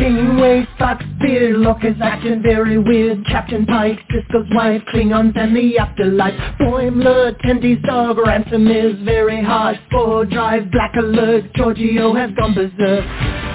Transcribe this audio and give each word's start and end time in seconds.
Kingway 0.00 0.66
Fox, 0.78 1.04
beard 1.20 1.58
look 1.58 1.84
is 1.84 1.94
acting 2.02 2.42
very 2.42 2.78
weird. 2.78 3.22
Captain 3.26 3.66
Pike, 3.66 3.98
Sisko's 4.10 4.48
wife, 4.54 4.80
Klingons 4.90 5.36
and 5.36 5.54
the 5.54 5.76
afterlife. 5.76 6.32
Boimler, 6.58 7.38
Tendi's 7.42 7.82
dog, 7.84 8.16
Ransom 8.16 8.66
is 8.66 8.98
very 9.04 9.44
hard 9.44 9.78
For 9.90 10.24
drive, 10.24 10.70
black 10.70 10.94
alert, 10.96 11.52
Georgiou 11.52 12.16
has 12.18 12.30
gone 12.34 12.54
berserk 12.54 13.49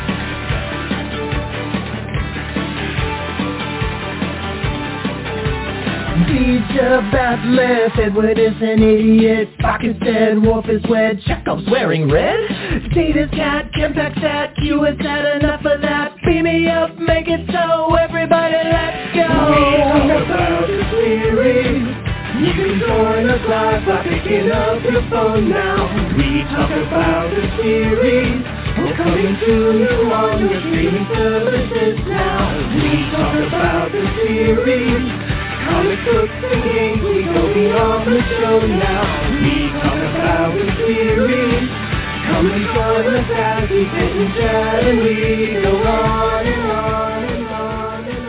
Teacher 6.35 6.99
Bat'leth, 7.15 7.97
Edward 7.97 8.37
is 8.37 8.59
an 8.59 8.83
idiot. 8.83 9.47
Spock 9.57 9.87
is 9.87 9.95
dead, 10.03 10.35
Worf 10.43 10.67
is 10.67 10.83
wed, 10.89 11.21
Chekov's 11.21 11.63
wearing 11.71 12.11
red. 12.11 12.35
Data's 12.93 13.31
cat, 13.31 13.71
Kempak's 13.71 14.21
at, 14.21 14.53
Q 14.57 14.83
has 14.83 14.99
had 14.99 15.39
enough 15.39 15.63
of 15.63 15.79
that. 15.79 16.11
Beam 16.25 16.43
me 16.43 16.67
up, 16.67 16.91
make 16.99 17.29
it 17.29 17.39
so, 17.47 17.95
everybody 17.95 18.51
let's 18.67 19.15
go. 19.15 19.31
We 19.47 19.79
talk 19.79 20.27
about 20.27 20.67
the 20.67 20.83
series. 20.91 22.03
You 22.35 22.51
can 22.51 22.79
join 22.83 23.29
us 23.31 23.43
live 23.47 23.87
by 23.87 24.03
picking 24.03 24.51
up 24.51 24.83
your 24.83 25.07
phone 25.07 25.49
now. 25.49 25.87
We 26.19 26.43
talk 26.51 26.67
about 26.67 27.31
the 27.31 27.47
series. 27.63 28.43
We're 28.75 28.97
coming 28.97 29.39
to 29.39 29.53
you 29.71 30.11
on 30.11 30.49
your 30.51 30.59
streaming 30.59 31.07
services 31.15 31.95
now. 32.11 32.59
We 32.75 33.07
talk 33.15 33.39
about 33.39 33.91
the 33.93 34.03
series 34.19 35.34
Comic 35.65 35.99
books 36.05 36.31
and 36.31 36.63
games, 36.63 37.01
we 37.01 37.23
go 37.23 37.53
beyond 37.53 38.07
the 38.07 38.21
show 38.37 38.59
now. 38.65 39.03
We 39.41 39.69
talk 39.81 40.01
about 40.15 40.53
the 40.53 40.67
series. 40.77 41.85
And 42.27 42.65
join 42.65 43.15
us 43.15 43.29
as 43.35 43.69
we 43.69 43.85
sit 43.85 44.11
and 44.11 44.33
chat 44.35 44.83
and 44.83 44.99
we 44.99 45.61
go 45.63 45.77
on 45.77 46.45
and 46.45 46.71
on 46.71 47.23
and 47.23 47.47
on 47.47 48.03
and 48.03 48.27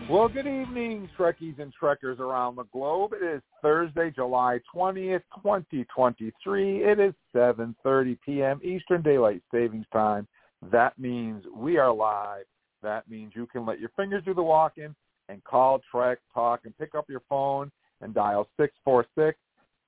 on. 0.00 0.08
Well, 0.08 0.28
good 0.28 0.46
evening, 0.46 1.10
Trekkies 1.18 1.58
and 1.58 1.72
Trekkers 1.72 2.20
around 2.20 2.56
the 2.56 2.64
globe. 2.72 3.12
It 3.12 3.24
is 3.24 3.42
Thursday, 3.60 4.10
July 4.10 4.60
20th, 4.74 5.22
2023. 5.42 6.84
It 6.84 7.00
is 7.00 7.12
7.30 7.34 8.18
p.m. 8.24 8.60
Eastern 8.62 9.02
Daylight 9.02 9.42
Savings 9.52 9.86
Time. 9.92 10.26
That 10.70 10.98
means 10.98 11.44
we 11.54 11.76
are 11.76 11.92
live. 11.92 12.46
That 12.82 13.10
means 13.10 13.32
you 13.34 13.46
can 13.46 13.66
let 13.66 13.80
your 13.80 13.90
fingers 13.96 14.22
do 14.24 14.32
the 14.32 14.42
walking 14.42 14.94
and 15.28 15.42
call, 15.44 15.80
Trek, 15.90 16.18
talk, 16.32 16.60
and 16.64 16.76
pick 16.78 16.94
up 16.94 17.06
your 17.08 17.22
phone 17.28 17.70
and 18.00 18.14
dial 18.14 18.48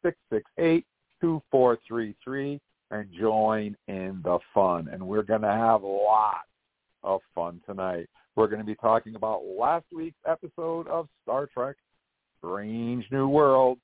646-668-2433 0.03 2.61
and 2.91 3.09
join 3.19 3.75
in 3.89 4.21
the 4.25 4.39
fun. 4.53 4.89
And 4.93 5.07
we're 5.07 5.23
going 5.23 5.41
to 5.43 5.49
have 5.49 5.83
lots 5.83 6.49
of 7.03 7.21
fun 7.35 7.61
tonight. 7.67 8.09
We're 8.37 8.49
going 8.49 8.61
to 8.61 8.67
be 8.67 8.75
talking 8.75 9.15
about 9.15 9.45
last 9.45 9.87
week's 9.95 10.19
episode 10.27 10.89
of 10.89 11.09
Star 11.23 11.49
Trek, 11.53 11.77
Strange 12.39 13.07
New 13.11 13.29
World, 13.29 13.79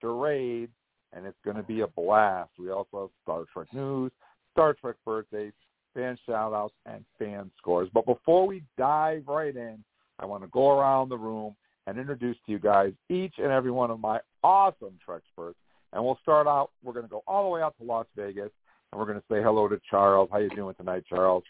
Charade, 0.00 0.70
and 1.12 1.26
it's 1.26 1.38
going 1.44 1.56
to 1.56 1.62
be 1.62 1.80
a 1.80 1.86
blast. 1.86 2.50
We 2.58 2.70
also 2.70 3.02
have 3.02 3.10
Star 3.22 3.44
Trek 3.52 3.68
news, 3.72 4.12
Star 4.52 4.74
Trek 4.74 4.96
birthdays, 5.04 5.52
fan 5.94 6.18
shout-outs, 6.26 6.74
and 6.86 7.04
fan 7.18 7.50
scores. 7.58 7.88
But 7.92 8.06
before 8.06 8.46
we 8.46 8.62
dive 8.76 9.24
right 9.26 9.56
in, 9.56 9.82
I 10.18 10.26
want 10.26 10.42
to 10.42 10.48
go 10.48 10.70
around 10.78 11.08
the 11.08 11.18
room 11.18 11.54
and 11.86 11.98
introduce 11.98 12.36
to 12.46 12.52
you 12.52 12.58
guys 12.58 12.92
each 13.08 13.34
and 13.38 13.52
every 13.52 13.70
one 13.70 13.90
of 13.90 14.00
my 14.00 14.20
awesome 14.42 14.98
Treksperts. 15.06 15.54
And 15.92 16.04
we'll 16.04 16.18
start 16.20 16.46
out, 16.46 16.70
we're 16.82 16.92
going 16.92 17.06
to 17.06 17.10
go 17.10 17.22
all 17.26 17.44
the 17.44 17.50
way 17.50 17.62
out 17.62 17.74
to 17.78 17.84
Las 17.84 18.06
Vegas, 18.14 18.50
and 18.92 18.98
we're 18.98 19.06
going 19.06 19.18
to 19.18 19.24
say 19.30 19.42
hello 19.42 19.68
to 19.68 19.80
Charles. 19.90 20.28
How 20.30 20.38
you 20.38 20.50
doing 20.50 20.74
tonight, 20.74 21.04
Charles? 21.08 21.44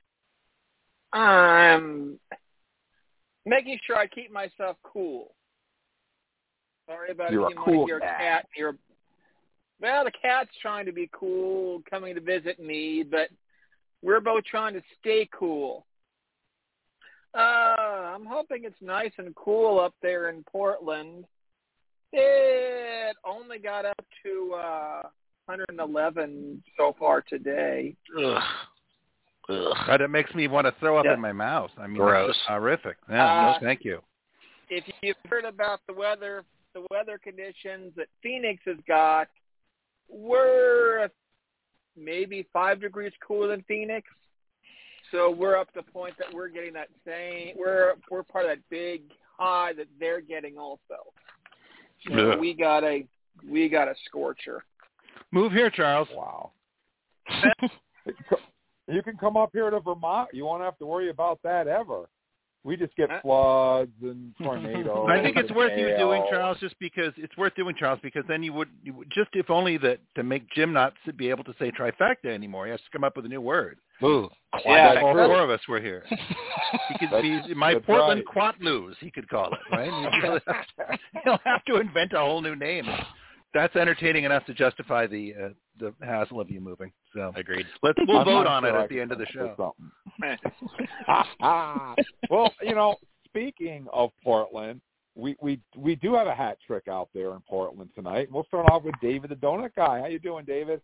I'm 1.13 2.21
making 3.45 3.79
sure 3.85 3.97
I 3.97 4.07
keep 4.07 4.31
myself 4.31 4.77
cool. 4.85 5.35
Sorry 6.87 7.11
about 7.11 7.33
You're 7.33 7.49
a 7.49 7.55
cool 7.55 7.87
hear 7.87 8.01
cat. 8.01 8.19
cat 8.19 8.47
near. 8.57 8.77
Well, 9.81 10.05
the 10.05 10.13
cat's 10.23 10.51
trying 10.63 10.87
to 10.87 10.93
be 10.93 11.11
cool, 11.13 11.83
coming 11.89 12.15
to 12.15 12.21
visit 12.21 12.61
me, 12.61 13.03
but 13.03 13.29
we're 14.03 14.21
both 14.21 14.45
trying 14.45 14.75
to 14.75 14.83
stay 15.01 15.29
cool. 15.37 15.85
Uh, 17.39 18.15
I'm 18.15 18.27
hoping 18.27 18.65
it's 18.65 18.81
nice 18.81 19.13
and 19.19 19.35
cool 19.37 19.79
up 19.79 19.95
there 20.03 20.29
in 20.29 20.43
Portland. 20.51 21.25
It 22.13 23.17
only 23.25 23.59
got 23.59 23.85
up 23.85 24.05
to 24.25 24.55
uh 24.55 25.03
111 25.47 26.63
so 26.77 26.95
far 26.99 27.23
today. 27.23 27.95
Ugh. 28.19 28.43
Ugh. 29.51 29.77
God, 29.87 30.01
it 30.01 30.09
makes 30.09 30.35
me 30.35 30.49
want 30.49 30.67
to 30.67 30.75
throw 30.81 30.99
up 30.99 31.05
Yeah. 31.07 31.15
in 31.15 31.21
my 31.21 31.33
mouth. 31.33 31.71
I 31.79 31.87
mean, 31.87 31.97
Gross. 31.97 32.31
it's 32.31 32.39
horrific. 32.49 32.97
Yeah, 33.09 33.25
Uh, 33.25 33.53
no, 33.53 33.59
thank 33.67 33.85
you. 33.85 34.03
if 34.69 34.85
you've 35.03 35.17
heard 35.31 35.45
about 35.47 35.81
the 35.87 35.95
weather, 35.95 36.45
the 36.75 36.85
weather 36.91 37.19
conditions 37.19 37.93
that 37.97 38.09
Phoenix 38.23 38.61
has 38.67 38.77
got, 38.87 39.29
we're 40.09 41.09
maybe 41.97 42.47
five 42.53 42.81
degrees 42.81 43.13
cooler 43.27 43.49
than 43.49 43.63
Phoenix. 43.63 44.07
So 45.11 45.31
we're 45.31 45.57
up 45.57 45.73
to 45.73 45.81
the 45.81 45.93
point 45.93 46.15
that 46.19 46.33
we're 46.33 46.49
getting 46.49 46.73
that 46.75 46.89
same. 47.07 47.55
We're 47.57 47.95
we're 48.11 48.23
part 48.23 48.45
of 48.45 48.51
that 48.51 48.69
big 48.71 49.03
high 49.37 49.73
that 49.75 49.87
they're 49.99 50.21
getting 50.21 50.59
also. 50.59 51.13
So 52.07 52.33
Ugh. 52.33 52.39
we 52.39 52.55
got 52.55 52.85
a 52.85 53.07
we 53.49 53.69
got 53.69 53.89
a 53.89 53.95
scorcher. 54.07 54.65
Move 55.31 55.53
here, 55.53 55.71
Charles. 55.71 56.09
Wow. 56.15 56.53
you 58.89 59.03
can 59.03 59.17
come 59.17 59.37
up 59.37 59.51
here 59.53 59.71
to 59.71 59.81
Vermont. 59.81 60.31
You 60.33 60.45
won't 60.45 60.63
have 60.63 60.79
to 60.79 60.87
worry 60.87 61.11
about 61.11 61.41
that 61.43 61.67
ever. 61.69 62.09
We 62.65 62.77
just 62.77 62.95
get 62.97 63.11
uh, 63.11 63.21
floods 63.23 63.93
and 64.03 64.35
tornadoes. 64.43 65.07
I 65.09 65.23
think 65.23 65.37
it's 65.37 65.49
and 65.49 65.57
worth 65.57 65.79
you 65.79 65.97
doing, 65.97 66.23
Charles, 66.31 66.59
just 66.61 66.79
because 66.79 67.13
it's 67.17 67.37
worth 67.37 67.55
doing, 67.55 67.75
Charles, 67.79 68.01
because 68.03 68.25
then 68.29 68.43
you 68.43 68.53
would, 68.53 68.69
you 68.83 68.95
would 68.95 69.11
just 69.11 69.31
if 69.35 69.49
only 69.51 69.79
that 69.79 70.01
to 70.17 70.23
make 70.23 70.51
Jim 70.51 70.73
not 70.73 70.93
s- 71.07 71.15
be 71.17 71.31
able 71.31 71.45
to 71.45 71.55
say 71.59 71.71
trifecta 71.71 72.27
anymore. 72.27 72.67
He 72.67 72.71
has 72.73 72.81
to 72.81 72.91
come 72.93 73.05
up 73.05 73.17
with 73.17 73.25
a 73.25 73.29
new 73.29 73.41
word. 73.41 73.79
Ooh, 74.03 74.29
Yeah, 74.65 75.01
all 75.03 75.13
four 75.15 75.43
of 75.43 75.51
us 75.51 75.61
were 75.69 75.81
here. 75.81 76.05
He 76.09 76.99
could 77.07 77.23
be 77.23 77.43
my 77.55 77.75
Portland 77.75 78.23
right. 78.35 78.55
Quatloos, 78.61 78.95
he 79.01 79.11
could 79.11 79.29
call 79.29 79.53
it, 79.53 79.59
right? 79.73 79.91
He'll 80.23 80.33
have, 80.47 80.67
to, 80.77 80.99
he'll 81.25 81.41
have 81.45 81.65
to 81.65 81.77
invent 81.77 82.13
a 82.13 82.19
whole 82.19 82.41
new 82.41 82.55
name. 82.55 82.85
That's 83.55 83.75
entertaining 83.77 84.25
enough 84.25 84.45
to 84.47 84.55
justify 84.55 85.07
the 85.07 85.35
uh, 85.35 85.49
the 85.79 85.95
hassle 86.05 86.41
of 86.41 86.51
you 86.51 86.61
moving. 86.61 86.93
So 87.15 87.33
agreed. 87.35 87.67
let's 87.83 87.99
we'll 88.07 88.19
I'm 88.19 88.25
vote 88.25 88.45
not 88.45 88.47
on 88.47 88.65
it 88.65 88.69
sure 88.69 88.81
I 88.81 88.85
at 88.85 88.89
the 88.91 89.01
end 89.01 89.13
of 89.13 89.19
the 89.19 89.27
show. 89.27 89.55
with 89.57 89.57
something. 89.57 90.45
well, 92.31 92.53
you 92.63 92.75
know, 92.75 92.97
speaking 93.25 93.87
of 93.93 94.11
Portland, 94.23 94.81
we 95.15 95.37
we 95.41 95.61
we 95.77 95.97
do 95.97 96.15
have 96.15 96.27
a 96.27 96.35
hat 96.35 96.59
trick 96.67 96.89
out 96.89 97.09
there 97.15 97.33
in 97.33 97.41
Portland 97.49 97.91
tonight. 97.95 98.29
We'll 98.31 98.45
start 98.45 98.71
off 98.71 98.83
with 98.85 98.95
David 99.01 99.31
the 99.31 99.37
Donut 99.37 99.75
Guy. 99.77 100.01
How 100.01 100.07
you 100.07 100.19
doing, 100.19 100.45
David? 100.45 100.81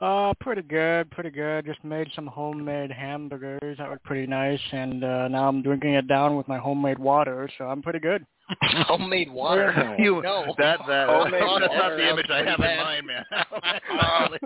Uh, 0.00 0.32
pretty 0.40 0.62
good, 0.62 1.10
pretty 1.10 1.28
good. 1.28 1.66
Just 1.66 1.84
made 1.84 2.08
some 2.14 2.26
homemade 2.26 2.90
hamburgers. 2.90 3.76
That 3.76 3.90
was 3.90 3.98
pretty 4.02 4.26
nice, 4.26 4.60
and 4.72 5.04
uh, 5.04 5.28
now 5.28 5.46
I'm 5.46 5.62
drinking 5.62 5.92
it 5.92 6.08
down 6.08 6.36
with 6.36 6.48
my 6.48 6.56
homemade 6.56 6.98
water, 6.98 7.50
so 7.58 7.66
I'm 7.66 7.82
pretty 7.82 7.98
good. 7.98 8.24
Homemade 8.86 9.30
water. 9.30 9.94
You, 9.98 10.22
no. 10.22 10.54
that 10.58 10.78
that 10.88 11.08
Homemade 11.08 11.42
that's 11.60 11.74
not 11.74 11.96
the 11.96 12.08
image 12.08 12.26
I 12.30 12.38
have 12.44 12.56
pretty 12.58 12.72
in 12.74 12.78
mind, 12.80 13.06
man. 13.06 13.24
I 13.30 14.26
only- 14.26 14.38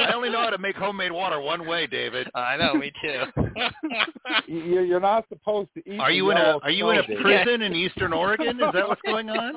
I 0.00 0.12
only 0.12 0.30
know 0.30 0.40
how 0.40 0.50
to 0.50 0.58
make 0.58 0.74
homemade 0.76 1.12
water 1.12 1.40
one 1.40 1.66
way, 1.66 1.86
David. 1.86 2.28
I 2.34 2.56
know, 2.56 2.74
me 2.74 2.92
too. 3.02 3.22
You- 4.46 4.80
You're 4.82 5.00
not 5.00 5.26
supposed 5.28 5.68
to 5.74 5.90
eat. 5.92 6.00
Are 6.00 6.10
you 6.10 6.30
in 6.30 6.36
a 6.38 6.58
Are 6.62 6.70
you 6.70 6.90
in 6.90 6.98
a 6.98 7.04
snow, 7.04 7.16
David. 7.16 7.22
prison 7.22 7.62
in 7.62 7.74
Eastern 7.74 8.12
Oregon? 8.12 8.56
Is 8.60 8.72
that 8.74 8.88
what's 8.88 9.02
going 9.02 9.30
on? 9.30 9.54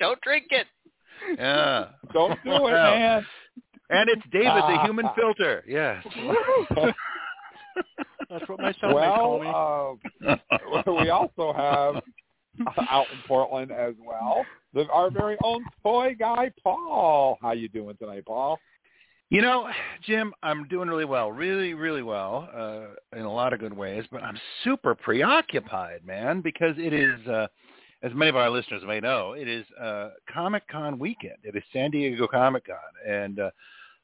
Don't 0.00 0.20
drink 0.22 0.46
it. 0.50 0.66
Yeah. 1.38 1.86
Don't 2.12 2.38
do 2.44 2.50
it, 2.52 2.62
Well, 2.62 2.94
man. 2.94 3.26
And 3.88 4.10
it's 4.10 4.22
David, 4.32 4.62
the 4.68 4.80
human 4.84 5.06
filter. 5.16 5.64
Yes. 5.66 6.04
That's 8.28 8.48
what 8.48 8.58
my 8.60 8.72
cellmates 8.72 9.14
call 9.14 9.38
me. 9.40 9.46
well, 9.46 9.98
uh, 10.86 10.92
we 11.02 11.10
also 11.10 11.52
have 11.52 11.96
uh, 11.96 12.00
out 12.90 13.06
in 13.12 13.18
Portland 13.26 13.70
as 13.72 13.94
well 14.04 14.44
the, 14.76 14.86
our 14.92 15.10
very 15.10 15.36
own 15.42 15.64
toy 15.82 16.14
guy, 16.16 16.52
Paul. 16.62 17.38
How 17.40 17.52
you 17.52 17.68
doing 17.68 17.96
tonight, 17.96 18.24
Paul? 18.26 18.58
You 19.30 19.42
know, 19.42 19.68
Jim, 20.04 20.32
I'm 20.42 20.68
doing 20.68 20.88
really 20.88 21.04
well, 21.04 21.32
really, 21.32 21.74
really 21.74 22.02
well, 22.02 22.48
uh, 22.54 23.18
in 23.18 23.24
a 23.24 23.32
lot 23.32 23.52
of 23.52 23.58
good 23.58 23.76
ways. 23.76 24.04
But 24.12 24.22
I'm 24.22 24.38
super 24.62 24.94
preoccupied, 24.94 26.06
man, 26.06 26.42
because 26.42 26.76
it 26.78 26.92
is, 26.92 27.26
uh, 27.26 27.48
as 28.02 28.12
many 28.14 28.28
of 28.28 28.36
our 28.36 28.50
listeners 28.50 28.82
may 28.86 29.00
know, 29.00 29.32
it 29.32 29.48
is 29.48 29.64
uh, 29.80 30.10
Comic 30.32 30.68
Con 30.68 30.98
weekend. 30.98 31.38
It 31.42 31.56
is 31.56 31.62
San 31.72 31.90
Diego 31.90 32.28
Comic 32.28 32.66
Con, 32.66 32.76
and 33.10 33.40
uh, 33.40 33.50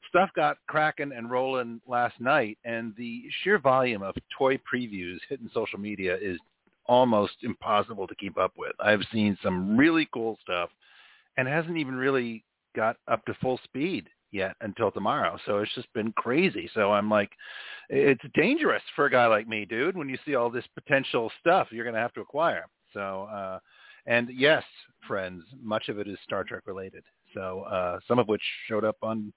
stuff 0.09 0.29
got 0.35 0.57
cracking 0.67 1.13
and 1.15 1.29
rolling 1.29 1.79
last 1.87 2.19
night. 2.19 2.57
And 2.65 2.93
the 2.97 3.23
sheer 3.43 3.59
volume 3.59 4.01
of 4.01 4.15
toy 4.37 4.57
previews 4.57 5.19
hitting 5.29 5.49
social 5.53 5.79
media 5.79 6.17
is 6.19 6.37
almost 6.85 7.33
impossible 7.43 8.07
to 8.07 8.15
keep 8.15 8.37
up 8.37 8.53
with. 8.57 8.73
I've 8.79 9.03
seen 9.11 9.37
some 9.43 9.77
really 9.77 10.07
cool 10.13 10.37
stuff, 10.41 10.69
and 11.37 11.47
hasn't 11.47 11.77
even 11.77 11.95
really 11.95 12.43
got 12.75 12.97
up 13.07 13.23
to 13.25 13.33
full 13.35 13.59
speed 13.63 14.09
yet 14.31 14.55
until 14.61 14.91
tomorrow. 14.91 15.37
So 15.45 15.59
it's 15.59 15.73
just 15.75 15.91
been 15.93 16.11
crazy. 16.13 16.69
So 16.73 16.91
I'm 16.91 17.09
like, 17.09 17.29
it's 17.89 18.23
dangerous 18.33 18.81
for 18.95 19.05
a 19.05 19.11
guy 19.11 19.27
like 19.27 19.47
me, 19.47 19.65
dude. 19.65 19.95
When 19.95 20.09
you 20.09 20.17
see 20.25 20.35
all 20.35 20.49
this 20.49 20.65
potential 20.73 21.31
stuff, 21.39 21.67
you're 21.71 21.85
going 21.85 21.95
to 21.95 22.01
have 22.01 22.13
to 22.13 22.21
acquire. 22.21 22.65
So, 22.93 23.27
uh, 23.31 23.59
and 24.05 24.29
yes, 24.33 24.63
friends, 25.07 25.43
much 25.61 25.89
of 25.89 25.99
it 25.99 26.07
is 26.07 26.17
Star 26.23 26.43
Trek 26.43 26.63
related. 26.65 27.03
So 27.33 27.61
uh, 27.61 27.99
some 28.07 28.19
of 28.19 28.27
which 28.27 28.41
showed 28.67 28.83
up 28.83 28.97
on 29.01 29.31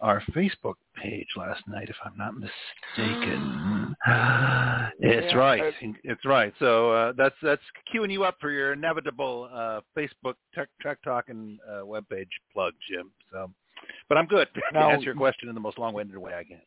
our 0.00 0.22
Facebook 0.34 0.74
page 1.00 1.26
last 1.36 1.62
night, 1.66 1.88
if 1.88 1.96
I'm 2.04 2.16
not 2.16 2.34
mistaken. 2.34 3.96
it's 5.00 5.32
Yeah, 5.32 5.38
right. 5.38 5.74
It's 6.04 6.24
right. 6.24 6.52
So 6.58 6.92
uh, 6.92 7.12
that's 7.16 7.34
that's 7.42 7.62
queuing 7.92 8.12
you 8.12 8.24
up 8.24 8.36
for 8.40 8.50
your 8.50 8.72
inevitable 8.72 9.48
uh, 9.52 9.80
Facebook 9.96 10.34
Tech 10.54 10.68
Tech 10.82 11.02
Talk 11.02 11.28
and 11.28 11.58
uh, 11.68 11.82
webpage 11.82 12.28
plug, 12.52 12.74
Jim. 12.90 13.10
So, 13.32 13.50
but 14.08 14.18
I'm 14.18 14.26
good 14.26 14.48
to 14.72 14.78
answer 14.78 15.04
your 15.04 15.14
question 15.14 15.48
in 15.48 15.54
the 15.54 15.60
most 15.60 15.78
long-winded 15.78 16.16
way 16.16 16.34
I 16.34 16.44
can. 16.44 16.60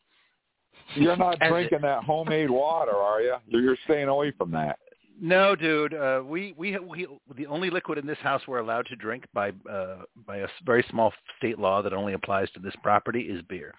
You're 0.95 1.17
not 1.17 1.39
drinking 1.47 1.81
that 1.81 2.03
homemade 2.03 2.49
water, 2.49 2.95
are 2.95 3.21
you? 3.21 3.35
You're 3.47 3.77
staying 3.85 4.07
away 4.07 4.31
from 4.37 4.51
that. 4.51 4.79
No, 5.19 5.55
dude. 5.55 5.93
Uh, 5.93 6.21
we, 6.25 6.53
we 6.57 6.77
we 6.77 7.07
the 7.35 7.47
only 7.47 7.69
liquid 7.69 7.97
in 7.97 8.05
this 8.05 8.17
house 8.19 8.41
we're 8.47 8.59
allowed 8.59 8.85
to 8.87 8.95
drink 8.95 9.25
by 9.33 9.49
uh, 9.69 10.03
by 10.25 10.37
a 10.37 10.43
s- 10.43 10.49
very 10.65 10.85
small 10.89 11.11
state 11.37 11.57
law 11.57 11.81
that 11.81 11.93
only 11.93 12.13
applies 12.13 12.49
to 12.51 12.59
this 12.59 12.75
property 12.83 13.21
is 13.21 13.41
beer. 13.49 13.73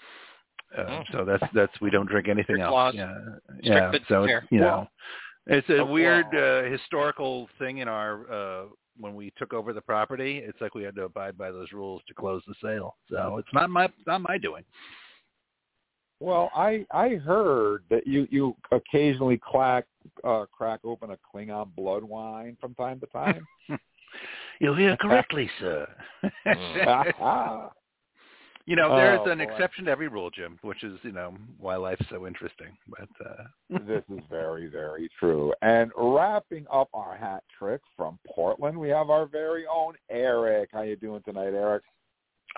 Uh, 0.77 0.83
Oh. 0.89 1.03
So 1.13 1.25
that's 1.25 1.45
that's 1.55 1.81
we 1.81 1.91
don't 1.91 2.09
drink 2.09 2.29
anything 2.29 2.57
Strict 2.57 2.63
else. 2.65 2.73
laws. 2.73 2.95
Yeah, 2.95 3.15
Strict 3.63 3.65
yeah. 3.65 3.93
So 4.09 4.25
it's, 4.25 4.47
you 4.51 4.61
know, 4.61 4.89
it's 5.47 5.69
a 5.71 5.79
Oh, 5.79 5.87
weird 5.87 6.27
wow. 6.33 6.39
uh, 6.67 6.71
historical 6.71 7.49
thing 7.59 7.79
in 7.79 7.89
our 7.89 8.31
uh, 8.33 8.65
when 8.99 9.15
we 9.15 9.33
took 9.39 9.53
over 9.55 9.73
the 9.73 9.81
property. 9.81 10.43
It's 10.45 10.61
like 10.61 10.75
we 10.75 10.83
had 10.83 10.97
to 10.97 11.05
abide 11.05 11.39
by 11.39 11.51
those 11.53 11.71
rules 11.73 12.03
to 12.09 12.15
close 12.15 12.43
the 12.49 12.55
sale. 12.63 12.97
So 13.11 13.39
it's 13.39 13.49
not 13.55 13.71
my 13.71 13.89
not 14.07 14.23
my 14.23 14.39
doing. 14.39 14.65
Well, 16.21 16.51
I 16.55 16.85
I 16.91 17.11
heard 17.17 17.85
that 17.91 18.07
you 18.07 18.27
you 18.31 18.57
occasionally 18.73 19.39
crack 19.39 19.87
uh, 20.25 20.47
crack 20.51 20.81
open 20.85 21.11
a 21.11 21.19
Klingon 21.37 21.75
blood 21.77 22.03
wine 22.03 22.57
from 22.61 22.75
time 22.75 23.01
to 23.01 23.07
time. 23.07 23.47
You 24.61 24.75
hear 24.75 24.97
correctly, 25.01 25.49
sir. 25.61 25.89
You 28.67 28.77
know, 28.77 28.95
there's 28.95 29.21
Oh, 29.25 29.31
an 29.31 29.39
boy. 29.39 29.45
exception 29.45 29.87
to 29.87 29.91
every 29.91 30.09
rule, 30.09 30.29
Jim, 30.29 30.59
which 30.61 30.85
is, 30.85 30.99
you 31.03 31.13
know, 31.13 31.35
why 31.59 31.77
life's 31.77 32.05
so 32.11 32.27
interesting. 32.27 32.77
But 32.87 33.09
uh 33.25 33.45
this 33.87 34.03
is 34.11 34.21
very 34.29 34.67
very 34.67 35.09
true. 35.19 35.55
And 35.63 35.91
wrapping 35.97 36.67
up 36.71 36.89
our 36.93 37.17
hat 37.17 37.45
trick 37.59 37.81
from 37.97 38.19
Portland, 38.27 38.77
we 38.77 38.91
have 38.91 39.09
our 39.09 39.25
very 39.27 39.65
own 39.67 39.95
Eric. 40.11 40.69
How 40.73 40.83
you 40.83 40.97
doing 40.97 41.23
tonight, 41.23 41.55
Eric? 41.55 41.83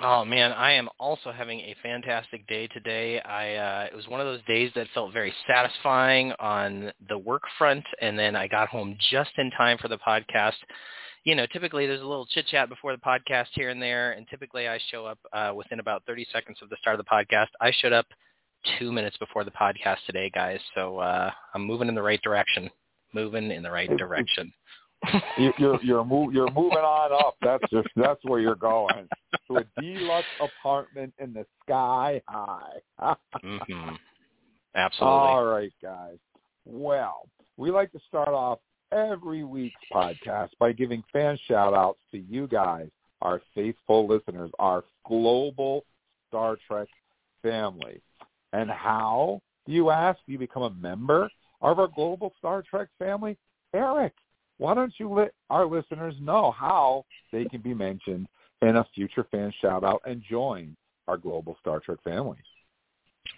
Oh 0.03 0.25
man, 0.25 0.53
I 0.53 0.73
am 0.73 0.89
also 0.99 1.31
having 1.31 1.61
a 1.61 1.77
fantastic 1.83 2.47
day 2.47 2.67
today. 2.69 3.21
I 3.21 3.55
uh 3.57 3.87
it 3.93 3.95
was 3.95 4.09
one 4.09 4.19
of 4.19 4.27
those 4.27 4.41
days 4.47 4.71
that 4.75 4.87
felt 4.95 5.13
very 5.13 5.33
satisfying 5.47 6.33
on 6.41 6.91
the 7.11 7.19
work 7.19 7.43
front 7.59 7.85
and 8.01 8.19
then 8.19 8.35
I 8.35 8.49
got 8.49 8.69
home 8.69 8.97
just 9.11 9.33
in 9.37 9.51
time 9.51 9.77
for 9.77 9.89
the 9.89 9.99
podcast. 9.99 10.55
You 11.25 11.35
know, 11.35 11.45
typically 11.53 11.87
there's 11.87 12.01
a 12.01 12.07
little 12.07 12.25
chit 12.25 12.47
chat 12.47 12.71
before 12.71 12.93
the 12.93 13.03
podcast 13.03 13.49
here 13.53 13.69
and 13.69 13.83
there 13.83 14.13
and 14.13 14.27
typically 14.29 14.69
I 14.69 14.81
show 14.91 15.05
up 15.05 15.19
uh 15.35 15.53
within 15.55 15.81
about 15.81 16.03
30 16.07 16.27
seconds 16.33 16.59
of 16.63 16.71
the 16.71 16.77
start 16.81 16.99
of 16.99 17.05
the 17.05 17.11
podcast. 17.11 17.49
I 17.61 17.71
showed 17.71 17.93
up 17.93 18.07
2 18.79 18.91
minutes 18.93 19.19
before 19.19 19.45
the 19.45 19.51
podcast 19.51 19.99
today, 20.07 20.31
guys. 20.35 20.61
So 20.75 20.97
uh 20.97 21.31
I'm 21.53 21.67
moving 21.67 21.89
in 21.89 21.95
the 21.95 22.03
right 22.03 22.23
direction. 22.23 22.71
Moving 23.13 23.51
in 23.51 23.63
the 23.63 23.71
right 23.71 23.95
direction. 23.99 24.51
You, 25.39 25.53
you're 25.59 25.83
you're 25.83 26.05
move, 26.05 26.35
you're 26.35 26.51
moving 26.51 26.79
on 26.79 27.13
up. 27.13 27.37
That's 27.41 27.65
just 27.71 27.89
that's 27.97 28.21
where 28.25 28.41
you're 28.41 28.55
going 28.55 29.09
to 29.49 29.57
a 29.57 29.65
deluxe 29.81 30.27
apartment 30.41 31.15
in 31.19 31.33
the 31.33 31.47
sky 31.65 32.21
high. 32.29 33.17
mhm. 33.43 33.97
Absolutely. 34.75 35.19
All 35.19 35.45
right, 35.45 35.73
guys. 35.83 36.19
Well, 36.65 37.29
we 37.57 37.71
like 37.71 37.91
to 37.93 38.01
start 38.07 38.29
off 38.29 38.59
every 38.93 39.43
week's 39.45 39.81
podcast 39.93 40.51
by 40.59 40.73
giving 40.73 41.03
fan 41.13 41.39
shout 41.49 41.75
outs 41.75 42.01
to 42.13 42.19
you 42.19 42.47
guys, 42.47 42.89
our 43.23 43.41
faithful 43.55 44.07
listeners, 44.07 44.51
our 44.59 44.85
global 45.07 45.85
Star 46.29 46.57
Trek 46.69 46.89
family. 47.43 48.01
And 48.53 48.71
how, 48.71 49.41
do 49.67 49.73
you 49.73 49.91
ask, 49.91 50.19
do 50.27 50.33
you 50.33 50.39
become 50.39 50.63
a 50.63 50.71
member 50.71 51.29
of 51.61 51.79
our 51.79 51.89
global 51.89 52.33
Star 52.39 52.63
Trek 52.63 52.89
family? 52.99 53.37
Eric, 53.75 54.13
why 54.61 54.75
don't 54.75 54.93
you 54.99 55.09
let 55.09 55.33
our 55.49 55.65
listeners 55.65 56.15
know 56.21 56.51
how 56.51 57.07
they 57.33 57.47
can 57.47 57.63
be 57.63 57.73
mentioned 57.73 58.29
in 58.61 58.77
a 58.77 58.87
future 58.95 59.27
fan 59.31 59.51
shout 59.63 59.83
out 59.83 60.03
and 60.05 60.23
join 60.29 60.77
our 61.09 61.17
global 61.17 61.57
Star 61.61 61.81
Trek 61.81 61.99
family? 62.05 62.37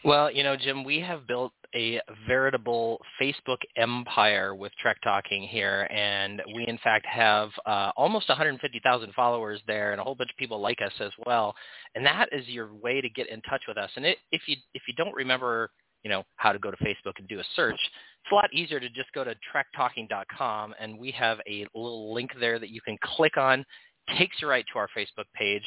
Well, 0.04 0.32
you 0.32 0.42
know, 0.42 0.56
Jim, 0.56 0.82
we 0.82 0.98
have 0.98 1.28
built 1.28 1.52
a 1.76 2.00
veritable 2.26 3.00
Facebook 3.20 3.58
empire 3.76 4.56
with 4.56 4.72
Trek 4.80 4.96
Talking 5.04 5.44
here, 5.44 5.86
and 5.92 6.42
we 6.56 6.66
in 6.66 6.78
fact 6.78 7.06
have 7.06 7.50
uh, 7.66 7.92
almost 7.96 8.28
150,000 8.28 9.14
followers 9.14 9.60
there, 9.68 9.92
and 9.92 10.00
a 10.00 10.04
whole 10.04 10.16
bunch 10.16 10.30
of 10.30 10.36
people 10.36 10.60
like 10.60 10.78
us 10.84 10.92
as 10.98 11.12
well. 11.24 11.54
And 11.94 12.04
that 12.04 12.30
is 12.32 12.48
your 12.48 12.74
way 12.74 13.00
to 13.00 13.08
get 13.08 13.28
in 13.28 13.40
touch 13.42 13.62
with 13.68 13.78
us. 13.78 13.90
And 13.94 14.04
it, 14.04 14.18
if 14.32 14.42
you 14.46 14.56
if 14.74 14.82
you 14.88 14.94
don't 14.96 15.14
remember, 15.14 15.70
you 16.02 16.10
know, 16.10 16.24
how 16.36 16.52
to 16.52 16.58
go 16.58 16.70
to 16.70 16.76
Facebook 16.78 17.18
and 17.18 17.28
do 17.28 17.40
a 17.40 17.44
search, 17.54 17.78
it's 18.24 18.32
a 18.32 18.34
lot 18.34 18.52
easier 18.52 18.78
to 18.78 18.88
just 18.88 19.12
go 19.14 19.24
to 19.24 19.34
trektalking.com, 19.52 20.74
and 20.78 20.98
we 20.98 21.10
have 21.12 21.38
a 21.48 21.66
little 21.74 22.14
link 22.14 22.30
there 22.38 22.58
that 22.58 22.70
you 22.70 22.80
can 22.80 22.96
click 23.02 23.36
on, 23.36 23.64
takes 24.16 24.36
you 24.40 24.48
right 24.48 24.64
to 24.72 24.78
our 24.78 24.88
Facebook 24.96 25.26
page. 25.34 25.64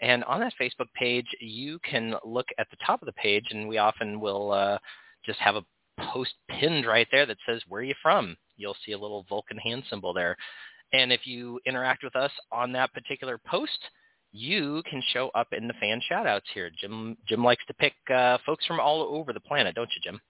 And 0.00 0.22
on 0.24 0.40
that 0.40 0.52
Facebook 0.60 0.88
page, 0.94 1.26
you 1.40 1.78
can 1.88 2.14
look 2.24 2.46
at 2.58 2.68
the 2.70 2.76
top 2.84 3.02
of 3.02 3.06
the 3.06 3.12
page, 3.12 3.46
and 3.50 3.66
we 3.66 3.78
often 3.78 4.20
will 4.20 4.52
uh, 4.52 4.78
just 5.24 5.38
have 5.40 5.56
a 5.56 5.64
post 6.12 6.34
pinned 6.48 6.86
right 6.86 7.08
there 7.10 7.26
that 7.26 7.38
says, 7.48 7.62
where 7.68 7.80
are 7.80 7.84
you 7.84 7.94
from? 8.02 8.36
You'll 8.56 8.76
see 8.84 8.92
a 8.92 8.98
little 8.98 9.24
Vulcan 9.28 9.58
hand 9.58 9.84
symbol 9.88 10.12
there. 10.12 10.36
And 10.92 11.12
if 11.12 11.26
you 11.26 11.58
interact 11.66 12.04
with 12.04 12.14
us 12.14 12.30
on 12.52 12.72
that 12.72 12.92
particular 12.92 13.40
post, 13.46 13.78
you 14.36 14.82
can 14.90 15.02
show 15.12 15.30
up 15.34 15.48
in 15.52 15.66
the 15.66 15.74
fan 15.74 16.00
shout-outs 16.08 16.46
here. 16.52 16.70
Jim, 16.80 17.16
Jim 17.28 17.42
likes 17.42 17.64
to 17.66 17.74
pick 17.74 17.94
uh, 18.14 18.38
folks 18.44 18.66
from 18.66 18.78
all 18.80 19.02
over 19.02 19.32
the 19.32 19.40
planet, 19.40 19.74
don't 19.74 19.90
you, 19.94 20.02
Jim? 20.02 20.20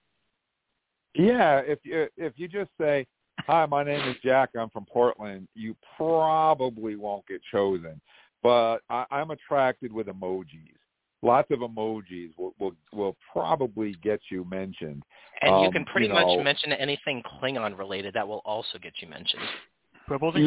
Yeah, 1.13 1.59
if 1.65 1.79
you 1.83 2.07
if 2.15 2.33
you 2.37 2.47
just 2.47 2.69
say, 2.79 3.05
"Hi, 3.47 3.65
my 3.65 3.83
name 3.83 4.07
is 4.07 4.15
Jack. 4.23 4.49
I'm 4.59 4.69
from 4.69 4.85
Portland," 4.85 5.47
you 5.55 5.75
probably 5.95 6.95
won't 6.95 7.25
get 7.27 7.41
chosen. 7.51 7.99
But 8.43 8.79
I, 8.89 9.05
I'm 9.09 9.31
attracted 9.31 9.91
with 9.91 10.07
emojis. 10.07 10.75
Lots 11.23 11.49
of 11.49 11.59
emojis 11.59 12.29
will 12.37 12.53
will, 12.59 12.73
will 12.93 13.15
probably 13.31 13.95
get 14.03 14.19
you 14.29 14.45
mentioned. 14.49 15.01
And 15.41 15.49
you 15.61 15.67
Um, 15.67 15.73
can 15.73 15.85
pretty 15.85 16.07
you 16.07 16.13
much 16.13 16.27
know- 16.27 16.43
mention 16.43 16.71
anything 16.73 17.23
Klingon 17.23 17.77
related. 17.77 18.13
That 18.13 18.27
will 18.27 18.41
also 18.45 18.77
get 18.77 18.93
you 19.01 19.07
mentioned. 19.07 19.43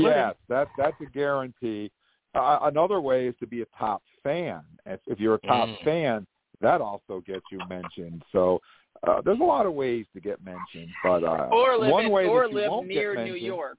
Yes, 0.05 0.35
that 0.49 0.69
that's 0.79 0.97
a 1.01 1.07
guarantee. 1.07 1.91
Uh, 2.35 2.59
another 2.63 3.01
way 3.01 3.27
is 3.27 3.35
to 3.41 3.47
be 3.47 3.63
a 3.63 3.67
top 3.79 4.03
fan. 4.23 4.61
If, 4.87 5.01
if 5.07 5.19
you're 5.19 5.35
a 5.35 5.41
top 5.41 5.69
Mm. 5.69 5.85
fan, 5.85 6.27
that 6.61 6.81
also 6.81 7.23
gets 7.27 7.43
you 7.51 7.59
mentioned. 7.69 8.23
So 8.33 8.61
uh, 9.07 9.21
there's 9.25 9.41
a 9.41 9.45
lot 9.45 9.67
of 9.67 9.73
ways 9.73 10.07
to 10.15 10.21
get 10.21 10.45
mentioned, 10.45 10.89
but 11.03 11.25
uh, 11.25 11.49
Or 11.51 11.77
live 11.79 11.91
one 11.91 12.05
in, 12.07 12.11
way 12.13 12.27
or 12.27 12.43
that 12.43 12.51
you 12.51 12.57
live 12.57 12.71
won't 12.71 12.87
near 12.87 13.15
get 13.15 13.25
New 13.25 13.35
York. 13.35 13.79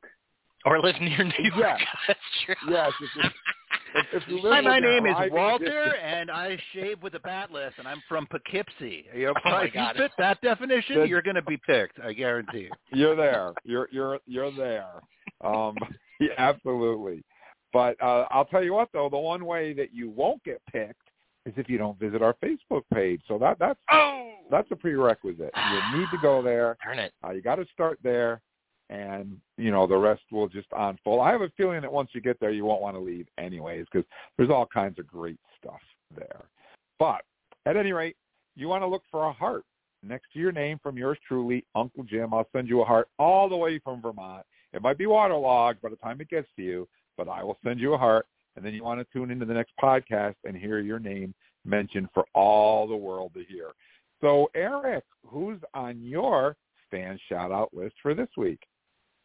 Or 0.66 0.80
live 0.82 0.96
near 1.00 1.24
New 1.24 1.52
York. 1.56 1.80
Yes. 1.80 1.82
That's 2.08 2.20
true. 2.46 2.56
Yes, 2.70 2.92
if, 3.02 3.10
you- 3.16 3.30
if, 3.94 4.06
if 4.24 4.28
you 4.30 4.42
live 4.42 4.54
Hi, 4.54 4.62
my 4.62 4.80
name 4.80 5.06
is 5.06 5.16
Walter, 5.32 5.66
distance- 5.66 5.96
and 6.04 6.32
I 6.32 6.58
shave 6.74 7.02
with 7.04 7.14
a 7.16 7.20
bat'leth, 7.20 7.74
and 7.78 7.88
I'm 7.88 8.02
from 8.08 8.26
Poughkeepsie. 8.28 9.06
You 9.16 9.28
know, 9.28 9.34
Oh, 9.46 9.50
my 9.50 9.62
if 9.64 9.74
you 9.76 9.80
God. 9.82 9.96
fit 9.98 10.12
that 10.18 10.40
definition, 10.42 10.96
Good. 10.96 11.10
you're 11.10 11.22
going 11.22 11.36
to 11.36 11.42
be 11.42 11.58
picked. 11.58 12.00
I 12.00 12.14
guarantee 12.14 12.60
you. 12.60 12.72
You're 12.94 13.16
there. 13.18 13.52
You're 13.66 13.90
you're 13.92 14.20
you're 14.26 14.52
there. 14.52 14.86
Um, 15.42 15.76
yeah, 16.22 16.30
absolutely. 16.38 17.22
But 17.74 18.02
uh, 18.02 18.26
I'll 18.32 18.46
tell 18.46 18.64
you 18.64 18.74
what, 18.74 18.90
though, 18.94 19.10
the 19.10 19.18
one 19.18 19.46
way 19.46 19.74
that 19.74 19.94
you 19.94 20.10
won't 20.10 20.44
get 20.44 20.62
picked 20.72 21.02
is 21.46 21.54
if 21.58 21.70
you 21.70 21.78
don't 21.78 22.00
visit 22.00 22.22
our 22.22 22.36
Facebook 22.44 22.84
page. 22.94 23.22
So 23.28 23.38
that 23.40 23.58
that's 23.60 23.80
Oh! 23.92 24.34
that's 24.50 24.70
a 24.72 24.76
prerequisite. 24.76 25.52
You 25.56 25.82
need 26.00 26.08
to 26.12 26.18
go 26.22 26.42
there. 26.42 26.78
Darn 26.84 27.00
it. 27.00 27.14
Uh, 27.26 27.32
you 27.32 27.42
got 27.42 27.56
to 27.56 27.66
start 27.74 28.00
there, 28.04 28.42
and 28.90 29.38
you 29.58 29.72
know 29.72 29.88
the 29.88 29.98
rest 29.98 30.22
will 30.32 30.48
just 30.48 30.68
unfold. 30.78 31.22
I 31.22 31.32
have 31.32 31.42
a 31.42 31.50
feeling 31.58 31.82
that 31.82 31.92
once 31.92 32.10
you 32.14 32.22
get 32.22 32.40
there, 32.40 32.52
you 32.52 32.66
won't 32.66 32.82
want 32.82 32.96
to 32.96 33.02
leave 33.02 33.28
anyways 33.38 33.86
because 33.92 34.08
there's 34.38 34.50
all 34.50 34.66
kinds 34.66 35.00
of 35.00 35.08
great 35.08 35.40
stuff 35.60 35.82
there. 36.16 36.46
But 37.00 37.24
at 37.66 37.78
any 37.78 37.94
rate, 37.94 38.16
you 38.56 38.68
want 38.68 38.84
to 38.84 38.88
look 38.88 39.04
for 39.10 39.26
a 39.26 39.34
heart 39.34 39.64
next 40.04 40.32
to 40.34 40.40
your 40.40 40.52
name 40.52 40.80
from 40.82 40.98
yours 40.98 41.18
truly, 41.28 41.66
Uncle 41.76 42.04
Jim. 42.04 42.34
I'll 42.34 42.48
send 42.52 42.68
you 42.68 42.82
a 42.82 42.86
heart 42.86 43.08
all 43.18 43.48
the 43.50 43.56
way 43.56 43.80
from 43.80 44.02
Vermont. 44.02 44.46
It 44.74 44.82
might 44.82 44.98
be 44.98 45.06
waterlogged 45.06 45.82
by 45.82 45.90
the 45.90 45.96
time 45.98 46.22
it 46.22 46.30
gets 46.30 46.48
to 46.56 46.62
you, 46.62 46.88
but 47.24 47.32
I 47.32 47.44
will 47.44 47.58
send 47.64 47.80
you 47.80 47.94
a 47.94 47.98
heart. 47.98 48.26
And 48.56 48.66
then 48.66 48.74
you 48.74 48.84
want 48.84 49.00
to 49.00 49.08
tune 49.14 49.32
into 49.32 49.46
the 49.46 49.54
next 49.54 49.74
podcast 49.82 50.36
and 50.44 50.58
hear 50.58 50.80
your 50.80 51.00
name 51.00 51.34
mentioned 51.64 52.10
for 52.14 52.26
all 52.34 52.88
the 52.88 52.96
world 52.96 53.32
to 53.36 53.44
hear. 53.48 53.72
So, 54.22 54.50
Eric, 54.56 55.04
who's 55.26 55.60
on 55.74 56.02
your 56.02 56.58
fan 56.90 57.18
shout 57.30 57.52
out 57.52 57.74
list 57.74 57.96
for 58.02 58.14
this 58.14 58.28
week? 58.36 58.60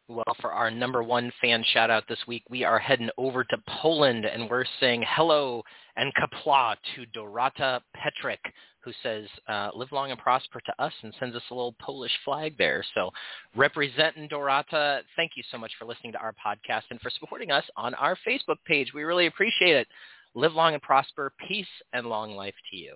Well, 0.09 0.23
for 0.39 0.53
our 0.53 0.71
number 0.71 1.03
one 1.03 1.33
fan 1.41 1.65
shout 1.73 1.89
out 1.89 2.05
this 2.07 2.25
week, 2.27 2.43
we 2.49 2.63
are 2.63 2.79
heading 2.79 3.09
over 3.17 3.43
to 3.43 3.57
Poland 3.67 4.23
and 4.23 4.49
we're 4.49 4.63
saying 4.79 5.03
hello 5.05 5.61
and 5.97 6.13
Qapla' 6.15 6.77
to 6.95 7.05
Dorota 7.07 7.81
Petrick, 7.93 8.39
who 8.79 8.93
says, 9.03 9.25
uh, 9.49 9.69
live 9.75 9.91
long 9.91 10.11
and 10.11 10.19
prosper 10.19 10.61
to 10.65 10.81
us 10.81 10.93
and 11.03 11.13
sends 11.19 11.35
us 11.35 11.41
a 11.51 11.53
little 11.53 11.75
Polish 11.81 12.13
flag 12.23 12.57
there. 12.57 12.85
So 12.95 13.11
representing 13.53 14.29
Dorota, 14.29 15.01
thank 15.17 15.31
you 15.35 15.43
so 15.51 15.57
much 15.57 15.73
for 15.77 15.83
listening 15.83 16.13
to 16.13 16.19
our 16.19 16.33
podcast 16.33 16.83
and 16.89 17.01
for 17.01 17.09
supporting 17.09 17.51
us 17.51 17.65
on 17.75 17.93
our 17.95 18.17
Facebook 18.25 18.59
page. 18.65 18.93
We 18.93 19.03
really 19.03 19.27
appreciate 19.27 19.75
it. 19.75 19.87
Live 20.35 20.53
long 20.53 20.73
and 20.73 20.81
prosper, 20.81 21.33
peace 21.49 21.67
and 21.91 22.07
long 22.07 22.31
life 22.31 22.55
to 22.71 22.77
you. 22.77 22.95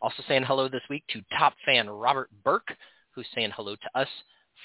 Also 0.00 0.22
saying 0.28 0.44
hello 0.44 0.68
this 0.68 0.82
week 0.88 1.02
to 1.08 1.22
top 1.36 1.54
fan 1.64 1.90
Robert 1.90 2.30
Burke, 2.44 2.72
who's 3.10 3.26
saying 3.34 3.50
hello 3.56 3.74
to 3.74 4.00
us 4.00 4.08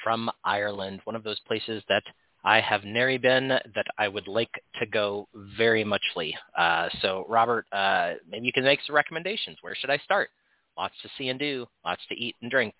from 0.03 0.29
Ireland, 0.43 1.01
one 1.03 1.15
of 1.15 1.23
those 1.23 1.39
places 1.41 1.83
that 1.89 2.03
I 2.43 2.59
have 2.59 2.83
never 2.83 3.19
been 3.19 3.49
that 3.49 3.85
I 3.97 4.07
would 4.07 4.27
like 4.27 4.63
to 4.79 4.85
go 4.85 5.27
very 5.57 5.83
muchly. 5.83 6.35
Uh, 6.57 6.89
so, 7.01 7.25
Robert, 7.29 7.65
uh, 7.71 8.13
maybe 8.27 8.47
you 8.47 8.53
can 8.53 8.63
make 8.63 8.79
some 8.85 8.95
recommendations. 8.95 9.57
Where 9.61 9.75
should 9.75 9.91
I 9.91 9.97
start? 9.97 10.29
Lots 10.77 10.95
to 11.03 11.09
see 11.17 11.29
and 11.29 11.39
do, 11.39 11.67
lots 11.85 12.01
to 12.09 12.15
eat 12.15 12.35
and 12.41 12.49
drink. 12.49 12.73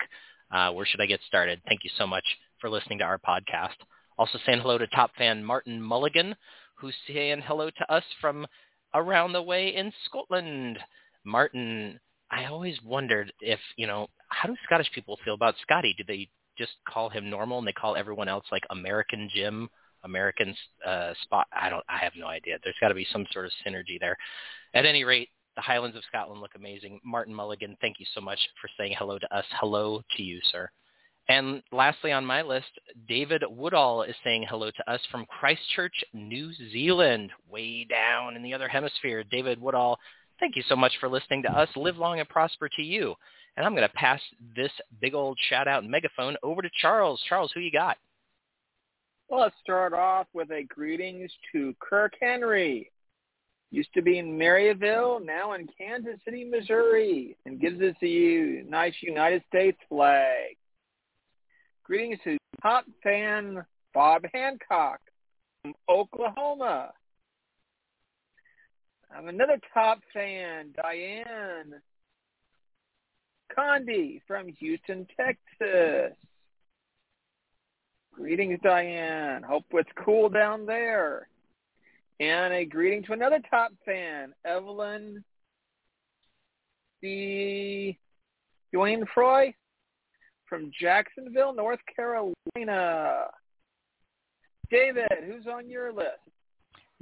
Uh, 0.51 0.71
where 0.71 0.85
should 0.85 1.01
I 1.01 1.05
get 1.05 1.19
started? 1.27 1.61
Thank 1.67 1.83
you 1.83 1.91
so 1.97 2.07
much 2.07 2.25
for 2.59 2.69
listening 2.69 2.99
to 2.99 3.05
our 3.05 3.19
podcast. 3.19 3.75
Also 4.17 4.39
saying 4.45 4.59
hello 4.61 4.77
to 4.77 4.87
top 4.87 5.11
fan 5.17 5.43
Martin 5.43 5.81
Mulligan, 5.81 6.35
who's 6.75 6.95
saying 7.07 7.41
hello 7.45 7.69
to 7.69 7.93
us 7.93 8.03
from 8.19 8.47
around 8.93 9.33
the 9.33 9.41
way 9.41 9.75
in 9.75 9.93
Scotland. 10.05 10.79
Martin, 11.23 11.99
I 12.31 12.45
always 12.45 12.81
wondered 12.83 13.31
if, 13.41 13.59
you 13.77 13.87
know, 13.87 14.07
how 14.29 14.47
do 14.47 14.55
Scottish 14.65 14.91
people 14.93 15.19
feel 15.23 15.35
about 15.35 15.55
Scotty? 15.61 15.93
Do 15.97 16.03
they 16.07 16.29
just 16.57 16.71
call 16.87 17.09
him 17.09 17.29
normal 17.29 17.59
and 17.59 17.67
they 17.67 17.73
call 17.73 17.95
everyone 17.95 18.27
else 18.27 18.45
like 18.51 18.63
American 18.69 19.29
Jim, 19.33 19.69
American 20.03 20.55
uh, 20.85 21.13
Spot? 21.23 21.47
I 21.53 21.69
don't. 21.69 21.83
I 21.89 21.97
have 21.97 22.13
no 22.17 22.27
idea. 22.27 22.57
There's 22.63 22.75
got 22.81 22.89
to 22.89 22.95
be 22.95 23.07
some 23.11 23.25
sort 23.31 23.45
of 23.45 23.51
synergy 23.65 23.99
there. 23.99 24.17
At 24.73 24.85
any 24.85 25.03
rate, 25.03 25.29
the 25.55 25.61
Highlands 25.61 25.97
of 25.97 26.03
Scotland 26.07 26.41
look 26.41 26.55
amazing. 26.55 26.99
Martin 27.03 27.33
Mulligan, 27.33 27.77
thank 27.81 27.99
you 27.99 28.05
so 28.13 28.21
much 28.21 28.39
for 28.61 28.69
saying 28.77 28.95
hello 28.97 29.19
to 29.19 29.35
us. 29.35 29.45
Hello 29.59 30.01
to 30.17 30.23
you, 30.23 30.39
sir. 30.51 30.69
And 31.27 31.61
lastly 31.71 32.11
on 32.11 32.25
my 32.25 32.41
list, 32.41 32.71
David 33.07 33.43
Woodall 33.47 34.03
is 34.03 34.15
saying 34.23 34.45
hello 34.49 34.71
to 34.71 34.91
us 34.91 34.99
from 35.11 35.25
Christchurch, 35.25 36.03
New 36.13 36.51
Zealand, 36.71 37.31
way 37.49 37.85
down 37.85 38.35
in 38.35 38.43
the 38.43 38.53
other 38.53 38.67
hemisphere. 38.67 39.23
David 39.23 39.61
Woodall, 39.61 39.99
thank 40.39 40.55
you 40.55 40.63
so 40.67 40.75
much 40.75 40.93
for 40.99 41.07
listening 41.07 41.43
to 41.43 41.51
us. 41.51 41.69
Live 41.75 41.97
long 41.97 42.19
and 42.19 42.27
prosper 42.27 42.69
to 42.75 42.81
you. 42.81 43.15
And 43.57 43.65
I'm 43.65 43.73
going 43.73 43.87
to 43.87 43.93
pass 43.95 44.19
this 44.55 44.71
big 45.01 45.13
old 45.13 45.37
shout 45.49 45.67
out 45.67 45.85
megaphone 45.85 46.37
over 46.41 46.61
to 46.61 46.69
Charles. 46.81 47.21
Charles, 47.27 47.51
who 47.53 47.59
you 47.59 47.71
got? 47.71 47.97
Well, 49.29 49.41
let's 49.41 49.55
start 49.61 49.93
off 49.93 50.27
with 50.33 50.51
a 50.51 50.63
greetings 50.63 51.31
to 51.51 51.75
Kirk 51.79 52.13
Henry. 52.19 52.91
Used 53.69 53.93
to 53.93 54.01
be 54.01 54.17
in 54.17 54.37
Maryville, 54.37 55.25
now 55.25 55.53
in 55.53 55.67
Kansas 55.77 56.19
City, 56.25 56.43
Missouri, 56.43 57.37
and 57.45 57.59
gives 57.59 57.81
us 57.81 57.95
a 58.03 58.63
nice 58.67 58.93
United 59.01 59.43
States 59.47 59.77
flag. 59.87 60.57
Greetings 61.85 62.19
to 62.25 62.37
top 62.61 62.85
fan 63.01 63.65
Bob 63.93 64.23
Hancock 64.33 64.99
from 65.61 65.73
Oklahoma. 65.89 66.91
I 69.11 69.15
have 69.15 69.27
another 69.27 69.59
top 69.73 69.99
fan, 70.13 70.73
Diane 70.75 71.81
Condi 73.57 74.21
from 74.27 74.47
Houston, 74.47 75.07
Texas. 75.17 76.15
Greetings, 78.13 78.59
Diane. 78.63 79.43
Hope 79.43 79.65
it's 79.71 79.89
cool 80.03 80.29
down 80.29 80.65
there. 80.65 81.27
And 82.19 82.53
a 82.53 82.65
greeting 82.65 83.03
to 83.03 83.13
another 83.13 83.39
top 83.49 83.71
fan, 83.85 84.33
Evelyn 84.45 85.23
the 87.01 87.95
Dwayne 88.73 89.05
Froy 89.13 89.53
from 90.47 90.71
Jacksonville, 90.79 91.53
North 91.53 91.79
Carolina. 91.95 93.25
David, 94.69 95.07
who's 95.25 95.47
on 95.47 95.69
your 95.69 95.91
list? 95.91 96.30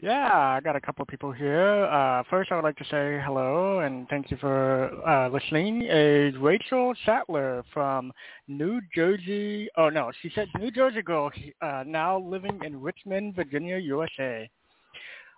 Yeah, 0.01 0.29
I 0.31 0.61
got 0.61 0.77
a 0.77 0.81
couple 0.81 1.01
of 1.03 1.09
people 1.09 1.33
here. 1.33 1.83
Uh, 1.83 2.23
first, 2.29 2.53
I 2.53 2.55
would 2.55 2.63
like 2.63 2.77
to 2.77 2.85
say 2.85 3.21
hello 3.25 3.79
and 3.79 4.07
thank 4.07 4.31
you 4.31 4.37
for 4.37 4.91
uh, 5.05 5.27
listening. 5.27 5.81
Is 5.81 6.33
Rachel 6.37 6.93
Sattler 7.05 7.63
from 7.73 8.13
New 8.47 8.79
Jersey? 8.95 9.67
Oh 9.75 9.89
no, 9.89 10.09
she 10.21 10.31
said 10.33 10.47
New 10.57 10.71
Jersey 10.71 11.01
girl, 11.01 11.29
uh, 11.61 11.83
now 11.85 12.17
living 12.17 12.61
in 12.65 12.79
Richmond, 12.79 13.35
Virginia, 13.35 13.77
USA. 13.77 14.49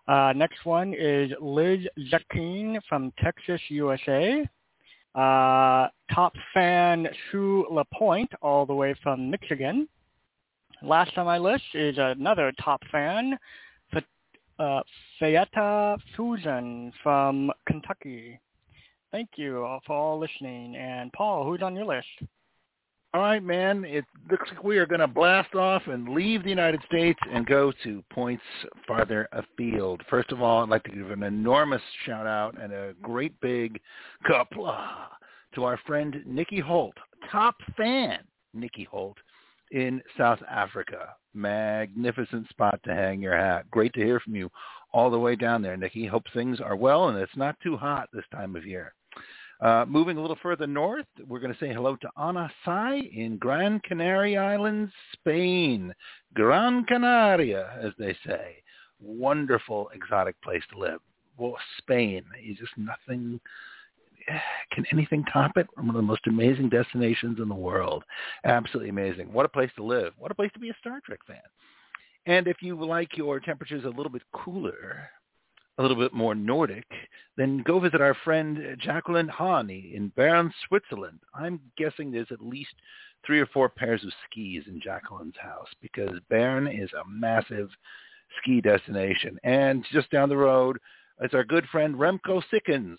Uh, 0.08 0.34
next 0.36 0.64
one 0.64 0.94
is 0.94 1.32
Liz 1.42 1.80
Zakin 2.14 2.80
from 2.88 3.12
Texas, 3.20 3.62
USA. 3.70 4.48
Uh, 5.16 5.88
top 6.14 6.34
fan 6.54 7.08
Sue 7.32 7.66
Lapointe, 7.72 8.32
all 8.44 8.68
the 8.68 8.76
way 8.76 8.94
from 9.02 9.32
Michigan. 9.32 9.88
Last 10.84 11.18
on 11.18 11.26
my 11.26 11.40
list 11.40 11.64
is 11.74 11.96
another 11.98 12.54
top 12.64 12.82
fan, 12.92 13.40
uh, 14.60 14.82
Fayetta 15.20 15.98
Fusion 16.16 16.92
from 17.04 17.52
Kentucky. 17.68 18.40
Thank 19.12 19.30
you 19.36 19.80
for 19.86 19.94
all 19.94 20.20
listening. 20.20 20.76
And 20.76 21.12
Paul, 21.14 21.46
who's 21.46 21.62
on 21.62 21.76
your 21.76 21.86
list? 21.86 22.08
All 23.14 23.22
right, 23.22 23.44
man. 23.44 23.84
It 23.84 24.06
looks 24.30 24.48
like 24.50 24.64
we 24.64 24.78
are 24.78 24.86
going 24.86 25.02
to 25.02 25.08
blast 25.08 25.54
off 25.54 25.82
and 25.88 26.10
leave 26.10 26.44
the 26.44 26.50
United 26.50 26.80
States 26.86 27.20
and 27.30 27.46
go 27.46 27.74
to 27.84 28.02
points 28.10 28.44
farther 28.88 29.28
afield. 29.34 30.02
First 30.10 30.32
of 30.32 30.42
all, 30.42 30.64
I'd 30.64 30.70
like 30.70 30.84
to 30.84 30.92
give 30.92 31.12
an 31.12 31.24
enormous 31.24 31.82
shout 32.06 32.26
out 32.26 32.62
and 32.62 32.72
a 32.72 32.94
great 33.02 33.38
big 33.42 33.82
Qapla' 34.26 35.08
to 35.56 35.64
our 35.66 35.78
friend 35.86 36.24
Nikki 36.26 36.62
Holt, 36.62 36.96
top 37.30 37.56
fan 37.76 38.20
Nikki 38.54 38.86
Holt 38.86 39.18
in 39.72 40.02
South 40.18 40.40
Africa. 40.50 41.16
Magnificent 41.34 42.48
spot 42.50 42.80
to 42.86 42.94
hang 42.94 43.22
your 43.22 43.38
hat. 43.38 43.70
Great 43.72 43.94
to 43.94 44.04
hear 44.04 44.20
from 44.20 44.36
you 44.36 44.50
all 44.94 45.10
the 45.10 45.20
way 45.20 45.36
down 45.36 45.62
there, 45.62 45.78
Nikki. 45.78 46.06
Hope 46.06 46.26
things 46.34 46.60
are 46.60 46.76
well 46.76 47.10
and 47.10 47.18
it's 47.18 47.36
not 47.38 47.56
too 47.62 47.78
hot 47.78 48.10
this 48.14 48.26
time 48.32 48.56
of 48.56 48.66
year. 48.66 48.94
Uh, 49.62 49.86
moving 49.88 50.18
a 50.18 50.22
little 50.22 50.38
further 50.42 50.66
north, 50.66 51.06
we're 51.28 51.40
going 51.40 51.54
to 51.54 51.60
say 51.60 51.72
hello 51.72 51.96
to 51.96 52.10
Ana 52.18 52.52
Sai 52.66 52.96
in 53.14 53.38
Gran 53.38 53.80
Canaria 53.88 54.42
Islands, 54.42 54.92
Spain. 55.14 55.94
Gran 56.34 56.84
Canaria, 56.86 57.78
as 57.80 57.92
they 58.00 58.16
say. 58.26 58.64
Wonderful, 59.00 59.90
exotic 59.94 60.40
place 60.42 60.64
to 60.72 60.80
live. 60.80 61.00
Well, 61.38 61.56
Spain 61.78 62.24
is 62.44 62.58
just 62.58 62.72
nothing 62.76 63.40
can 64.72 64.86
anything 64.92 65.24
top 65.26 65.52
it? 65.58 65.68
One 65.76 65.90
of 65.90 65.96
the 65.96 66.02
most 66.02 66.28
amazing 66.28 66.70
destinations 66.70 67.40
in 67.40 67.50
the 67.50 67.56
world. 67.56 68.04
Absolutely 68.44 68.90
amazing. 68.90 69.32
What 69.32 69.46
a 69.46 69.50
place 69.50 69.72
to 69.78 69.84
live. 69.84 70.14
What 70.18 70.32
a 70.32 70.36
place 70.36 70.52
to 70.54 70.60
be 70.60 70.70
a 70.70 70.76
Star 70.80 71.00
Trek 71.06 71.20
fan. 71.28 71.38
And 72.26 72.48
if 72.48 72.58
you 72.62 72.84
like 72.84 73.18
your 73.18 73.40
temperatures 73.40 73.86
a 73.86 73.90
little 73.90 74.12
bit 74.12 74.22
cooler, 74.34 75.10
a 75.78 75.82
little 75.82 75.98
bit 75.98 76.14
more 76.14 76.36
Nordic, 76.36 76.86
then 77.38 77.64
go 77.66 77.80
visit 77.80 78.02
our 78.02 78.16
friend 78.24 78.78
Jacqueline 78.80 79.30
Hani 79.30 79.96
in 79.96 80.10
Bern, 80.10 80.54
Switzerland. 80.68 81.20
I'm 81.34 81.60
guessing 81.78 82.12
there's 82.12 82.32
at 82.32 82.42
least 82.42 82.76
three 83.26 83.40
or 83.40 83.48
four 83.48 83.70
pairs 83.70 84.04
of 84.04 84.12
skis 84.26 84.64
in 84.68 84.82
Jacqueline's 84.82 85.38
house 85.42 85.68
because 85.82 86.20
Bern 86.30 86.68
is 86.68 86.90
a 86.94 87.08
massive 87.10 87.70
ski 88.40 88.62
destination. 88.62 89.38
And 89.44 89.86
just 89.92 90.10
down 90.12 90.30
the 90.30 90.38
road, 90.38 90.78
it's 91.22 91.36
our 91.36 91.44
good 91.44 91.66
friend 91.72 91.96
Remco 91.96 92.42
Sikkens 92.52 92.98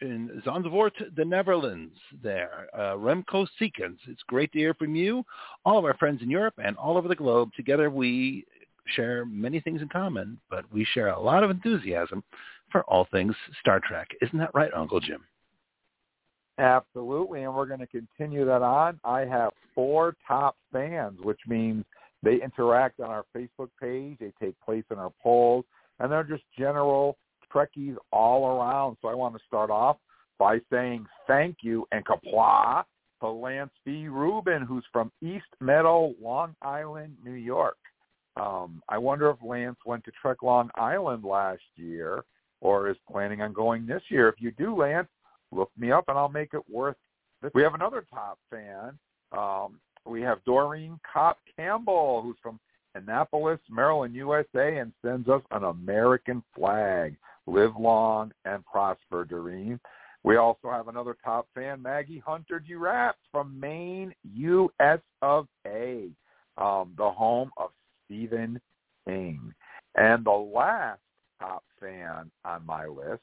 in 0.00 0.42
Zandvoort, 0.44 0.92
the 1.16 1.24
Netherlands 1.24 1.94
there. 2.22 2.66
Uh, 2.74 2.94
Remco 2.96 3.46
Sikkens, 3.60 3.98
it's 4.08 4.22
great 4.26 4.50
to 4.52 4.58
hear 4.58 4.72
from 4.74 4.96
you, 4.96 5.22
all 5.66 5.78
of 5.78 5.84
our 5.84 5.96
friends 5.98 6.22
in 6.22 6.30
Europe 6.30 6.54
and 6.62 6.76
all 6.78 6.96
over 6.96 7.08
the 7.08 7.14
globe. 7.14 7.50
Together 7.54 7.90
we 7.90 8.46
share 8.96 9.26
many 9.26 9.60
things 9.60 9.82
in 9.82 9.88
common, 9.88 10.40
but 10.48 10.64
we 10.72 10.84
share 10.94 11.08
a 11.08 11.20
lot 11.20 11.44
of 11.44 11.50
enthusiasm 11.50 12.24
for 12.72 12.82
all 12.84 13.06
things 13.10 13.34
Star 13.60 13.80
Trek. 13.86 14.08
Isn't 14.22 14.38
that 14.38 14.54
right, 14.54 14.72
Uncle 14.74 15.00
Jim? 15.00 15.20
Absolutely, 16.58 17.44
and 17.44 17.54
we're 17.54 17.66
going 17.66 17.80
to 17.80 17.86
continue 17.86 18.44
that 18.46 18.62
on. 18.62 18.98
I 19.04 19.20
have 19.20 19.52
four 19.74 20.16
top 20.26 20.56
fans, 20.72 21.18
which 21.22 21.38
means 21.46 21.84
they 22.22 22.42
interact 22.42 22.98
on 22.98 23.10
our 23.10 23.24
Facebook 23.36 23.68
page. 23.80 24.16
They 24.18 24.32
take 24.42 24.54
place 24.64 24.84
in 24.90 24.98
our 24.98 25.12
polls, 25.22 25.64
and 26.00 26.10
they're 26.10 26.24
just 26.24 26.42
general 26.58 27.16
Trekkies 27.54 27.96
all 28.12 28.46
around. 28.46 28.96
So 29.02 29.08
I 29.08 29.14
want 29.14 29.34
to 29.34 29.40
start 29.46 29.70
off 29.70 29.96
by 30.38 30.58
saying 30.70 31.06
thank 31.26 31.58
you 31.62 31.86
and 31.92 32.04
Qapla' 32.04 32.84
to 33.20 33.28
Lance 33.28 33.72
B. 33.84 34.08
Rubin, 34.08 34.62
who's 34.62 34.84
from 34.92 35.10
East 35.20 35.46
Meadow, 35.60 36.14
Long 36.20 36.54
Island, 36.62 37.16
New 37.24 37.32
York. 37.32 37.76
Um, 38.36 38.82
I 38.88 38.98
wonder 38.98 39.30
if 39.30 39.36
Lance 39.44 39.78
went 39.84 40.04
to 40.04 40.12
Trek 40.22 40.42
Long 40.42 40.70
Island 40.76 41.24
last 41.24 41.62
year 41.74 42.24
or 42.60 42.88
is 42.88 42.96
planning 43.10 43.42
on 43.42 43.52
going 43.52 43.86
this 43.86 44.02
year. 44.08 44.28
If 44.28 44.36
you 44.38 44.52
do, 44.52 44.76
Lance, 44.76 45.08
look 45.50 45.70
me 45.76 45.90
up 45.90 46.04
and 46.08 46.16
I'll 46.16 46.28
make 46.28 46.54
it 46.54 46.62
worth 46.70 46.96
it. 47.42 47.52
We 47.54 47.62
have 47.62 47.74
another 47.74 48.04
top 48.12 48.38
fan. 48.50 48.98
Um, 49.32 49.80
we 50.06 50.22
have 50.22 50.42
Doreen 50.44 50.98
Cop 51.12 51.38
Campbell, 51.56 52.22
who's 52.22 52.36
from 52.42 52.58
Annapolis, 52.94 53.60
Maryland, 53.68 54.14
USA, 54.14 54.78
and 54.78 54.92
sends 55.04 55.28
us 55.28 55.42
an 55.50 55.64
American 55.64 56.42
flag. 56.54 57.16
Live 57.48 57.76
long 57.78 58.30
and 58.44 58.64
prosper, 58.66 59.24
Doreen. 59.24 59.80
We 60.22 60.36
also 60.36 60.70
have 60.70 60.88
another 60.88 61.16
top 61.24 61.48
fan, 61.54 61.80
Maggie 61.80 62.22
Hunter 62.24 62.60
Durap 62.60 63.14
from 63.32 63.58
Maine, 63.58 64.14
U.S. 64.34 64.98
of 65.22 65.46
A, 65.66 66.10
um, 66.58 66.92
the 66.98 67.10
home 67.10 67.50
of 67.56 67.70
Stephen 68.04 68.60
King. 69.06 69.54
And 69.96 70.26
the 70.26 70.30
last 70.30 71.00
top 71.40 71.64
fan 71.80 72.30
on 72.44 72.66
my 72.66 72.84
list 72.84 73.22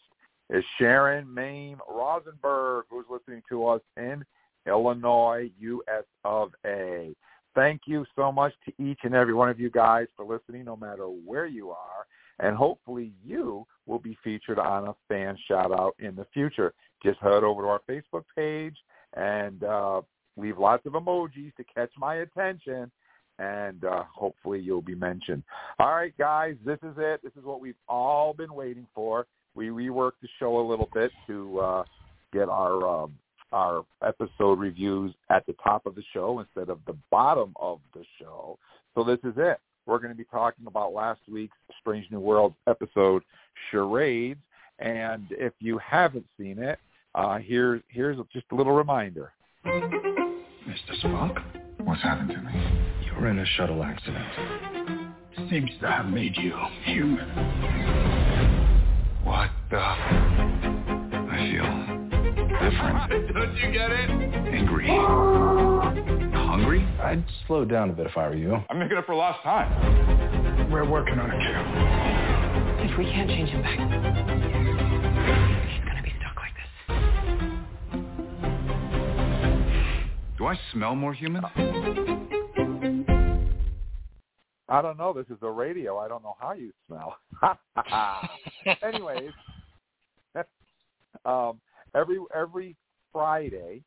is 0.50 0.64
Sharon 0.80 1.32
Mame 1.32 1.80
Rosenberg, 1.88 2.86
who's 2.90 3.06
listening 3.10 3.44
to 3.50 3.68
us 3.68 3.82
in 3.96 4.26
Illinois, 4.66 5.52
U.S. 5.60 6.04
of 6.24 6.52
A. 6.66 7.14
Thank 7.54 7.82
you 7.86 8.06
so 8.16 8.32
much 8.32 8.54
to 8.66 8.84
each 8.84 9.00
and 9.04 9.14
every 9.14 9.36
one 9.36 9.50
of 9.50 9.60
you 9.60 9.70
guys 9.70 10.08
for 10.18 10.26
listening, 10.26 10.66
no 10.66 10.76
matter 10.76 11.06
where 11.06 11.46
you 11.46 11.70
are. 11.70 12.06
And 12.40 12.56
hopefully 12.56 13.14
you 13.24 13.66
will 13.86 14.00
be 14.00 14.18
featured 14.24 14.60
on 14.60 14.88
a 14.88 14.96
fan 15.08 15.38
shout 15.48 15.72
out 15.72 15.96
in 16.00 16.16
the 16.16 16.26
future. 16.34 16.74
Just 17.04 17.20
head 17.20 17.44
over 17.44 17.64
to 17.64 17.68
our 17.68 17.82
Facebook 17.90 18.24
page 18.36 18.76
and 19.16 19.64
uh, 19.64 20.02
leave 20.38 20.58
lots 20.58 20.86
of 20.86 20.94
emojis 20.94 21.56
to 21.56 21.64
catch 21.64 21.92
my 21.98 22.16
attention 22.16 22.92
and 23.40 23.84
uh, 23.84 24.04
hopefully 24.14 24.60
you'll 24.60 24.82
be 24.82 24.96
mentioned. 24.96 25.44
All 25.80 25.94
right, 25.94 26.18
guys, 26.18 26.56
this 26.66 26.80
is 26.84 26.96
it. 26.98 27.22
This 27.24 27.34
is 27.38 27.44
what 27.44 27.60
we've 27.60 27.76
all 27.88 28.34
been 28.34 28.54
waiting 28.54 28.88
for. 28.96 29.28
We 29.56 29.68
reworked 29.68 30.22
the 30.22 30.30
show 30.40 30.60
a 30.60 30.66
little 30.68 30.90
bit 30.94 31.12
to 31.28 31.60
uh, 31.60 31.84
get 32.34 32.50
our 32.50 33.04
um, 33.04 33.14
our 33.52 33.86
episode 34.06 34.60
reviews 34.60 35.14
at 35.30 35.46
the 35.46 35.56
top 35.64 35.86
of 35.86 35.96
the 35.96 36.04
show 36.14 36.40
instead 36.40 36.70
of 36.70 36.80
the 36.88 36.98
bottom 37.10 37.54
of 37.58 37.80
the 37.94 38.04
show. 38.20 38.58
So 38.96 39.04
this 39.04 39.20
is 39.24 39.34
it. 39.38 39.60
We're 39.86 40.00
going 40.00 40.12
to 40.12 40.18
be 40.18 40.26
talking 40.26 40.66
about 40.68 40.94
last 40.94 41.22
week's 41.32 41.58
Strange 41.80 42.08
New 42.12 42.20
Worlds 42.20 42.56
episode, 42.68 43.24
Charades. 43.70 44.40
And 44.80 45.28
if 45.32 45.54
you 45.60 45.78
haven't 45.78 46.26
seen 46.38 46.60
it, 46.60 46.80
uh, 47.14 47.38
here, 47.38 47.82
here's 47.88 48.18
just 48.34 48.46
a 48.52 48.56
little 48.56 48.74
reminder. 48.74 49.32
Mr. 49.66 51.02
Spock, 51.04 51.42
what's 51.84 52.02
happened 52.02 52.30
to 52.30 52.38
me? 52.38 52.52
You're 53.06 53.28
in 53.28 53.40
a 53.40 53.46
shuttle 53.58 53.84
accident. 53.84 54.26
Seems 55.50 55.70
to 55.82 55.88
have 55.88 56.08
made 56.08 56.36
you 56.36 56.54
human. 56.84 57.30
What 59.24 59.50
the? 59.70 59.78
I 59.78 61.38
feel 61.52 61.64
different. 62.60 63.34
Don't 63.34 63.56
you 63.58 63.72
get 63.72 63.92
it? 63.92 64.10
Angry. 64.54 65.72
Hungry? 66.56 66.88
I'd 67.04 67.22
slow 67.48 67.66
down 67.66 67.90
a 67.90 67.94
bit 67.94 68.08
if 68.08 68.16
I 68.16 68.30
were 68.30 68.36
you. 68.36 68.56
I'm 68.70 68.80
making 68.80 68.96
up 68.96 69.06
for 69.06 69.14
lost 69.14 69.44
time. 69.44 70.72
We're 70.72 70.90
working 70.90 71.20
on 71.20 71.30
it, 71.30 71.38
Q. 71.42 71.50
If 72.90 72.98
we 72.98 73.04
can't 73.12 73.30
change 73.30 73.50
him 73.50 73.62
back, 73.62 73.78
he's 75.68 75.84
gonna 75.86 76.02
be 76.02 76.14
stuck 76.18 76.38
like 76.38 76.54
this. 76.56 76.72
Do 80.38 80.46
I 80.46 80.58
smell 80.72 80.96
more 80.96 81.14
human? 81.14 81.44
I 84.70 84.82
don't 84.82 84.98
know. 84.98 85.12
This 85.12 85.26
is 85.30 85.38
the 85.42 85.50
radio. 85.50 85.98
I 85.98 86.08
don't 86.08 86.24
know 86.24 86.38
how 86.40 86.54
you 86.54 86.72
smell. 86.88 87.18
Anyways, 88.82 89.32
um, 91.26 91.60
every 91.94 92.20
every 92.34 92.78
Friday, 93.12 93.82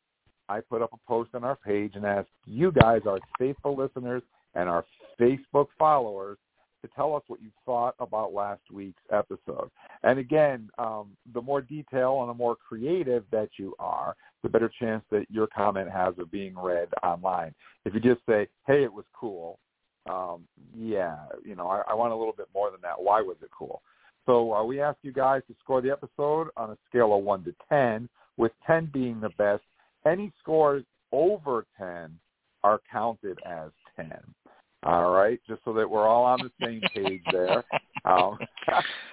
I 0.49 0.59
put 0.61 0.81
up 0.81 0.91
a 0.93 1.07
post 1.07 1.29
on 1.33 1.43
our 1.43 1.55
page 1.55 1.93
and 1.95 2.05
ask 2.05 2.27
you 2.45 2.71
guys, 2.71 3.01
our 3.05 3.19
faithful 3.37 3.77
listeners 3.77 4.23
and 4.55 4.67
our 4.67 4.83
Facebook 5.19 5.67
followers, 5.77 6.37
to 6.81 6.89
tell 6.95 7.15
us 7.15 7.23
what 7.27 7.41
you 7.41 7.49
thought 7.65 7.93
about 7.99 8.33
last 8.33 8.61
week's 8.71 9.01
episode. 9.11 9.69
And 10.03 10.17
again, 10.17 10.69
um, 10.77 11.09
the 11.33 11.41
more 11.41 11.61
detail 11.61 12.21
and 12.21 12.29
the 12.29 12.33
more 12.33 12.55
creative 12.55 13.25
that 13.31 13.49
you 13.57 13.75
are, 13.79 14.15
the 14.43 14.49
better 14.49 14.71
chance 14.79 15.03
that 15.11 15.25
your 15.29 15.47
comment 15.47 15.89
has 15.89 16.13
of 16.17 16.31
being 16.31 16.57
read 16.57 16.87
online. 17.03 17.53
If 17.85 17.93
you 17.93 17.99
just 17.99 18.21
say, 18.25 18.47
"Hey, 18.65 18.83
it 18.83 18.93
was 18.93 19.05
cool," 19.13 19.59
um, 20.09 20.47
yeah, 20.73 21.17
you 21.43 21.55
know, 21.55 21.67
I, 21.67 21.81
I 21.89 21.93
want 21.93 22.13
a 22.13 22.15
little 22.15 22.33
bit 22.33 22.47
more 22.53 22.71
than 22.71 22.81
that. 22.81 23.01
Why 23.01 23.21
was 23.21 23.37
it 23.41 23.49
cool? 23.51 23.81
So 24.25 24.53
uh, 24.53 24.63
we 24.63 24.79
asked 24.79 24.99
you 25.01 25.11
guys 25.11 25.41
to 25.47 25.55
score 25.59 25.81
the 25.81 25.91
episode 25.91 26.49
on 26.55 26.71
a 26.71 26.77
scale 26.87 27.15
of 27.17 27.23
1 27.23 27.43
to 27.45 27.55
10, 27.67 28.07
with 28.37 28.51
10 28.67 28.89
being 28.93 29.19
the 29.19 29.29
best. 29.37 29.63
Any 30.05 30.31
scores 30.39 30.83
over 31.11 31.65
10 31.77 32.17
are 32.63 32.79
counted 32.91 33.37
as 33.45 33.71
10. 33.95 34.11
All 34.83 35.11
right, 35.11 35.39
just 35.47 35.61
so 35.65 35.73
that 35.73 35.89
we're 35.89 36.07
all 36.07 36.23
on 36.23 36.39
the 36.39 36.51
same 36.61 36.81
page 36.93 37.21
there. 37.31 37.65
Um, 38.05 38.37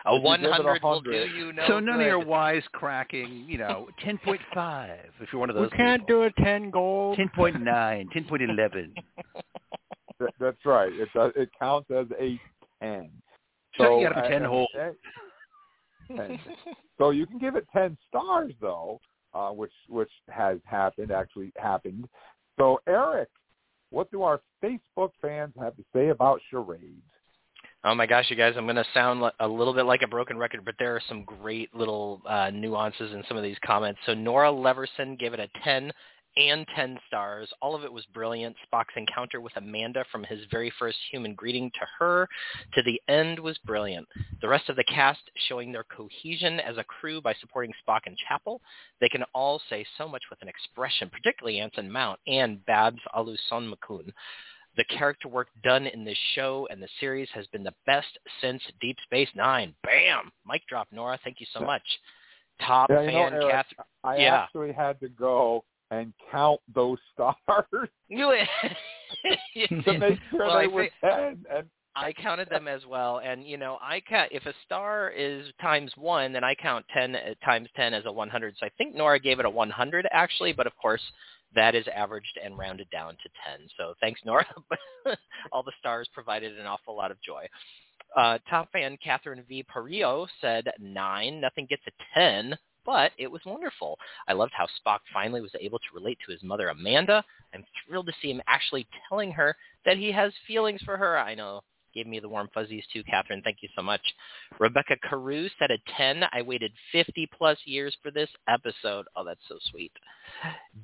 a 0.05 0.17
100 0.19 0.83
will 0.83 1.01
do 1.01 1.11
you 1.11 1.53
no 1.53 1.67
So 1.67 1.81
none 1.81 1.97
good. 1.97 2.03
of 2.03 2.07
your 2.07 2.25
wise 2.25 2.63
cracking, 2.73 3.45
you 3.49 3.59
know, 3.59 3.89
10.5 4.05 4.99
if 5.21 5.33
you're 5.33 5.41
one 5.41 5.51
of 5.51 5.57
those 5.57 5.71
We 5.71 5.77
can't 5.77 6.07
people. 6.07 6.29
do 6.31 6.41
a 6.41 6.45
10 6.45 6.71
gold. 6.71 7.19
10.9, 7.19 7.59
10.11. 7.65 8.93
That, 10.19 10.33
that's 10.41 10.65
right. 10.65 10.91
It 10.95 11.13
does. 11.13 11.33
It 11.37 11.51
counts 11.59 11.91
as 11.91 12.07
a 12.19 12.41
ten. 12.81 13.11
So 13.77 14.01
you 14.01 14.09
gotta 14.09 14.23
be 14.23 14.27
uh, 14.27 14.31
10 14.31 14.43
uh, 14.45 14.49
whole. 14.49 14.69
10. 16.17 16.41
so 16.97 17.11
you 17.11 17.27
can 17.27 17.39
give 17.39 17.55
it 17.57 17.67
ten 17.71 17.99
stars 18.09 18.53
though, 18.59 18.99
uh, 19.37 19.51
which 19.51 19.73
which 19.89 20.11
has 20.29 20.59
happened. 20.65 21.11
Actually 21.11 21.53
happened. 21.57 22.09
So 22.59 22.81
Eric, 22.89 23.29
what 23.91 24.11
do 24.11 24.23
our 24.23 24.41
Facebook 24.65 25.11
fans 25.21 25.53
have 25.61 25.77
to 25.77 25.85
say 25.95 26.09
about 26.09 26.41
charades? 26.51 27.03
Oh 27.85 27.95
my 27.95 28.07
gosh, 28.07 28.27
you 28.31 28.37
guys! 28.37 28.55
I'm 28.57 28.65
going 28.65 28.77
to 28.77 28.85
sound 28.95 29.23
a 29.39 29.47
little 29.47 29.75
bit 29.75 29.85
like 29.85 30.03
a 30.03 30.09
broken 30.09 30.39
record, 30.39 30.65
but 30.65 30.75
there 30.79 30.97
are 30.97 31.03
some 31.09 31.23
great 31.23 31.73
little 31.75 32.23
uh, 32.29 32.51
nuances 32.51 33.13
in 33.13 33.23
some 33.29 33.37
of 33.37 33.43
these 33.43 33.59
comments. 33.65 34.01
So 34.07 34.15
Nora 34.15 34.51
Leverson 34.51 35.19
gave 35.19 35.35
it 35.35 35.41
a 35.41 35.49
10 35.63 35.93
and 36.37 36.67
10 36.75 36.99
stars. 37.07 37.49
All 37.63 37.75
of 37.75 37.85
it 37.85 37.93
was 37.93 38.05
brilliant. 38.13 38.57
Spock's 38.73 38.95
encounter 38.97 39.41
with 39.41 39.57
Amanda 39.57 40.05
from 40.13 40.25
his 40.25 40.41
very 40.51 40.73
first 40.79 40.99
human 41.11 41.35
greeting 41.35 41.71
to 41.71 41.87
her 41.99 42.29
to 42.75 42.83
the 42.83 43.01
end 43.09 43.39
was 43.39 43.59
brilliant. 43.65 44.07
The 44.41 44.49
rest 44.49 44.69
of 44.69 44.77
the 44.77 44.85
cast 44.85 45.21
showing 45.49 45.73
their 45.73 45.85
cohesion 45.85 46.61
as 46.61 46.77
a 46.77 46.85
crew 46.85 47.21
by 47.21 47.35
supporting 47.41 47.73
Spock 47.87 48.01
and 48.07 48.17
Chapel. 48.29 48.61
They 49.01 49.09
can 49.09 49.25
all 49.35 49.61
say 49.71 49.85
so 49.97 50.09
much 50.09 50.23
with 50.31 50.41
an 50.43 50.49
expression, 50.49 51.11
particularly 51.11 51.61
Anson 51.61 51.91
Mount 51.91 52.21
and 52.27 52.65
Babs 52.67 53.01
Olusanmokun. 53.15 54.13
The 54.77 54.85
character 54.85 55.29
work 55.29 55.49
done 55.65 55.87
in 55.87 56.05
this 56.05 56.19
show 56.35 56.69
and 56.71 56.83
the 56.83 56.89
series 57.01 57.29
has 57.33 57.47
been 57.47 57.65
the 57.65 57.75
best 57.87 58.19
since 58.43 58.63
Deep 58.81 58.99
Space 59.05 59.31
Nine. 59.35 59.75
Bam! 59.83 60.31
Mic 60.47 60.67
drop, 60.69 60.89
Nora. 60.93 61.19
Thank 61.25 61.41
you 61.41 61.47
so 61.55 61.61
much. 61.61 61.83
Top 62.61 62.91
Yeah, 62.91 63.01
you 63.01 63.07
know, 63.07 63.13
fan, 63.13 63.33
Eric, 63.35 63.51
Kath. 63.51 63.67
I 64.05 64.17
Yeah. 64.19 64.35
actually 64.43 64.73
had 64.73 65.01
to 65.01 65.09
go 65.09 65.65
and 65.91 66.13
count 66.31 66.61
those 66.75 66.99
stars 67.13 67.89
You, 68.09 68.33
to 69.85 69.93
make 69.99 70.19
sure 70.31 70.47
Well, 70.47 70.59
they 70.59 70.65
I 70.65 70.67
were 70.67 70.89
ten. 71.03 71.45
And 71.55 71.67
I 71.99 72.13
counted 72.13 72.51
them 72.51 72.69
as 72.69 72.85
well, 72.87 73.21
and 73.25 73.47
you 73.47 73.57
know, 73.57 73.79
I 73.81 74.03
count 74.07 74.29
if 74.31 74.45
a 74.45 74.53
star 74.67 75.11
is 75.11 75.47
times 75.63 75.91
one, 75.97 76.33
then 76.33 76.45
I 76.45 76.55
count 76.55 76.85
ten 76.93 77.17
uh, 77.17 77.35
times 77.43 77.69
ten 77.75 77.95
as 77.95 78.05
a 78.05 78.13
100. 78.13 78.55
So 78.61 78.67
I 78.67 78.71
think 78.77 78.95
Nora 78.95 79.19
gave 79.19 79.39
it 79.39 79.47
a 79.47 79.51
100 79.51 80.07
actually, 80.13 80.53
but 80.53 80.67
of 80.67 80.77
course 80.77 81.01
that 81.55 81.75
is 81.75 81.87
averaged 81.95 82.39
and 82.45 82.59
rounded 82.59 82.89
down 82.91 83.13
to 83.13 83.31
10. 83.59 83.69
So 83.79 83.95
thanks, 84.01 84.21
Nora. 84.27 84.45
All 85.53 85.63
the 85.63 85.73
stars 85.79 86.09
provided 86.13 86.59
an 86.59 86.67
awful 86.67 86.95
lot 86.95 87.11
of 87.11 87.17
joy. 87.23 87.47
Uh, 88.15 88.39
top 88.51 88.71
fan 88.73 88.99
Catherine 89.03 89.43
V. 89.49 89.65
Parillo 89.75 90.27
said 90.41 90.69
nine. 90.79 91.41
Nothing 91.41 91.67
gets 91.67 91.83
a 91.87 92.19
10, 92.19 92.57
but 92.87 93.13
it 93.19 93.31
was 93.31 93.43
wonderful. 93.45 93.99
I 94.29 94.33
loved 94.33 94.53
how 94.57 94.67
Spock 94.67 95.01
finally 95.13 95.43
was 95.43 95.51
able 95.61 95.81
to 95.81 95.95
relate 95.95 96.19
to 96.25 96.33
his 96.33 96.43
mother 96.43 96.69
Amanda. 96.69 97.25
I'm 97.53 97.65
thrilled 97.87 98.07
to 98.07 98.13
see 98.23 98.31
him 98.31 98.41
actually 98.47 98.87
telling 99.09 99.33
her 99.33 99.57
that 99.85 99.99
he 99.99 100.13
has 100.13 100.33
feelings 100.47 100.81
for 100.83 100.97
her. 100.97 101.19
I 101.19 101.35
know 101.35 101.63
gave 101.97 102.07
me 102.07 102.21
the 102.21 102.29
warm 102.29 102.49
fuzzies 102.53 102.85
too, 102.93 103.03
Catherine. 103.05 103.41
Thank 103.43 103.59
you 103.63 103.69
so 103.75 103.83
much. 103.83 104.03
Rebecca 104.61 104.97
Carew 105.09 105.49
said 105.59 105.71
a 105.71 105.79
10. 105.97 106.25
I 106.31 106.43
waited 106.43 106.71
50 106.93 107.29
plus 107.37 107.59
years 107.65 107.97
for 108.03 108.11
this 108.11 108.29
episode. 108.49 109.07
Oh, 109.17 109.25
that's 109.25 109.41
so 109.49 109.57
sweet. 109.71 109.93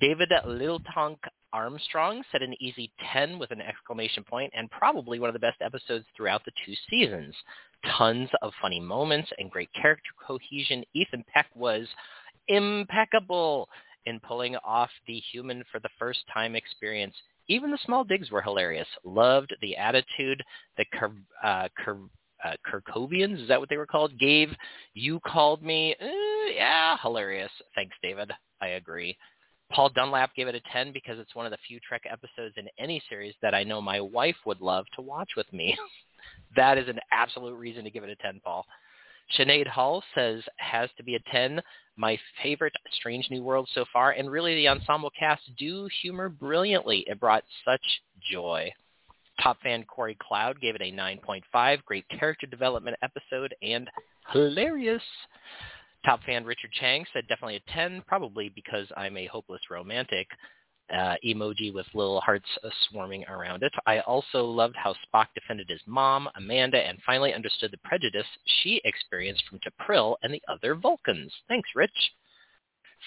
David 0.01 0.31
Liltonk 0.47 1.19
Armstrong 1.53 2.23
said 2.33 2.41
an 2.41 2.55
easy 2.61 2.91
10 3.13 3.39
with 3.39 3.51
an 3.51 3.61
exclamation 3.61 4.25
point 4.25 4.53
and 4.57 4.71
probably 4.71 5.19
one 5.19 5.29
of 5.29 5.35
the 5.35 5.39
best 5.39 5.61
episodes 5.61 6.07
throughout 6.17 6.43
the 6.47 6.53
two 6.65 6.73
seasons. 6.89 7.35
Tons 7.99 8.29
of 8.43 8.53
funny 8.61 8.81
moments 8.81 9.31
and 9.39 9.51
great 9.51 9.71
character 9.73 10.11
cohesion. 10.25 10.85
Ethan 10.95 11.25
Peck 11.33 11.47
was 11.55 11.87
impeccable 12.49 13.69
in 14.07 14.21
pulling 14.21 14.57
off 14.57 14.91
the 15.07 15.21
human 15.33 15.65
for 15.71 15.81
the 15.81 15.89
first 15.99 16.21
time 16.33 16.55
experience. 16.55 17.15
Even 17.49 17.71
the 17.71 17.79
small 17.85 18.05
digs 18.05 18.31
were 18.31 18.43
hilarious. 18.43 18.87
Loved 19.05 19.55
the 19.61 19.77
attitude 19.77 20.43
that 20.77 20.87
Ker, 20.93 21.13
uh, 21.43 21.69
Ker, 21.77 21.99
uh, 22.45 22.55
Kerkhovians, 22.67 23.43
is 23.43 23.49
that 23.49 23.61
what 23.61 23.69
they 23.69 23.77
were 23.77 23.87
called, 23.87 24.19
gave. 24.19 24.51
You 24.95 25.21
called 25.21 25.63
me. 25.63 25.95
Uh, 26.01 26.53
yeah, 26.55 26.97
hilarious. 27.03 27.51
Thanks, 27.75 27.97
David. 28.03 28.31
I 28.61 28.69
agree. 28.69 29.17
Paul 29.73 29.89
Dunlap 29.89 30.35
gave 30.35 30.49
it 30.49 30.55
a 30.55 30.61
10 30.73 30.93
because 30.93 31.19
it's 31.19 31.35
one 31.35 31.47
of 31.47 31.53
the 31.53 31.59
few 31.67 31.81
Trek 31.81 32.03
episodes 32.11 32.55
in 32.59 32.69
any 32.79 33.03
series 33.09 33.35
that 33.43 33.55
I 33.55 33.65
know 33.65 33.81
my 33.81 34.01
wife 34.01 34.37
would 34.45 34.61
love 34.61 34.85
to 34.97 35.03
watch 35.03 35.31
with 35.37 35.51
me. 35.53 35.77
that 36.57 36.79
is 36.79 36.89
an 36.89 36.99
absolute 37.11 37.57
reason 37.57 37.85
to 37.85 37.91
give 37.91 38.05
it 38.05 38.11
a 38.11 38.17
10, 38.17 38.41
Paul. 38.45 38.65
Sinead 39.39 39.67
Hall 39.67 40.03
says 40.15 40.43
has 40.57 40.91
to 40.97 41.03
be 41.03 41.15
a 41.15 41.31
10. 41.31 41.61
My 41.97 42.19
favorite 42.43 42.75
Strange 42.99 43.29
New 43.31 43.43
World 43.43 43.69
so 43.75 43.85
far, 43.93 44.13
and 44.13 44.31
really 44.31 44.55
the 44.55 44.69
ensemble 44.69 45.11
cast 45.19 45.43
do 45.59 45.89
humor 46.03 46.29
brilliantly. 46.29 47.05
It 47.07 47.21
brought 47.21 47.45
such 47.65 47.83
joy. 48.31 48.71
Top 49.43 49.61
fan 49.63 49.85
Corey 49.85 50.17
Cloud 50.21 50.61
gave 50.61 50.75
it 50.75 50.83
a 50.83 50.93
9.5. 50.93 51.85
Great 51.85 52.05
character 52.09 52.47
development 52.47 52.97
episode 53.03 53.55
and 53.63 53.89
hilarious. 54.33 55.03
Top 56.05 56.23
fan 56.25 56.45
Richard 56.45 56.73
Chang 56.73 57.05
said 57.13 57.29
definitely 57.29 57.57
a 57.57 57.73
10, 57.73 58.03
probably 58.07 58.51
because 58.55 58.87
I'm 58.97 59.17
a 59.17 59.27
hopeless 59.27 59.63
romantic. 59.71 60.27
Uh, 60.93 61.15
emoji 61.25 61.73
with 61.73 61.87
little 61.95 62.21
hearts 62.21 62.49
uh, 62.63 62.69
swarming 62.89 63.25
around 63.25 63.63
it. 63.63 63.73
I 63.87 64.01
also 64.01 64.45
loved 64.45 64.77
how 64.77 64.95
Spock 64.95 65.27
defended 65.35 65.71
his 65.71 65.81
mom, 65.87 66.29
Amanda, 66.37 66.77
and 66.77 66.99
finally 67.07 67.33
understood 67.33 67.71
the 67.71 67.79
prejudice 67.79 68.27
she 68.45 68.79
experienced 68.85 69.45
from 69.49 69.59
T'Pril 69.61 70.17
and 70.23 70.35
the 70.35 70.43
other 70.49 70.75
Vulcans. 70.75 71.33
Thanks, 71.49 71.71
Rich. 71.75 72.13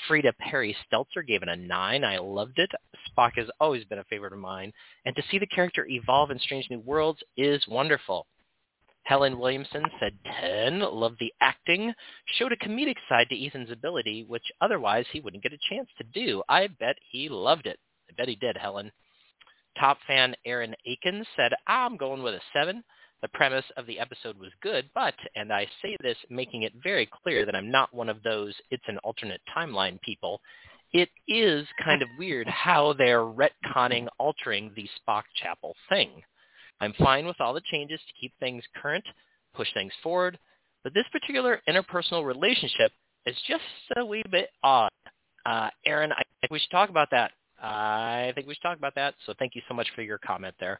Frida 0.07 0.33
Perry 0.39 0.75
Stelzer 0.85 1.25
gave 1.25 1.43
it 1.43 1.49
a 1.49 1.55
9. 1.55 2.03
I 2.03 2.17
loved 2.17 2.59
it. 2.59 2.71
Spock 3.07 3.31
has 3.35 3.49
always 3.59 3.85
been 3.85 3.99
a 3.99 4.03
favorite 4.05 4.33
of 4.33 4.39
mine, 4.39 4.73
and 5.05 5.15
to 5.15 5.23
see 5.29 5.37
the 5.37 5.47
character 5.47 5.85
evolve 5.87 6.31
in 6.31 6.39
Strange 6.39 6.69
New 6.69 6.79
Worlds 6.79 7.23
is 7.37 7.65
wonderful. 7.67 8.27
Helen 9.05 9.37
Williamson 9.39 9.83
said 9.99 10.17
10, 10.41 10.79
loved 10.79 11.17
the 11.19 11.31
acting, 11.39 11.93
showed 12.37 12.51
a 12.51 12.57
comedic 12.57 12.97
side 13.07 13.29
to 13.29 13.45
Ethan's 13.45 13.69
ability, 13.69 14.25
which 14.27 14.51
otherwise 14.61 15.05
he 15.11 15.19
wouldn't 15.19 15.43
get 15.43 15.53
a 15.53 15.69
chance 15.69 15.87
to 15.97 16.03
do. 16.05 16.41
I 16.49 16.67
bet 16.67 16.95
he 17.11 17.29
loved 17.29 17.67
it. 17.67 17.79
I 18.09 18.13
bet 18.17 18.27
he 18.27 18.35
did, 18.35 18.57
Helen. 18.57 18.91
Top 19.79 19.99
fan 20.07 20.35
Aaron 20.45 20.73
Aikens 20.85 21.27
said, 21.35 21.51
I'm 21.67 21.97
going 21.97 22.23
with 22.23 22.33
a 22.33 22.41
7. 22.51 22.83
The 23.21 23.27
premise 23.29 23.65
of 23.77 23.85
the 23.85 23.99
episode 23.99 24.39
was 24.39 24.51
good, 24.61 24.89
but, 24.95 25.13
and 25.35 25.53
I 25.53 25.67
say 25.81 25.95
this 26.01 26.17
making 26.29 26.63
it 26.63 26.73
very 26.83 27.07
clear 27.23 27.45
that 27.45 27.55
I'm 27.55 27.71
not 27.71 27.93
one 27.93 28.09
of 28.09 28.23
those 28.23 28.55
it's 28.71 28.83
an 28.87 28.97
alternate 28.99 29.41
timeline 29.55 30.01
people, 30.01 30.41
it 30.93 31.09
is 31.27 31.67
kind 31.83 32.01
of 32.01 32.07
weird 32.17 32.47
how 32.47 32.93
they're 32.93 33.19
retconning 33.19 34.07
altering 34.17 34.71
the 34.75 34.89
Spock 34.99 35.23
Chapel 35.35 35.75
thing. 35.89 36.23
I'm 36.81 36.93
fine 36.93 37.25
with 37.25 37.39
all 37.39 37.53
the 37.53 37.61
changes 37.71 37.99
to 38.07 38.13
keep 38.19 38.33
things 38.39 38.63
current, 38.81 39.05
push 39.53 39.67
things 39.73 39.93
forward, 40.03 40.37
but 40.83 40.93
this 40.93 41.05
particular 41.11 41.61
interpersonal 41.67 42.25
relationship 42.25 42.91
is 43.25 43.35
just 43.47 43.63
a 43.97 44.05
wee 44.05 44.23
bit 44.29 44.49
odd. 44.63 44.91
Uh, 45.45 45.69
Aaron, 45.85 46.11
I 46.11 46.23
think 46.41 46.51
we 46.51 46.59
should 46.59 46.71
talk 46.71 46.89
about 46.89 47.09
that. 47.11 47.31
I 47.61 48.31
think 48.35 48.47
we 48.47 48.53
should 48.53 48.63
talk 48.63 48.77
about 48.77 48.95
that. 48.95 49.15
So 49.25 49.33
thank 49.39 49.55
you 49.55 49.61
so 49.67 49.73
much 49.73 49.87
for 49.95 50.01
your 50.01 50.17
comment 50.17 50.55
there. 50.59 50.79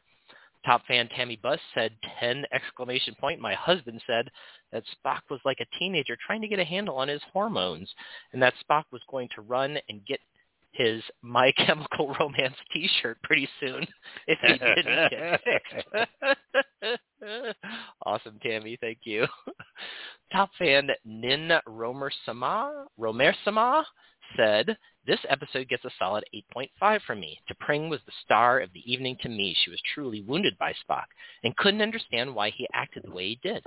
Top 0.64 0.84
fan 0.86 1.08
Tammy 1.08 1.38
Buss 1.42 1.60
said 1.74 1.92
10 2.20 2.44
exclamation 2.52 3.14
point. 3.20 3.40
My 3.40 3.54
husband 3.54 4.02
said 4.06 4.28
that 4.72 4.82
Spock 4.96 5.20
was 5.30 5.40
like 5.44 5.58
a 5.60 5.78
teenager 5.78 6.16
trying 6.26 6.40
to 6.40 6.48
get 6.48 6.58
a 6.58 6.64
handle 6.64 6.96
on 6.96 7.08
his 7.08 7.22
hormones 7.32 7.88
and 8.32 8.42
that 8.42 8.54
Spock 8.68 8.84
was 8.90 9.02
going 9.08 9.28
to 9.34 9.42
run 9.42 9.78
and 9.88 10.04
get 10.06 10.20
his 10.76 11.02
My 11.22 11.52
Chemical 11.52 12.14
Romance 12.20 12.56
T-shirt 12.72 13.18
pretty 13.22 13.48
soon 13.60 13.86
if 14.26 14.38
he 14.40 14.58
didn't 14.58 15.10
get 15.10 15.40
fixed. 15.44 15.86
awesome, 18.06 18.38
Tammy. 18.42 18.76
Thank 18.80 18.98
you. 19.04 19.26
Top 20.32 20.50
fan 20.58 20.90
Nin 21.04 21.52
Romer 21.66 22.10
Sama 22.24 22.86
Romer 22.98 23.34
Sama 23.44 23.86
said, 24.36 24.76
this 25.06 25.20
episode 25.28 25.68
gets 25.68 25.84
a 25.84 25.90
solid 25.98 26.24
8.5 26.56 27.00
from 27.02 27.20
me. 27.20 27.38
T'Pring 27.48 27.88
was 27.88 28.00
the 28.06 28.12
star 28.24 28.58
of 28.58 28.72
the 28.72 28.92
evening 28.92 29.16
to 29.22 29.28
me. 29.28 29.56
She 29.62 29.70
was 29.70 29.80
truly 29.94 30.22
wounded 30.22 30.58
by 30.58 30.72
Spock 30.72 31.04
and 31.44 31.56
couldn't 31.56 31.82
understand 31.82 32.34
why 32.34 32.50
he 32.50 32.66
acted 32.74 33.04
the 33.04 33.12
way 33.12 33.28
he 33.28 33.40
did. 33.42 33.64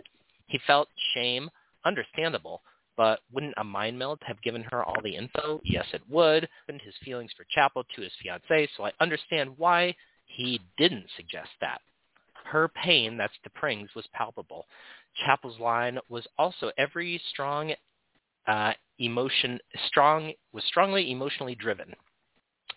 He 0.48 0.60
felt 0.68 0.90
shame, 1.14 1.50
understandable, 1.86 2.62
but 3.00 3.22
wouldn't 3.32 3.54
a 3.56 3.64
mind 3.64 3.98
meld 3.98 4.20
have 4.26 4.42
given 4.42 4.62
her 4.62 4.84
all 4.84 5.02
the 5.02 5.16
info? 5.16 5.62
Yes, 5.64 5.86
it 5.94 6.02
would. 6.10 6.50
And 6.68 6.82
his 6.82 6.94
feelings 7.06 7.32
for 7.32 7.46
Chapel 7.50 7.86
to 7.96 8.02
his 8.02 8.12
fiancée, 8.22 8.68
so 8.76 8.84
I 8.84 8.92
understand 9.00 9.52
why 9.56 9.96
he 10.26 10.60
didn't 10.78 11.06
suggest 11.16 11.48
that. 11.62 11.80
Her 12.44 12.68
pain, 12.68 13.16
that's 13.16 13.32
T'Pring's, 13.48 13.96
was 13.96 14.06
palpable. 14.12 14.66
Chapel's 15.26 15.58
line 15.62 15.98
was 16.10 16.28
also 16.38 16.72
every 16.78 17.22
strong 17.30 17.72
uh, 18.48 18.74
emotion, 18.98 19.60
strong, 19.88 20.34
was 20.52 20.66
strongly 20.66 21.10
emotionally 21.10 21.56
driven. 21.56 21.94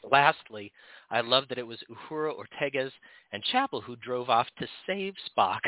Lastly, 0.09 0.71
I 1.12 1.20
love 1.20 1.44
that 1.48 1.59
it 1.59 1.66
was 1.66 1.79
Uhura 1.90 2.33
Ortegas 2.35 2.90
and 3.33 3.44
Chapel 3.44 3.83
who 3.83 3.96
drove 3.96 4.31
off 4.31 4.46
to 4.59 4.66
save 4.87 5.14
Spock, 5.31 5.61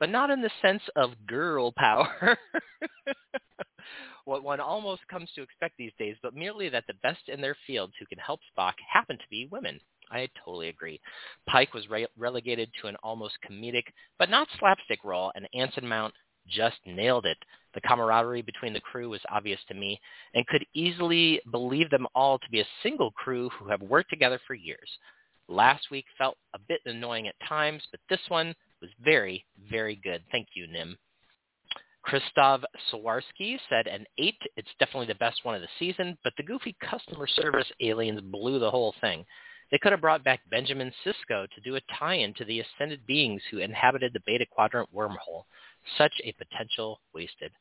but 0.00 0.08
not 0.08 0.30
in 0.30 0.40
the 0.40 0.50
sense 0.62 0.82
of 0.96 1.26
girl 1.26 1.70
power. 1.76 2.38
what 4.24 4.42
one 4.42 4.58
almost 4.58 5.06
comes 5.08 5.30
to 5.34 5.42
expect 5.42 5.74
these 5.76 5.92
days, 5.98 6.16
but 6.22 6.34
merely 6.34 6.70
that 6.70 6.84
the 6.88 6.94
best 7.02 7.28
in 7.28 7.42
their 7.42 7.56
fields 7.66 7.92
who 8.00 8.06
can 8.06 8.18
help 8.18 8.40
Spock 8.56 8.72
happen 8.90 9.18
to 9.18 9.28
be 9.30 9.48
women. 9.52 9.78
I 10.10 10.28
totally 10.44 10.68
agree. 10.68 11.00
Pike 11.46 11.74
was 11.74 11.90
re- 11.90 12.06
relegated 12.16 12.70
to 12.80 12.86
an 12.86 12.96
almost 13.02 13.34
comedic, 13.48 13.84
but 14.18 14.30
not 14.30 14.48
slapstick 14.58 15.04
role, 15.04 15.30
and 15.34 15.46
Anson 15.54 15.86
Mount 15.86 16.14
just 16.48 16.78
nailed 16.86 17.26
it. 17.26 17.38
The 17.76 17.82
camaraderie 17.82 18.40
between 18.40 18.72
the 18.72 18.80
crew 18.80 19.10
was 19.10 19.20
obvious 19.30 19.60
to 19.68 19.74
me, 19.74 20.00
and 20.32 20.46
could 20.46 20.64
easily 20.72 21.42
believe 21.50 21.90
them 21.90 22.06
all 22.14 22.38
to 22.38 22.50
be 22.50 22.60
a 22.60 22.68
single 22.82 23.10
crew 23.10 23.50
who 23.50 23.68
have 23.68 23.82
worked 23.82 24.08
together 24.08 24.40
for 24.46 24.54
years. 24.54 24.88
Last 25.46 25.90
week 25.90 26.06
felt 26.16 26.38
a 26.54 26.58
bit 26.58 26.80
annoying 26.86 27.28
at 27.28 27.34
times, 27.46 27.82
but 27.90 28.00
this 28.08 28.22
one 28.28 28.54
was 28.80 28.88
very, 29.04 29.44
very 29.70 29.96
good. 29.96 30.22
Thank 30.32 30.48
you, 30.54 30.66
Nim. 30.66 30.96
Christov 32.08 32.62
Sawarski 32.90 33.58
said 33.68 33.86
an 33.86 34.06
8. 34.16 34.34
It's 34.56 34.74
definitely 34.78 35.08
the 35.08 35.16
best 35.16 35.44
one 35.44 35.54
of 35.54 35.60
the 35.60 35.68
season, 35.78 36.16
but 36.24 36.32
the 36.38 36.44
goofy 36.44 36.74
customer 36.80 37.26
service 37.26 37.70
aliens 37.80 38.22
blew 38.22 38.58
the 38.58 38.70
whole 38.70 38.94
thing. 39.02 39.22
They 39.70 39.76
could 39.76 39.92
have 39.92 40.00
brought 40.00 40.24
back 40.24 40.40
Benjamin 40.48 40.92
Sisko 41.04 41.46
to 41.50 41.60
do 41.62 41.76
a 41.76 41.80
tie-in 41.98 42.32
to 42.34 42.44
the 42.46 42.60
ascended 42.60 43.04
beings 43.06 43.42
who 43.50 43.58
inhabited 43.58 44.14
the 44.14 44.22
Beta 44.24 44.46
Quadrant 44.50 44.88
wormhole. 44.94 45.44
Such 45.98 46.14
a 46.24 46.32
potential 46.32 47.00
wasted. 47.12 47.52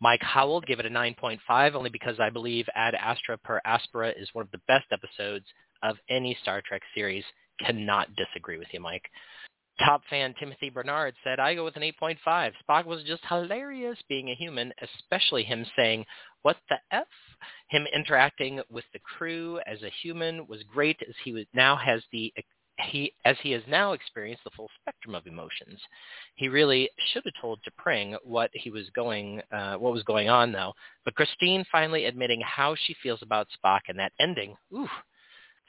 Mike 0.00 0.22
Howell 0.22 0.62
gave 0.62 0.80
it 0.80 0.86
a 0.86 0.90
9.5 0.90 1.74
only 1.74 1.90
because 1.90 2.18
I 2.20 2.30
believe 2.30 2.66
Ad 2.74 2.94
Astra 2.94 3.38
per 3.38 3.60
Aspera 3.64 4.10
is 4.10 4.28
one 4.32 4.44
of 4.44 4.50
the 4.50 4.60
best 4.68 4.86
episodes 4.92 5.46
of 5.82 5.96
any 6.08 6.36
Star 6.42 6.62
Trek 6.66 6.82
series. 6.94 7.24
Cannot 7.64 8.08
disagree 8.16 8.58
with 8.58 8.68
you, 8.72 8.80
Mike. 8.80 9.04
Top 9.78 10.02
fan 10.10 10.34
Timothy 10.38 10.70
Bernard 10.70 11.14
said, 11.24 11.40
I 11.40 11.54
go 11.54 11.64
with 11.64 11.76
an 11.76 11.82
8.5. 11.82 12.52
Spock 12.68 12.84
was 12.84 13.02
just 13.04 13.22
hilarious 13.28 13.98
being 14.08 14.28
a 14.28 14.34
human, 14.34 14.72
especially 14.82 15.44
him 15.44 15.64
saying, 15.76 16.04
what 16.42 16.56
the 16.68 16.76
F? 16.90 17.06
Him 17.70 17.86
interacting 17.94 18.60
with 18.70 18.84
the 18.92 18.98
crew 18.98 19.60
as 19.66 19.82
a 19.82 19.92
human 20.02 20.46
was 20.46 20.62
great 20.64 21.00
as 21.08 21.14
he 21.24 21.32
was, 21.32 21.46
now 21.54 21.74
has 21.76 22.02
the 22.12 22.32
he 22.78 23.12
as 23.24 23.36
he 23.42 23.52
has 23.52 23.62
now 23.68 23.92
experienced 23.92 24.44
the 24.44 24.50
full 24.56 24.70
spectrum 24.80 25.14
of 25.14 25.26
emotions. 25.26 25.78
He 26.36 26.48
really 26.48 26.88
should 27.12 27.22
have 27.24 27.34
told 27.40 27.60
T'Pring 27.60 28.16
what 28.24 28.50
he 28.54 28.70
was 28.70 28.88
going 28.94 29.42
uh, 29.52 29.76
what 29.76 29.92
was 29.92 30.02
going 30.04 30.28
on 30.28 30.52
though. 30.52 30.72
But 31.04 31.14
Christine 31.14 31.64
finally 31.70 32.06
admitting 32.06 32.40
how 32.40 32.74
she 32.74 32.96
feels 33.02 33.20
about 33.22 33.48
Spock 33.62 33.80
and 33.88 33.98
that 33.98 34.12
ending, 34.18 34.56
ooh, 34.72 34.88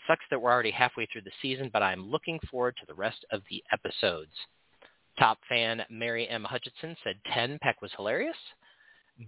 Sucks 0.08 0.26
that 0.30 0.42
we're 0.42 0.52
already 0.52 0.72
halfway 0.72 1.06
through 1.06 1.22
the 1.22 1.32
season, 1.42 1.70
but 1.72 1.82
I'm 1.82 2.10
looking 2.10 2.40
forward 2.52 2.76
to 2.80 2.86
the 2.86 2.94
rest 2.94 3.26
of 3.32 3.42
the 3.50 3.64
episodes. 3.72 4.32
Top 5.18 5.38
fan 5.48 5.84
Mary 5.90 6.28
M. 6.28 6.44
Hutchinson 6.44 6.98
said 7.04 7.16
10, 7.34 7.60
Peck 7.62 7.82
was 7.82 7.92
hilarious. 7.96 8.36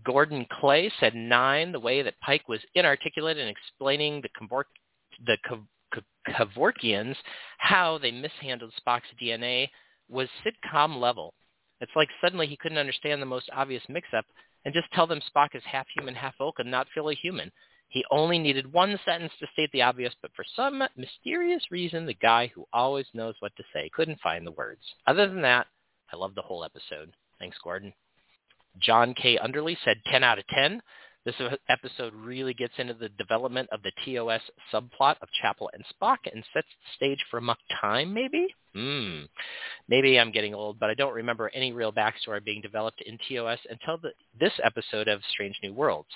Gordon 0.03 0.45
Clay 0.59 0.91
said 0.99 1.15
9, 1.15 1.71
the 1.71 1.79
way 1.79 2.01
that 2.01 2.19
Pike 2.19 2.49
was 2.49 2.59
inarticulate 2.73 3.37
in 3.37 3.47
explaining 3.47 4.21
the, 4.21 4.29
Kavor- 4.29 4.63
the 5.25 5.37
Kevorkians, 6.27 7.15
how 7.57 7.97
they 7.97 8.11
mishandled 8.11 8.73
Spock's 8.85 9.03
DNA, 9.21 9.69
was 10.09 10.27
sitcom 10.45 10.99
level. 10.99 11.33
It's 11.81 11.91
like 11.95 12.09
suddenly 12.21 12.47
he 12.47 12.57
couldn't 12.57 12.77
understand 12.77 13.21
the 13.21 13.27
most 13.27 13.49
obvious 13.53 13.83
mix-up 13.89 14.25
and 14.63 14.73
just 14.73 14.91
tell 14.93 15.07
them 15.07 15.21
Spock 15.35 15.49
is 15.53 15.63
half 15.65 15.85
human, 15.95 16.15
half 16.15 16.37
Vulcan, 16.37 16.69
not 16.69 16.87
fully 16.93 17.15
human. 17.15 17.51
He 17.89 18.03
only 18.11 18.39
needed 18.39 18.71
one 18.73 18.99
sentence 19.05 19.31
to 19.39 19.47
state 19.53 19.69
the 19.71 19.83
obvious, 19.83 20.13
but 20.21 20.31
for 20.35 20.43
some 20.55 20.83
mysterious 20.97 21.63
reason, 21.69 22.05
the 22.05 22.15
guy 22.15 22.47
who 22.47 22.65
always 22.73 23.05
knows 23.13 23.35
what 23.39 23.55
to 23.57 23.63
say 23.73 23.89
couldn't 23.93 24.19
find 24.21 24.45
the 24.45 24.51
words. 24.51 24.81
Other 25.05 25.27
than 25.27 25.41
that, 25.43 25.67
I 26.11 26.17
love 26.17 26.35
the 26.35 26.41
whole 26.41 26.65
episode. 26.65 27.13
Thanks, 27.39 27.57
Gordon. 27.63 27.93
John 28.79 29.13
K. 29.13 29.37
Underly 29.37 29.77
said 29.85 29.97
10 30.07 30.23
out 30.23 30.39
of 30.39 30.47
10. 30.47 30.81
This 31.25 31.35
episode 31.69 32.13
really 32.13 32.53
gets 32.53 32.73
into 32.77 32.93
the 32.93 33.09
development 33.09 33.67
of 33.71 33.81
the 33.81 33.91
TOS 34.05 34.41
subplot 34.71 35.15
of 35.21 35.29
Chapel 35.41 35.71
and 35.73 35.83
Spock 35.85 36.17
and 36.31 36.43
sets 36.53 36.67
the 36.67 36.95
stage 36.95 37.23
for 37.31 37.37
Amok 37.37 37.57
Time, 37.81 38.13
maybe? 38.13 38.47
Hmm. 38.75 39.23
Maybe 39.87 40.19
I'm 40.19 40.31
getting 40.31 40.53
old, 40.53 40.79
but 40.79 40.91
I 40.91 40.93
don't 40.93 41.15
remember 41.15 41.49
any 41.53 41.71
real 41.73 41.91
backstory 41.91 42.43
being 42.43 42.61
developed 42.61 43.01
in 43.01 43.17
TOS 43.27 43.59
until 43.69 43.97
the, 43.97 44.11
this 44.39 44.53
episode 44.63 45.07
of 45.07 45.21
Strange 45.31 45.55
New 45.63 45.73
Worlds. 45.73 46.09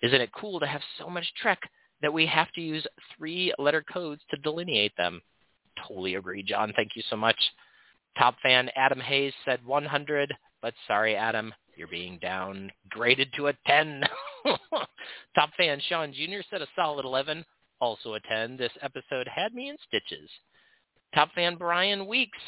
Isn't 0.00 0.20
it 0.22 0.32
cool 0.32 0.58
to 0.60 0.66
have 0.66 0.82
so 0.98 1.10
much 1.10 1.26
Trek 1.40 1.60
that 2.02 2.12
we 2.12 2.26
have 2.26 2.50
to 2.52 2.60
use 2.60 2.86
three-letter 3.16 3.84
codes 3.92 4.22
to 4.30 4.36
delineate 4.38 4.96
them. 4.96 5.22
Totally 5.86 6.14
agree, 6.16 6.42
John. 6.42 6.72
Thank 6.74 6.92
you 6.94 7.02
so 7.08 7.16
much. 7.16 7.36
Top 8.18 8.36
fan 8.42 8.70
Adam 8.76 9.00
Hayes 9.00 9.32
said 9.44 9.64
100, 9.64 10.34
but 10.62 10.74
sorry, 10.86 11.16
Adam, 11.16 11.52
you're 11.76 11.88
being 11.88 12.18
downgraded 12.18 13.32
to 13.36 13.48
a 13.48 13.54
10. 13.66 14.02
Top 15.34 15.50
fan 15.56 15.80
Sean 15.88 16.12
Jr. 16.12 16.40
said 16.50 16.62
a 16.62 16.66
solid 16.74 17.04
11, 17.04 17.44
also 17.80 18.14
a 18.14 18.20
10. 18.20 18.56
This 18.56 18.72
episode 18.82 19.28
had 19.28 19.54
me 19.54 19.68
in 19.68 19.76
stitches. 19.86 20.30
Top 21.14 21.30
fan 21.34 21.56
Brian 21.56 22.06
Weeks 22.06 22.38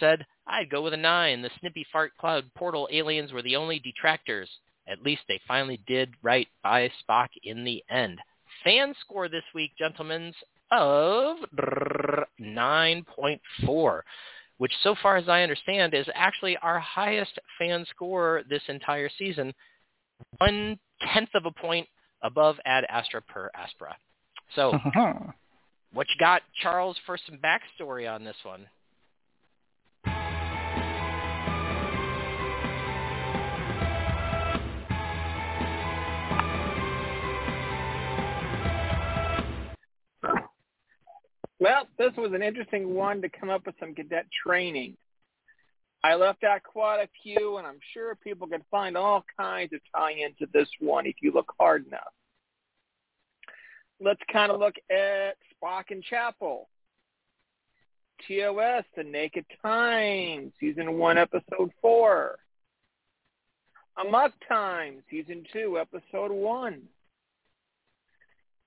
said, 0.00 0.24
I'd 0.46 0.70
go 0.70 0.82
with 0.82 0.94
a 0.94 0.98
9. 0.98 1.42
The 1.42 1.50
snippy 1.60 1.86
fart 1.92 2.12
cloud 2.18 2.44
portal 2.56 2.88
aliens 2.92 3.32
were 3.32 3.42
the 3.42 3.56
only 3.56 3.78
detractors. 3.78 4.48
At 4.88 5.02
least 5.02 5.22
they 5.26 5.40
finally 5.48 5.80
did 5.86 6.14
right 6.22 6.48
by 6.62 6.90
Spock 7.02 7.28
in 7.42 7.64
the 7.64 7.82
end. 7.90 8.20
Fan 8.62 8.94
score 9.00 9.28
this 9.28 9.44
week, 9.54 9.72
gentlemen, 9.78 10.32
of 10.70 11.38
9.4 12.40 14.00
which 14.58 14.72
so 14.82 14.94
far 15.02 15.16
as 15.16 15.28
I 15.28 15.42
understand 15.42 15.94
is 15.94 16.06
actually 16.14 16.56
our 16.58 16.78
highest 16.78 17.38
fan 17.58 17.84
score 17.90 18.42
this 18.48 18.62
entire 18.68 19.10
season, 19.18 19.52
one 20.38 20.78
tenth 21.12 21.30
of 21.34 21.46
a 21.46 21.50
point 21.50 21.86
above 22.22 22.56
Ad 22.64 22.84
Astra 22.88 23.22
per 23.22 23.50
Aspera. 23.54 23.94
So 24.54 24.70
uh-huh. 24.70 25.14
what 25.92 26.06
you 26.08 26.18
got, 26.18 26.42
Charles, 26.62 26.96
for 27.04 27.18
some 27.26 27.38
backstory 27.38 28.12
on 28.12 28.24
this 28.24 28.36
one? 28.42 28.66
Well, 41.58 41.88
this 41.98 42.12
was 42.16 42.32
an 42.34 42.42
interesting 42.42 42.94
one 42.94 43.22
to 43.22 43.28
come 43.28 43.48
up 43.48 43.64
with 43.66 43.74
some 43.80 43.94
cadet 43.94 44.26
training. 44.46 44.96
I 46.04 46.14
left 46.14 46.44
out 46.44 46.62
quite 46.62 47.02
a 47.02 47.08
few, 47.22 47.56
and 47.56 47.66
I'm 47.66 47.80
sure 47.94 48.14
people 48.14 48.46
can 48.46 48.62
find 48.70 48.96
all 48.96 49.24
kinds 49.38 49.72
of 49.72 49.80
tie-ins 49.94 50.36
to 50.38 50.46
this 50.52 50.68
one 50.78 51.06
if 51.06 51.16
you 51.22 51.32
look 51.32 51.52
hard 51.58 51.86
enough. 51.86 52.12
Let's 54.00 54.20
kind 54.30 54.52
of 54.52 54.60
look 54.60 54.74
at 54.90 55.36
Spock 55.50 55.84
and 55.90 56.04
Chapel. 56.04 56.68
TOS, 58.28 58.84
The 58.96 59.04
Naked 59.04 59.46
Time, 59.62 60.52
Season 60.60 60.98
1, 60.98 61.18
Episode 61.18 61.70
4. 61.80 62.38
Amok 63.98 64.32
Time, 64.46 65.02
Season 65.10 65.44
2, 65.52 65.78
Episode 65.78 66.30
1. 66.30 66.82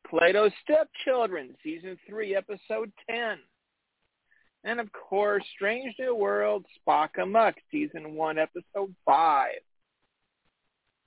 Plato's 0.09 0.51
Stepchildren, 0.63 1.55
Season 1.63 1.97
3, 2.07 2.35
Episode 2.35 2.91
10. 3.09 3.37
And 4.63 4.79
of 4.79 4.91
course, 4.91 5.43
Strange 5.55 5.93
New 5.99 6.15
World, 6.15 6.65
Spock 6.87 7.09
Amok, 7.21 7.55
Season 7.71 8.15
1, 8.15 8.37
Episode 8.39 8.93
5. 9.05 9.51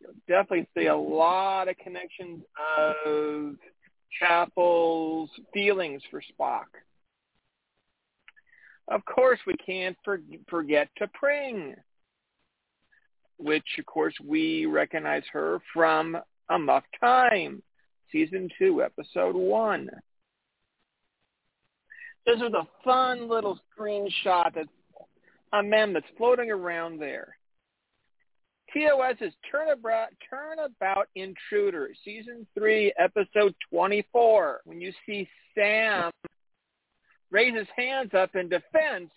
You'll 0.00 0.12
definitely 0.28 0.68
see 0.76 0.86
a 0.86 0.96
lot 0.96 1.68
of 1.68 1.76
connections 1.78 2.42
of 2.86 3.56
Chapel's 4.20 5.30
feelings 5.52 6.02
for 6.10 6.20
Spock. 6.20 6.66
Of 8.88 9.04
course, 9.04 9.38
we 9.46 9.54
can't 9.64 9.96
forget 10.48 10.88
T'Pring, 11.00 11.74
which, 13.38 13.64
of 13.78 13.86
course, 13.86 14.14
we 14.24 14.66
recognize 14.66 15.22
her 15.32 15.60
from 15.72 16.16
Amok 16.48 16.84
Time. 17.00 17.62
Season 18.12 18.48
2, 18.58 18.82
Episode 18.82 19.34
1. 19.34 19.88
This 22.26 22.36
is 22.36 22.52
a 22.52 22.68
fun 22.84 23.28
little 23.28 23.58
screenshot 23.76 24.54
that 24.54 24.66
a 25.54 25.62
mem 25.62 25.94
that's 25.94 26.06
floating 26.16 26.50
around 26.50 27.00
there. 27.00 27.36
TOS 28.72 29.16
is 29.20 29.32
Turnabout, 29.50 30.08
Turnabout 30.28 31.08
Intruder, 31.14 31.90
Season 32.04 32.46
3, 32.56 32.92
Episode 32.98 33.54
24. 33.70 34.60
When 34.64 34.80
you 34.80 34.92
see 35.04 35.28
Sam 35.54 36.10
raise 37.30 37.54
his 37.54 37.66
hands 37.76 38.10
up 38.14 38.34
in 38.34 38.48
defense, 38.48 39.10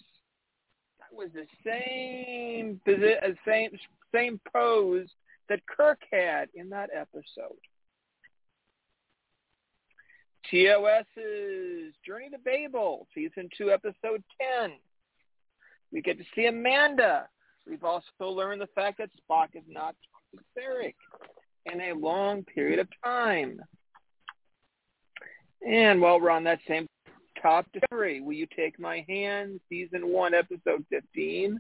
that 1.00 1.14
was 1.14 1.30
the 1.34 1.46
same, 1.66 2.82
same, 3.46 3.70
same 4.14 4.40
pose 4.52 5.08
that 5.48 5.60
Kirk 5.68 6.00
had 6.12 6.50
in 6.56 6.70
that 6.70 6.90
episode. 6.94 7.60
TOS's 10.52 11.94
Journey 12.06 12.30
to 12.30 12.38
Babel, 12.44 13.08
Season 13.14 13.50
2, 13.58 13.72
Episode 13.72 14.24
10. 14.62 14.72
We 15.92 16.02
get 16.02 16.18
to 16.18 16.24
see 16.36 16.46
Amanda. 16.46 17.28
We've 17.68 17.84
also 17.84 18.06
learned 18.22 18.62
the 18.62 18.68
fact 18.76 19.00
that 19.00 19.10
Spock 19.30 19.50
is 19.56 19.64
not 19.68 19.96
etheric 20.34 20.96
in 21.72 21.82
a 21.82 21.94
long 21.94 22.44
period 22.44 22.80
of 22.80 22.88
time. 23.04 23.60
And 25.68 26.00
while 26.00 26.20
we're 26.20 26.30
on 26.30 26.44
that 26.44 26.60
same 26.68 26.88
top 27.42 27.66
discovery, 27.74 28.22
Will 28.22 28.34
You 28.34 28.48
Take 28.56 28.80
My 28.80 29.04
Hand, 29.08 29.60
Season 29.70 30.08
1, 30.08 30.34
Episode 30.34 30.86
15. 30.90 31.60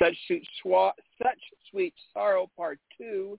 Such 0.00 0.16
Sweet, 0.26 0.46
Such 1.20 1.38
Sweet 1.70 1.94
Sorrow, 2.14 2.48
Part 2.56 2.78
2, 2.96 3.38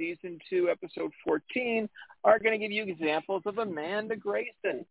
Season 0.00 0.38
2, 0.48 0.70
Episode 0.70 1.12
14, 1.22 1.86
are 2.24 2.38
going 2.38 2.58
to 2.58 2.58
give 2.58 2.72
you 2.72 2.84
examples 2.84 3.42
of 3.44 3.58
Amanda 3.58 4.16
Grayson, 4.16 4.86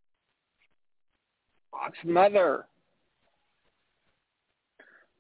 Spock's 1.74 1.98
mother. 2.06 2.68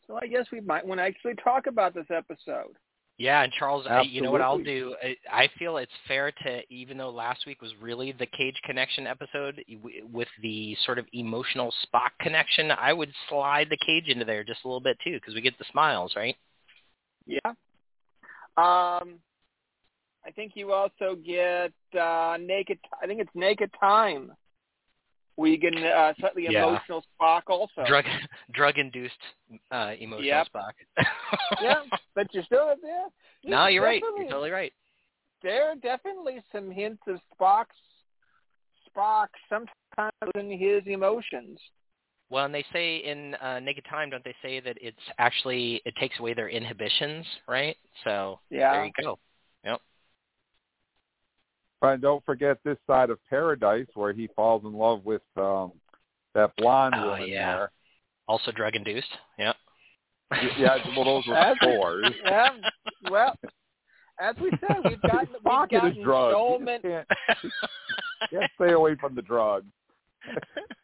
So 0.05 0.19
I 0.21 0.27
guess 0.27 0.45
we 0.51 0.61
might 0.61 0.85
want 0.85 0.99
to 0.99 1.05
actually 1.05 1.33
talk 1.43 1.65
about 1.65 1.95
this 1.95 2.05
episode. 2.11 2.75
Yeah, 3.17 3.41
and 3.41 3.51
Charles, 3.51 3.85
I, 3.89 4.01
you 4.03 4.21
know 4.21 4.31
what 4.31 4.41
I'll 4.41 4.59
do? 4.59 4.95
I, 5.03 5.43
I 5.43 5.49
feel 5.57 5.77
it's 5.77 5.91
fair 6.07 6.31
to, 6.43 6.61
even 6.69 6.97
though 6.97 7.09
last 7.09 7.47
week 7.47 7.61
was 7.61 7.71
really 7.81 8.11
the 8.11 8.27
Cage 8.27 8.55
Connection 8.63 9.07
episode 9.07 9.61
with 10.13 10.27
the 10.41 10.77
sort 10.85 10.99
of 10.99 11.05
emotional 11.13 11.73
Spock 11.83 12.11
connection, 12.21 12.71
I 12.71 12.93
would 12.93 13.11
slide 13.27 13.67
the 13.71 13.77
Cage 13.85 14.07
into 14.07 14.23
there 14.23 14.43
just 14.43 14.59
a 14.63 14.67
little 14.67 14.79
bit 14.81 14.97
too, 15.03 15.15
because 15.19 15.33
we 15.33 15.41
get 15.41 15.57
the 15.57 15.65
smiles, 15.71 16.13
right? 16.15 16.35
Yeah. 17.25 17.53
Um, 18.55 19.19
I 20.25 20.31
think 20.31 20.53
you 20.55 20.73
also 20.73 21.15
get 21.15 21.71
uh, 21.99 22.37
naked. 22.39 22.79
I 23.01 23.07
think 23.07 23.21
it's 23.21 23.29
naked 23.33 23.71
time. 23.79 24.31
We 25.37 25.51
you 25.51 25.57
get 25.57 25.73
uh, 25.75 26.13
slightly 26.19 26.47
yeah. 26.49 26.67
emotional 26.67 27.03
Spock 27.19 27.43
also. 27.47 27.85
Drug 27.87 28.03
drug 28.53 28.77
induced 28.77 29.13
uh, 29.71 29.93
emotional 29.97 30.25
yep. 30.25 30.47
Spock. 30.53 30.71
yeah, 31.61 31.83
but 32.13 32.27
you're 32.33 32.43
still 32.43 32.73
there. 32.81 33.05
No, 33.45 33.67
you're 33.67 33.83
right. 33.83 34.01
You're 34.17 34.25
totally 34.25 34.51
right. 34.51 34.73
There 35.41 35.69
are 35.69 35.75
definitely 35.75 36.43
some 36.51 36.69
hints 36.69 37.01
of 37.07 37.19
Spock's 37.39 37.67
Spock 38.89 39.27
sometimes 39.47 40.11
in 40.35 40.51
his 40.51 40.81
emotions. 40.85 41.57
Well, 42.29 42.45
and 42.45 42.53
they 42.53 42.65
say 42.71 42.97
in 42.97 43.33
uh, 43.35 43.59
Naked 43.59 43.85
Time, 43.89 44.09
don't 44.09 44.23
they 44.23 44.35
say 44.41 44.59
that 44.59 44.77
it's 44.81 44.97
actually 45.17 45.81
it 45.85 45.95
takes 45.95 46.19
away 46.19 46.33
their 46.33 46.49
inhibitions, 46.49 47.25
right? 47.47 47.75
So 48.03 48.39
yeah. 48.49 48.73
there 48.73 48.85
you 48.85 48.91
go. 49.01 49.19
Yep. 51.81 51.93
And 51.93 52.01
don't 52.01 52.25
forget 52.25 52.57
this 52.63 52.77
side 52.87 53.09
of 53.09 53.19
paradise 53.29 53.87
where 53.93 54.13
he 54.13 54.27
falls 54.35 54.63
in 54.63 54.73
love 54.73 55.05
with 55.05 55.21
um 55.37 55.71
that 56.35 56.51
blonde 56.57 56.95
oh, 56.97 57.11
woman 57.11 57.27
yeah. 57.27 57.55
there. 57.55 57.71
Also 58.27 58.51
drug 58.51 58.75
induced. 58.75 59.07
Yep. 59.37 59.55
Yeah, 60.59 60.77
well 60.95 61.05
those 61.05 61.27
were 61.27 61.55
spores. 61.61 62.13
yeah. 62.23 62.49
Well, 63.09 63.33
as 64.19 64.35
we 64.41 64.51
said, 64.59 64.77
we've 64.83 65.01
gotten 65.09 65.29
we've 65.33 65.43
Pocket 65.43 65.81
gotten 65.81 65.97
is 65.97 66.03
drugs. 66.03 66.35
so 66.35 66.59
many. 66.59 66.81
can't, 66.81 67.07
can't 68.29 68.51
stay 68.55 68.73
away 68.73 68.95
from 68.95 69.15
the 69.15 69.21
drugs. 69.21 69.65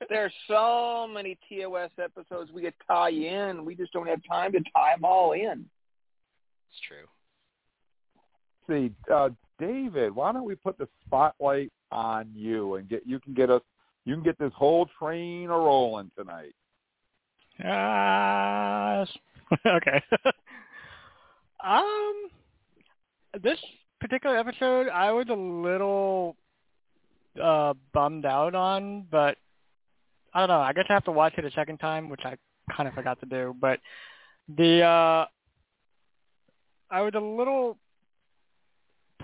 There's 0.10 0.32
so 0.48 1.08
many 1.12 1.38
TOS 1.50 1.92
episodes 2.02 2.52
we 2.52 2.62
could 2.62 2.74
tie 2.88 3.10
in. 3.10 3.66
We 3.66 3.76
just 3.76 3.92
don't 3.92 4.08
have 4.08 4.22
time 4.30 4.54
to 4.54 4.60
tie 4.74 4.94
them 4.96 5.04
all 5.04 5.34
in. 5.34 5.66
It's 6.72 6.80
true. 6.88 7.06
see, 8.68 8.94
uh, 9.14 9.30
David, 9.60 10.14
why 10.14 10.32
don't 10.32 10.46
we 10.46 10.56
put 10.56 10.78
the 10.78 10.88
spotlight 11.06 11.72
on 11.92 12.30
you 12.34 12.76
and 12.76 12.90
get 12.90 13.04
you 13.06 13.20
can 13.20 13.34
get 13.34 13.50
us 13.50 13.62
you 14.06 14.14
can 14.14 14.24
get 14.24 14.38
this 14.38 14.52
whole 14.56 14.88
train 15.00 15.50
a 15.50 15.58
rolling 15.58 16.12
tonight. 16.18 16.54
Yes. 17.60 19.10
okay. 19.66 20.04
um, 21.64 22.28
this 23.42 23.60
particular 24.00 24.38
episode, 24.38 24.90
I 24.90 25.12
was 25.12 25.28
a 25.30 25.34
little 25.34 26.36
uh 27.42 27.74
bummed 27.94 28.26
out 28.26 28.56
on, 28.56 29.06
but 29.12 29.38
I 30.34 30.40
don't 30.40 30.50
know. 30.50 30.60
I 30.60 30.74
guess 30.74 30.86
I 30.90 30.94
have 30.94 31.06
to 31.06 31.12
watch 31.12 31.34
it 31.38 31.46
a 31.46 31.52
second 31.52 31.78
time, 31.78 32.10
which 32.10 32.22
I 32.24 32.36
kind 32.76 32.88
of 32.88 32.96
forgot 32.96 33.20
to 33.22 33.26
do. 33.26 33.56
But 33.60 33.80
the 34.56 34.82
uh 34.82 35.26
I 36.92 37.02
was 37.02 37.14
a 37.16 37.20
little 37.20 37.78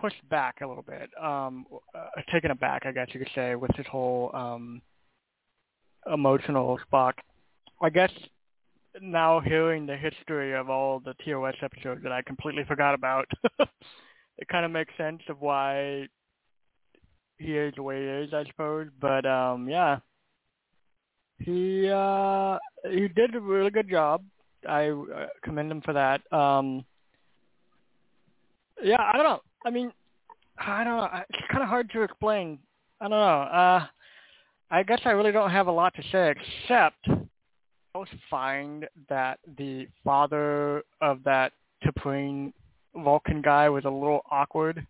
pushed 0.02 0.28
back 0.30 0.62
a 0.62 0.68
little 0.68 0.84
bit, 0.84 1.10
um, 1.22 1.66
uh, 1.96 2.22
taken 2.34 2.52
aback, 2.52 2.86
I 2.86 2.92
guess 2.92 3.08
you 3.14 3.20
could 3.20 3.30
say, 3.36 3.56
with 3.56 3.72
his 3.76 3.86
whole 3.86 4.32
um, 4.34 4.82
emotional 6.12 6.80
Spock. 6.92 7.14
I 7.82 7.90
guess 7.90 8.12
now 9.00 9.40
hearing 9.40 9.86
the 9.86 9.96
history 9.96 10.54
of 10.54 10.70
all 10.70 11.00
the 11.00 11.14
TOS 11.24 11.56
episodes 11.62 12.02
that 12.04 12.12
I 12.12 12.24
completely 12.24 12.64
forgot 12.68 12.96
about, 12.96 13.28
it 13.60 14.48
kind 14.50 14.66
of 14.66 14.72
makes 14.72 14.94
sense 14.98 15.22
of 15.30 15.40
why 15.40 16.08
he 17.38 17.56
is 17.56 17.74
the 17.76 17.84
way 17.84 18.02
he 18.02 18.08
is, 18.08 18.34
I 18.34 18.44
suppose. 18.46 18.88
But 19.00 19.26
um, 19.26 19.70
yeah, 19.70 20.00
he 21.40 21.90
uh, 21.90 22.58
he 22.90 23.08
did 23.08 23.36
a 23.36 23.40
really 23.40 23.70
good 23.70 23.90
job. 23.90 24.24
I 24.68 24.90
uh, 24.90 25.28
commend 25.44 25.72
him 25.72 25.82
for 25.82 25.94
that. 25.94 26.22
Um, 26.36 26.86
yeah, 28.84 29.02
I 29.02 29.14
don't 29.14 29.24
know. 29.24 29.42
I 29.66 29.70
mean, 29.70 29.92
I 30.58 30.84
don't 30.84 30.98
know. 30.98 31.10
It's 31.30 31.48
kind 31.52 31.64
of 31.64 31.70
hard 31.70 31.90
to 31.92 32.02
explain. 32.02 32.60
I 33.00 33.06
don't 33.06 33.12
know. 33.12 33.42
Uh, 33.42 33.86
I 34.70 34.84
guess 34.84 35.02
I 35.06 35.12
really 35.12 35.32
don't 35.32 35.52
have 35.52 35.68
a 35.68 35.72
lot 35.72 35.94
to 35.96 36.04
say 36.12 36.34
except 36.34 37.08
I 37.94 37.98
was 37.98 38.08
find 38.30 38.88
that 39.10 39.40
the 39.58 39.88
father 40.04 40.84
of 41.02 41.24
that 41.26 41.52
T'Pring 41.84 42.54
Vulcan 42.96 43.42
guy 43.42 43.70
was 43.70 43.86
a 43.86 43.90
little 43.90 44.22
awkward. 44.32 44.86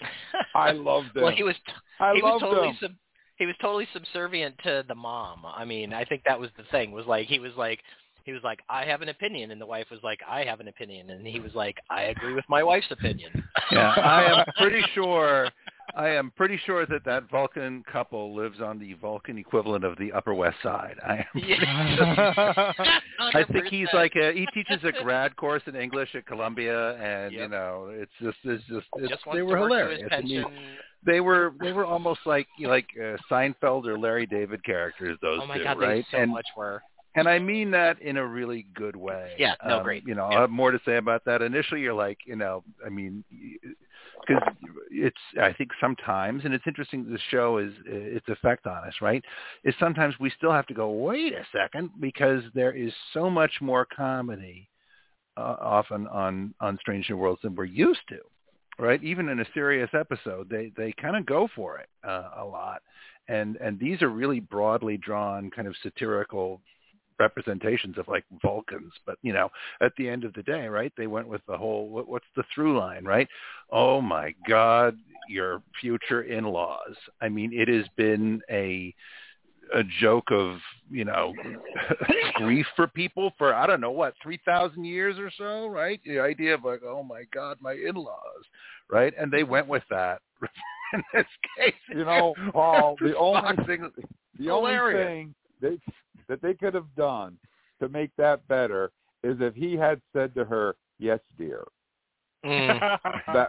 I 0.54 0.72
loved 0.72 1.16
him. 1.16 1.22
well, 1.22 1.34
he 1.34 1.42
was 1.42 1.54
I 1.98 2.14
he 2.14 2.22
was 2.22 2.40
totally 2.40 2.68
him. 2.68 2.76
sub, 2.80 2.90
he 3.36 3.46
was 3.46 3.54
totally 3.60 3.88
subservient 3.92 4.56
to 4.64 4.84
the 4.86 4.94
mom. 4.94 5.46
I 5.46 5.64
mean, 5.64 5.92
I 5.94 6.04
think 6.04 6.22
that 6.26 6.38
was 6.38 6.50
the 6.58 6.64
thing. 6.70 6.92
Was 6.92 7.06
like 7.06 7.26
he 7.26 7.38
was 7.38 7.52
like 7.56 7.80
he 8.26 8.32
was 8.32 8.42
like 8.42 8.60
I 8.68 8.84
have 8.84 9.02
an 9.02 9.08
opinion, 9.08 9.52
and 9.52 9.60
the 9.60 9.66
wife 9.66 9.86
was 9.90 10.00
like 10.02 10.20
I 10.28 10.44
have 10.44 10.60
an 10.60 10.68
opinion, 10.68 11.10
and 11.10 11.26
he 11.26 11.40
was 11.40 11.54
like 11.54 11.78
I 11.88 12.02
agree 12.02 12.34
with 12.34 12.44
my 12.48 12.62
wife's 12.62 12.90
opinion. 12.90 13.30
Yeah, 13.72 13.90
I 13.96 14.22
am 14.30 14.44
pretty 14.58 14.80
sure. 14.94 15.48
I 15.96 16.10
am 16.10 16.30
pretty 16.36 16.60
sure 16.66 16.86
that 16.86 17.04
that 17.04 17.28
Vulcan 17.28 17.82
couple 17.90 18.32
lives 18.32 18.60
on 18.60 18.78
the 18.78 18.92
Vulcan 18.94 19.38
equivalent 19.38 19.84
of 19.84 19.98
the 19.98 20.12
Upper 20.12 20.34
West 20.34 20.58
Side. 20.62 20.94
I 21.04 21.16
am. 21.16 21.24
Yeah. 21.34 22.72
I 23.34 23.42
think 23.50 23.66
he's 23.66 23.88
like 23.92 24.14
a, 24.14 24.32
he 24.32 24.46
teaches 24.54 24.84
a 24.84 24.92
grad 25.02 25.34
course 25.34 25.62
in 25.66 25.74
English 25.74 26.10
at 26.14 26.26
Columbia, 26.26 26.94
and 26.96 27.32
you 27.32 27.48
know, 27.48 27.88
it's 27.90 28.12
just 28.22 28.36
it's 28.44 28.62
just 28.68 28.86
it's, 28.98 29.08
just 29.08 29.22
they 29.32 29.42
were 29.42 29.56
to 29.56 29.60
work 29.62 29.70
to 29.70 29.76
hilarious. 29.76 30.08
I 30.12 30.20
mean, 30.20 30.44
they 31.04 31.20
were 31.20 31.54
they 31.60 31.72
were 31.72 31.86
almost 31.86 32.20
like 32.24 32.46
like 32.60 32.86
uh, 33.00 33.16
Seinfeld 33.28 33.86
or 33.86 33.98
Larry 33.98 34.26
David 34.26 34.62
characters. 34.64 35.18
Those 35.22 35.40
Oh 35.42 35.46
my 35.46 35.58
two, 35.58 35.64
god, 35.64 35.80
right? 35.80 36.04
they 36.10 36.16
so 36.16 36.22
and 36.22 36.30
much 36.30 36.46
were. 36.56 36.82
And 37.16 37.28
I 37.28 37.38
mean 37.38 37.70
that 37.72 38.00
in 38.00 38.16
a 38.16 38.26
really 38.26 38.66
good 38.74 38.96
way. 38.96 39.34
Yeah, 39.38 39.54
no, 39.66 39.78
Um, 39.78 39.82
great. 39.82 40.06
You 40.06 40.14
know, 40.14 40.28
Yeah. 40.30 40.38
I 40.38 40.40
have 40.42 40.50
more 40.50 40.70
to 40.70 40.80
say 40.84 40.96
about 40.96 41.24
that. 41.24 41.42
Initially, 41.42 41.80
you're 41.80 41.94
like, 41.94 42.18
you 42.26 42.36
know, 42.36 42.62
I 42.84 42.88
mean, 42.88 43.24
because 44.26 44.42
it's 44.90 45.16
I 45.40 45.52
think 45.52 45.70
sometimes, 45.80 46.44
and 46.44 46.54
it's 46.54 46.66
interesting. 46.66 47.04
The 47.10 47.18
show 47.30 47.58
is 47.58 47.72
its 47.86 48.28
effect 48.28 48.66
on 48.66 48.84
us, 48.84 48.94
right? 49.00 49.24
Is 49.64 49.74
sometimes 49.78 50.14
we 50.18 50.30
still 50.30 50.52
have 50.52 50.66
to 50.66 50.74
go 50.74 50.90
wait 50.90 51.32
a 51.32 51.44
second 51.52 51.90
because 52.00 52.42
there 52.54 52.72
is 52.72 52.92
so 53.12 53.30
much 53.30 53.52
more 53.60 53.84
comedy 53.86 54.68
uh, 55.36 55.56
often 55.60 56.06
on 56.08 56.54
on 56.60 56.78
Strange 56.80 57.08
New 57.10 57.16
Worlds 57.16 57.42
than 57.42 57.54
we're 57.54 57.64
used 57.64 58.06
to, 58.08 58.18
right? 58.78 59.02
Even 59.02 59.28
in 59.28 59.40
a 59.40 59.46
serious 59.54 59.90
episode, 59.92 60.48
they 60.48 60.72
they 60.76 60.92
kind 61.00 61.16
of 61.16 61.26
go 61.26 61.48
for 61.54 61.78
it 61.78 61.88
uh, 62.04 62.30
a 62.38 62.44
lot, 62.44 62.82
and 63.28 63.56
and 63.56 63.78
these 63.78 64.02
are 64.02 64.08
really 64.10 64.40
broadly 64.40 64.96
drawn, 64.96 65.50
kind 65.50 65.68
of 65.68 65.74
satirical 65.82 66.60
representations 67.18 67.98
of 67.98 68.08
like 68.08 68.24
Vulcans, 68.42 68.92
but 69.04 69.18
you 69.22 69.32
know, 69.32 69.48
at 69.80 69.92
the 69.96 70.08
end 70.08 70.24
of 70.24 70.32
the 70.34 70.42
day, 70.42 70.66
right? 70.66 70.92
They 70.96 71.06
went 71.06 71.28
with 71.28 71.42
the 71.46 71.56
whole 71.56 71.88
what, 71.88 72.08
what's 72.08 72.26
the 72.36 72.44
through 72.54 72.78
line, 72.78 73.04
right? 73.04 73.28
Oh 73.70 74.00
my 74.00 74.34
God, 74.48 74.96
your 75.28 75.62
future 75.80 76.22
in-laws. 76.22 76.96
I 77.20 77.28
mean, 77.28 77.52
it 77.52 77.68
has 77.68 77.86
been 77.96 78.40
a 78.50 78.94
a 79.74 79.82
joke 80.00 80.30
of 80.30 80.58
you 80.90 81.04
know 81.04 81.34
grief 82.34 82.66
for 82.76 82.86
people 82.86 83.32
for 83.36 83.52
I 83.52 83.66
don't 83.66 83.80
know 83.80 83.90
what 83.90 84.14
three 84.22 84.40
thousand 84.44 84.84
years 84.84 85.18
or 85.18 85.30
so, 85.36 85.66
right? 85.66 86.00
The 86.04 86.20
idea 86.20 86.54
of 86.54 86.64
like, 86.64 86.82
oh 86.84 87.02
my 87.02 87.24
God, 87.32 87.58
my 87.60 87.72
in-laws, 87.72 88.44
right? 88.90 89.12
And 89.18 89.32
they 89.32 89.42
went 89.42 89.66
with 89.68 89.82
that 89.90 90.20
in 90.92 91.02
this 91.12 91.26
case. 91.58 91.74
You 91.88 92.04
know, 92.04 92.34
Paul, 92.52 92.96
the 93.00 93.16
only 93.16 93.64
thing- 93.66 93.90
the 94.38 94.50
only 94.50 94.72
hilarious. 94.72 95.08
thing 95.08 95.34
they 95.60 95.78
that 96.28 96.42
they 96.42 96.54
could 96.54 96.74
have 96.74 96.92
done 96.96 97.36
to 97.80 97.88
make 97.88 98.10
that 98.16 98.46
better 98.48 98.90
is 99.22 99.36
if 99.40 99.54
he 99.54 99.74
had 99.76 100.00
said 100.12 100.34
to 100.34 100.44
her, 100.44 100.76
"Yes, 100.98 101.20
dear." 101.38 101.64
Mm. 102.44 102.98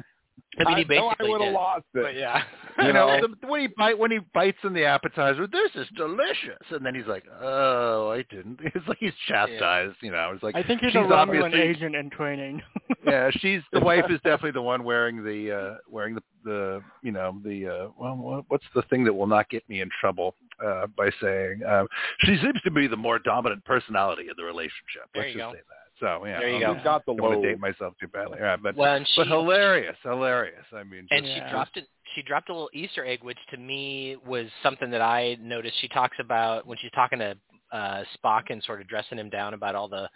That 0.57 0.65
I 0.67 0.75
mean, 0.75 0.87
he 0.87 0.95
know 0.95 1.07
I 1.07 1.09
basically 1.13 1.29
would 1.31 1.41
have 1.41 1.53
lost 1.53 1.85
it. 1.93 2.01
But 2.03 2.15
yeah. 2.15 2.43
You 2.79 2.87
You 2.87 2.93
know, 2.93 3.07
know? 3.17 3.27
the, 3.41 3.47
when 3.47 3.61
he 3.61 3.67
bite 3.67 3.97
when 3.97 4.11
he 4.11 4.19
bites 4.33 4.57
in 4.63 4.73
the 4.73 4.85
appetizer, 4.85 5.47
this 5.47 5.71
is 5.75 5.87
delicious, 5.95 6.61
and 6.69 6.85
then 6.85 6.93
he's 6.95 7.07
like, 7.07 7.23
"Oh, 7.41 8.09
I 8.11 8.23
didn't." 8.33 8.59
It's 8.75 8.87
like 8.87 8.97
he's 8.99 9.13
chastised. 9.27 9.95
You 10.01 10.11
know, 10.11 10.31
it's 10.33 10.43
like 10.43 10.55
I 10.55 10.63
think 10.63 10.81
he's 10.81 10.91
she's 10.91 10.95
a 10.97 10.99
Romulan 10.99 11.43
obviously- 11.45 11.61
agent 11.61 11.95
in 11.95 12.09
training. 12.11 12.61
yeah, 13.05 13.29
she's 13.39 13.61
the 13.73 13.79
wife 13.79 14.05
is 14.09 14.17
definitely 14.21 14.51
the 14.51 14.61
one 14.61 14.83
wearing 14.83 15.23
the 15.23 15.51
uh 15.51 15.75
wearing 15.89 16.13
the 16.15 16.21
the 16.43 16.81
you 17.03 17.11
know 17.11 17.39
the 17.43 17.67
uh 17.67 17.87
well 17.99 18.15
what- 18.15 18.45
what's 18.47 18.65
the 18.75 18.83
thing 18.83 19.03
that 19.05 19.13
will 19.13 19.27
not 19.27 19.49
get 19.49 19.67
me 19.67 19.81
in 19.81 19.89
trouble 19.99 20.35
uh 20.65 20.88
by 20.98 21.10
saying 21.22 21.62
um 21.67 21.88
she 22.20 22.38
seems 22.38 22.62
to 22.63 22.72
be 22.72 22.88
the 22.88 22.98
more 22.98 23.20
dominant 23.20 23.63
personality 23.65 24.24
in 24.24 24.34
the 24.38 24.43
relationship. 24.43 25.04
There 25.13 25.24
Let's 25.24 25.34
you 25.36 25.39
just 25.41 25.52
go. 25.52 25.54
say 25.54 25.62
that. 25.70 25.88
So 26.00 26.26
yeah, 26.26 26.39
There 26.39 26.50
you 26.50 26.65
I'm 26.65 26.78
go. 26.78 26.84
Got 26.84 27.06
the 27.06 27.13
I 27.13 27.15
don't 27.15 27.32
low. 27.32 27.41
to 27.41 27.48
date 27.48 27.60
myself 27.60 27.93
too 28.00 28.08
badly. 28.08 28.38
Yeah, 28.39 28.58
but 28.58 28.76
Well, 28.76 29.00
she 29.04 29.22
but 29.22 29.28
hilarious, 29.28 29.98
hilarious. 30.04 30.65
I 30.74 30.84
mean, 30.84 31.08
and 31.12 31.26
she 31.26 31.32
Yeah. 31.32 31.50
dropped 31.50 31.78
it. 31.78 31.88
She 32.15 32.22
dropped 32.22 32.50
a 32.50 32.54
little 32.54 32.70
Easter 32.74 33.06
egg, 33.06 33.24
which 33.24 33.38
to 33.52 33.58
me 33.58 34.15
was 34.26 34.48
something 34.63 34.89
that 34.91 35.02
I 35.02 35.38
noticed. 35.41 35.76
She 35.82 35.88
talks 35.88 36.17
about 36.20 36.65
when 36.65 36.78
she's 36.78 36.91
talking 36.91 37.20
to 37.20 37.36
uh, 37.72 38.04
Spock 38.15 38.43
and 38.50 38.63
sort 38.63 38.80
of 38.82 38.88
dressing 38.88 39.17
him 39.17 39.30
down 39.30 39.54
about 39.54 39.76
all 39.76 39.88
the, 39.88 40.10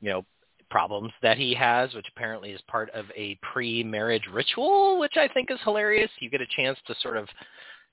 you 0.00 0.10
know, 0.10 0.24
problems 0.70 1.12
that 1.20 1.36
he 1.36 1.52
has, 1.52 1.92
which 1.94 2.06
apparently 2.14 2.50
is 2.52 2.60
part 2.62 2.88
of 2.90 3.04
a 3.16 3.38
pre-marriage 3.42 4.22
ritual, 4.32 4.98
which 4.98 5.16
I 5.16 5.28
think 5.28 5.50
is 5.50 5.58
hilarious. 5.64 6.10
You 6.20 6.30
get 6.30 6.40
a 6.40 6.46
chance 6.56 6.78
to 6.86 6.94
sort 7.02 7.16
of 7.16 7.28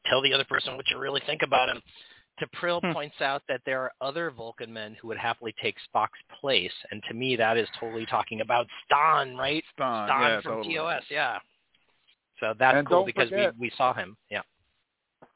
tell 0.07 0.21
the 0.21 0.33
other 0.33 0.45
person 0.45 0.75
what 0.75 0.89
you 0.89 0.97
really 0.97 1.21
think 1.25 1.41
about 1.41 1.69
him. 1.69 1.81
T'Pril 2.39 2.79
Hmm. 2.81 2.93
points 2.93 3.19
out 3.19 3.41
that 3.49 3.59
there 3.65 3.81
are 3.81 3.91
other 3.99 4.31
Vulcan 4.31 4.71
men 4.71 4.95
who 5.01 5.09
would 5.09 5.17
happily 5.17 5.53
take 5.61 5.75
Spock's 5.93 6.21
place, 6.39 6.71
and 6.91 7.03
to 7.09 7.13
me, 7.13 7.35
that 7.35 7.57
is 7.57 7.67
totally 7.77 8.05
talking 8.05 8.39
about 8.41 8.65
Stonn, 8.89 9.35
right? 9.37 9.63
Stonn, 9.77 10.07
Stonn 10.07 10.21
yeah, 10.21 10.41
from 10.41 10.51
totally. 10.63 10.75
TOS, 10.75 11.03
yeah. 11.09 11.37
So 12.39 12.53
that's 12.57 12.77
And 12.77 12.87
cool 12.87 13.03
because 13.03 13.27
forget- 13.29 13.53
we 13.57 13.67
we 13.67 13.69
saw 13.75 13.93
him. 13.93 14.15
Yeah. 14.29 14.43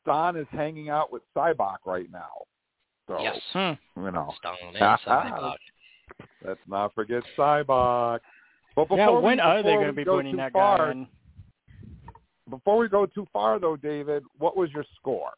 Stonn 0.06 0.38
is 0.41 0.47
hanging 0.52 0.89
out 0.89 1.12
with 1.12 1.21
Sybok 1.36 1.80
right 1.86 2.10
now. 2.10 2.43
So 3.08 3.19
yes. 3.21 3.38
Hmm. 3.52 3.73
you 4.02 4.12
know, 4.12 4.34
Stonn 4.41 4.56
and 4.65 4.76
Sybok. 4.78 5.56
let's 6.45 6.60
not 6.67 6.93
forget 6.95 7.23
Sybok. 7.38 8.19
But 8.76 8.86
before 8.86 8.97
yeah, 8.97 9.12
we, 9.12 9.19
when 9.21 9.39
are 9.41 9.62
they 9.62 9.73
going 9.73 9.88
to 9.88 9.93
be 9.93 10.06
go 10.06 10.15
bringing 10.15 10.34
too 10.34 10.38
that 10.38 10.54
far, 10.54 10.78
guy 10.78 10.91
in? 10.91 11.08
Before 12.49 12.77
we 12.77 12.89
go 12.89 13.06
too 13.06 13.25
far, 13.32 13.60
though, 13.60 13.75
David, 13.75 14.23
what 14.38 14.58
was 14.58 14.69
your 14.71 14.86
score? 14.95 15.32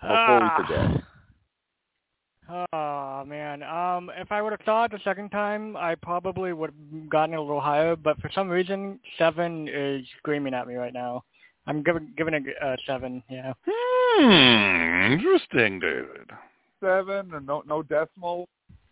Before 0.00 0.40
we 0.40 0.64
forget. 0.64 1.04
Oh 2.50 3.24
man, 3.26 3.62
um, 3.62 4.10
if 4.18 4.30
I 4.30 4.42
would 4.42 4.52
have 4.52 4.60
thought 4.62 4.90
the 4.90 4.98
second 5.02 5.30
time, 5.30 5.76
I 5.78 5.94
probably 5.94 6.52
would 6.52 6.70
have 6.70 7.08
gotten 7.08 7.34
it 7.34 7.38
a 7.38 7.40
little 7.40 7.60
higher. 7.60 7.96
But 7.96 8.20
for 8.20 8.30
some 8.34 8.50
reason, 8.50 9.00
seven 9.16 9.66
is 9.68 10.06
screaming 10.18 10.52
at 10.52 10.66
me 10.66 10.74
right 10.74 10.92
now. 10.92 11.24
I'm 11.66 11.82
giving 11.82 12.12
giving 12.16 12.34
a 12.34 12.64
uh, 12.64 12.76
seven. 12.86 13.22
Yeah. 13.30 13.54
Hmm, 13.66 15.12
interesting, 15.12 15.80
David. 15.80 16.30
Seven 16.82 17.32
and 17.32 17.46
no 17.46 17.62
no 17.66 17.82
decimals. 17.82 18.48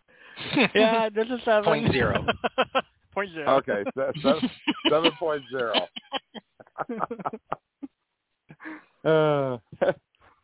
yeah, 0.73 1.09
this 1.09 1.27
is 1.27 1.39
seven. 1.45 1.63
Point 1.63 1.91
zero. 1.91 2.25
Point 3.13 3.31
zero. 3.33 3.57
Okay, 3.57 3.83
se- 3.95 4.21
se- 4.23 4.49
seven 4.89 5.11
point 5.19 5.43
zero. 5.51 5.73
uh, 9.05 9.57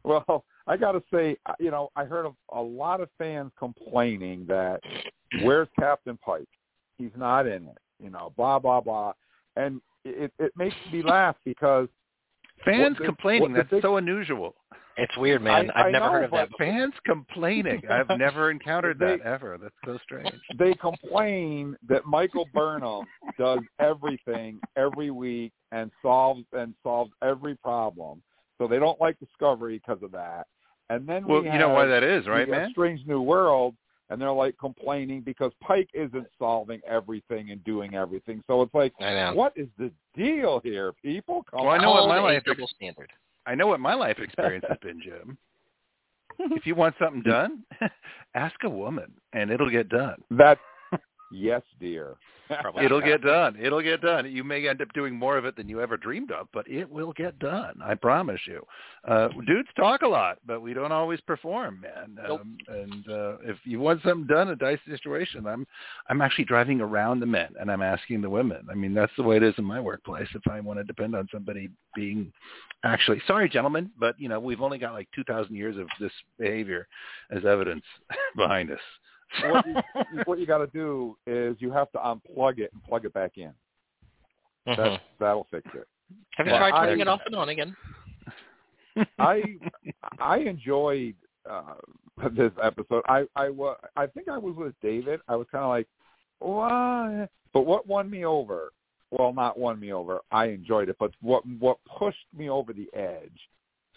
well, 0.04 0.46
I 0.68 0.78
got 0.78 0.92
to 0.94 1.04
say, 1.12 1.38
you 1.60 1.72
know, 1.72 1.90
I 1.96 2.06
heard 2.06 2.26
of 2.26 2.36
a 2.54 2.62
lot 2.62 3.02
of 3.02 3.10
fans 3.18 3.52
complaining 3.58 4.46
that 4.48 4.82
where's 5.44 5.68
Captain 5.80 6.18
Pike? 6.24 6.48
He's 6.98 7.12
not 7.16 7.48
in 7.48 7.68
it. 7.68 7.78
You 8.02 8.10
know, 8.10 8.34
blah 8.38 8.60
blah 8.60 8.82
blah, 8.82 9.14
and 9.56 9.82
it 10.06 10.32
it 10.40 10.52
makes 10.56 10.76
me 10.92 11.02
laugh 11.04 11.36
because 11.44 11.88
Fans 12.66 12.98
complaining 12.98 13.54
that's 13.54 13.70
big- 13.70 13.82
so 13.82 13.98
unusual. 13.98 14.56
It's 15.00 15.18
weird, 15.18 15.42
man. 15.42 15.72
I- 15.72 15.80
I've 15.80 15.86
I 15.88 15.92
never 15.92 16.06
know, 16.06 16.12
heard 16.12 16.24
of 16.26 16.32
that. 16.32 16.50
but 16.50 16.58
Before. 16.58 16.74
Fans 16.74 16.94
complaining. 17.06 17.82
I've 17.90 18.18
never 18.18 18.52
encountered 18.52 19.00
They- 19.00 19.18
that 19.18 19.22
ever. 19.22 19.58
That's 19.62 19.74
so 19.86 19.98
strange. 20.04 20.34
they 20.60 20.74
complain 20.76 21.76
that 21.88 22.06
Michael 22.06 22.48
Burnham 22.54 23.06
does 23.38 23.60
everything 23.80 24.60
every 24.76 25.12
week 25.12 25.52
and 25.72 25.92
solves 26.02 26.44
and 26.54 26.74
solves 26.84 27.12
every 27.24 27.56
problem. 27.56 28.22
So 28.58 28.68
they 28.68 28.80
don't 28.80 29.00
like 29.00 29.18
Discovery 29.20 29.78
because 29.86 30.04
of 30.04 30.12
that. 30.12 30.48
And 30.90 31.08
then 31.08 31.26
Well, 31.28 31.42
we 31.44 31.52
you 31.52 31.58
know 31.60 31.70
why 31.70 31.86
that 31.86 32.04
is, 32.04 32.28
right, 32.28 32.48
uh, 32.48 32.52
man? 32.52 32.70
Strange 32.72 33.06
New 33.06 33.22
World, 33.22 33.76
and 34.10 34.20
they're 34.20 34.32
like 34.32 34.58
complaining 34.58 35.22
because 35.22 35.52
Pike 35.62 35.88
isn't 35.94 36.26
solving 36.40 36.82
everything 36.88 37.52
and 37.52 37.64
doing 37.64 37.94
everything. 37.94 38.44
So 38.48 38.64
it's 38.64 38.74
like, 38.74 38.92
I 39.00 39.14
know. 39.14 39.34
what 39.36 39.54
is 39.56 39.68
the 39.78 39.92
deal 40.16 40.60
here, 40.64 40.92
people? 41.04 41.46
Come 41.52 41.66
Well, 41.66 41.70
I 41.70 41.78
know 41.78 41.92
what 41.92 42.00
Hold 42.00 42.10
my 42.10 42.20
life 42.20 42.44
double 42.44 42.68
standard. 42.76 43.12
I 43.50 43.56
know 43.56 43.66
what 43.66 43.80
my 43.80 43.96
life 43.96 44.20
experience 44.20 44.64
has 44.70 44.78
been, 44.80 45.02
Jim. 45.02 45.36
if 46.56 46.68
you 46.68 46.76
want 46.76 46.94
something 47.00 47.24
done, 47.24 47.64
ask 48.36 48.54
a 48.64 48.70
woman, 48.70 49.12
and 49.34 49.50
it'll 49.50 49.72
get 49.72 49.90
done. 49.90 50.22
That, 50.30 50.60
yes, 51.32 51.62
dear. 51.80 52.16
It'll 52.82 53.02
get 53.02 53.22
done. 53.22 53.58
It'll 53.62 53.82
get 53.82 54.02
done. 54.02 54.30
You 54.32 54.44
may 54.44 54.68
end 54.68 54.82
up 54.82 54.92
doing 54.94 55.16
more 55.16 55.38
of 55.38 55.46
it 55.46 55.56
than 55.56 55.70
you 55.70 55.82
ever 55.82 55.98
dreamed 55.98 56.32
of, 56.32 56.48
but 56.52 56.68
it 56.68 56.90
will 56.90 57.14
get 57.14 57.38
done. 57.40 57.80
I 57.84 57.94
promise 57.96 58.42
you. 58.48 58.66
Uh, 59.08 59.28
dudes 59.46 59.70
talk 59.76 60.02
a 60.02 60.08
lot, 60.08 60.40
but 60.46 60.62
we 60.62 60.74
don't 60.74 60.92
always 60.92 61.22
perform, 61.22 61.82
man. 61.82 62.18
Nope. 62.28 62.42
Um, 62.42 62.58
and 62.68 63.10
uh, 63.10 63.38
if 63.44 63.58
you 63.66 63.80
want 63.80 64.02
something 64.04 64.26
done 64.26 64.48
in 64.48 64.54
a 64.54 64.56
dicey 64.56 64.82
situation, 64.90 65.46
I'm 65.46 65.68
I'm 66.10 66.22
actually 66.22 66.46
driving 66.46 66.82
around 66.82 67.20
the 67.20 67.26
men 67.28 67.50
and 67.60 67.72
I'm 67.72 67.84
asking 67.84 68.22
the 68.22 68.30
women. 68.30 68.68
I 68.70 68.74
mean, 68.74 68.94
that's 68.94 69.14
the 69.16 69.24
way 69.24 69.38
it 69.38 69.44
is 69.44 69.54
in 69.58 69.64
my 69.64 69.80
workplace. 69.80 70.28
If 70.34 70.48
I 70.52 70.60
want 70.60 70.80
to 70.80 70.84
depend 70.84 71.16
on 71.16 71.28
somebody 71.32 71.70
being 71.96 72.32
actually 72.84 73.22
sorry, 73.28 73.50
gentlemen, 73.50 73.92
but 74.00 74.20
you 74.20 74.30
know 74.30 74.40
we've 74.40 74.62
only 74.62 74.80
got 74.80 74.94
like 74.94 75.08
two 75.14 75.24
thousand 75.26 75.56
years 75.56 75.78
of 75.78 75.88
this 76.00 76.12
behavior 76.40 76.88
as 77.30 77.46
evidence 77.46 77.84
behind 78.36 78.72
us. 78.72 78.80
What 79.44 79.66
you, 79.68 79.76
what 80.26 80.40
you 80.40 80.46
got 80.46 80.60
to 80.60 80.68
do 80.68 81.18
is 81.28 81.56
you 81.60 81.72
have 81.72 81.92
to 81.92 81.98
unplug 82.00 82.60
it 82.60 82.72
and 82.74 82.84
plug 82.84 83.06
it 83.06 83.14
back 83.14 83.38
in. 83.38 83.52
Mhm. 84.68 84.78
That 84.78 85.02
that'll 85.20 85.48
fix 85.52 85.68
it. 85.74 85.88
Have 86.36 86.48
you 86.48 86.54
Yeah, 86.54 86.60
tried 86.60 86.74
I- 86.74 86.86
turning 86.86 87.00
it 87.02 87.08
off 87.08 87.22
and 87.26 87.36
on 87.36 87.50
again? 87.50 87.76
I 89.20 89.44
I 90.20 90.38
enjoyed 90.40 91.16
uh, 91.50 91.76
this 92.32 92.52
episode. 92.62 93.04
I 93.08 93.26
I 93.36 93.50
wa- 93.50 93.78
I 93.96 94.08
think 94.08 94.28
I 94.28 94.38
was 94.38 94.56
with 94.56 94.74
David. 94.82 95.22
I 95.28 95.36
was 95.36 95.48
kind 95.52 95.64
of 95.64 95.70
like, 95.70 95.88
what? 96.40 97.30
But 97.54 97.62
what 97.62 97.88
won 97.88 98.10
me 98.10 98.26
over? 98.26 98.72
Well, 99.12 99.34
not 99.34 99.58
won 99.58 99.80
me 99.80 99.92
over. 99.94 100.20
I 100.32 100.48
enjoyed 100.48 100.90
it, 100.90 100.98
but 101.00 101.12
what 101.22 101.44
what 101.60 101.78
pushed 101.98 102.26
me 102.36 102.50
over 102.50 102.74
the 102.74 102.90
edge 102.94 103.40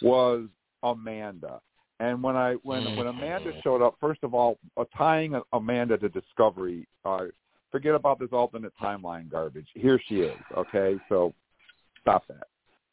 was 0.00 0.46
Amanda. 0.82 1.60
And 2.02 2.20
when 2.20 2.34
I 2.34 2.54
when 2.64 2.96
when 2.96 3.06
Amanda 3.06 3.52
showed 3.62 3.80
up, 3.80 3.94
first 4.00 4.24
of 4.24 4.34
all, 4.34 4.58
uh, 4.76 4.82
tying 4.98 5.40
Amanda 5.52 5.96
to 5.98 6.08
Discovery. 6.08 6.88
Uh, 7.04 7.26
forget 7.70 7.94
about 7.94 8.18
this 8.18 8.30
alternate 8.32 8.72
timeline 8.82 9.30
garbage. 9.30 9.68
Here 9.74 10.00
she 10.08 10.16
is. 10.16 10.36
Okay, 10.56 10.96
so 11.08 11.32
stop 12.00 12.26
that. 12.26 12.48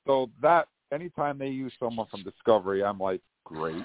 So 0.06 0.30
that 0.44 0.68
anytime 0.94 1.40
they 1.40 1.48
use 1.48 1.74
someone 1.80 2.06
from 2.12 2.22
Discovery, 2.22 2.84
I'm 2.84 3.00
like, 3.00 3.22
great. 3.46 3.84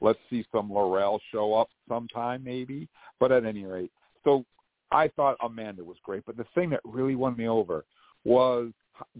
Let's 0.00 0.18
see 0.28 0.44
some 0.50 0.72
Laurel 0.72 1.20
show 1.30 1.54
up 1.54 1.68
sometime, 1.88 2.42
maybe. 2.42 2.88
But 3.20 3.30
at 3.30 3.44
any 3.44 3.64
rate, 3.64 3.92
so 4.24 4.44
I 4.90 5.06
thought 5.06 5.36
Amanda 5.40 5.84
was 5.84 5.98
great. 6.02 6.24
But 6.26 6.36
the 6.36 6.46
thing 6.52 6.68
that 6.70 6.80
really 6.84 7.14
won 7.14 7.36
me 7.36 7.46
over 7.46 7.84
was 8.24 8.72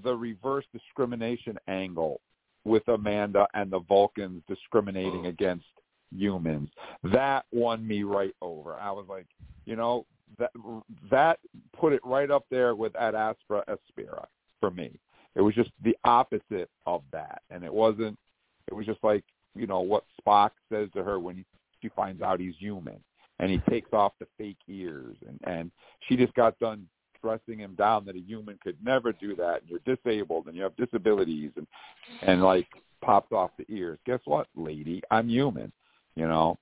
the 0.02 0.16
reverse 0.16 0.64
discrimination 0.72 1.57
angle 1.68 2.20
with 2.65 2.87
Amanda 2.89 3.47
and 3.55 3.71
the 3.71 3.81
Vulcans 3.81 4.43
discriminating 4.49 5.27
oh. 5.27 5.29
against 5.29 5.67
humans. 6.17 6.71
That 7.12 7.45
won 7.53 7.87
me 7.87 8.03
right 8.03 8.35
over. 8.41 8.75
I 8.75 8.91
was 8.91 9.07
like, 9.09 9.27
you 9.67 9.77
know, 9.77 10.07
that 10.39 10.51
that 11.11 11.39
put 11.79 11.93
it 11.93 12.01
right 12.05 12.31
up 12.31 12.45
there 12.51 12.75
with 12.75 12.95
Ad 12.97 13.15
Astra 13.15 13.65
Aspera 13.69 14.27
for 14.61 14.71
me. 14.71 14.99
It 15.35 15.41
was 15.41 15.55
just 15.55 15.71
the 15.83 15.97
opposite 16.05 16.71
of 16.87 17.03
that, 17.12 17.43
and 17.51 17.65
it 17.65 17.73
wasn't. 17.73 18.19
It 18.69 18.75
was 18.75 18.87
just 18.87 19.03
like 19.03 19.25
you 19.55 19.67
know 19.67 19.81
what 19.81 20.05
Spock 20.21 20.51
says 20.73 20.89
to 20.95 21.05
her 21.05 21.19
when 21.19 21.37
he, 21.37 21.45
she 21.83 21.89
finds 21.91 22.23
out 22.23 22.41
he's 22.41 22.55
human, 22.59 22.99
and 23.39 23.51
he 23.51 23.59
takes 23.71 23.93
off 23.93 24.12
the 24.21 24.27
fake 24.39 24.59
ears, 24.69 25.17
and 25.27 25.39
and 25.45 25.71
she 26.09 26.17
just 26.17 26.35
got 26.35 26.59
done 26.59 26.87
stressing 27.25 27.59
him 27.59 27.75
down 27.75 28.05
that 28.05 28.16
a 28.16 28.20
human 28.20 28.59
could 28.62 28.77
never 28.85 29.12
do 29.12 29.35
that. 29.37 29.62
And 29.62 29.70
you're 29.70 29.97
disabled, 29.97 30.47
and 30.47 30.57
you 30.57 30.62
have 30.62 30.77
disabilities, 30.77 31.51
and 31.57 31.66
and 32.22 32.43
like 32.43 32.66
pops 33.03 33.33
off 33.33 33.51
the 33.59 33.66
ears. 33.75 33.99
Guess 34.07 34.20
what, 34.25 34.47
lady? 34.55 35.03
I'm 35.11 35.29
human. 35.29 35.72
You 36.16 36.29
know, 36.29 36.59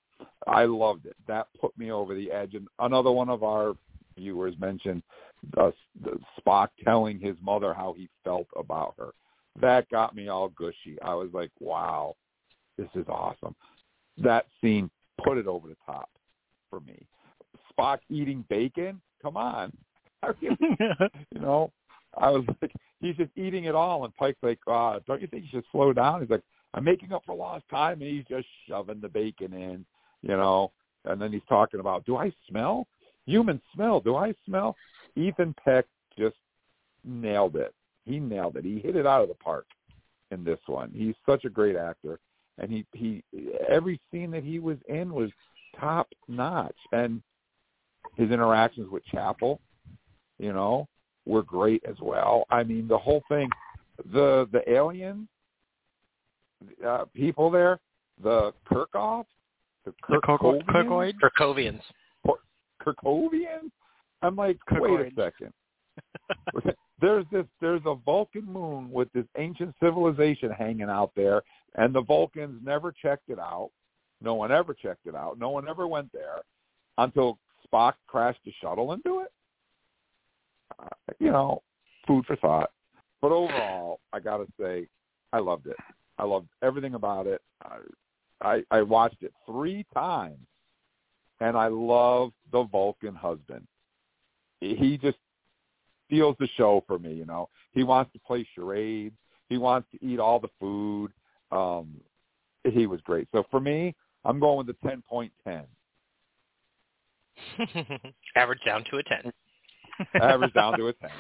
I 0.47 0.65
loved 0.65 1.07
it. 1.07 1.17
That 1.27 1.49
put 1.61 1.77
me 1.77 1.91
over 1.91 2.15
the 2.15 2.31
edge. 2.31 2.55
And 2.55 2.69
another 2.79 3.11
one 3.11 3.29
of 3.29 3.43
our 3.43 3.75
viewers 4.17 4.55
mentioned 4.59 5.03
uh, 5.59 5.71
the 6.03 6.19
Spock 6.39 6.69
telling 6.85 7.19
his 7.19 7.37
mother 7.43 7.75
how 7.75 7.95
he 7.97 8.09
felt 8.25 8.47
about 8.57 8.95
her. 8.99 9.11
That 9.61 9.91
got 9.91 10.15
me 10.15 10.29
all 10.29 10.49
gushy. 10.49 10.97
I 11.03 11.15
was 11.15 11.29
like, 11.33 11.51
wow, 11.61 12.17
this 12.79 12.89
is 12.95 13.05
awesome. 13.09 13.55
That 14.19 14.47
scene 14.61 14.91
put 15.23 15.39
it 15.39 15.47
over 15.47 15.69
the 15.69 15.77
top 15.85 16.09
for 16.71 16.81
me. 16.81 17.07
Spock 17.71 17.99
eating 18.09 18.45
bacon? 18.49 19.01
Come 19.23 19.37
on. 19.37 19.73
I 20.23 20.31
really, 20.41 20.57
you 21.35 21.41
know, 21.41 21.73
I 22.17 22.31
was 22.31 22.45
like, 22.61 22.73
he's 23.01 23.17
just 23.17 23.31
eating 23.37 23.65
it 23.65 23.75
all. 23.75 24.05
And 24.05 24.15
Pike's 24.17 24.43
like, 24.43 24.59
uh, 24.67 25.01
don't 25.07 25.21
you 25.21 25.27
think 25.27 25.45
you 25.45 25.49
should 25.51 25.65
slow 25.73 25.93
down? 25.93 26.21
He's 26.21 26.31
like, 26.31 26.43
I'm 26.75 26.85
making 26.85 27.13
up 27.13 27.23
for 27.25 27.35
lost 27.35 27.65
time. 27.71 28.01
And 28.03 28.11
he's 28.11 28.25
just 28.29 28.47
shoving 28.69 29.01
the 29.01 29.09
bacon 29.09 29.53
in, 29.53 29.85
you 30.23 30.37
know. 30.37 30.73
And 31.05 31.21
then 31.21 31.33
he's 31.33 31.43
talking 31.49 31.81
about, 31.81 32.05
do 32.05 32.17
I 32.17 32.33
smell? 32.49 32.87
Human 33.27 33.61
smell. 33.75 34.01
Do 34.01 34.17
I 34.17 34.35
smell? 34.47 34.77
Ethan 35.17 35.55
Peck 35.65 35.87
just 36.19 36.37
nailed 37.05 37.57
it. 37.57 37.75
He 38.05 38.19
nailed 38.19 38.57
it. 38.57 38.65
He 38.65 38.79
hit 38.79 38.97
it 38.97 39.07
out 39.07 39.23
of 39.23 39.29
the 39.29 39.35
park 39.35 39.67
in 40.31 40.45
this 40.45 40.59
one. 40.67 40.93
He's 40.95 41.15
such 41.27 41.45
a 41.45 41.51
great 41.51 41.77
actor. 41.77 42.19
And 42.59 42.71
he, 42.71 42.85
he 42.93 43.23
every 43.69 44.01
scene 44.11 44.31
that 44.33 44.45
he 44.45 44.59
was 44.59 44.77
in 44.89 45.13
was 45.13 45.31
top 45.79 46.09
notch. 46.29 46.77
And 46.93 47.23
his 48.17 48.31
interactions 48.31 48.91
with 48.91 49.05
Chapel, 49.07 49.61
you 50.43 50.53
know, 50.53 50.89
were 51.25 51.45
great 51.45 51.83
as 51.89 51.95
well. 52.03 52.45
I 52.51 52.65
mean, 52.65 52.89
the 52.89 52.99
whole 52.99 53.23
thing, 53.29 53.49
the 54.13 54.49
the 54.53 54.69
alien 54.69 55.29
uh, 56.87 57.05
people 57.15 57.51
there, 57.51 57.79
the 58.23 58.53
Kirkoff, 58.71 59.25
the 59.85 59.95
The 60.09 60.17
Kerkhovians, 60.17 60.67
Kirkoid? 60.67 61.15
Kerkhovians. 61.23 61.81
Kerkhovians. 62.85 63.71
I'm 64.23 64.35
like, 64.35 64.59
wait 64.73 65.01
a 65.01 65.11
second. 65.17 65.53
there's 67.01 67.25
this 67.31 67.47
there's 67.61 67.83
a 67.87 67.95
Vulcan 67.95 68.45
moon 68.45 68.91
with 68.91 69.13
this 69.13 69.27
ancient 69.39 69.75
civilization 69.81 70.51
hanging 70.51 70.91
out 70.91 71.13
there, 71.15 71.43
and 71.77 71.95
the 71.95 72.03
Vulcans 72.03 72.61
never 72.65 72.93
checked 72.93 73.29
it 73.29 73.39
out. 73.39 73.71
No 74.21 74.35
one 74.35 74.51
ever 74.51 74.75
checked 74.75 75.07
it 75.07 75.15
out. 75.15 75.39
No 75.39 75.51
one 75.51 75.69
ever 75.69 75.87
went 75.87 76.11
there 76.13 76.41
until 76.99 77.39
Spock 77.67 77.95
crashed 78.09 78.41
the 78.45 78.53
shuttle 78.61 78.93
into 78.93 79.21
it. 79.21 79.33
You 81.19 81.31
know, 81.31 81.63
food 82.07 82.25
for 82.27 82.37
thought. 82.37 82.71
But 83.21 83.33
overall, 83.33 84.01
I 84.13 84.21
got 84.21 84.39
to 84.39 84.47
say, 84.61 84.89
I 85.33 85.39
loved 85.39 85.67
it. 85.67 85.77
I 86.19 86.25
loved 86.25 86.49
everything 86.63 86.95
about 86.95 87.27
it. 87.27 87.41
I, 87.63 87.79
I 88.41 88.63
I 88.71 88.83
watched 88.83 89.23
it 89.23 89.33
three 89.47 89.87
times, 89.95 90.47
and 91.41 91.57
I 91.57 91.69
love 91.69 92.33
the 92.51 92.65
Vulcan 92.65 93.15
husband. 93.15 93.67
He 94.61 94.99
just 95.01 95.19
steals 96.07 96.37
the 96.39 96.49
show 96.57 96.85
for 96.87 96.99
me. 96.99 97.15
You 97.15 97.25
know, 97.25 97.49
he 97.73 97.83
wants 97.83 98.13
to 98.13 98.19
play 98.21 98.47
charades. 98.55 99.17
He 99.49 99.59
wants 99.59 99.89
to 99.93 100.05
eat 100.05 100.21
all 100.21 100.39
the 100.39 100.51
food. 100.61 101.13
Um, 101.51 102.01
he 102.65 102.87
was 102.87 103.01
great. 103.03 103.29
So 103.33 103.45
for 103.51 103.61
me, 103.61 103.95
I'm 104.25 104.39
going 104.39 104.59
with 104.59 104.67
the 104.67 104.89
ten 104.89 105.03
point 105.09 105.33
ten. 105.45 105.65
Average 108.37 108.61
down 108.65 108.85
to 108.91 108.99
a 108.99 109.03
10. 110.13 110.23
Average 110.23 110.55
down 110.55 110.79
to 110.79 110.89
a 110.89 110.93
ten. 110.93 111.11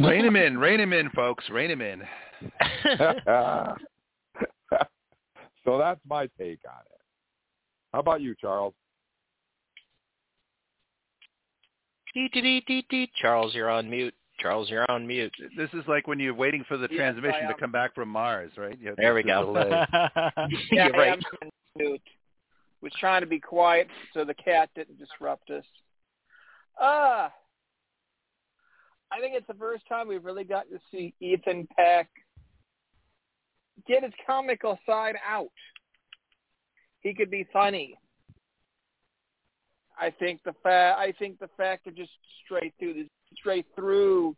rein 0.02 0.24
him 0.24 0.36
in, 0.36 0.58
rein 0.58 0.80
him 0.80 0.92
in, 0.92 1.10
folks, 1.10 1.48
rein 1.50 1.70
him 1.70 1.80
in. 1.80 2.02
so 5.64 5.78
that's 5.78 6.00
my 6.08 6.28
take 6.38 6.60
on 6.66 6.82
it. 6.86 7.00
How 7.92 8.00
about 8.00 8.20
you, 8.20 8.34
Charles? 8.40 8.74
Dee, 12.14 12.28
dee, 12.32 12.40
dee, 12.40 12.64
dee, 12.66 12.86
dee. 12.88 13.10
Charles, 13.20 13.54
you're 13.54 13.70
on 13.70 13.90
mute. 13.90 14.14
Charles, 14.38 14.68
you're 14.70 14.90
on 14.90 15.06
mute. 15.06 15.32
This 15.56 15.70
is 15.72 15.82
like 15.88 16.06
when 16.06 16.18
you're 16.18 16.34
waiting 16.34 16.64
for 16.68 16.76
the 16.76 16.88
Yes, 16.90 16.98
transmission 16.98 17.48
to 17.48 17.54
come 17.58 17.72
back 17.72 17.94
from 17.94 18.08
Mars, 18.08 18.52
right? 18.56 18.78
You 18.80 18.88
have 18.88 18.96
There 18.96 19.14
we 19.14 19.22
go. 19.22 19.54
Yeah, 20.70 20.86
You're 20.86 20.94
I 20.94 20.98
right. 20.98 21.12
am 21.12 21.20
on 21.42 21.50
mute. 21.76 22.02
Was 22.82 22.92
trying 23.00 23.22
to 23.22 23.26
be 23.26 23.40
quiet 23.40 23.88
so 24.12 24.24
the 24.24 24.34
cat 24.34 24.70
didn't 24.74 24.98
disrupt 24.98 25.50
us. 25.50 25.64
Uh 26.80 27.28
I 29.12 29.20
think 29.20 29.34
it's 29.36 29.46
the 29.46 29.54
first 29.54 29.84
time 29.88 30.08
we've 30.08 30.24
really 30.24 30.44
gotten 30.44 30.72
to 30.72 30.80
see 30.90 31.14
Ethan 31.20 31.68
Peck 31.76 32.08
get 33.86 34.02
his 34.02 34.12
comical 34.26 34.78
side 34.84 35.14
out. 35.26 35.52
He 37.00 37.14
could 37.14 37.30
be 37.30 37.46
funny. 37.52 37.96
I 39.98 40.10
think 40.10 40.42
the 40.44 40.54
fa- 40.62 40.96
I 40.98 41.12
think 41.18 41.38
the 41.38 41.48
fact 41.56 41.86
of 41.86 41.96
just 41.96 42.10
straight 42.44 42.74
through 42.78 42.94
this 42.94 43.06
straight 43.36 43.66
through 43.74 44.36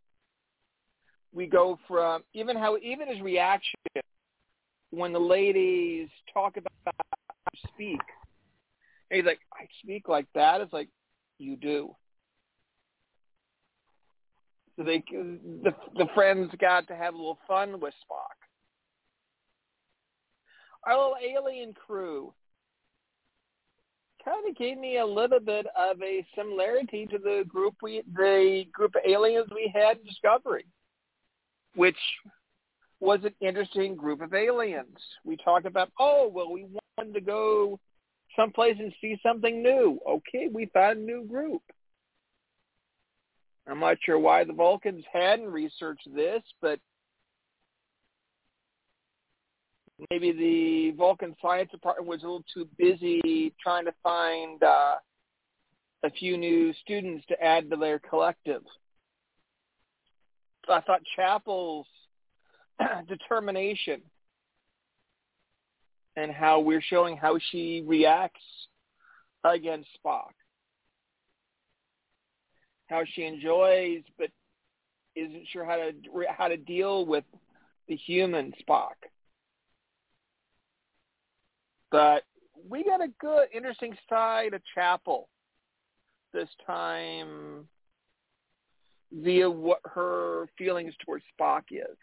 we 1.33 1.47
go 1.47 1.79
from 1.89 2.23
even 2.35 2.57
how 2.57 2.77
even 2.79 3.09
his 3.09 3.21
reaction 3.21 3.81
when 4.91 5.13
the 5.13 5.19
ladies 5.19 6.09
talk 6.33 6.57
about 6.57 6.95
speak 7.75 8.01
And 9.11 9.17
he's 9.19 9.25
like, 9.25 9.41
I 9.53 9.67
speak 9.83 10.09
like 10.09 10.27
that. 10.35 10.61
It's 10.61 10.73
like, 10.73 10.89
you 11.39 11.57
do. 11.57 11.95
So 14.79 14.85
they, 14.85 15.03
the 15.11 15.73
the 15.97 16.07
friends 16.15 16.53
got 16.61 16.87
to 16.87 16.95
have 16.95 17.15
a 17.15 17.17
little 17.17 17.41
fun 17.49 17.81
with 17.81 17.93
Spock. 17.95 18.39
Our 20.87 20.93
little 20.97 21.17
alien 21.21 21.75
crew 21.75 22.33
kind 24.25 24.49
of 24.49 24.57
gave 24.57 24.79
me 24.79 24.99
a 24.99 25.07
little 25.07 25.41
bit 25.41 25.67
of 25.77 26.01
a 26.01 26.25
similarity 26.37 27.07
to 27.07 27.19
the 27.19 27.43
group 27.49 27.75
we 27.83 28.05
the 28.15 28.67
group 28.73 28.95
of 28.95 29.03
aliens 29.05 29.49
we 29.53 29.73
had 29.75 29.99
in 29.99 30.07
Discovery, 30.07 30.67
which 31.75 31.99
was 33.01 33.19
an 33.25 33.35
interesting 33.41 33.97
group 33.97 34.21
of 34.21 34.33
aliens. 34.33 34.97
We 35.25 35.37
talked 35.39 35.67
about, 35.67 35.91
oh 35.99 36.31
well, 36.33 36.53
we 36.53 36.67
wanted 36.97 37.15
to 37.15 37.21
go 37.21 37.81
someplace 38.37 38.77
and 38.79 38.93
see 39.01 39.19
something 39.25 39.61
new. 39.61 39.99
Okay, 40.09 40.47
we 40.53 40.67
found 40.67 40.99
a 40.99 41.03
new 41.03 41.25
group. 41.25 41.63
I'm 43.69 43.81
not 43.81 43.99
sure 44.03 44.19
why 44.19 44.45
the 44.45 44.53
Vulcans 44.53 45.05
hadn't 45.13 45.51
researched 45.51 46.09
this, 46.15 46.43
but 46.63 46.81
maybe 50.11 50.33
the 50.33 50.97
Vulcan 50.97 51.35
Science 51.43 51.71
Department 51.71 52.09
was 52.09 52.23
a 52.23 52.27
little 52.27 52.45
too 52.53 52.69
busy 52.79 53.53
trying 53.63 53.85
to 53.85 53.95
find 54.03 54.63
uh, 54.63 54.95
a 56.03 56.11
few 56.11 56.39
new 56.39 56.73
students 56.83 57.25
to 57.29 57.43
add 57.43 57.69
to 57.71 57.77
their 57.77 57.99
collective. 57.99 58.63
I 60.69 60.81
thought 60.83 61.01
Chapel's 61.17 61.87
determination 63.09 64.03
and 66.17 66.31
how 66.31 66.61
we're 66.61 66.83
showing 66.83 67.17
how 67.17 67.39
she 67.51 67.83
reacts 67.87 68.41
against 69.45 69.89
Spock. 70.05 70.33
How 72.89 73.03
she 73.15 73.25
enjoys 73.25 74.03
but 74.19 74.31
isn't 75.15 75.47
sure 75.53 75.65
how 75.65 75.77
to 75.77 75.93
how 76.31 76.49
to 76.49 76.57
deal 76.57 77.07
with 77.07 77.25
the 77.89 77.97
human 77.97 78.53
Spock. 78.63 78.95
But 81.91 82.25
we 82.69 82.85
got 82.85 83.03
a 83.03 83.09
good, 83.21 83.49
interesting 83.55 83.97
side 84.09 84.55
of 84.55 84.63
Chapel 84.75 85.29
this 86.33 86.49
time 86.67 87.67
via 89.13 89.51
what 89.51 89.81
her 89.85 90.49
feelings 90.59 90.95
towards 91.05 91.25
Spock 91.39 91.63
is 91.71 91.97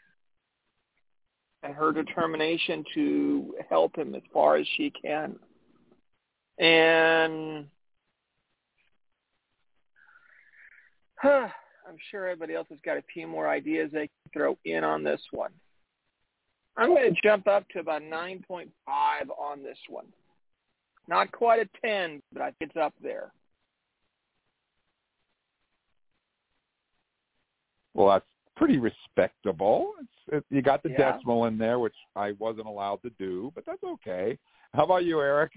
and 1.62 1.74
her 1.74 1.92
determination 1.92 2.84
to 2.94 3.56
help 3.70 3.96
him 3.98 4.16
as 4.16 4.22
far 4.34 4.56
as 4.58 4.68
she 4.76 4.92
can. 4.92 5.36
And 6.58 7.68
huh, 11.26 11.48
I'm 11.88 11.98
sure 12.10 12.28
everybody 12.28 12.56
else 12.56 12.68
has 12.70 12.80
got 12.84 12.98
a 12.98 13.04
few 13.14 13.28
more 13.28 13.48
ideas 13.48 13.90
they 13.92 14.08
can 14.08 14.32
throw 14.34 14.58
in 14.66 14.84
on 14.84 15.04
this 15.04 15.22
one. 15.32 15.52
I'm 16.78 16.90
going 16.90 17.14
to 17.14 17.22
jump 17.24 17.48
up 17.48 17.68
to 17.70 17.80
about 17.80 18.02
9.5 18.02 18.70
on 19.40 19.64
this 19.64 19.78
one. 19.88 20.08
Not 21.08 21.32
quite 21.32 21.60
a 21.62 21.70
10, 21.86 22.22
but 22.34 22.42
I 22.42 22.46
think 22.52 22.72
it's 22.72 22.78
up 22.78 22.94
there. 23.02 23.32
Well, 27.94 28.10
that's 28.10 28.26
pretty 28.58 28.80
respectable. 28.80 29.94
It's, 30.02 30.38
it, 30.38 30.46
you 30.50 30.62
got 30.62 30.84
the 30.84 30.90
Yeah. 30.90 31.14
decimal 31.14 31.46
in 31.46 31.58
there, 31.58 31.80
which 31.80 31.96
I 32.16 32.34
wasn't 32.34 32.68
allowed 32.68 33.02
to 33.04 33.10
do, 33.12 33.52
but 33.56 33.66
that's 33.66 33.84
okay. 33.84 34.38
How 34.74 34.84
about 34.84 35.06
you, 35.06 35.22
Eric? 35.22 35.54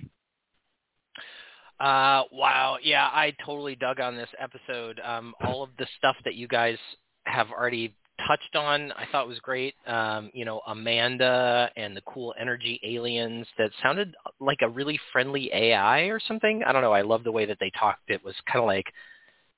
Uh, 1.80 2.24
wow. 2.32 2.76
Yeah, 2.82 3.06
I 3.12 3.34
totally 3.44 3.76
dug 3.76 4.00
on 4.00 4.16
this 4.16 4.28
episode. 4.38 5.00
Um, 5.04 5.34
all 5.44 5.62
of 5.62 5.70
the 5.78 5.86
stuff 5.96 6.16
that 6.24 6.34
you 6.34 6.48
guys 6.48 6.76
have 7.24 7.50
already 7.50 7.94
touched 8.26 8.56
on, 8.56 8.90
I 8.92 9.04
thought 9.12 9.28
was 9.28 9.38
great. 9.38 9.74
Um, 9.86 10.30
you 10.34 10.44
know, 10.44 10.60
Amanda 10.66 11.70
and 11.76 11.96
the 11.96 12.02
cool 12.02 12.34
energy 12.38 12.80
aliens 12.84 13.46
that 13.58 13.70
sounded 13.82 14.14
like 14.40 14.58
a 14.62 14.68
really 14.68 14.98
friendly 15.12 15.50
AI 15.52 16.02
or 16.02 16.18
something. 16.26 16.62
I 16.66 16.72
don't 16.72 16.82
know. 16.82 16.92
I 16.92 17.02
love 17.02 17.22
the 17.22 17.32
way 17.32 17.46
that 17.46 17.58
they 17.60 17.70
talked. 17.78 18.08
It 18.10 18.24
was 18.24 18.34
kind 18.50 18.62
of 18.62 18.66
like 18.66 18.86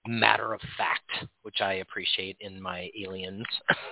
matter 0.06 0.52
of 0.52 0.60
fact, 0.76 1.10
which 1.42 1.60
I 1.60 1.74
appreciate 1.74 2.36
in 2.40 2.60
my 2.60 2.90
aliens. 2.98 3.46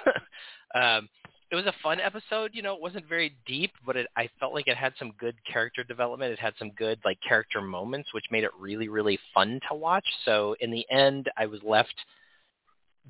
um, 0.74 1.08
it 1.50 1.56
was 1.56 1.66
a 1.66 1.74
fun 1.82 1.98
episode. 2.00 2.50
You 2.52 2.62
know, 2.62 2.74
it 2.74 2.80
wasn't 2.80 3.08
very 3.08 3.34
deep, 3.46 3.72
but 3.86 3.96
it, 3.96 4.06
I 4.16 4.28
felt 4.38 4.52
like 4.52 4.68
it 4.68 4.76
had 4.76 4.92
some 4.98 5.12
good 5.18 5.34
character 5.50 5.82
development. 5.82 6.32
It 6.32 6.38
had 6.38 6.54
some 6.58 6.70
good 6.72 6.98
like 7.04 7.18
character 7.26 7.60
moments, 7.60 8.12
which 8.12 8.24
made 8.30 8.44
it 8.44 8.50
really, 8.58 8.88
really 8.88 9.18
fun 9.32 9.60
to 9.68 9.74
watch. 9.74 10.04
So 10.24 10.56
in 10.60 10.70
the 10.70 10.84
end, 10.90 11.30
I 11.36 11.46
was 11.46 11.60
left 11.62 11.94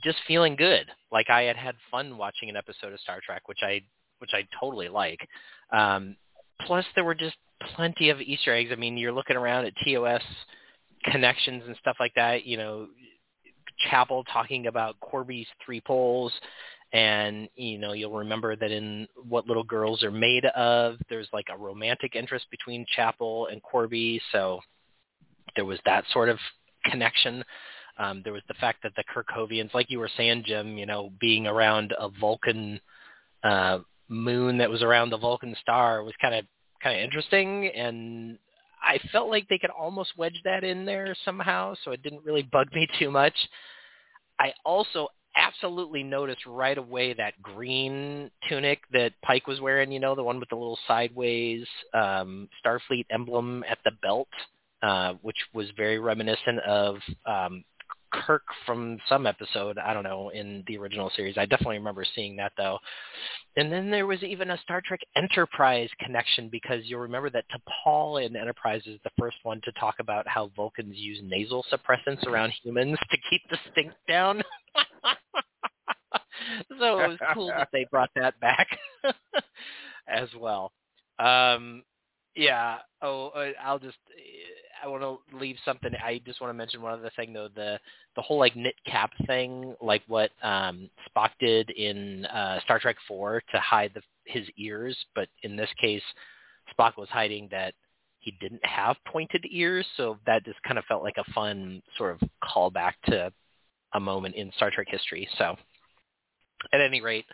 just 0.03 0.18
feeling 0.28 0.55
good, 0.55 0.86
like 1.11 1.28
I 1.28 1.43
had 1.43 1.57
had 1.57 1.74
fun 1.91 2.16
watching 2.16 2.49
an 2.49 2.57
episode 2.57 2.93
of 2.93 3.01
Star 3.01 3.20
Trek, 3.24 3.49
which 3.49 3.59
I 3.62 3.82
which 4.18 4.30
I 4.32 4.47
totally 4.61 4.89
like. 4.89 5.20
Um, 5.72 6.16
plus, 6.66 6.84
there 6.95 7.05
were 7.05 7.14
just 7.14 7.36
plenty 7.74 8.11
of 8.11 8.20
Easter 8.20 8.55
eggs. 8.55 8.70
I 8.72 8.76
mean, 8.76 8.97
you're 8.97 9.12
looking 9.12 9.36
around 9.36 9.66
at 9.66 9.72
TOS 9.84 10.22
connections 11.05 11.64
and 11.66 11.76
stuff 11.80 11.97
like 11.99 12.14
that. 12.14 12.45
You 12.45 12.57
know, 12.57 12.86
Chapel 13.91 14.24
talking 14.32 14.66
about 14.66 14.97
Korby's 15.01 15.47
three 15.64 15.80
poles 15.80 16.32
and 16.93 17.49
you 17.55 17.78
know 17.78 17.93
you'll 17.93 18.16
remember 18.16 18.57
that 18.57 18.70
in 18.70 19.07
what 19.28 19.47
little 19.47 19.64
girls 19.64 20.03
are 20.03 20.11
made 20.11 20.47
of 20.47 20.97
there's 21.11 21.28
like 21.32 21.47
a 21.53 21.59
romantic 21.59 22.14
interest 22.16 22.47
between 22.51 22.86
chapel 22.97 23.49
and 23.49 23.61
Korby. 23.62 24.20
So 24.32 24.61
there 25.55 25.66
was 25.66 25.78
that 25.84 26.05
sort 26.12 26.28
of 26.28 26.39
connection. 26.84 27.45
Um 27.99 28.22
there 28.24 28.32
was 28.32 28.43
the 28.49 28.55
fact 28.55 28.82
that 28.82 28.93
the 28.97 29.05
Kerkhovians 29.05 29.74
like 29.74 29.91
you 29.91 29.99
were 29.99 30.11
saying 30.16 30.45
jim 30.47 30.78
you 30.78 30.86
know 30.86 31.11
being 31.20 31.47
around 31.47 31.95
a 31.99 32.09
vulcan 32.09 32.80
uh 33.45 33.80
moon 34.09 34.57
that 34.57 34.70
was 34.70 34.82
around 34.82 35.11
the 35.11 35.18
vulcan 35.18 35.55
star 35.61 36.03
was 36.03 36.14
kind 36.20 36.34
of 36.34 36.47
kind 36.82 36.99
of 36.99 37.05
interesting. 37.05 37.66
And 37.68 38.39
i 38.82 38.99
felt 39.12 39.28
like 39.28 39.47
they 39.49 39.59
could 39.59 39.70
almost 39.70 40.16
wedge 40.16 40.41
that 40.45 40.64
in 40.64 40.86
there 40.86 41.14
somehow 41.24 41.74
so 41.84 41.91
it 41.91 42.03
didn't 42.03 42.24
really 42.24 42.49
bug 42.51 42.68
me 42.72 42.89
too 42.99 43.11
much. 43.11 43.34
I 44.41 44.55
also 44.64 45.09
absolutely 45.39 46.03
noticed 46.03 46.45
right 46.47 46.76
away 46.76 47.14
that 47.14 47.41
green 47.43 48.30
tunic 48.49 48.80
that 48.93 49.12
Pike 49.22 49.47
was 49.47 49.61
wearing, 49.61 49.93
you 49.93 50.01
know, 50.01 50.14
the 50.14 50.22
one 50.22 50.41
with 50.41 50.49
the 50.49 50.57
little 50.57 50.78
sideways 50.86 51.66
um, 51.95 52.49
Starfleet 52.64 53.07
emblem 53.11 53.64
at 53.68 53.78
the 53.84 53.93
belt, 54.03 54.28
uh, 54.82 55.14
which 55.22 55.39
was 55.55 55.66
very 55.76 55.99
reminiscent 55.99 56.59
of 56.66 56.97
um, 57.26 57.64
Kirk 58.12 58.42
from 58.66 58.98
some 59.09 59.26
episode, 59.26 59.78
I 59.78 59.92
don't 59.94 60.04
know, 60.04 60.30
in 60.30 60.64
the 60.66 60.76
original 60.78 61.11
series. 61.14 61.38
I 61.38 61.46
definitely 61.46 61.78
remember 61.78 62.04
seeing 62.14 62.36
that 62.36 62.52
though. 62.56 62.78
And 63.56 63.72
then 63.72 63.90
there 63.90 64.06
was 64.06 64.22
even 64.22 64.50
a 64.50 64.59
Star 64.59 64.82
Trek 64.84 65.00
Enterprise 65.16 65.88
connection 66.00 66.48
because 66.48 66.82
you'll 66.84 67.00
remember 67.00 67.30
that 67.30 67.44
T'Pol 67.50 68.24
in 68.24 68.36
Enterprise 68.36 68.82
is 68.86 69.00
the 69.04 69.11
first 69.18 69.36
one 69.42 69.61
to 69.64 69.72
talk 69.72 69.96
about 70.00 70.26
how 70.28 70.50
Vulcans 70.54 70.96
use 70.96 71.20
nasal 71.22 71.64
suppressants 71.72 72.26
around 72.26 72.52
humans 72.62 72.98
to 73.11 73.18
keep 73.30 73.42
the 73.50 73.59
stink 73.72 73.92
down. 74.06 74.42
so 76.78 77.00
it 77.00 77.09
was 77.09 77.18
cool 77.34 77.48
that 77.48 77.68
they 77.72 77.86
brought 77.90 78.11
that 78.14 78.38
back 78.40 78.68
as 80.09 80.28
well. 80.38 80.72
Um, 81.18 81.82
yeah. 82.34 82.78
Oh, 83.02 83.28
uh, 83.28 83.50
I'll 83.62 83.78
just. 83.78 83.98
I 84.83 84.89
want 84.89 85.03
to 85.03 85.37
leave 85.37 85.57
something. 85.64 85.93
I 86.05 86.20
just 86.24 86.41
want 86.41 86.51
to 86.51 86.57
mention 86.57 86.83
one 86.83 86.93
other 86.93 87.11
thing 87.16 87.33
though. 87.33 87.49
The 87.55 87.79
the 88.16 88.22
whole 88.22 88.39
like 88.39 88.57
knit 88.57 88.74
cap 88.87 89.11
thing, 89.26 89.74
like 89.81 90.03
what 90.09 90.31
um, 90.43 90.89
Spock 91.09 91.31
did 91.41 91.70
in 91.70 92.26
uh, 92.26 92.61
Star 92.61 92.79
Trek 92.79 92.97
Four 93.07 93.43
to 93.53 93.61
hide 93.61 93.93
the, 93.95 94.03
his 94.24 94.47
ears, 94.57 94.97
but 95.14 95.29
in 95.43 95.57
this 95.57 95.70
case, 95.81 96.03
Spock 96.72 96.97
was 96.97 97.09
hiding 97.09 97.49
that 97.51 97.74
he 98.20 98.33
didn't 98.41 98.64
have 98.64 98.97
pointed 99.07 99.47
ears, 99.51 99.87
so 99.97 100.18
that 100.26 100.45
just 100.45 100.62
kind 100.62 100.79
of 100.79 100.85
felt 100.85 101.03
like 101.03 101.16
a 101.18 101.33
fun 101.33 101.83
sort 101.97 102.16
of 102.20 102.29
callback 102.43 102.93
to 103.07 103.33
a 103.95 104.01
moment 104.01 104.35
in 104.35 104.53
Star 104.57 104.70
Trek 104.70 104.89
history. 104.91 105.29
So, 105.39 105.57
at 106.72 106.81
any 106.81 107.01
rate, 107.01 107.26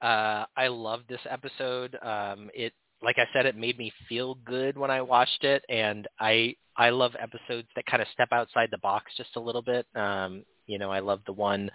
uh, 0.00 0.46
I 0.56 0.68
loved 0.68 1.08
this 1.08 1.20
episode. 1.28 1.96
Um, 2.02 2.50
it, 2.54 2.72
like 3.02 3.18
I 3.18 3.26
said, 3.32 3.46
it 3.46 3.56
made 3.56 3.78
me 3.78 3.92
feel 4.08 4.36
good 4.44 4.76
when 4.76 4.90
I 4.90 5.02
watched 5.02 5.44
it, 5.44 5.64
and 5.68 6.08
I 6.18 6.56
I 6.76 6.90
love 6.90 7.12
episodes 7.20 7.68
that 7.76 7.86
kind 7.86 8.02
of 8.02 8.08
step 8.12 8.28
outside 8.32 8.68
the 8.70 8.78
box 8.78 9.12
just 9.16 9.36
a 9.36 9.40
little 9.40 9.62
bit. 9.62 9.86
Um, 9.94 10.44
you 10.66 10.78
know, 10.78 10.90
I 10.90 11.00
love 11.00 11.20
the 11.26 11.32
one 11.32 11.70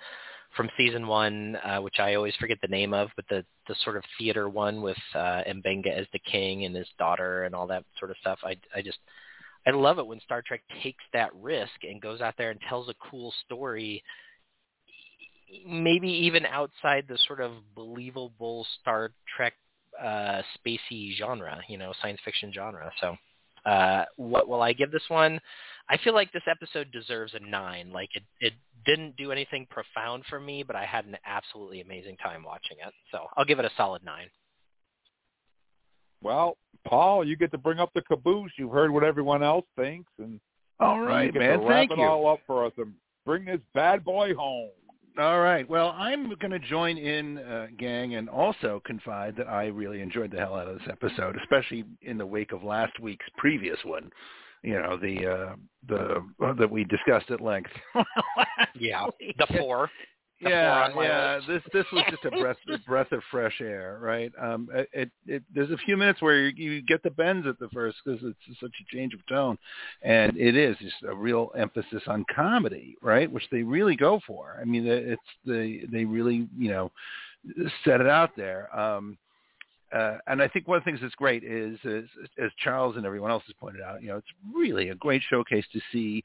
from 0.55 0.69
season 0.77 1.07
one, 1.07 1.57
uh, 1.57 1.79
which 1.79 1.99
I 1.99 2.15
always 2.15 2.35
forget 2.35 2.57
the 2.61 2.67
name 2.67 2.93
of, 2.93 3.09
but 3.15 3.25
the 3.29 3.45
the 3.67 3.75
sort 3.83 3.97
of 3.97 4.03
theater 4.17 4.49
one 4.49 4.81
with 4.81 4.97
uh, 5.13 5.43
Mbenga 5.47 5.91
as 5.91 6.07
the 6.13 6.19
king 6.19 6.65
and 6.65 6.75
his 6.75 6.87
daughter 6.97 7.43
and 7.43 7.53
all 7.53 7.67
that 7.67 7.83
sort 7.99 8.11
of 8.11 8.17
stuff. 8.21 8.39
I 8.43 8.57
I 8.75 8.81
just 8.81 8.97
I 9.67 9.71
love 9.71 9.99
it 9.99 10.07
when 10.07 10.21
Star 10.21 10.41
Trek 10.41 10.61
takes 10.81 11.03
that 11.13 11.35
risk 11.35 11.83
and 11.83 12.01
goes 12.01 12.21
out 12.21 12.35
there 12.37 12.51
and 12.51 12.59
tells 12.69 12.89
a 12.89 12.95
cool 13.11 13.33
story 13.45 14.01
maybe 15.65 16.09
even 16.09 16.45
outside 16.45 17.05
the 17.07 17.17
sort 17.25 17.39
of 17.39 17.51
believable 17.75 18.65
Star 18.81 19.11
Trek 19.35 19.53
uh 20.01 20.41
spacey 20.57 21.15
genre, 21.17 21.59
you 21.67 21.77
know, 21.77 21.93
science 22.01 22.19
fiction 22.23 22.51
genre. 22.53 22.91
So 23.01 23.15
Uh, 23.65 24.05
what 24.15 24.47
will 24.47 24.61
I 24.61 24.73
give 24.73 24.91
this 24.91 25.03
one? 25.09 25.39
I 25.89 25.97
feel 25.97 26.13
like 26.13 26.31
this 26.31 26.43
episode 26.49 26.91
deserves 26.91 27.33
a 27.33 27.39
nine. 27.39 27.91
Like 27.91 28.09
it, 28.13 28.23
it 28.39 28.53
didn't 28.85 29.15
do 29.17 29.31
anything 29.31 29.67
profound 29.69 30.23
for 30.29 30.39
me, 30.39 30.63
but 30.63 30.75
I 30.75 30.85
had 30.85 31.05
an 31.05 31.17
absolutely 31.25 31.81
amazing 31.81 32.17
time 32.17 32.43
watching 32.43 32.77
it. 32.85 32.93
So 33.11 33.27
I'll 33.35 33.45
give 33.45 33.59
it 33.59 33.65
a 33.65 33.71
solid 33.77 34.03
nine. 34.03 34.29
Well, 36.21 36.57
Paul, 36.85 37.25
you 37.25 37.35
get 37.35 37.51
to 37.51 37.57
bring 37.57 37.79
up 37.79 37.91
the 37.93 38.01
caboose. 38.01 38.51
You've 38.57 38.71
heard 38.71 38.91
what 38.91 39.03
everyone 39.03 39.43
else 39.43 39.65
thinks, 39.75 40.11
and 40.17 40.39
all 40.79 40.99
right, 40.99 41.25
you 41.25 41.31
get 41.31 41.39
man. 41.39 41.59
To 41.59 41.65
wrap 41.65 41.77
Thank 41.77 41.91
it 41.91 41.99
you. 41.99 42.05
all 42.05 42.27
up 42.27 42.39
for 42.47 42.65
us 42.65 42.73
and 42.77 42.93
bring 43.25 43.45
this 43.45 43.59
bad 43.73 44.03
boy 44.03 44.33
home. 44.33 44.69
All 45.17 45.39
right. 45.39 45.67
Well, 45.67 45.95
I'm 45.97 46.29
going 46.35 46.51
to 46.51 46.59
join 46.59 46.97
in, 46.97 47.39
uh, 47.39 47.67
gang, 47.79 48.15
and 48.15 48.29
also 48.29 48.83
confide 48.85 49.35
that 49.37 49.47
I 49.47 49.65
really 49.65 50.01
enjoyed 50.01 50.29
the 50.31 50.37
hell 50.37 50.53
out 50.55 50.67
of 50.67 50.77
this 50.77 50.87
episode, 50.91 51.35
especially 51.41 51.85
in 52.03 52.19
the 52.19 52.25
wake 52.25 52.51
of 52.51 52.63
last 52.63 52.99
week's 52.99 53.25
previous 53.35 53.77
one. 53.83 54.11
You 54.61 54.73
know, 54.73 54.97
the 54.97 55.25
uh, 55.25 55.55
the 55.87 56.23
uh, 56.45 56.53
that 56.53 56.69
we 56.69 56.83
discussed 56.83 57.31
at 57.31 57.41
length. 57.41 57.71
yeah, 58.75 59.07
the 59.39 59.47
four. 59.57 59.89
Yeah, 60.39 60.89
yeah. 61.01 61.35
list. 61.35 61.47
This 61.47 61.63
this 61.73 61.85
was 61.91 62.03
just 62.09 62.25
a 62.25 62.31
breath 62.31 62.57
a 62.71 62.77
breath 62.79 63.11
of 63.11 63.21
fresh 63.31 63.59
air, 63.59 63.97
right? 64.01 64.31
Um, 64.39 64.69
it, 64.73 64.89
it, 64.93 65.11
it 65.25 65.43
there's 65.53 65.71
a 65.71 65.77
few 65.77 65.97
minutes 65.97 66.21
where 66.21 66.47
you, 66.47 66.71
you 66.71 66.81
get 66.81 67.01
the 67.01 67.09
bends 67.09 67.47
at 67.47 67.57
the 67.59 67.69
first 67.69 67.97
because 68.05 68.21
it's 68.23 68.59
such 68.59 68.73
a 68.81 68.95
change 68.95 69.13
of 69.13 69.25
tone, 69.27 69.57
and 70.03 70.37
it 70.37 70.55
is 70.55 70.77
just 70.77 70.95
a 71.09 71.15
real 71.15 71.51
emphasis 71.57 72.03
on 72.07 72.23
comedy, 72.33 72.95
right? 73.01 73.31
Which 73.31 73.45
they 73.51 73.63
really 73.63 73.95
go 73.95 74.19
for. 74.27 74.59
I 74.61 74.65
mean, 74.65 74.85
it's 74.85 75.21
the 75.45 75.81
they 75.91 76.05
really 76.05 76.47
you 76.57 76.69
know 76.69 76.91
set 77.83 78.01
it 78.01 78.07
out 78.07 78.31
there. 78.37 78.75
Um, 78.77 79.17
uh, 79.93 80.17
and 80.27 80.41
I 80.41 80.47
think 80.49 80.67
one 80.67 80.77
of 80.77 80.83
the 80.83 80.91
things 80.91 80.99
that's 81.01 81.15
great 81.15 81.43
is, 81.45 81.79
is, 81.85 82.09
as 82.37 82.51
Charles 82.61 82.97
and 82.97 83.05
everyone 83.05 83.31
else 83.31 83.43
has 83.47 83.55
pointed 83.57 83.81
out, 83.81 84.01
you 84.01 84.09
know, 84.09 84.17
it's 84.17 84.27
really 84.53 84.89
a 84.89 84.95
great 84.95 85.21
showcase 85.29 85.63
to 85.71 85.79
see 85.93 86.23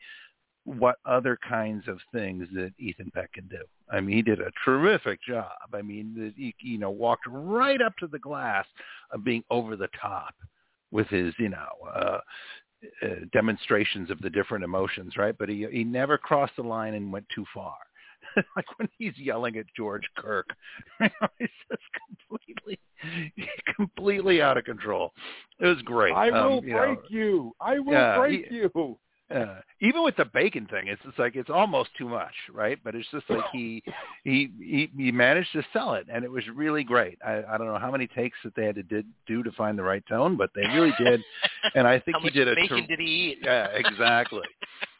what 0.64 0.96
other 1.04 1.38
kinds 1.48 1.88
of 1.88 1.98
things 2.12 2.46
that 2.54 2.72
Ethan 2.78 3.10
Peck 3.14 3.32
can 3.32 3.48
do. 3.48 3.62
I 3.90 4.00
mean, 4.00 4.16
he 4.16 4.22
did 4.22 4.40
a 4.40 4.52
terrific 4.64 5.20
job. 5.22 5.50
I 5.74 5.82
mean, 5.82 6.32
he, 6.36 6.54
you 6.60 6.78
know, 6.78 6.90
walked 6.90 7.26
right 7.26 7.82
up 7.82 7.96
to 7.98 8.06
the 8.06 8.18
glass 8.18 8.66
of 9.10 9.24
being 9.24 9.42
over 9.50 9.76
the 9.76 9.88
top 10.00 10.34
with 10.90 11.08
his, 11.08 11.34
you 11.38 11.48
know, 11.48 11.68
uh, 11.92 12.18
uh, 13.02 13.08
demonstrations 13.32 14.10
of 14.10 14.20
the 14.20 14.30
different 14.30 14.64
emotions, 14.64 15.16
right? 15.16 15.36
But 15.38 15.48
he 15.48 15.66
he 15.70 15.84
never 15.84 16.18
crossed 16.18 16.56
the 16.56 16.62
line 16.62 16.94
and 16.94 17.12
went 17.12 17.26
too 17.34 17.44
far. 17.54 17.76
like 18.56 18.78
when 18.78 18.88
he's 18.98 19.16
yelling 19.16 19.56
at 19.56 19.66
George 19.76 20.08
Kirk, 20.16 20.48
you 21.00 21.08
know, 21.20 21.28
it's 21.38 21.52
just 21.70 21.82
completely, 22.28 22.78
completely 23.76 24.42
out 24.42 24.56
of 24.56 24.64
control. 24.64 25.12
It 25.60 25.66
was 25.66 25.82
great. 25.82 26.14
I 26.14 26.30
will 26.30 26.58
um, 26.58 26.64
you 26.64 26.72
break 26.72 26.98
know, 26.98 27.04
you. 27.08 27.52
I 27.60 27.78
will 27.78 27.92
yeah, 27.92 28.18
break 28.18 28.46
he- 28.48 28.56
you. 28.56 28.98
Uh, 29.35 29.61
even 29.80 30.05
with 30.05 30.16
the 30.16 30.24
bacon 30.24 30.66
thing, 30.66 30.89
it's 30.89 31.01
it's 31.07 31.18
like 31.18 31.37
it's 31.37 31.51
almost 31.51 31.91
too 31.97 32.09
much, 32.09 32.35
right? 32.53 32.78
But 32.85 32.95
it's 32.95 33.09
just 33.11 33.28
like 33.28 33.45
he 33.53 33.83
he 34.24 34.51
he, 34.59 34.91
he 34.97 35.12
managed 35.12 35.53
to 35.53 35.62
sell 35.72 35.95
it, 35.95 36.07
and 36.12 36.24
it 36.24 36.30
was 36.30 36.45
really 36.55 36.85
great. 36.85 37.18
I, 37.24 37.43
I 37.49 37.59
don't 37.59 37.66
know 37.66 37.78
how 37.78 37.91
many 37.91 38.07
takes 38.07 38.37
that 38.45 38.55
they 38.55 38.66
had 38.66 38.76
to 38.76 38.83
did, 38.83 39.07
do 39.26 39.43
to 39.43 39.53
find 39.53 39.78
the 39.78 39.83
right 39.83 40.05
tone, 40.09 40.37
but 40.37 40.51
they 40.55 40.62
really 40.62 40.93
did, 40.99 41.22
and 41.74 41.87
I 41.87 41.99
think 41.99 42.18
he 42.18 42.30
did 42.30 42.49
a 42.49 42.55
bacon 42.55 42.83
ter- 42.83 42.87
did 42.87 42.99
he 43.01 43.33
eat? 43.33 43.39
yeah, 43.43 43.66
exactly. 43.66 44.43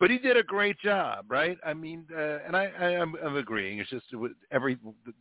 but 0.00 0.10
he 0.10 0.18
did 0.18 0.36
a 0.36 0.42
great 0.42 0.78
job, 0.78 1.24
right? 1.28 1.58
I 1.64 1.74
mean, 1.74 2.04
uh, 2.14 2.38
and 2.46 2.56
I, 2.56 2.70
I 2.78 2.84
I'm, 3.00 3.14
I'm 3.24 3.36
agreeing. 3.36 3.78
It's 3.78 3.90
just 3.90 4.06
it 4.12 4.32
every 4.52 4.78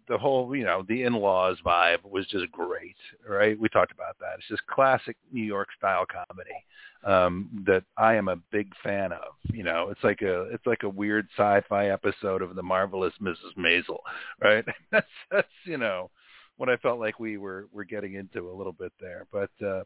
the 0.07 0.17
whole 0.17 0.55
you 0.55 0.63
know 0.63 0.83
the 0.87 1.03
in-laws 1.03 1.57
vibe 1.65 2.03
was 2.03 2.27
just 2.27 2.51
great, 2.51 2.95
right? 3.27 3.59
We 3.59 3.69
talked 3.69 3.91
about 3.91 4.17
that. 4.19 4.35
It's 4.37 4.47
just 4.47 4.65
classic 4.67 5.17
New 5.31 5.43
York 5.43 5.69
style 5.77 6.05
comedy 6.05 6.63
um, 7.03 7.49
that 7.65 7.83
I 7.97 8.15
am 8.15 8.27
a 8.27 8.35
big 8.51 8.71
fan 8.83 9.11
of. 9.11 9.33
You 9.51 9.63
know, 9.63 9.89
it's 9.89 10.03
like 10.03 10.21
a 10.21 10.43
it's 10.53 10.65
like 10.65 10.83
a 10.83 10.89
weird 10.89 11.27
sci-fi 11.35 11.89
episode 11.89 12.41
of 12.41 12.55
the 12.55 12.63
marvelous 12.63 13.13
Mrs. 13.21 13.55
Maisel, 13.57 13.99
right? 14.41 14.65
That's 14.91 15.07
that's 15.31 15.47
you 15.65 15.77
know 15.77 16.11
what 16.57 16.69
I 16.69 16.77
felt 16.77 16.99
like 16.99 17.19
we 17.19 17.37
were 17.37 17.67
were 17.71 17.85
getting 17.85 18.13
into 18.13 18.51
a 18.51 18.55
little 18.55 18.73
bit 18.73 18.91
there, 18.99 19.25
but 19.31 19.49
uh, 19.65 19.83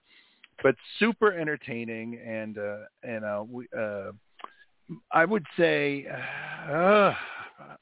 but 0.62 0.76
super 1.00 1.32
entertaining 1.32 2.20
and 2.26 2.58
uh, 2.58 2.78
you 3.06 3.20
know 3.22 3.48
we. 3.50 3.68
Uh, 3.78 4.12
I 5.12 5.26
would 5.26 5.46
say 5.58 6.06
uh, 6.08 7.14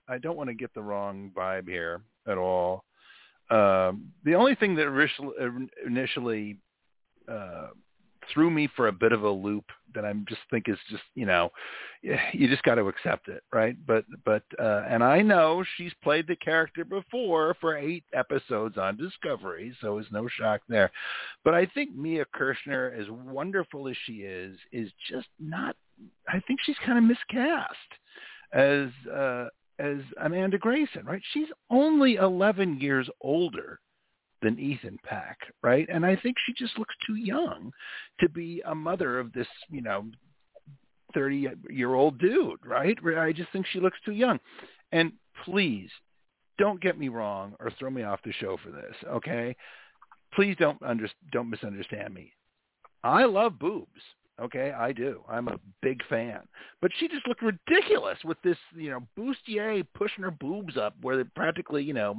I 0.07 0.17
don't 0.21 0.37
want 0.37 0.49
to 0.49 0.55
get 0.55 0.73
the 0.73 0.81
wrong 0.81 1.31
vibe 1.35 1.67
here 1.67 2.01
at 2.27 2.37
all. 2.37 2.83
Um, 3.49 4.11
the 4.23 4.35
only 4.35 4.55
thing 4.55 4.75
that 4.75 5.67
initially, 5.85 6.57
uh, 7.27 7.67
threw 8.33 8.49
me 8.49 8.69
for 8.75 8.87
a 8.87 8.91
bit 8.91 9.11
of 9.11 9.23
a 9.23 9.29
loop 9.29 9.65
that 9.95 10.05
I'm 10.05 10.25
just 10.27 10.41
think 10.51 10.69
is 10.69 10.77
just 10.89 11.03
you 11.15 11.25
know 11.25 11.49
you 12.33 12.47
just 12.47 12.63
got 12.63 12.75
to 12.75 12.87
accept 12.87 13.27
it 13.27 13.43
right 13.51 13.75
but 13.87 14.05
but 14.23 14.43
uh 14.59 14.83
and 14.87 15.03
I 15.03 15.21
know 15.21 15.63
she's 15.77 15.93
played 16.03 16.27
the 16.27 16.35
character 16.35 16.85
before 16.85 17.55
for 17.59 17.77
8 17.77 18.03
episodes 18.13 18.77
on 18.77 18.97
Discovery 18.97 19.75
so 19.81 19.97
it's 19.97 20.11
no 20.11 20.27
shock 20.27 20.61
there 20.69 20.91
but 21.43 21.53
I 21.53 21.65
think 21.65 21.95
Mia 21.95 22.25
Kirshner 22.35 22.99
as 22.99 23.07
wonderful 23.09 23.87
as 23.87 23.95
she 24.05 24.17
is 24.17 24.57
is 24.71 24.91
just 25.09 25.27
not 25.39 25.75
I 26.27 26.39
think 26.47 26.59
she's 26.63 26.77
kind 26.85 26.97
of 26.97 27.03
miscast 27.03 27.75
as 28.53 28.89
uh 29.13 29.47
as 29.77 29.97
Amanda 30.21 30.57
Grayson 30.57 31.05
right 31.05 31.21
she's 31.33 31.47
only 31.69 32.15
11 32.15 32.79
years 32.79 33.09
older 33.21 33.79
than 34.41 34.59
Ethan 34.59 34.97
Peck, 35.03 35.37
right? 35.61 35.87
And 35.89 36.05
I 36.05 36.15
think 36.15 36.37
she 36.45 36.53
just 36.53 36.77
looks 36.77 36.95
too 37.05 37.15
young 37.15 37.71
to 38.19 38.29
be 38.29 38.61
a 38.65 38.73
mother 38.73 39.19
of 39.19 39.33
this, 39.33 39.47
you 39.69 39.81
know, 39.81 40.05
30-year-old 41.15 42.19
dude, 42.19 42.65
right? 42.65 42.97
I 43.17 43.31
just 43.31 43.51
think 43.51 43.65
she 43.67 43.79
looks 43.79 43.97
too 44.05 44.13
young. 44.13 44.39
And 44.91 45.11
please 45.43 45.89
don't 46.57 46.81
get 46.81 46.99
me 46.99 47.09
wrong 47.09 47.55
or 47.59 47.71
throw 47.71 47.89
me 47.89 48.03
off 48.03 48.21
the 48.23 48.31
show 48.33 48.57
for 48.63 48.71
this, 48.71 48.95
okay? 49.07 49.55
Please 50.33 50.55
don't 50.59 50.81
under, 50.83 51.09
don't 51.31 51.49
misunderstand 51.49 52.13
me. 52.13 52.31
I 53.03 53.25
love 53.25 53.57
boobs. 53.59 54.01
Okay, 54.41 54.71
I 54.71 54.93
do. 54.93 55.21
I'm 55.27 55.49
a 55.49 55.59
big 55.81 56.01
fan. 56.07 56.39
But 56.81 56.91
she 56.97 57.07
just 57.07 57.27
looked 57.27 57.41
ridiculous 57.41 58.17
with 58.23 58.37
this, 58.41 58.57
you 58.75 58.89
know, 58.89 59.05
bustier 59.17 59.85
pushing 59.93 60.23
her 60.23 60.31
boobs 60.31 60.77
up 60.77 60.95
where 61.01 61.17
they're 61.17 61.31
practically, 61.35 61.83
you 61.83 61.93
know, 61.93 62.15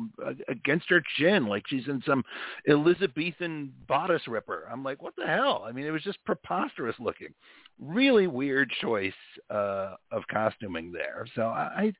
against 0.48 0.90
her 0.90 1.02
chin, 1.16 1.46
like 1.46 1.64
she's 1.66 1.88
in 1.88 2.02
some 2.06 2.22
Elizabethan 2.68 3.72
bodice 3.88 4.28
ripper. 4.28 4.68
I'm 4.70 4.84
like, 4.84 5.02
what 5.02 5.16
the 5.16 5.26
hell? 5.26 5.64
I 5.66 5.72
mean, 5.72 5.86
it 5.86 5.90
was 5.90 6.02
just 6.02 6.22
preposterous 6.26 6.96
looking. 7.00 7.32
Really 7.78 8.26
weird 8.26 8.70
choice 8.82 9.12
uh, 9.48 9.94
of 10.12 10.22
costuming 10.30 10.92
there. 10.92 11.26
So 11.34 11.44
I, 11.46 11.92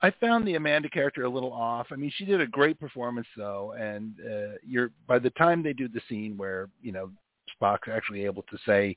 I 0.00 0.10
found 0.12 0.46
the 0.46 0.54
Amanda 0.54 0.88
character 0.88 1.24
a 1.24 1.30
little 1.30 1.52
off. 1.52 1.88
I 1.90 1.96
mean, 1.96 2.12
she 2.16 2.24
did 2.24 2.40
a 2.40 2.46
great 2.46 2.80
performance 2.80 3.26
though, 3.36 3.74
and 3.78 4.14
uh, 4.20 4.56
you're 4.66 4.92
by 5.06 5.18
the 5.18 5.30
time 5.30 5.62
they 5.62 5.72
do 5.72 5.88
the 5.88 6.00
scene 6.08 6.36
where 6.36 6.70
you 6.80 6.92
know 6.92 7.10
Spock's 7.60 7.88
actually 7.90 8.24
able 8.24 8.42
to 8.42 8.58
say 8.64 8.96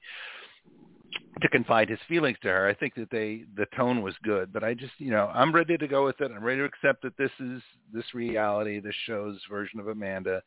to 1.41 1.47
confide 1.49 1.89
his 1.89 1.99
feelings 2.07 2.37
to 2.41 2.49
her. 2.49 2.67
I 2.67 2.73
think 2.73 2.95
that 2.95 3.09
they 3.09 3.43
the 3.55 3.65
tone 3.75 4.01
was 4.01 4.15
good, 4.23 4.53
but 4.53 4.63
I 4.63 4.73
just 4.73 4.93
you 4.97 5.11
know 5.11 5.31
I'm 5.33 5.53
ready 5.53 5.77
to 5.77 5.87
go 5.87 6.05
with 6.05 6.21
it. 6.21 6.31
I'm 6.31 6.43
ready 6.43 6.59
to 6.59 6.65
accept 6.65 7.01
that 7.03 7.17
this 7.17 7.31
is 7.39 7.61
this 7.93 8.13
reality, 8.13 8.79
this 8.79 8.95
show's 9.05 9.39
version 9.49 9.79
of 9.79 9.87
Amanda. 9.87 10.41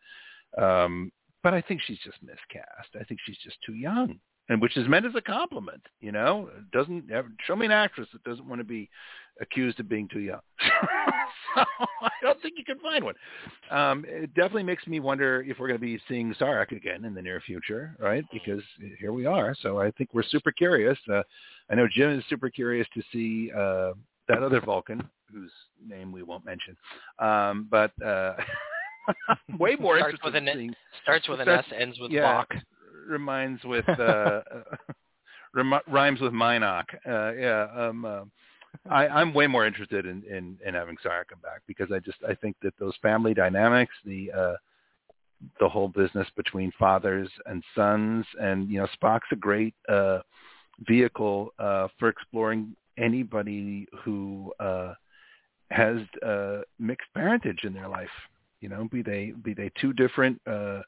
Um, 0.56 1.10
but 1.42 1.54
I 1.54 1.60
think 1.60 1.80
she's 1.86 1.98
just 1.98 2.22
miscast. 2.22 2.96
I 2.98 3.04
think 3.04 3.20
she's 3.24 3.38
just 3.42 3.56
too 3.66 3.74
young, 3.74 4.18
and 4.48 4.62
which 4.62 4.76
is 4.76 4.88
meant 4.88 5.06
as 5.06 5.14
a 5.14 5.20
compliment. 5.20 5.82
You 6.00 6.12
know, 6.12 6.50
doesn't 6.72 7.10
show 7.46 7.56
me 7.56 7.66
an 7.66 7.72
actress 7.72 8.08
that 8.12 8.24
doesn't 8.24 8.48
want 8.48 8.60
to 8.60 8.64
be 8.64 8.88
accused 9.41 9.80
of 9.80 9.89
being 9.89 10.09
too 10.09 10.20
young. 10.20 10.41
so 11.55 11.64
I 12.03 12.11
don't 12.22 12.41
think 12.43 12.55
you 12.57 12.64
can 12.64 12.78
find 12.78 13.05
one. 13.05 13.14
Um, 13.70 14.05
it 14.07 14.35
definitely 14.35 14.62
makes 14.64 14.87
me 14.87 15.01
wonder 15.01 15.45
if 15.47 15.59
we're 15.59 15.68
going 15.68 15.80
to 15.80 15.85
be 15.85 16.01
seeing 16.09 16.35
Sarek 16.35 16.72
again 16.72 17.05
in 17.05 17.14
the 17.14 17.22
near 17.22 17.41
future, 17.41 17.97
right? 17.99 18.24
Because 18.32 18.62
here 18.99 19.12
we 19.12 19.26
are. 19.26 19.55
So 19.61 19.80
I 19.80 19.91
think 19.93 20.11
we're 20.12 20.22
super 20.24 20.53
curious. 20.53 20.99
Uh, 21.12 21.22
I 21.70 21.74
know 21.74 21.89
Jim 21.91 22.11
is 22.18 22.24
super 22.28 22.51
curious 22.51 22.87
to 22.95 23.03
see 23.12 23.51
uh, 23.53 23.93
that 24.28 24.43
other 24.43 24.61
Vulcan, 24.61 25.03
whose 25.32 25.53
name 25.87 26.12
we 26.12 26.22
won't 26.22 26.45
mention. 26.45 26.76
Um, 27.18 27.68
but 27.70 27.91
uh, 28.05 28.35
way 29.59 29.76
more 29.76 29.99
starts 29.99 30.18
with 30.24 30.35
an 30.37 30.49
seeing. 30.53 30.74
starts 31.03 31.28
with 31.28 31.41
an 31.41 31.47
starts- 31.47 31.68
S, 31.68 31.78
ends 31.78 31.99
with 32.01 32.11
yeah, 32.11 32.22
Bach. 32.22 32.55
Reminds 33.09 33.62
with 33.64 33.89
uh, 34.01 34.41
rhymes 35.89 36.20
with 36.20 36.32
Minoc. 36.32 36.85
Uh, 37.07 37.32
yeah. 37.32 37.66
Um, 37.76 38.05
uh, 38.05 38.20
I, 38.91 39.09
I'm 39.09 39.33
way 39.35 39.47
more 39.47 39.66
interested 39.66 40.07
in, 40.07 40.22
in, 40.25 40.59
in 40.66 40.75
having 40.75 40.97
Sarek 41.05 41.29
come 41.29 41.41
back 41.43 41.62
because 41.66 41.91
I 41.93 41.99
just 42.01 42.18
I 42.29 42.35
think 42.35 42.57
that 42.62 42.75
those 42.79 42.95
family 43.03 43.35
dynamics, 43.35 43.95
the 44.05 44.31
uh, 44.33 44.55
the 45.61 45.68
whole 45.68 45.89
business 45.89 46.29
between 46.37 46.72
fathers 46.79 47.29
and 47.47 47.62
sons, 47.75 48.27
and 48.41 48.68
you 48.68 48.79
know 48.79 48.89
Spock's 49.01 49.29
a 49.33 49.37
great 49.37 49.75
uh, 49.89 50.20
vehicle 50.87 51.53
uh, 51.59 51.89
for 51.99 52.09
exploring 52.09 52.75
anybody 52.99 53.87
who 54.03 54.53
uh, 54.61 54.95
has 55.70 55.99
uh, 56.25 56.61
mixed 56.79 57.09
parentage 57.14 57.64
in 57.64 57.72
their 57.72 57.89
life. 57.89 58.09
You 58.61 58.68
know, 58.68 58.89
be 58.91 59.03
they 59.03 59.33
be 59.43 59.55
they 59.55 59.70
two 59.81 59.93
different 59.93 60.41
uh, 60.47 60.81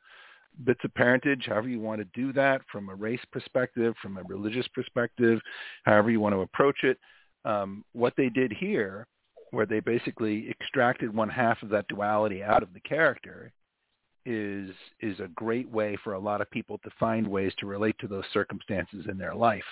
bits 0.65 0.81
of 0.85 0.95
parentage, 0.95 1.45
however 1.47 1.69
you 1.69 1.81
want 1.81 2.01
to 2.01 2.21
do 2.21 2.33
that 2.33 2.63
from 2.71 2.89
a 2.89 2.95
race 2.95 3.25
perspective, 3.33 3.95
from 4.01 4.17
a 4.17 4.23
religious 4.25 4.67
perspective, 4.69 5.41
however 5.85 6.11
you 6.11 6.21
want 6.21 6.35
to 6.35 6.41
approach 6.41 6.85
it. 6.85 6.99
Um, 7.47 7.85
what 7.93 8.15
they 8.17 8.29
did 8.29 8.53
here, 8.53 9.07
where 9.53 9.67
they 9.67 9.81
basically 9.81 10.51
extracted 10.51 11.15
one 11.15 11.29
half 11.29 11.63
of 11.63 11.69
that 11.71 11.89
duality 11.89 12.43
out 12.43 12.63
of 12.63 12.75
the 12.75 12.81
character, 12.81 13.53
is 14.27 14.71
is 15.01 15.21
a 15.21 15.29
great 15.29 15.71
way 15.71 15.97
for 16.03 16.15
a 16.15 16.19
lot 16.19 16.41
of 16.41 16.51
people 16.51 16.79
to 16.79 16.91
find 16.99 17.27
ways 17.27 17.53
to 17.59 17.67
relate 17.67 17.97
to 18.01 18.09
those 18.09 18.25
circumstances 18.33 19.07
in 19.09 19.17
their 19.17 19.35
life 19.35 19.63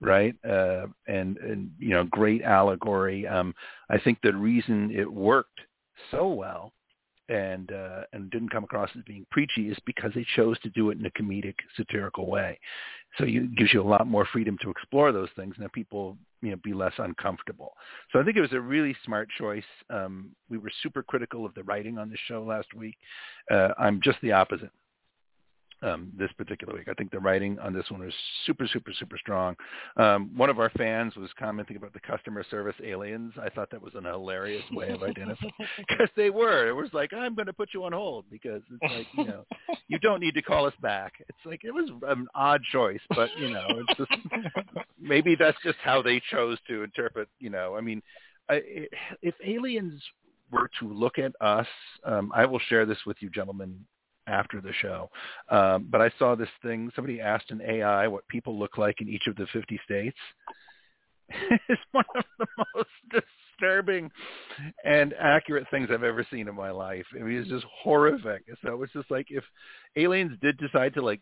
right 0.00 0.36
uh, 0.48 0.86
and 1.08 1.36
and 1.38 1.68
you 1.80 1.90
know 1.90 2.04
great 2.04 2.42
allegory 2.42 3.26
um, 3.26 3.52
i 3.90 3.98
think 3.98 4.18
the 4.22 4.32
reason 4.32 4.88
it 4.92 5.12
worked 5.12 5.60
so 6.12 6.28
well 6.28 6.72
and 7.28 7.72
uh, 7.72 8.02
and 8.12 8.30
didn't 8.30 8.50
come 8.50 8.64
across 8.64 8.90
as 8.96 9.02
being 9.04 9.26
preachy 9.30 9.68
is 9.68 9.78
because 9.86 10.12
they 10.14 10.26
chose 10.36 10.58
to 10.60 10.70
do 10.70 10.90
it 10.90 10.98
in 10.98 11.06
a 11.06 11.10
comedic, 11.10 11.54
satirical 11.76 12.28
way. 12.28 12.58
So 13.18 13.24
it 13.24 13.54
gives 13.56 13.74
you 13.74 13.82
a 13.82 13.84
lot 13.84 14.06
more 14.06 14.26
freedom 14.32 14.56
to 14.62 14.70
explore 14.70 15.12
those 15.12 15.28
things, 15.36 15.54
and 15.58 15.72
people 15.72 16.16
you 16.40 16.50
know 16.50 16.56
be 16.64 16.72
less 16.72 16.94
uncomfortable. 16.98 17.74
So 18.12 18.20
I 18.20 18.24
think 18.24 18.36
it 18.36 18.40
was 18.40 18.52
a 18.52 18.60
really 18.60 18.96
smart 19.04 19.28
choice. 19.38 19.64
Um, 19.90 20.30
we 20.48 20.58
were 20.58 20.70
super 20.82 21.02
critical 21.02 21.44
of 21.44 21.54
the 21.54 21.62
writing 21.64 21.98
on 21.98 22.10
the 22.10 22.16
show 22.26 22.42
last 22.42 22.74
week. 22.74 22.96
Uh, 23.50 23.68
I'm 23.78 24.00
just 24.02 24.18
the 24.22 24.32
opposite 24.32 24.70
um, 25.82 26.12
this 26.16 26.30
particular 26.32 26.74
week. 26.74 26.88
I 26.88 26.94
think 26.94 27.10
the 27.10 27.18
writing 27.18 27.58
on 27.58 27.72
this 27.72 27.90
one 27.90 28.00
was 28.00 28.14
super, 28.46 28.66
super, 28.66 28.92
super 28.98 29.18
strong. 29.18 29.56
Um, 29.96 30.30
one 30.36 30.50
of 30.50 30.58
our 30.58 30.70
fans 30.70 31.16
was 31.16 31.30
commenting 31.38 31.76
about 31.76 31.92
the 31.92 32.00
customer 32.00 32.44
service 32.50 32.76
aliens. 32.84 33.32
I 33.40 33.48
thought 33.48 33.70
that 33.70 33.82
was 33.82 33.94
an 33.94 34.04
hilarious 34.04 34.64
way 34.72 34.90
of 34.90 35.02
identifying 35.02 35.52
because 35.88 36.08
they 36.16 36.30
were. 36.30 36.68
It 36.68 36.74
was 36.74 36.90
like 36.92 37.12
I'm 37.12 37.34
going 37.34 37.46
to 37.46 37.52
put 37.52 37.70
you 37.74 37.84
on 37.84 37.92
hold 37.92 38.24
because 38.30 38.62
it's 38.70 38.94
like 38.94 39.06
you 39.16 39.24
know 39.24 39.44
you 39.88 39.98
don't 39.98 40.20
need 40.20 40.34
to 40.34 40.42
call 40.42 40.66
us 40.66 40.74
back. 40.80 41.14
It's 41.20 41.38
like 41.44 41.64
it 41.64 41.72
was 41.72 41.90
an 42.06 42.26
odd 42.34 42.62
choice, 42.70 43.00
but 43.10 43.28
you 43.38 43.50
know 43.50 43.66
it's 43.68 43.98
just 43.98 44.12
maybe 45.00 45.34
that's 45.34 45.58
just 45.64 45.78
how 45.82 46.02
they 46.02 46.20
chose 46.30 46.58
to 46.68 46.82
interpret. 46.82 47.28
You 47.38 47.50
know, 47.50 47.76
I 47.76 47.80
mean, 47.80 48.02
I, 48.48 48.62
if 49.22 49.34
aliens 49.44 50.00
were 50.50 50.70
to 50.80 50.92
look 50.92 51.18
at 51.18 51.32
us, 51.40 51.66
um, 52.04 52.30
I 52.34 52.44
will 52.46 52.58
share 52.58 52.84
this 52.86 52.98
with 53.06 53.16
you, 53.20 53.30
gentlemen, 53.30 53.84
after 54.26 54.60
the 54.60 54.72
show. 54.80 55.10
Um, 55.48 55.88
but 55.90 56.00
I 56.00 56.10
saw 56.18 56.34
this 56.34 56.48
thing. 56.62 56.90
Somebody 56.94 57.20
asked 57.20 57.50
an 57.50 57.60
AI 57.60 58.08
what 58.08 58.26
people 58.28 58.58
look 58.58 58.78
like 58.78 59.00
in 59.00 59.08
each 59.08 59.26
of 59.26 59.36
the 59.36 59.46
50 59.52 59.80
states. 59.84 60.18
it's 61.68 61.82
one 61.92 62.04
of 62.16 62.24
the 62.38 62.46
most 62.74 63.24
disturbing 63.60 64.10
and 64.84 65.14
accurate 65.18 65.66
things 65.70 65.88
I've 65.92 66.02
ever 66.02 66.26
seen 66.30 66.48
in 66.48 66.54
my 66.54 66.70
life. 66.70 67.06
I 67.18 67.22
mean, 67.22 67.38
it's 67.38 67.48
just 67.48 67.66
horrific. 67.82 68.44
So 68.64 68.82
it's 68.82 68.92
just 68.92 69.10
like 69.10 69.26
if 69.30 69.44
aliens 69.96 70.32
did 70.40 70.58
decide 70.58 70.94
to 70.94 71.02
like 71.02 71.20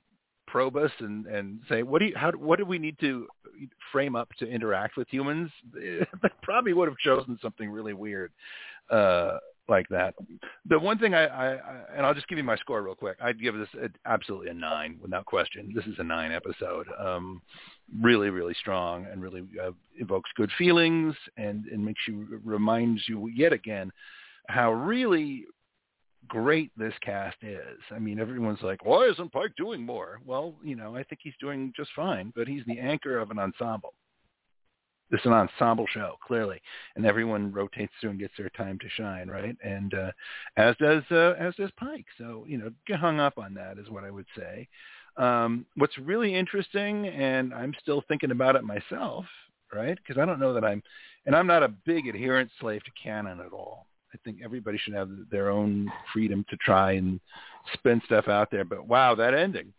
probe 0.51 0.77
us 0.77 0.91
and 0.99 1.27
and 1.27 1.61
say 1.69 1.85
what 1.85 2.01
do 2.01 2.07
you 2.07 2.13
how 2.17 2.33
what 2.33 2.59
do 2.59 2.65
we 2.65 2.77
need 2.79 2.99
to 2.99 3.27
frame 3.93 4.17
up 4.17 4.29
to 4.37 4.47
interact 4.47 4.97
with 4.97 5.07
humans 5.09 5.49
they 5.73 6.29
probably 6.43 6.73
would 6.73 6.89
have 6.89 6.99
chosen 6.99 7.39
something 7.41 7.71
really 7.71 7.93
weird 7.93 8.33
uh 8.91 9.37
like 9.71 9.89
that. 9.89 10.15
The 10.69 10.79
one 10.79 10.99
thing 10.99 11.15
I, 11.15 11.27
I, 11.27 11.47
I 11.55 11.81
and 11.97 12.05
I'll 12.05 12.15
just 12.15 12.29
give 12.29 12.39
you 12.39 12.45
my 12.45 12.57
score 12.57 12.83
real 12.83 12.95
quick. 12.95 13.17
I'd 13.23 13.41
give 13.41 13.55
this 13.55 13.69
a, 13.83 13.89
absolutely 14.05 14.51
a 14.51 14.55
nine 14.55 14.99
without 15.01 15.25
question. 15.25 15.73
This 15.75 15.87
is 15.87 15.95
a 15.99 16.05
nine 16.05 16.33
episode. 16.33 16.87
Um, 16.99 17.41
really, 18.01 18.31
really 18.31 18.55
strong 18.55 19.07
and 19.11 19.23
really 19.23 19.45
uh, 19.63 19.71
evokes 19.97 20.31
good 20.37 20.51
feelings 20.59 21.15
and 21.37 21.65
and 21.67 21.85
makes 21.85 22.03
you 22.07 22.41
reminds 22.45 23.09
you 23.09 23.29
yet 23.29 23.53
again 23.53 23.91
how 24.49 24.73
really 24.73 25.47
great 26.29 26.71
this 26.77 26.95
cast 27.03 27.37
is. 27.43 27.79
I 27.91 27.99
mean, 27.99 28.21
everyone's 28.21 28.63
like, 28.63 28.85
why 28.85 29.07
isn't 29.07 29.33
Pike 29.33 29.53
doing 29.57 29.85
more? 29.85 30.21
Well, 30.25 30.55
you 30.63 30.77
know, 30.77 30.95
I 30.95 31.03
think 31.03 31.21
he's 31.23 31.35
doing 31.41 31.73
just 31.77 31.91
fine, 31.97 32.33
but 32.37 32.47
he's 32.47 32.65
the 32.67 32.79
anchor 32.79 33.19
of 33.19 33.31
an 33.31 33.39
ensemble. 33.39 33.95
This 35.11 35.21
is 35.21 35.27
an 35.27 35.33
ensemble 35.33 35.87
show, 35.89 36.17
clearly, 36.25 36.61
and 36.95 37.05
everyone 37.05 37.53
rotates 37.53 37.93
through 38.01 38.11
and 38.11 38.19
gets 38.19 38.35
their 38.39 38.51
time 38.51 38.79
to 38.79 38.89
shine, 38.91 39.29
right? 39.29 39.57
And 39.63 39.93
uh, 39.93 40.13
as 40.57 40.77
does 40.77 41.03
uh, 41.11 41.35
as 41.39 41.55
does 41.57 41.71
Pike. 41.77 42.07
So 42.17 42.45
you 42.47 42.59
know, 42.59 42.71
get 42.87 43.01
hung 43.01 43.19
up 43.19 43.39
on 43.39 43.55
that 43.55 43.79
is 43.79 43.91
what 43.91 44.05
I 44.05 44.11
would 44.11 44.27
say. 44.37 44.69
Um, 45.17 45.67
what's 45.77 45.99
really 45.99 46.35
interesting, 46.35 47.09
and 47.09 47.53
I'm 47.53 47.75
still 47.83 48.05
thinking 48.07 48.31
about 48.31 48.57
it 48.57 48.63
myself, 48.63 49.25
right? 49.75 49.97
Because 49.97 50.21
I 50.21 50.25
don't 50.25 50.41
know 50.41 50.55
that 50.55 50.65
I'm, 50.65 50.83
and 51.27 51.35
I'm 51.35 51.47
not 51.47 51.63
a 51.65 51.69
big 51.69 52.07
adherent 52.07 52.51
slave 52.61 52.83
to 52.85 52.91
canon 53.03 53.41
at 53.41 53.53
all. 53.53 53.87
I 54.15 54.19
think 54.25 54.39
everybody 54.43 54.79
should 54.79 54.95
have 54.95 55.11
their 55.31 55.51
own 55.51 55.91
freedom 56.13 56.45
to 56.51 56.57
try 56.57 56.93
and 56.93 57.21
spin 57.75 58.01
stuff 58.07 58.29
out 58.29 58.51
there. 58.51 58.65
But 58.65 58.87
wow, 58.87 59.15
that 59.17 59.35
ending 59.35 59.73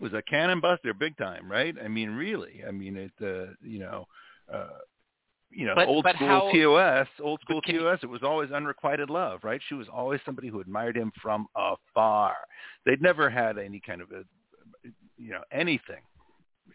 was 0.00 0.12
a 0.12 0.22
canon 0.22 0.60
buster 0.60 0.94
big 0.94 1.16
time, 1.16 1.50
right? 1.50 1.74
I 1.82 1.88
mean, 1.88 2.10
really. 2.10 2.62
I 2.66 2.70
mean, 2.70 2.96
it, 2.96 3.12
uh, 3.22 3.52
you 3.62 3.80
know, 3.80 4.06
uh, 4.52 4.68
you 5.50 5.66
know, 5.66 5.74
but, 5.74 5.88
old 5.88 6.04
but 6.04 6.16
school 6.16 6.28
how, 6.28 6.52
TOS, 6.52 7.08
old 7.20 7.40
school 7.40 7.60
TOS, 7.62 7.98
it 8.02 8.08
was 8.08 8.22
always 8.22 8.50
unrequited 8.52 9.10
love, 9.10 9.40
right? 9.42 9.60
She 9.68 9.74
was 9.74 9.88
always 9.92 10.20
somebody 10.24 10.48
who 10.48 10.60
admired 10.60 10.96
him 10.96 11.10
from 11.20 11.46
afar. 11.56 12.34
They'd 12.86 13.02
never 13.02 13.28
had 13.28 13.58
any 13.58 13.80
kind 13.84 14.00
of 14.00 14.10
a, 14.12 14.22
you 15.16 15.32
know, 15.32 15.42
anything 15.52 16.02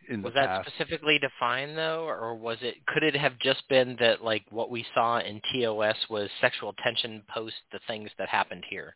in 0.10 0.22
was 0.22 0.34
that 0.34 0.48
past. 0.48 0.70
specifically 0.70 1.20
defined 1.20 1.78
though, 1.78 2.06
or 2.06 2.36
was 2.36 2.58
it? 2.62 2.76
Could 2.88 3.04
it 3.04 3.16
have 3.16 3.40
just 3.40 3.68
been 3.70 3.96
that 4.00 4.24
like 4.24 4.44
what 4.50 4.70
we 4.70 4.86
saw 4.94 5.20
in 5.20 5.42
TOS 5.54 5.96
was 6.10 6.30
sexual 6.42 6.74
tension 6.84 7.24
post 7.34 7.56
the 7.72 7.80
things 7.88 8.10
that 8.18 8.30
happened 8.30 8.64
here? 8.70 8.96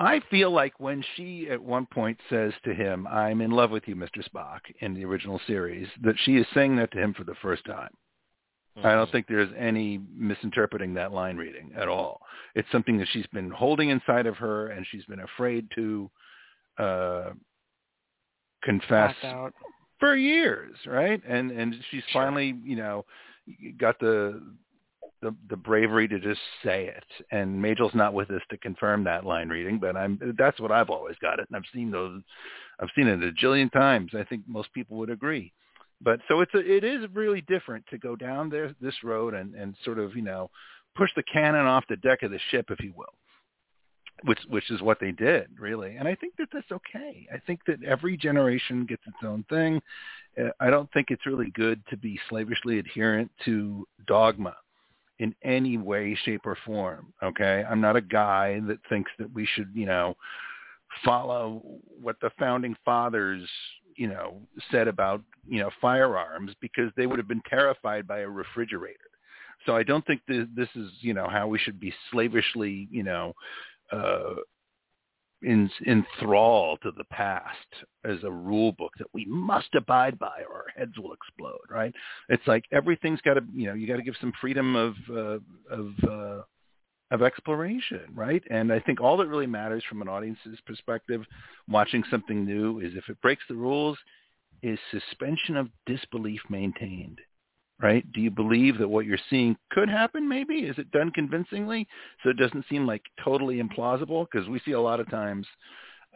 I 0.00 0.20
feel 0.30 0.50
like 0.52 0.78
when 0.78 1.04
she 1.16 1.48
at 1.50 1.60
one 1.60 1.86
point 1.86 2.18
says 2.30 2.52
to 2.64 2.74
him, 2.74 3.06
"I'm 3.08 3.40
in 3.40 3.50
love 3.50 3.70
with 3.70 3.88
you, 3.88 3.96
Mr. 3.96 4.22
Spock," 4.28 4.60
in 4.80 4.94
the 4.94 5.04
original 5.04 5.40
series, 5.46 5.88
that 6.02 6.18
she 6.20 6.36
is 6.36 6.46
saying 6.54 6.76
that 6.76 6.92
to 6.92 6.98
him 6.98 7.14
for 7.14 7.24
the 7.24 7.34
first 7.36 7.64
time. 7.64 7.90
Mm-hmm. 8.76 8.86
I 8.86 8.92
don't 8.94 9.10
think 9.10 9.26
there's 9.26 9.52
any 9.56 10.00
misinterpreting 10.14 10.94
that 10.94 11.12
line 11.12 11.36
reading 11.36 11.72
at 11.76 11.88
all. 11.88 12.20
It's 12.54 12.70
something 12.70 12.96
that 12.98 13.08
she's 13.08 13.26
been 13.28 13.50
holding 13.50 13.90
inside 13.90 14.26
of 14.26 14.36
her, 14.36 14.68
and 14.68 14.86
she's 14.86 15.04
been 15.06 15.20
afraid 15.20 15.68
to 15.74 16.10
uh, 16.78 17.30
confess 18.62 19.16
for 19.98 20.14
years, 20.14 20.76
right? 20.86 21.20
And 21.26 21.50
and 21.50 21.74
she's 21.90 22.04
Sure. 22.04 22.22
finally, 22.22 22.54
you 22.62 22.76
know, 22.76 23.04
got 23.78 23.98
the 23.98 24.40
the 25.22 25.34
the 25.48 25.56
bravery 25.56 26.08
to 26.08 26.18
just 26.20 26.40
say 26.64 26.86
it. 26.86 27.04
And 27.30 27.60
Majel's 27.60 27.94
not 27.94 28.14
with 28.14 28.30
us 28.30 28.42
to 28.50 28.58
confirm 28.58 29.04
that 29.04 29.24
line 29.24 29.48
reading, 29.48 29.78
but 29.78 29.96
I'm 29.96 30.18
that's 30.38 30.60
what 30.60 30.72
I've 30.72 30.90
always 30.90 31.16
got 31.20 31.40
it, 31.40 31.46
and 31.48 31.56
I've 31.56 31.70
seen 31.74 31.90
those. 31.90 32.20
I've 32.80 32.90
seen 32.94 33.08
it 33.08 33.22
a 33.22 33.32
jillion 33.32 33.72
times. 33.72 34.12
I 34.14 34.24
think 34.24 34.42
most 34.46 34.72
people 34.72 34.96
would 34.98 35.10
agree. 35.10 35.52
But 36.00 36.20
so 36.28 36.40
it's 36.40 36.54
a, 36.54 36.58
it 36.58 36.84
is 36.84 37.06
really 37.12 37.40
different 37.42 37.84
to 37.90 37.98
go 37.98 38.14
down 38.14 38.50
there 38.50 38.74
this 38.80 39.02
road 39.02 39.34
and 39.34 39.54
and 39.54 39.74
sort 39.84 39.98
of 39.98 40.14
you 40.14 40.22
know 40.22 40.50
push 40.96 41.10
the 41.16 41.24
cannon 41.24 41.66
off 41.66 41.84
the 41.88 41.96
deck 41.96 42.22
of 42.22 42.30
the 42.30 42.40
ship, 42.50 42.66
if 42.70 42.80
you 42.80 42.92
will 42.96 43.14
which 44.24 44.38
which 44.48 44.70
is 44.70 44.82
what 44.82 44.98
they 45.00 45.12
did 45.12 45.46
really 45.58 45.96
and 45.96 46.08
i 46.08 46.14
think 46.14 46.34
that 46.36 46.48
that's 46.52 46.70
okay 46.72 47.26
i 47.32 47.38
think 47.46 47.60
that 47.66 47.82
every 47.84 48.16
generation 48.16 48.84
gets 48.84 49.02
its 49.06 49.16
own 49.24 49.44
thing 49.48 49.80
Uh, 50.40 50.48
i 50.60 50.70
don't 50.70 50.90
think 50.92 51.08
it's 51.10 51.26
really 51.26 51.50
good 51.54 51.80
to 51.88 51.96
be 51.96 52.18
slavishly 52.28 52.78
adherent 52.78 53.30
to 53.44 53.86
dogma 54.06 54.54
in 55.18 55.34
any 55.42 55.76
way 55.76 56.16
shape 56.24 56.42
or 56.44 56.56
form 56.64 57.12
okay? 57.22 57.64
I'm 57.68 57.80
not 57.80 57.96
a 57.96 58.00
guy 58.00 58.60
that 58.66 58.78
thinks 58.88 59.10
that 59.18 59.32
we 59.32 59.46
should 59.46 59.70
you 59.74 59.86
know 59.86 60.16
follow 61.04 61.62
what 62.00 62.16
the 62.20 62.30
founding 62.38 62.74
fathers 62.84 63.48
you 63.96 64.08
know 64.08 64.40
said 64.70 64.88
about 64.88 65.22
you 65.46 65.60
know 65.60 65.70
firearms 65.80 66.52
because 66.60 66.90
they 66.96 67.06
would 67.06 67.18
have 67.18 67.28
been 67.28 67.42
terrified 67.48 68.06
by 68.06 68.20
a 68.20 68.28
refrigerator. 68.28 68.98
So 69.66 69.74
i 69.76 69.82
don't 69.82 70.06
think 70.06 70.20
that 70.28 70.48
this 70.54 70.68
is 70.76 70.90
you 71.00 71.14
know 71.14 71.28
how 71.28 71.48
we 71.48 71.58
should 71.58 71.80
be 71.80 71.92
slavishly 72.10 72.88
you 72.90 73.02
know 73.02 73.34
uh, 73.92 74.34
in, 75.42 75.70
enthralled 75.86 76.80
to 76.82 76.90
the 76.96 77.04
past 77.04 77.56
as 78.04 78.18
a 78.24 78.30
rule 78.30 78.72
book 78.72 78.92
that 78.98 79.08
we 79.12 79.24
must 79.26 79.74
abide 79.74 80.18
by 80.18 80.42
or 80.48 80.56
our 80.56 80.64
heads 80.76 80.92
will 80.98 81.12
explode, 81.12 81.58
right? 81.70 81.94
It's 82.28 82.46
like 82.46 82.64
everything's 82.72 83.20
got 83.20 83.34
to, 83.34 83.42
you 83.54 83.66
know, 83.66 83.74
you 83.74 83.86
got 83.86 83.96
to 83.96 84.02
give 84.02 84.16
some 84.20 84.32
freedom 84.40 84.76
of, 84.76 84.94
uh, 85.10 85.38
of, 85.70 85.88
uh, 86.08 86.42
of 87.10 87.22
exploration, 87.22 88.06
right? 88.14 88.42
And 88.50 88.72
I 88.72 88.80
think 88.80 89.00
all 89.00 89.16
that 89.16 89.28
really 89.28 89.46
matters 89.46 89.82
from 89.88 90.02
an 90.02 90.08
audience's 90.08 90.58
perspective, 90.66 91.22
watching 91.68 92.04
something 92.10 92.44
new, 92.44 92.80
is 92.80 92.92
if 92.96 93.08
it 93.08 93.20
breaks 93.22 93.42
the 93.48 93.54
rules, 93.54 93.96
is 94.62 94.78
suspension 94.90 95.56
of 95.56 95.68
disbelief 95.86 96.40
maintained 96.50 97.20
right? 97.80 98.04
Do 98.12 98.20
you 98.20 98.30
believe 98.30 98.78
that 98.78 98.88
what 98.88 99.06
you're 99.06 99.18
seeing 99.30 99.56
could 99.70 99.88
happen 99.88 100.28
maybe? 100.28 100.54
Is 100.54 100.78
it 100.78 100.90
done 100.90 101.10
convincingly 101.10 101.86
so 102.22 102.30
it 102.30 102.36
doesn't 102.36 102.64
seem 102.68 102.86
like 102.86 103.02
totally 103.22 103.62
implausible? 103.62 104.26
Because 104.30 104.48
we 104.48 104.60
see 104.64 104.72
a 104.72 104.80
lot 104.80 105.00
of 105.00 105.10
times 105.10 105.46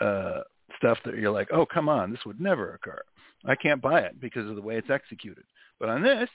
uh, 0.00 0.40
stuff 0.76 0.98
that 1.04 1.16
you're 1.16 1.30
like, 1.30 1.48
oh, 1.52 1.66
come 1.66 1.88
on, 1.88 2.10
this 2.10 2.24
would 2.26 2.40
never 2.40 2.74
occur. 2.74 3.00
I 3.44 3.54
can't 3.54 3.82
buy 3.82 4.00
it 4.00 4.20
because 4.20 4.48
of 4.48 4.56
the 4.56 4.62
way 4.62 4.76
it's 4.76 4.90
executed. 4.90 5.44
But 5.78 5.88
on 5.88 6.02
this, 6.02 6.28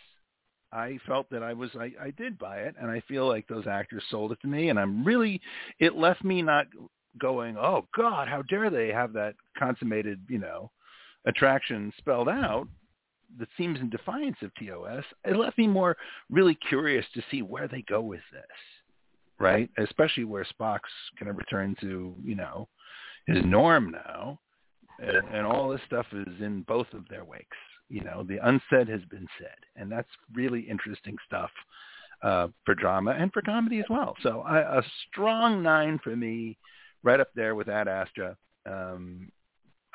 I 0.71 0.99
felt 1.07 1.29
that 1.29 1.43
I 1.43 1.53
was 1.53 1.69
I, 1.79 1.91
I 2.01 2.11
did 2.17 2.37
buy 2.37 2.57
it 2.59 2.75
and 2.79 2.91
I 2.91 3.01
feel 3.07 3.27
like 3.27 3.47
those 3.47 3.67
actors 3.67 4.03
sold 4.09 4.33
it 4.33 4.41
to 4.41 4.47
me 4.47 4.69
and 4.69 4.77
I'm 4.77 5.03
really 5.03 5.41
it 5.79 5.95
left 5.95 6.23
me 6.23 6.41
not 6.41 6.67
going, 7.17 7.57
"Oh 7.57 7.87
God, 7.95 8.27
how 8.27 8.41
dare 8.43 8.69
they 8.69 8.89
have 8.89 9.13
that 9.13 9.35
consummated, 9.57 10.19
you 10.29 10.39
know, 10.39 10.71
attraction 11.25 11.93
spelled 11.97 12.27
out." 12.27 12.67
That 13.37 13.49
seems 13.57 13.79
in 13.79 13.89
defiance 13.89 14.37
of 14.41 14.51
TOS. 14.55 15.03
It 15.25 15.35
left 15.35 15.57
me 15.57 15.67
more 15.67 15.97
really 16.29 16.57
curious 16.69 17.05
to 17.13 17.21
see 17.29 17.41
where 17.41 17.67
they 17.67 17.83
go 17.83 18.01
with 18.01 18.21
this, 18.31 18.43
right? 19.39 19.69
Especially 19.77 20.23
where 20.23 20.45
Spock's 20.45 20.89
going 21.19 21.27
to 21.27 21.33
return 21.33 21.75
to, 21.81 22.15
you 22.23 22.35
know, 22.35 22.67
his 23.27 23.43
norm 23.45 23.91
now, 23.91 24.39
and, 24.99 25.27
and 25.33 25.45
all 25.45 25.69
this 25.69 25.81
stuff 25.85 26.05
is 26.13 26.41
in 26.41 26.61
both 26.63 26.87
of 26.93 27.07
their 27.09 27.25
wakes. 27.25 27.57
You 27.89 28.01
know, 28.01 28.23
the 28.23 28.39
unsaid 28.47 28.87
has 28.87 29.03
been 29.09 29.27
said, 29.39 29.57
and 29.75 29.91
that's 29.91 30.09
really 30.33 30.61
interesting 30.61 31.17
stuff 31.25 31.51
uh, 32.23 32.47
for 32.65 32.75
drama 32.75 33.11
and 33.11 33.31
for 33.31 33.41
comedy 33.41 33.79
as 33.79 33.85
well. 33.89 34.15
So 34.23 34.41
I, 34.41 34.79
a 34.79 34.81
strong 35.09 35.61
nine 35.61 35.99
for 36.03 36.15
me, 36.15 36.57
right 37.03 37.19
up 37.19 37.29
there 37.35 37.55
with 37.55 37.69
Ad 37.69 37.87
Astra. 37.87 38.35
Um, 38.65 39.29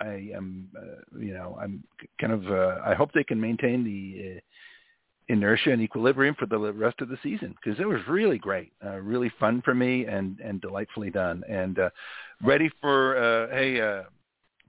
I 0.02 0.30
am, 0.34 0.68
uh, 0.76 1.18
you 1.18 1.32
know, 1.32 1.56
I'm 1.60 1.84
kind 2.20 2.32
of. 2.32 2.50
Uh, 2.50 2.80
I 2.84 2.94
hope 2.94 3.12
they 3.12 3.24
can 3.24 3.40
maintain 3.40 3.84
the 3.84 4.36
uh, 4.36 4.40
inertia 5.28 5.70
and 5.70 5.80
equilibrium 5.80 6.34
for 6.38 6.46
the 6.46 6.58
rest 6.58 7.00
of 7.00 7.08
the 7.08 7.18
season 7.22 7.54
because 7.62 7.78
it 7.78 7.86
was 7.86 8.00
really 8.08 8.38
great, 8.38 8.72
uh, 8.84 8.96
really 8.96 9.32
fun 9.38 9.62
for 9.64 9.74
me, 9.74 10.06
and 10.06 10.40
and 10.40 10.60
delightfully 10.60 11.10
done, 11.10 11.42
and 11.48 11.78
uh, 11.78 11.90
ready 12.42 12.70
for 12.80 13.16
uh, 13.16 13.54
hey 13.54 13.80
uh, 13.80 14.02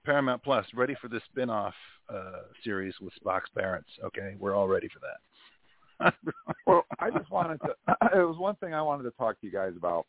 Paramount 0.04 0.42
Plus, 0.42 0.66
ready 0.74 0.94
for 1.00 1.08
the 1.08 1.20
spin-off 1.30 1.74
uh, 2.08 2.42
series 2.62 2.94
with 3.00 3.12
Spock's 3.24 3.50
parents. 3.56 3.88
Okay, 4.04 4.36
we're 4.38 4.54
all 4.54 4.68
ready 4.68 4.88
for 4.88 5.00
that. 5.00 6.14
well, 6.66 6.84
I 7.00 7.10
just 7.10 7.30
wanted 7.30 7.60
to. 7.62 7.74
It 8.14 8.26
was 8.26 8.36
one 8.38 8.54
thing 8.56 8.74
I 8.74 8.82
wanted 8.82 9.04
to 9.04 9.10
talk 9.12 9.40
to 9.40 9.46
you 9.46 9.52
guys 9.52 9.72
about, 9.76 10.06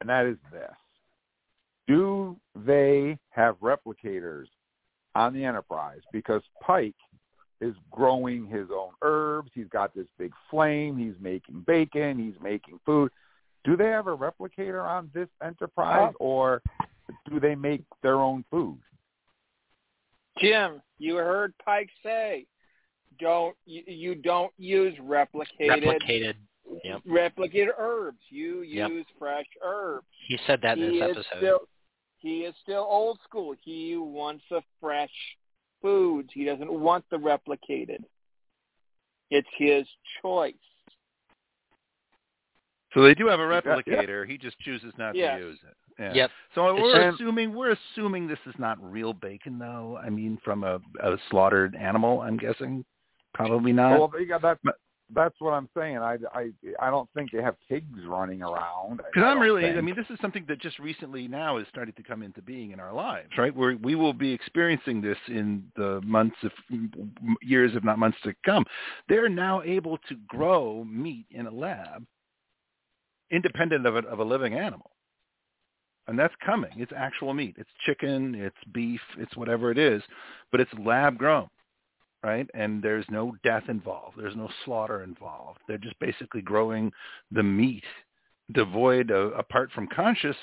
and 0.00 0.08
that 0.08 0.24
is 0.24 0.36
this: 0.50 0.70
Do 1.86 2.36
they 2.54 3.18
have 3.30 3.56
replicators 3.60 4.46
on 5.14 5.32
the 5.32 5.44
Enterprise? 5.44 6.00
Because 6.12 6.42
Pike 6.60 6.94
is 7.60 7.74
growing 7.90 8.46
his 8.46 8.68
own 8.70 8.90
herbs. 9.02 9.50
He's 9.54 9.68
got 9.68 9.94
this 9.94 10.06
big 10.18 10.32
flame. 10.50 10.96
He's 10.96 11.14
making 11.20 11.64
bacon. 11.66 12.18
He's 12.18 12.40
making 12.42 12.80
food. 12.84 13.10
Do 13.64 13.76
they 13.76 13.86
have 13.86 14.06
a 14.06 14.16
replicator 14.16 14.84
on 14.84 15.10
this 15.14 15.28
Enterprise, 15.42 16.12
or 16.20 16.62
do 17.28 17.40
they 17.40 17.54
make 17.54 17.82
their 18.02 18.16
own 18.16 18.44
food? 18.50 18.78
Jim, 20.38 20.82
you 20.98 21.16
heard 21.16 21.54
Pike 21.64 21.90
say, 22.02 22.46
"Don't 23.18 23.56
you, 23.64 23.82
you 23.86 24.14
don't 24.14 24.52
use 24.58 24.94
replicated 24.98 25.82
Replicated. 25.82 26.34
Yep. 26.84 27.02
replicated 27.06 27.72
herbs. 27.78 28.20
You 28.28 28.62
Yep. 28.62 28.90
use 28.90 29.06
fresh 29.18 29.46
herbs." 29.62 30.06
He 30.28 30.36
said 30.46 30.60
that 30.60 30.78
in 30.78 30.92
he 30.92 31.00
this 31.00 31.10
episode. 31.10 31.36
Still, 31.38 31.68
he 32.18 32.40
is 32.40 32.54
still 32.62 32.86
old 32.88 33.18
school. 33.24 33.54
He 33.62 33.96
wants 33.96 34.44
the 34.50 34.60
fresh 34.80 35.10
foods. 35.82 36.30
He 36.32 36.44
doesn't 36.44 36.72
want 36.72 37.04
the 37.10 37.16
replicated. 37.16 37.98
It's 39.30 39.48
his 39.58 39.86
choice. 40.22 40.54
So 42.94 43.02
they 43.02 43.14
do 43.14 43.26
have 43.26 43.40
a 43.40 43.42
Yeah, 43.42 43.60
yeah. 43.64 43.74
replicator. 43.76 44.26
He 44.28 44.38
just 44.38 44.58
chooses 44.60 44.92
not 44.96 45.14
Yes. 45.14 45.38
to 45.40 45.46
use 45.46 45.58
it. 45.62 45.76
Yeah. 45.98 46.12
Yep. 46.14 46.30
So 46.54 46.74
we're 46.74 46.94
just- 46.94 47.14
assuming 47.20 47.54
we're 47.54 47.70
assuming 47.72 48.26
this 48.26 48.38
is 48.46 48.58
not 48.58 48.78
real 48.82 49.12
bacon, 49.12 49.58
though. 49.58 49.98
I 50.02 50.10
mean, 50.10 50.38
from 50.38 50.64
a, 50.64 50.80
a 51.00 51.18
slaughtered 51.30 51.74
animal. 51.74 52.20
I'm 52.22 52.36
guessing 52.36 52.84
probably 53.34 53.72
not. 53.72 53.98
well, 53.98 54.08
they 54.08 54.24
got 54.24 54.42
that. 54.42 54.58
That's 55.14 55.36
what 55.38 55.52
I'm 55.52 55.68
saying. 55.76 55.98
I, 55.98 56.18
I, 56.34 56.50
I 56.80 56.90
don't 56.90 57.08
think 57.14 57.30
they 57.30 57.40
have 57.40 57.54
pigs 57.68 58.00
running 58.06 58.42
around. 58.42 58.96
Because 58.96 59.22
I'm 59.24 59.38
really, 59.38 59.64
I 59.64 59.80
mean, 59.80 59.94
this 59.94 60.06
is 60.10 60.18
something 60.20 60.44
that 60.48 60.60
just 60.60 60.80
recently 60.80 61.28
now 61.28 61.58
is 61.58 61.66
starting 61.70 61.94
to 61.94 62.02
come 62.02 62.22
into 62.22 62.42
being 62.42 62.72
in 62.72 62.80
our 62.80 62.92
lives, 62.92 63.28
right? 63.38 63.54
Where 63.54 63.76
we 63.80 63.94
will 63.94 64.12
be 64.12 64.32
experiencing 64.32 65.00
this 65.00 65.18
in 65.28 65.64
the 65.76 66.00
months 66.02 66.36
of 66.42 66.50
years, 67.40 67.70
if 67.76 67.84
not 67.84 68.00
months 68.00 68.18
to 68.24 68.34
come. 68.44 68.64
They're 69.08 69.28
now 69.28 69.62
able 69.62 69.98
to 70.08 70.16
grow 70.26 70.82
meat 70.84 71.26
in 71.30 71.46
a 71.46 71.52
lab, 71.52 72.04
independent 73.30 73.86
of 73.86 73.94
a, 73.94 74.00
of 74.00 74.18
a 74.18 74.24
living 74.24 74.54
animal, 74.54 74.90
and 76.08 76.18
that's 76.18 76.34
coming. 76.44 76.72
It's 76.76 76.92
actual 76.96 77.32
meat. 77.32 77.54
It's 77.58 77.70
chicken. 77.84 78.34
It's 78.34 78.56
beef. 78.72 79.00
It's 79.18 79.36
whatever 79.36 79.70
it 79.70 79.78
is, 79.78 80.02
but 80.50 80.60
it's 80.60 80.70
lab 80.84 81.16
grown. 81.16 81.48
Right, 82.26 82.50
and 82.54 82.82
there's 82.82 83.04
no 83.08 83.36
death 83.44 83.62
involved. 83.68 84.16
There's 84.18 84.34
no 84.34 84.48
slaughter 84.64 85.04
involved. 85.04 85.60
They're 85.68 85.78
just 85.78 85.96
basically 86.00 86.42
growing 86.42 86.90
the 87.30 87.44
meat 87.44 87.84
devoid 88.52 89.12
of, 89.12 89.32
apart 89.38 89.70
from 89.70 89.86
conscious 89.94 90.34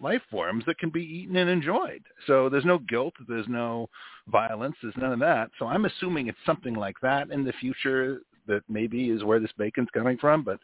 life 0.00 0.22
forms 0.32 0.64
that 0.66 0.80
can 0.80 0.90
be 0.90 1.04
eaten 1.04 1.36
and 1.36 1.48
enjoyed. 1.48 2.02
So 2.26 2.48
there's 2.48 2.64
no 2.64 2.78
guilt, 2.78 3.14
there's 3.28 3.46
no 3.46 3.88
violence, 4.26 4.74
there's 4.82 4.96
none 4.96 5.12
of 5.12 5.20
that. 5.20 5.50
So 5.60 5.66
I'm 5.66 5.84
assuming 5.84 6.26
it's 6.26 6.38
something 6.44 6.74
like 6.74 6.96
that 7.02 7.30
in 7.30 7.44
the 7.44 7.52
future 7.60 8.22
that 8.48 8.62
maybe 8.68 9.10
is 9.10 9.22
where 9.22 9.38
this 9.38 9.52
bacon's 9.56 9.90
coming 9.94 10.18
from. 10.18 10.42
But 10.42 10.58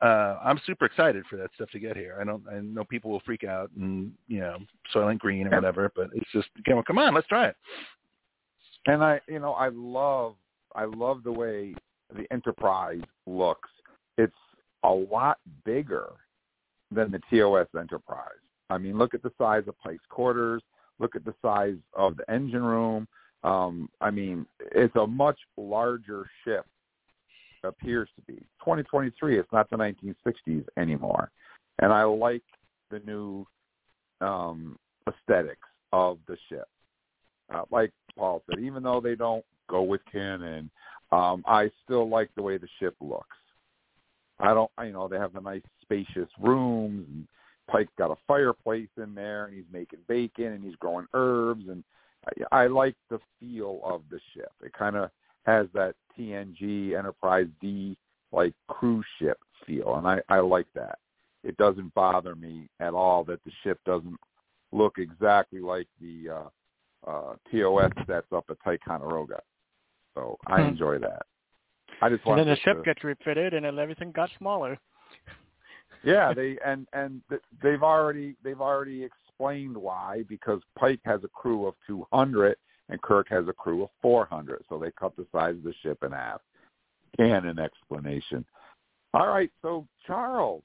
uh, 0.00 0.38
I'm 0.44 0.60
super 0.64 0.84
excited 0.84 1.24
for 1.28 1.38
that 1.38 1.50
stuff 1.56 1.70
to 1.70 1.80
get 1.80 1.96
here. 1.96 2.18
I 2.20 2.24
don't. 2.24 2.44
I 2.48 2.60
know 2.60 2.84
people 2.84 3.10
will 3.10 3.22
freak 3.26 3.42
out 3.42 3.70
and 3.76 4.12
you 4.28 4.38
know 4.38 4.58
Soylent 4.94 5.18
Green 5.18 5.48
or 5.48 5.50
whatever, 5.50 5.90
but 5.96 6.10
it's 6.14 6.30
just 6.32 6.48
you 6.66 6.74
know, 6.76 6.84
come 6.86 6.98
on, 6.98 7.14
let's 7.14 7.26
try 7.26 7.48
it. 7.48 7.56
And 8.86 9.02
I, 9.02 9.20
you 9.28 9.38
know, 9.38 9.52
I 9.52 9.68
love, 9.68 10.34
I 10.74 10.84
love 10.84 11.22
the 11.22 11.32
way 11.32 11.74
the 12.14 12.24
Enterprise 12.32 13.02
looks. 13.26 13.68
It's 14.18 14.32
a 14.82 14.90
lot 14.90 15.38
bigger 15.64 16.10
than 16.90 17.10
the 17.10 17.20
TOS 17.30 17.66
Enterprise. 17.78 18.40
I 18.68 18.78
mean, 18.78 18.96
look 18.98 19.14
at 19.14 19.22
the 19.22 19.32
size 19.36 19.64
of 19.66 19.78
Pike's 19.78 20.04
quarters. 20.08 20.62
Look 20.98 21.16
at 21.16 21.24
the 21.24 21.34
size 21.42 21.76
of 21.94 22.16
the 22.16 22.30
engine 22.30 22.62
room. 22.62 23.06
Um, 23.42 23.88
I 24.00 24.10
mean, 24.10 24.46
it's 24.72 24.94
a 24.96 25.06
much 25.06 25.38
larger 25.56 26.26
ship. 26.44 26.66
Appears 27.62 28.08
to 28.16 28.22
be 28.22 28.38
2023. 28.60 29.38
It's 29.38 29.52
not 29.52 29.68
the 29.68 29.76
1960s 29.76 30.64
anymore, 30.78 31.30
and 31.80 31.92
I 31.92 32.04
like 32.04 32.42
the 32.90 33.00
new 33.00 33.46
um, 34.22 34.78
aesthetics 35.06 35.68
of 35.92 36.18
the 36.26 36.38
ship. 36.48 36.66
Uh, 37.54 37.64
like 37.70 37.92
Paul 38.16 38.42
said, 38.48 38.60
even 38.60 38.82
though 38.82 39.00
they 39.00 39.14
don't 39.14 39.44
go 39.68 39.82
with 39.82 40.00
canon, 40.10 40.70
um, 41.12 41.42
I 41.46 41.70
still 41.84 42.08
like 42.08 42.30
the 42.36 42.42
way 42.42 42.58
the 42.58 42.68
ship 42.78 42.94
looks. 43.00 43.36
I 44.38 44.54
don't, 44.54 44.70
you 44.84 44.92
know, 44.92 45.08
they 45.08 45.18
have 45.18 45.32
the 45.32 45.40
nice 45.40 45.62
spacious 45.82 46.28
rooms. 46.40 47.06
And 47.08 47.28
Pike's 47.68 47.92
got 47.98 48.10
a 48.10 48.16
fireplace 48.26 48.88
in 48.96 49.14
there, 49.14 49.46
and 49.46 49.54
he's 49.54 49.64
making 49.72 50.00
bacon, 50.08 50.52
and 50.52 50.64
he's 50.64 50.76
growing 50.76 51.06
herbs, 51.14 51.64
and 51.68 51.84
I, 52.52 52.62
I 52.62 52.66
like 52.66 52.96
the 53.08 53.18
feel 53.38 53.80
of 53.84 54.02
the 54.10 54.20
ship. 54.34 54.52
It 54.62 54.72
kind 54.72 54.96
of 54.96 55.10
has 55.46 55.66
that 55.74 55.94
TNG 56.18 56.98
Enterprise 56.98 57.48
D 57.60 57.96
like 58.32 58.54
cruise 58.68 59.06
ship 59.18 59.38
feel, 59.66 59.96
and 59.96 60.06
I, 60.06 60.20
I 60.28 60.40
like 60.40 60.66
that. 60.74 60.98
It 61.42 61.56
doesn't 61.56 61.94
bother 61.94 62.34
me 62.34 62.68
at 62.80 62.94
all 62.94 63.24
that 63.24 63.42
the 63.44 63.50
ship 63.64 63.78
doesn't 63.86 64.18
look 64.72 64.98
exactly 64.98 65.60
like 65.60 65.88
the 66.00 66.30
uh, 66.30 66.48
uh, 67.06 67.34
TOS 67.50 67.92
that's 68.06 68.30
up 68.32 68.44
at 68.50 68.56
Ticonderoga. 68.64 69.40
So 70.14 70.36
I 70.46 70.62
Hmm. 70.62 70.68
enjoy 70.68 70.98
that. 70.98 71.26
I 72.02 72.08
just 72.08 72.24
And 72.26 72.38
then 72.38 72.46
the 72.48 72.56
to, 72.56 72.60
ship 72.62 72.84
gets 72.84 73.04
refitted 73.04 73.54
and 73.54 73.66
everything 73.78 74.12
got 74.12 74.30
smaller. 74.38 74.78
yeah, 76.02 76.32
they 76.34 76.58
and 76.64 76.86
and 76.92 77.22
they've 77.62 77.82
already 77.82 78.36
they've 78.42 78.60
already 78.60 79.04
explained 79.04 79.76
why 79.76 80.24
because 80.28 80.60
Pike 80.78 81.00
has 81.04 81.22
a 81.24 81.28
crew 81.28 81.66
of 81.66 81.74
200 81.86 82.56
and 82.88 83.00
Kirk 83.02 83.28
has 83.28 83.46
a 83.48 83.52
crew 83.52 83.84
of 83.84 83.90
400, 84.02 84.64
so 84.68 84.78
they 84.78 84.90
cut 84.98 85.14
the 85.16 85.26
size 85.32 85.54
of 85.54 85.62
the 85.62 85.74
ship 85.82 86.02
in 86.02 86.12
half. 86.12 86.40
And 87.18 87.30
Canon 87.30 87.58
explanation. 87.58 88.44
All 89.14 89.28
right, 89.28 89.50
so 89.62 89.86
Charles, 90.06 90.62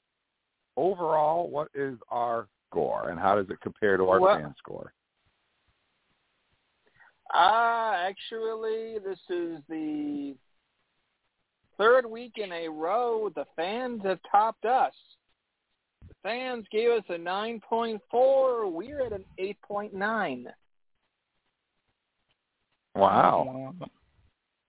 overall, 0.76 1.50
what 1.50 1.68
is 1.74 1.98
our 2.08 2.48
score 2.68 3.10
and 3.10 3.18
how 3.18 3.34
does 3.36 3.48
it 3.50 3.60
compare 3.60 3.96
to 3.96 4.08
our 4.08 4.20
Well- 4.20 4.36
fan 4.38 4.54
score? 4.58 4.92
Ah, 7.34 7.94
actually, 8.06 8.98
this 9.04 9.18
is 9.28 9.58
the 9.68 10.34
third 11.78 12.06
week 12.06 12.32
in 12.36 12.52
a 12.52 12.68
row 12.68 13.30
the 13.34 13.44
fans 13.56 14.00
have 14.04 14.20
topped 14.30 14.64
us. 14.64 14.94
The 16.08 16.14
fans 16.22 16.64
gave 16.70 16.90
us 16.90 17.02
a 17.08 17.18
9.4. 17.18 18.70
We're 18.70 19.02
at 19.06 19.12
an 19.12 19.24
8.9. 19.38 20.46
Wow, 22.94 23.74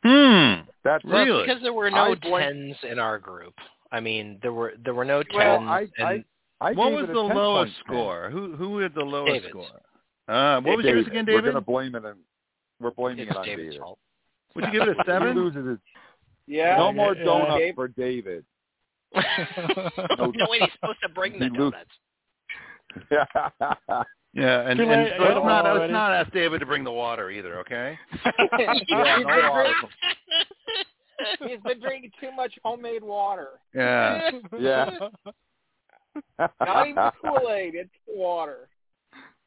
Hmm. 0.04 0.62
that's 0.84 1.04
Well, 1.06 1.26
Really? 1.26 1.44
because 1.46 1.62
there 1.62 1.74
were 1.74 1.90
no 1.90 2.12
I 2.12 2.16
blame- 2.16 2.74
tens 2.74 2.84
in 2.84 3.00
our 3.00 3.20
group. 3.20 3.54
I 3.92 4.00
mean, 4.02 4.38
there 4.42 4.52
were 4.52 4.74
there 4.80 4.94
were 4.94 5.06
no 5.06 5.24
tens. 5.24 5.36
well. 5.36 5.68
I 5.68 5.88
and 5.98 6.08
I, 6.08 6.26
I 6.60 6.74
what 6.74 6.92
was 6.92 7.08
the 7.08 7.14
lowest 7.14 7.74
score? 7.80 8.30
Who 8.30 8.56
who 8.56 8.80
had 8.80 8.94
the 8.94 9.04
lowest 9.06 9.32
David's. 9.32 9.50
score? 9.50 9.82
Uh, 10.28 10.60
what 10.62 10.76
was 10.78 10.86
yours 10.86 11.08
again, 11.08 11.24
David? 11.24 11.36
We're 11.46 11.52
going 11.52 11.56
to 11.56 11.62
blame 11.62 11.96
it 11.96 12.04
on 12.04 12.18
we're 12.80 12.92
blaming 12.92 13.20
it's 13.28 13.32
it 13.32 13.38
on 13.38 13.46
David's 13.46 13.70
David. 13.76 13.82
fault. 13.82 14.00
Would 14.56 14.66
you 14.66 14.72
give 14.72 14.82
it 14.84 14.90
a 14.90 14.94
He 14.94 15.02
seven? 15.06 15.36
loses 15.36 15.68
his 15.68 15.78
Yeah. 16.48 16.78
no 16.78 16.92
more 16.92 17.16
yeah, 17.16 17.24
donuts 17.24 17.60
Dave. 17.60 17.76
for 17.76 17.88
David. 17.88 18.46
no 19.16 19.22
way, 20.50 20.60
he's 20.60 20.70
supposed 20.80 21.00
to 21.04 21.10
bring 21.10 21.34
the 21.40 21.46
He 21.46 21.50
donuts. 21.52 21.90
yeah, 23.12 23.26
Yeah, 24.34 24.70
and, 24.70 24.78
Too 24.78 24.84
and 24.84 25.04
late, 25.04 25.12
let's 25.20 25.36
yeah, 25.36 25.40
not 25.40 25.78
let's 25.80 25.92
not 25.92 26.14
ask 26.14 26.32
David 26.32 26.60
to 26.60 26.66
bring 26.66 26.84
the 26.84 26.92
water 26.92 27.30
either, 27.32 27.60
okay? 27.60 27.98
yeah, 28.60 29.18
no 29.22 29.50
water. 29.52 29.74
He's 31.48 31.60
been 31.62 31.80
drinking 31.80 32.12
too 32.22 32.32
much 32.36 32.54
homemade 32.64 33.04
water. 33.04 33.48
Yeah. 33.74 34.30
Yeah. 34.60 34.90
Not 36.40 36.88
even 36.88 37.12
Kool 37.22 37.50
Aid, 37.50 37.76
it's 37.76 37.90
water. 38.08 38.70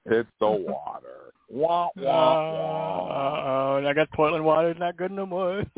It's 0.06 0.28
the 0.40 0.50
water. 0.50 1.32
Wah 1.48 1.86
Uh, 1.88 1.90
wah 1.96 3.76
oh, 3.80 3.86
I 3.86 3.92
got 3.92 4.10
Portland 4.12 4.44
water. 4.44 4.70
It's 4.70 4.80
not 4.80 4.96
good 4.96 5.10
no 5.12 5.26
more. 5.26 5.64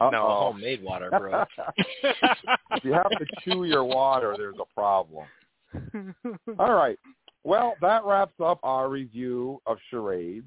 No, 0.00 0.06
Uh-oh. 0.08 0.52
homemade 0.52 0.82
water, 0.82 1.08
bro. 1.10 1.44
if 2.02 2.84
you 2.84 2.92
have 2.92 3.10
to 3.10 3.26
chew 3.42 3.64
your 3.64 3.84
water, 3.84 4.34
there's 4.36 4.56
a 4.60 4.74
problem. 4.74 5.26
All 6.58 6.74
right. 6.74 6.98
Well, 7.44 7.74
that 7.80 8.04
wraps 8.04 8.34
up 8.42 8.58
our 8.62 8.88
review 8.88 9.60
of 9.66 9.76
charades. 9.90 10.46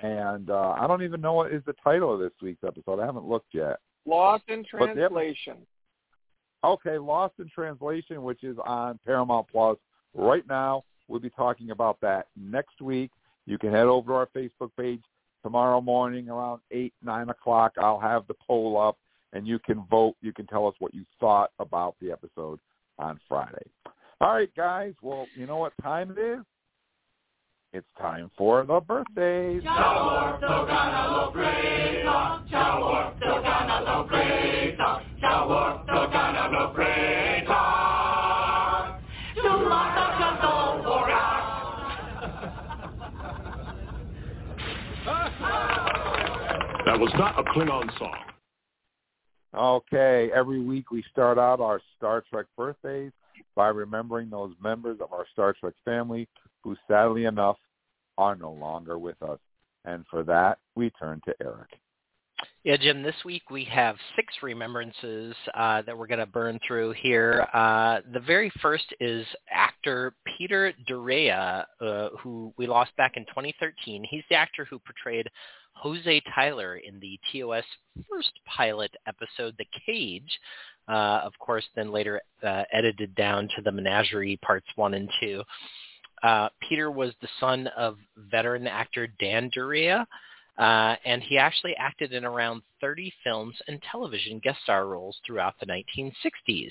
And 0.00 0.50
uh, 0.50 0.74
I 0.78 0.86
don't 0.86 1.02
even 1.02 1.20
know 1.20 1.32
what 1.32 1.52
is 1.52 1.62
the 1.64 1.74
title 1.82 2.12
of 2.12 2.20
this 2.20 2.32
week's 2.42 2.62
episode. 2.66 3.00
I 3.00 3.06
haven't 3.06 3.24
looked 3.24 3.54
yet. 3.54 3.76
Lost 4.04 4.44
in 4.48 4.64
But 4.72 4.88
the- 4.88 4.94
translation. 4.94 5.56
Okay, 6.64 6.98
Lost 6.98 7.34
in 7.38 7.48
Translation, 7.54 8.22
which 8.22 8.42
is 8.44 8.56
on 8.66 8.98
Paramount 9.06 9.46
Plus 9.50 9.78
right 10.14 10.46
now. 10.48 10.84
We'll 11.08 11.20
be 11.20 11.30
talking 11.30 11.70
about 11.70 11.98
that 12.00 12.26
next 12.36 12.80
week. 12.80 13.10
You 13.46 13.58
can 13.58 13.70
head 13.70 13.86
over 13.86 14.12
to 14.12 14.14
our 14.14 14.28
Facebook 14.34 14.70
page 14.78 15.02
tomorrow 15.42 15.80
morning 15.80 16.28
around 16.28 16.60
eight, 16.70 16.94
nine 17.02 17.28
o'clock. 17.28 17.72
I'll 17.78 18.00
have 18.00 18.26
the 18.28 18.34
poll 18.46 18.80
up, 18.80 18.96
and 19.32 19.46
you 19.46 19.58
can 19.58 19.84
vote. 19.90 20.14
You 20.22 20.32
can 20.32 20.46
tell 20.46 20.66
us 20.66 20.74
what 20.78 20.94
you 20.94 21.04
thought 21.18 21.50
about 21.58 21.96
the 22.00 22.12
episode 22.12 22.60
on 22.98 23.18
Friday. 23.28 23.66
All 24.20 24.34
right, 24.34 24.54
guys. 24.56 24.94
Well, 25.02 25.26
you 25.36 25.46
know 25.46 25.56
what 25.56 25.72
time 25.82 26.14
it 26.16 26.20
is? 26.20 26.44
It's 27.72 27.86
time 27.98 28.30
for 28.36 28.64
the 28.64 28.80
birthdays. 28.80 29.62
That 46.92 47.00
was 47.00 47.12
not 47.14 47.38
a 47.38 47.42
Klingon 47.44 47.88
song. 47.98 48.18
Okay, 49.56 50.30
every 50.34 50.60
week 50.60 50.90
we 50.90 51.02
start 51.10 51.38
out 51.38 51.58
our 51.58 51.80
Star 51.96 52.22
Trek 52.28 52.44
birthdays 52.54 53.12
by 53.56 53.68
remembering 53.68 54.28
those 54.28 54.52
members 54.62 54.98
of 55.00 55.10
our 55.10 55.24
Star 55.32 55.54
Trek 55.58 55.72
family 55.86 56.28
who 56.62 56.76
sadly 56.86 57.24
enough 57.24 57.56
are 58.18 58.36
no 58.36 58.52
longer 58.52 58.98
with 58.98 59.16
us. 59.22 59.38
And 59.86 60.04
for 60.10 60.22
that, 60.24 60.58
we 60.74 60.90
turn 60.90 61.22
to 61.24 61.34
Eric. 61.42 61.70
Yeah, 62.62 62.76
Jim, 62.76 63.02
this 63.02 63.16
week 63.24 63.50
we 63.50 63.64
have 63.64 63.96
six 64.14 64.34
remembrances 64.42 65.34
uh, 65.54 65.82
that 65.82 65.96
we're 65.96 66.06
going 66.06 66.20
to 66.20 66.26
burn 66.26 66.60
through 66.66 66.94
here. 67.02 67.46
Uh, 67.54 68.00
the 68.12 68.20
very 68.20 68.52
first 68.60 68.84
is 69.00 69.26
actor 69.50 70.14
Peter 70.36 70.72
Duryea, 70.86 71.66
uh, 71.80 72.08
who 72.20 72.52
we 72.58 72.66
lost 72.66 72.94
back 72.96 73.16
in 73.16 73.24
2013. 73.26 74.04
He's 74.08 74.22
the 74.28 74.36
actor 74.36 74.64
who 74.64 74.78
portrayed 74.78 75.28
Jose 75.74 76.22
Tyler 76.34 76.76
in 76.76 77.00
the 77.00 77.18
TOS 77.30 77.64
first 78.08 78.32
pilot 78.46 78.92
episode, 79.06 79.54
The 79.58 79.66
Cage. 79.86 80.38
Uh, 80.88 81.20
of 81.24 81.32
course, 81.38 81.64
then 81.74 81.92
later 81.92 82.20
uh, 82.42 82.64
edited 82.72 83.14
down 83.14 83.48
to 83.56 83.62
the 83.62 83.72
Menagerie 83.72 84.38
parts 84.42 84.66
one 84.76 84.94
and 84.94 85.08
two. 85.20 85.42
Uh, 86.22 86.48
Peter 86.68 86.90
was 86.90 87.12
the 87.20 87.28
son 87.40 87.66
of 87.76 87.96
veteran 88.16 88.66
actor 88.66 89.08
Dan 89.18 89.50
Duryea, 89.52 90.06
uh, 90.58 90.96
and 91.04 91.22
he 91.22 91.38
actually 91.38 91.74
acted 91.76 92.12
in 92.12 92.24
around 92.24 92.62
30 92.80 93.12
films 93.24 93.56
and 93.66 93.82
television 93.90 94.38
guest 94.38 94.58
star 94.62 94.86
roles 94.86 95.16
throughout 95.26 95.54
the 95.58 95.66
1960s. 95.66 96.70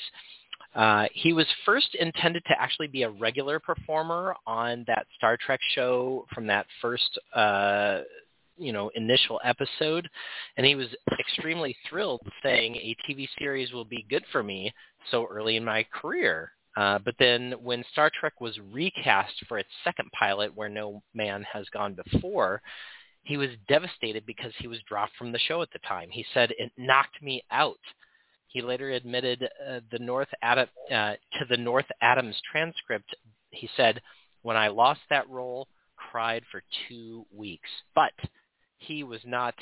Uh, 0.76 1.06
he 1.14 1.34
was 1.34 1.48
first 1.66 1.96
intended 1.96 2.44
to 2.46 2.54
actually 2.62 2.88
be 2.88 3.04
a 3.04 3.10
regular 3.10 3.60
performer 3.60 4.36
on 4.48 4.86
that 4.88 5.06
Star 5.18 5.38
Trek 5.38 5.60
show 5.76 6.26
from 6.34 6.48
that 6.48 6.66
first, 6.82 7.20
uh, 7.36 8.02
you 8.62 8.72
know, 8.72 8.92
initial 8.96 9.40
episode, 9.44 10.08
and 10.58 10.66
he 10.66 10.76
was 10.76 10.88
extremely 11.20 11.76
thrilled, 11.90 12.22
saying 12.44 12.76
a 12.76 12.96
TV 13.08 13.28
series 13.40 13.72
will 13.74 13.86
be 13.86 14.06
good 14.10 14.24
for 14.32 14.44
me 14.44 14.72
so 15.10 15.28
early 15.30 15.56
in 15.56 15.66
my 15.66 15.86
career. 15.92 16.52
Uh, 16.78 17.00
but 17.00 17.16
then 17.20 17.54
when 17.62 17.84
Star 17.92 18.10
Trek 18.18 18.40
was 18.40 18.58
recast 18.72 19.34
for 19.48 19.58
its 19.58 19.70
second 19.84 20.10
pilot, 20.18 20.56
where 20.56 20.70
no 20.70 21.02
man 21.14 21.46
has 21.52 21.66
gone 21.74 21.98
before, 22.12 22.62
he 23.24 23.38
was 23.38 23.50
devastated 23.68 24.26
because 24.26 24.54
he 24.58 24.68
was 24.68 24.80
dropped 24.88 25.16
from 25.18 25.32
the 25.32 25.40
show 25.40 25.62
at 25.62 25.72
the 25.74 25.80
time. 25.80 26.10
He 26.10 26.26
said 26.34 26.52
it 26.58 26.72
knocked 26.78 27.22
me 27.22 27.44
out. 27.52 27.80
He 28.48 28.62
later 28.62 28.92
admitted 28.92 29.44
uh, 29.44 29.80
the 29.92 30.00
North 30.00 30.28
Adam, 30.42 30.68
uh, 30.90 31.14
to 31.14 31.46
the 31.50 31.58
North 31.58 31.86
Adams 32.02 32.36
transcript. 32.52 33.16
He 33.52 33.70
said, 33.78 34.02
"When 34.42 34.58
I 34.58 34.70
lost 34.70 35.02
that 35.10 35.30
role, 35.30 35.68
cried 35.96 36.44
for 36.52 36.64
two 36.88 37.26
weeks." 37.32 37.70
But 37.96 38.14
he 38.82 39.04
was 39.04 39.22
not 39.26 39.56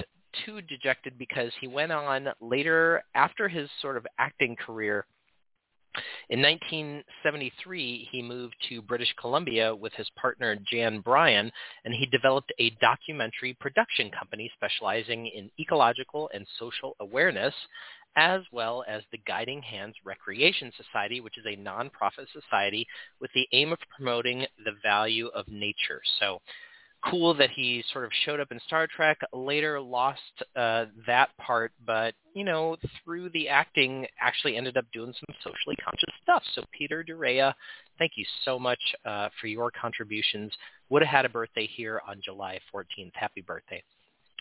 too 0.45 0.61
dejected 0.61 1.17
because 1.17 1.51
he 1.59 1.67
went 1.67 1.91
on 1.91 2.27
later 2.41 3.03
after 3.15 3.47
his 3.47 3.69
sort 3.81 3.97
of 3.97 4.05
acting 4.17 4.55
career. 4.55 5.05
In 6.29 6.41
1973, 6.41 8.09
he 8.11 8.21
moved 8.21 8.55
to 8.69 8.81
British 8.81 9.13
Columbia 9.19 9.75
with 9.75 9.91
his 9.93 10.07
partner 10.15 10.55
Jan 10.71 10.99
Bryan, 10.99 11.51
and 11.83 11.93
he 11.93 12.05
developed 12.05 12.53
a 12.59 12.69
documentary 12.79 13.57
production 13.59 14.11
company 14.11 14.51
specializing 14.55 15.27
in 15.27 15.49
ecological 15.59 16.29
and 16.33 16.45
social 16.59 16.95
awareness, 16.99 17.55
as 18.15 18.41
well 18.51 18.85
as 18.87 19.01
the 19.11 19.19
Guiding 19.25 19.63
Hands 19.63 19.95
Recreation 20.05 20.71
Society, 20.77 21.21
which 21.21 21.39
is 21.39 21.45
a 21.45 21.57
nonprofit 21.57 22.27
society 22.31 22.87
with 23.19 23.31
the 23.33 23.47
aim 23.51 23.73
of 23.73 23.79
promoting 23.95 24.45
the 24.63 24.73
value 24.83 25.27
of 25.29 25.47
nature. 25.47 26.01
So 26.19 26.39
cool 27.05 27.33
that 27.35 27.49
he 27.51 27.83
sort 27.93 28.05
of 28.05 28.11
showed 28.25 28.39
up 28.39 28.51
in 28.51 28.59
Star 28.67 28.87
Trek, 28.87 29.17
later 29.33 29.79
lost 29.79 30.19
uh, 30.55 30.85
that 31.07 31.29
part, 31.37 31.71
but, 31.85 32.13
you 32.33 32.43
know, 32.43 32.77
through 33.03 33.29
the 33.29 33.47
acting 33.47 34.05
actually 34.19 34.57
ended 34.57 34.77
up 34.77 34.85
doing 34.93 35.13
some 35.13 35.35
socially 35.43 35.75
conscious 35.83 36.13
stuff. 36.23 36.43
So 36.55 36.63
Peter 36.77 37.03
Duryea, 37.03 37.55
thank 37.97 38.13
you 38.15 38.25
so 38.43 38.59
much 38.59 38.79
uh, 39.05 39.29
for 39.39 39.47
your 39.47 39.71
contributions. 39.71 40.51
Would 40.89 41.01
have 41.01 41.11
had 41.11 41.25
a 41.25 41.29
birthday 41.29 41.67
here 41.67 42.01
on 42.07 42.21
July 42.23 42.59
14th. 42.73 43.13
Happy 43.13 43.41
birthday. 43.41 43.83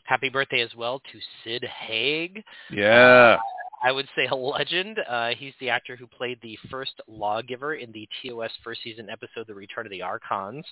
Happy 0.04 0.28
birthday 0.30 0.61
as 0.61 0.74
well 0.74 1.00
to 1.12 1.18
Sid 1.44 1.64
Haig. 1.64 2.42
Yeah. 2.70 3.36
I 3.83 3.93
would 3.93 4.09
say 4.16 4.26
a 4.26 4.35
legend. 4.35 4.99
Uh, 5.09 5.31
he's 5.37 5.55
the 5.61 5.70
actor 5.70 5.97
who 5.97 6.07
played 6.07 6.39
the 6.43 6.59
first 6.70 7.01
lawgiver 7.07 7.74
in 7.74 7.93
the 7.93 8.09
TOS 8.22 8.51
first 8.64 8.83
season 8.83 9.09
episode, 9.09 9.47
The 9.47 9.55
Return 9.55 9.87
of 9.87 9.91
the 9.91 10.03
Archons. 10.03 10.64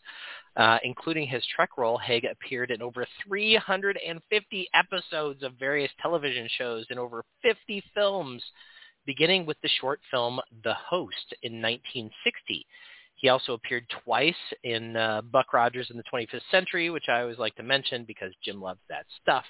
Uh, 0.57 0.79
including 0.83 1.29
his 1.29 1.47
Trek 1.55 1.71
role, 1.79 1.99
Haig 1.99 2.25
appeared 2.25 2.71
in 2.71 2.83
over 2.83 3.07
350 3.27 4.69
episodes 4.75 5.43
of 5.43 5.53
various 5.59 5.91
television 6.01 6.49
shows 6.59 6.87
and 6.91 6.99
over 6.99 7.25
50 7.43 7.83
films, 7.95 8.43
beginning 9.05 9.47
with 9.47 9.61
the 9.63 9.71
short 9.81 10.01
film 10.11 10.41
The 10.65 10.75
Host 10.75 11.35
in 11.43 11.63
1960. 11.63 12.67
He 13.17 13.29
also 13.29 13.55
appeared 13.55 13.87
twice 14.05 14.35
in 14.63 14.97
uh, 14.97 15.23
Buck 15.23 15.53
Rogers 15.53 15.91
in 15.91 15.97
the 15.97 16.05
25th 16.13 16.41
Century, 16.51 16.91
which 16.91 17.09
I 17.09 17.23
always 17.23 17.39
like 17.39 17.55
to 17.55 17.63
mention 17.63 18.05
because 18.05 18.33
Jim 18.45 18.61
loves 18.61 18.81
that 18.89 19.07
stuff. 19.23 19.45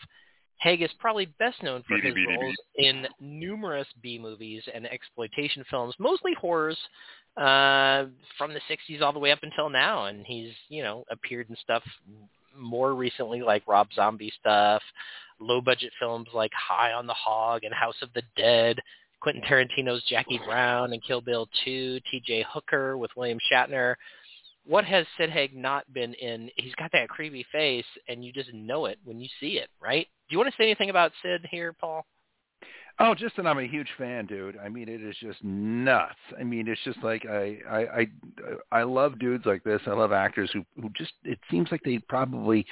Haig 0.61 0.83
is 0.83 0.91
probably 0.99 1.27
best 1.39 1.63
known 1.63 1.83
for 1.87 1.99
his 1.99 2.15
roles 2.15 2.55
in 2.77 3.07
numerous 3.21 3.87
B 4.03 4.19
movies 4.19 4.63
and 4.73 4.87
exploitation 4.87 5.65
films, 5.71 5.95
mostly 5.99 6.33
horrors, 6.41 6.79
uh, 7.37 8.07
from 8.39 8.55
the 8.55 8.61
60s 8.71 9.03
all 9.03 9.13
the 9.13 9.19
way 9.19 9.33
up 9.33 9.41
until 9.43 9.69
now. 9.69 10.07
And 10.07 10.25
he's, 10.27 10.53
you 10.69 10.83
know, 10.83 11.05
appeared 11.11 11.51
in 11.51 11.57
stuff 11.63 11.83
more 12.57 12.95
recently 12.95 13.43
like 13.43 13.63
Rob 13.67 13.89
Zombie 13.95 14.33
stuff, 14.41 14.83
low 15.39 15.61
budget 15.61 15.93
films 16.01 16.29
like 16.33 16.53
High 16.55 16.93
on 16.93 17.07
the 17.07 17.15
Hog 17.15 17.65
and 17.65 17.75
House 17.75 17.97
of 18.01 18.09
the 18.15 18.23
Dead, 18.37 18.81
Quentin 19.21 19.43
Tarantino's 19.43 20.03
Jackie 20.09 20.41
Brown 20.45 20.93
and 20.93 21.03
Kill 21.03 21.21
Bill 21.21 21.49
2, 21.65 22.01
TJ 22.13 22.45
Hooker 22.49 22.97
with 22.97 23.11
William 23.17 23.39
Shatner. 23.53 23.97
What 24.67 24.85
has 24.85 25.07
Sid 25.17 25.31
Haig 25.31 25.55
not 25.55 25.91
been 25.93 26.15
in? 26.15 26.51
He's 26.57 26.75
got 26.75 26.91
that 26.93 27.09
creepy 27.09 27.47
face, 27.53 27.85
and 28.09 28.25
you 28.25 28.33
just 28.33 28.53
know 28.53 28.87
it 28.87 28.99
when 29.05 29.21
you 29.21 29.29
see 29.39 29.59
it, 29.59 29.69
right? 29.81 30.09
Do 30.29 30.35
you 30.35 30.39
want 30.39 30.51
to 30.51 30.57
say 30.57 30.65
anything 30.65 30.91
about 30.91 31.13
Sid 31.23 31.47
here, 31.51 31.73
Paul? 31.73 32.05
Oh, 32.99 33.15
just 33.15 33.37
that 33.37 33.47
I'm 33.47 33.59
a 33.59 33.67
huge 33.67 33.89
fan, 33.99 34.25
dude. 34.25 34.57
I 34.57 34.71
mean, 34.71 34.89
it 34.89 35.03
is 35.03 35.15
just 35.21 35.45
nuts. 35.45 36.15
I 36.41 36.43
mean, 36.45 36.67
it's 36.67 36.81
just 36.83 37.03
like 37.03 37.27
I 37.27 37.59
I 37.71 37.81
I, 37.81 38.07
I 38.73 38.83
love 38.85 39.19
dudes 39.19 39.45
like 39.45 39.63
this. 39.65 39.83
I 39.87 39.91
love 39.91 40.13
actors 40.13 40.51
who 40.55 40.65
who 40.81 40.89
just 40.97 41.13
it 41.23 41.39
seems 41.51 41.69
like 41.71 41.83
they 41.85 41.99
probably 42.09 42.65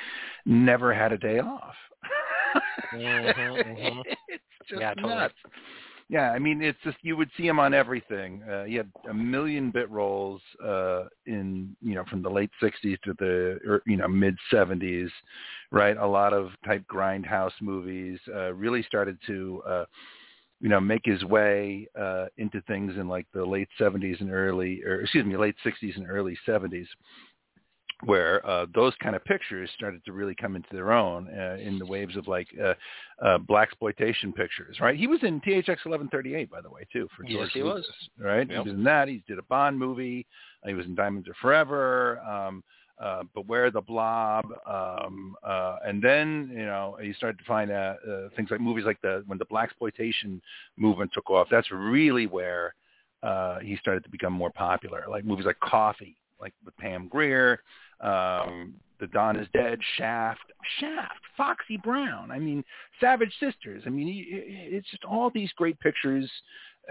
never 0.46 0.94
had 0.94 1.12
a 1.12 1.18
day 1.18 1.40
off. 1.40 1.74
Mhm, 2.94 3.34
mhm. 3.36 4.02
it's 4.28 4.42
just 4.68 4.80
Yeah, 4.80 4.94
totally. 4.94 5.14
nuts. 5.14 5.34
Yeah, 6.14 6.30
I 6.30 6.38
mean, 6.38 6.62
it's 6.62 6.78
just 6.84 6.98
you 7.02 7.16
would 7.16 7.30
see 7.36 7.44
him 7.44 7.58
on 7.58 7.74
everything. 7.74 8.40
Uh, 8.44 8.62
he 8.66 8.76
had 8.76 8.88
a 9.10 9.12
million 9.12 9.72
bit 9.72 9.90
roles 9.90 10.40
uh, 10.64 11.06
in 11.26 11.74
you 11.82 11.96
know 11.96 12.04
from 12.08 12.22
the 12.22 12.30
late 12.30 12.50
'60s 12.62 13.00
to 13.02 13.14
the 13.18 13.58
er, 13.66 13.82
you 13.84 13.96
know 13.96 14.06
mid 14.06 14.36
'70s, 14.48 15.10
right? 15.72 15.96
A 15.96 16.06
lot 16.06 16.32
of 16.32 16.50
type 16.64 16.84
grindhouse 16.86 17.50
movies. 17.60 18.20
Uh, 18.32 18.54
really 18.54 18.84
started 18.84 19.18
to 19.26 19.60
uh, 19.66 19.84
you 20.60 20.68
know 20.68 20.80
make 20.80 21.02
his 21.04 21.24
way 21.24 21.88
uh, 21.98 22.26
into 22.38 22.60
things 22.62 22.92
in 22.96 23.08
like 23.08 23.26
the 23.34 23.44
late 23.44 23.68
'70s 23.80 24.20
and 24.20 24.30
early, 24.30 24.84
or 24.84 25.00
excuse 25.00 25.26
me, 25.26 25.36
late 25.36 25.56
'60s 25.64 25.96
and 25.96 26.08
early 26.08 26.38
'70s 26.46 26.86
where 28.02 28.44
uh, 28.46 28.66
those 28.74 28.92
kind 29.02 29.14
of 29.14 29.24
pictures 29.24 29.70
started 29.74 30.04
to 30.04 30.12
really 30.12 30.34
come 30.34 30.56
into 30.56 30.68
their 30.72 30.92
own 30.92 31.28
uh, 31.28 31.56
in 31.60 31.78
the 31.78 31.86
waves 31.86 32.16
of 32.16 32.26
like 32.28 32.48
uh, 32.62 32.74
uh, 33.24 33.38
black 33.38 33.68
exploitation 33.68 34.32
pictures, 34.32 34.78
right? 34.80 34.96
He 34.96 35.06
was 35.06 35.20
in 35.22 35.40
THX 35.40 35.68
1138, 35.86 36.50
by 36.50 36.60
the 36.60 36.70
way, 36.70 36.86
too, 36.92 37.08
for 37.16 37.22
George 37.22 37.46
yes, 37.46 37.50
he 37.54 37.62
Lucas, 37.62 37.86
was. 37.86 38.08
right? 38.18 38.48
Yep. 38.50 38.64
He 38.64 38.70
was 38.70 38.78
in 38.78 38.84
that. 38.84 39.08
He 39.08 39.22
did 39.26 39.38
a 39.38 39.42
Bond 39.44 39.78
movie. 39.78 40.26
Uh, 40.64 40.68
he 40.68 40.74
was 40.74 40.86
in 40.86 40.94
Diamonds 40.94 41.28
Are 41.28 41.34
Forever. 41.40 42.18
Um, 42.20 42.62
uh, 43.00 43.24
Beware 43.34 43.70
the 43.70 43.80
Blob, 43.80 44.44
um, 44.66 45.34
uh, 45.42 45.78
and 45.84 46.00
then 46.00 46.48
you 46.52 46.64
know 46.64 46.96
you 47.02 47.12
started 47.14 47.38
to 47.38 47.44
find 47.44 47.72
uh, 47.72 47.94
uh, 48.08 48.28
things 48.36 48.50
like 48.52 48.60
movies 48.60 48.84
like 48.84 49.00
the 49.02 49.24
when 49.26 49.36
the 49.36 49.44
black 49.46 49.70
exploitation 49.70 50.40
movement 50.76 51.10
took 51.12 51.28
off. 51.28 51.48
That's 51.50 51.70
really 51.72 52.28
where 52.28 52.74
uh, 53.24 53.58
he 53.58 53.76
started 53.78 54.04
to 54.04 54.10
become 54.10 54.32
more 54.32 54.50
popular. 54.50 55.06
Like 55.08 55.24
movies 55.24 55.44
like 55.44 55.58
Coffy, 55.58 56.16
like 56.40 56.52
with 56.64 56.76
Pam 56.76 57.08
Grier, 57.08 57.60
um, 58.04 58.74
The 59.00 59.06
Don 59.08 59.36
is 59.36 59.48
Dead, 59.52 59.78
Shaft, 59.96 60.52
Shaft, 60.78 61.20
Foxy 61.36 61.76
Brown. 61.76 62.30
I 62.30 62.38
mean, 62.38 62.64
Savage 63.00 63.32
Sisters. 63.40 63.82
I 63.86 63.90
mean, 63.90 64.06
he, 64.06 64.26
it's 64.28 64.90
just 64.90 65.04
all 65.04 65.30
these 65.30 65.50
great 65.56 65.78
pictures. 65.80 66.30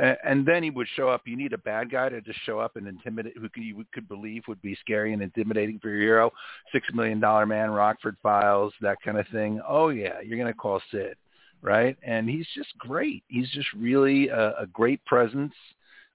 Uh, 0.01 0.15
and 0.25 0.43
then 0.43 0.63
he 0.63 0.71
would 0.71 0.87
show 0.95 1.07
up. 1.07 1.21
You 1.25 1.37
need 1.37 1.53
a 1.53 1.57
bad 1.59 1.91
guy 1.91 2.09
to 2.09 2.19
just 2.19 2.39
show 2.45 2.57
up 2.57 2.77
and 2.77 2.87
intimidate, 2.87 3.37
who 3.37 3.47
could, 3.47 3.63
you 3.63 3.85
could 3.93 4.07
believe 4.07 4.41
would 4.47 4.61
be 4.61 4.75
scary 4.81 5.13
and 5.13 5.21
intimidating 5.21 5.77
for 5.79 5.89
your 5.89 5.99
hero. 5.99 6.31
Six 6.71 6.87
Million 6.95 7.19
Dollar 7.19 7.45
Man, 7.45 7.69
Rockford 7.69 8.17
Files, 8.23 8.73
that 8.81 8.97
kind 9.05 9.19
of 9.19 9.27
thing. 9.27 9.61
Oh 9.67 9.89
yeah, 9.89 10.19
you're 10.25 10.39
gonna 10.39 10.51
call 10.51 10.81
Sid, 10.89 11.15
right? 11.61 11.95
And 12.01 12.27
he's 12.27 12.47
just 12.55 12.75
great. 12.79 13.23
He's 13.27 13.49
just 13.51 13.71
really 13.73 14.29
a, 14.29 14.55
a 14.61 14.65
great 14.73 15.03
presence. 15.05 15.53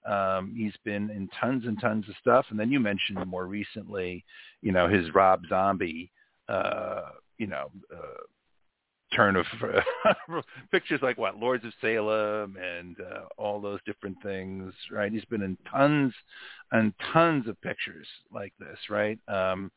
Um, 0.07 0.55
he's 0.57 0.74
been 0.84 1.11
in 1.11 1.28
tons 1.40 1.64
and 1.66 1.80
tons 1.80 2.09
of 2.09 2.14
stuff. 2.20 2.46
And 2.51 2.59
then 2.59 2.70
you 2.70 2.80
mentioned 2.80 3.24
more 3.26 3.46
recently, 3.46 4.24
you 4.62 4.72
know, 4.72 4.88
his 4.88 5.14
Rob 5.14 5.42
Zombie, 5.49 6.11
uh, 6.49 7.03
you 7.38 7.46
know, 7.46 7.70
uh, 7.94 8.22
turn 9.14 9.36
of 9.36 9.46
pictures 10.70 11.01
like 11.03 11.18
what 11.18 11.36
Lords 11.36 11.64
of 11.64 11.72
Salem 11.80 12.57
and 12.57 12.96
uh, 13.01 13.24
all 13.36 13.61
those 13.61 13.80
different 13.86 14.16
things, 14.22 14.72
right? 14.90 15.12
He's 15.12 15.24
been 15.26 15.42
in 15.42 15.57
tons 15.70 16.12
and 16.72 16.92
tons 17.12 17.49
of 17.49 17.61
pictures 17.62 18.07
like 18.32 18.53
this, 18.59 18.78
right? 18.90 19.18
Um, 19.28 19.70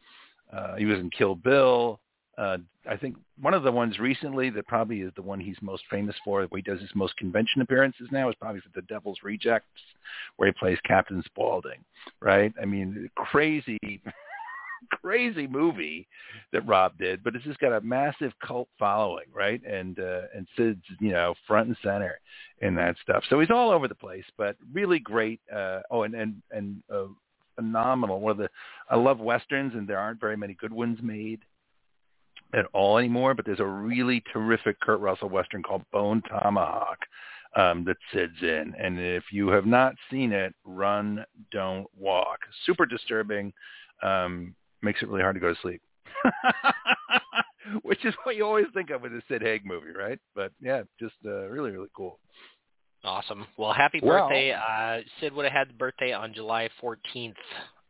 uh, 0.52 0.76
he 0.76 0.86
was 0.86 1.00
in 1.00 1.10
Kill 1.10 1.36
Bill. 1.36 2.00
Uh, 2.42 2.58
I 2.90 2.98
think 2.98 3.18
one 3.40 3.54
of 3.54 3.62
the 3.62 3.72
ones 3.72 4.00
recently 4.00 4.50
that 4.50 4.66
probably 4.66 5.02
is 5.02 5.12
the 5.16 5.22
one 5.22 5.40
he's 5.40 5.58
most 5.62 5.84
famous 5.92 6.16
for, 6.26 6.42
where 6.46 6.58
he 6.58 6.64
does 6.64 6.82
his 6.82 6.90
most 6.96 7.16
convention 7.18 7.62
appearances 7.62 8.08
now, 8.12 8.30
is 8.30 8.36
probably 8.42 8.62
for 8.62 8.72
The 8.74 8.82
Devil's 8.84 9.20
Rejects, 9.22 9.68
where 10.38 10.48
he 10.48 10.54
plays 10.54 10.80
Captain 10.84 11.22
Spaulding, 11.24 11.84
right? 12.20 12.52
I 12.60 12.66
mean, 12.66 13.12
crazy, 13.16 13.78
crazy 15.04 15.46
movie 15.46 16.08
that 16.52 16.66
Rob 16.68 16.98
did, 16.98 17.24
but 17.24 17.36
it's 17.36 17.46
just 17.46 17.60
got 17.60 17.74
a 17.74 17.82
massive 17.82 18.32
cult 18.44 18.70
following, 18.80 19.28
right? 19.32 19.62
And 19.64 20.00
uh, 20.00 20.22
and 20.36 20.48
Sid's, 20.58 20.82
you 21.00 21.12
know, 21.12 21.36
front 21.46 21.68
and 21.68 21.78
center 21.84 22.20
in 22.62 22.74
that 22.74 22.96
stuff. 23.04 23.24
So 23.30 23.40
he's 23.40 23.52
all 23.52 23.70
over 23.70 23.88
the 23.88 23.94
place, 23.94 24.26
but 24.36 24.56
really 24.74 24.98
great. 24.98 25.42
Uh, 25.56 25.82
oh, 25.92 26.04
and 26.04 26.16
and 26.16 26.42
and 26.50 26.82
uh, 26.92 27.06
phenomenal. 27.56 28.20
One 28.20 28.32
of 28.32 28.38
the 28.38 28.50
I 28.90 28.96
love 28.96 29.20
westerns, 29.20 29.74
and 29.76 29.88
there 29.88 30.00
aren't 30.00 30.20
very 30.20 30.38
many 30.38 30.56
good 30.56 30.74
ones 30.74 30.98
made 31.04 31.42
at 32.54 32.66
all 32.74 32.98
anymore, 32.98 33.34
but 33.34 33.46
there's 33.46 33.60
a 33.60 33.66
really 33.66 34.24
terrific 34.34 34.80
Kurt 34.80 35.00
Russell 35.00 35.30
Western 35.30 35.64
called 35.64 35.84
Bone 35.92 36.22
Tomahawk 36.30 36.98
um, 37.56 37.84
that 37.86 37.98
Sid's 38.14 38.42
in. 38.42 38.74
And 38.80 39.00
if 39.00 39.24
you 39.32 39.50
have 39.50 39.66
not 39.66 39.94
seen 40.10 40.32
it, 40.32 40.54
run, 40.64 41.26
don't 41.52 41.88
walk. 41.98 42.40
Super 42.66 42.86
disturbing. 42.86 43.54
Um, 44.04 44.56
makes 44.82 45.02
it 45.02 45.10
really 45.10 45.22
hard 45.22 45.36
to 45.36 45.40
go 45.40 45.54
to 45.54 45.60
sleep. 45.62 45.82
Which 47.84 48.04
is 48.06 48.14
what 48.24 48.36
you 48.36 48.46
always 48.46 48.66
think 48.74 48.90
of 48.90 49.02
with 49.02 49.14
a 49.14 49.22
Sid 49.28 49.42
Haig 49.42 49.66
movie, 49.66 49.92
right? 49.98 50.20
But 50.36 50.52
yeah, 50.60 50.82
just 51.00 51.14
uh, 51.26 51.48
really, 51.48 51.72
really 51.72 51.90
cool. 51.96 52.20
Awesome. 53.04 53.46
Well, 53.58 53.74
happy 53.74 54.00
Well- 54.02 54.28
birthday. 54.28 54.52
Uh, 54.54 55.02
Sid 55.20 55.34
would 55.34 55.46
have 55.46 55.54
had 55.54 55.70
the 55.70 55.74
birthday 55.74 56.12
on 56.12 56.34
July 56.34 56.70
14th, 56.82 57.36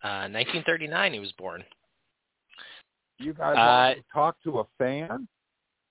uh, 0.03 0.28
1939 0.30 1.14
he 1.14 1.20
was 1.20 1.32
born. 1.34 1.64
You 3.22 3.34
guys 3.34 3.55
Uh, 3.57 3.61
want 3.61 3.97
to 3.97 4.03
talk 4.13 4.41
to 4.43 4.59
a 4.59 4.63
fan? 4.78 5.28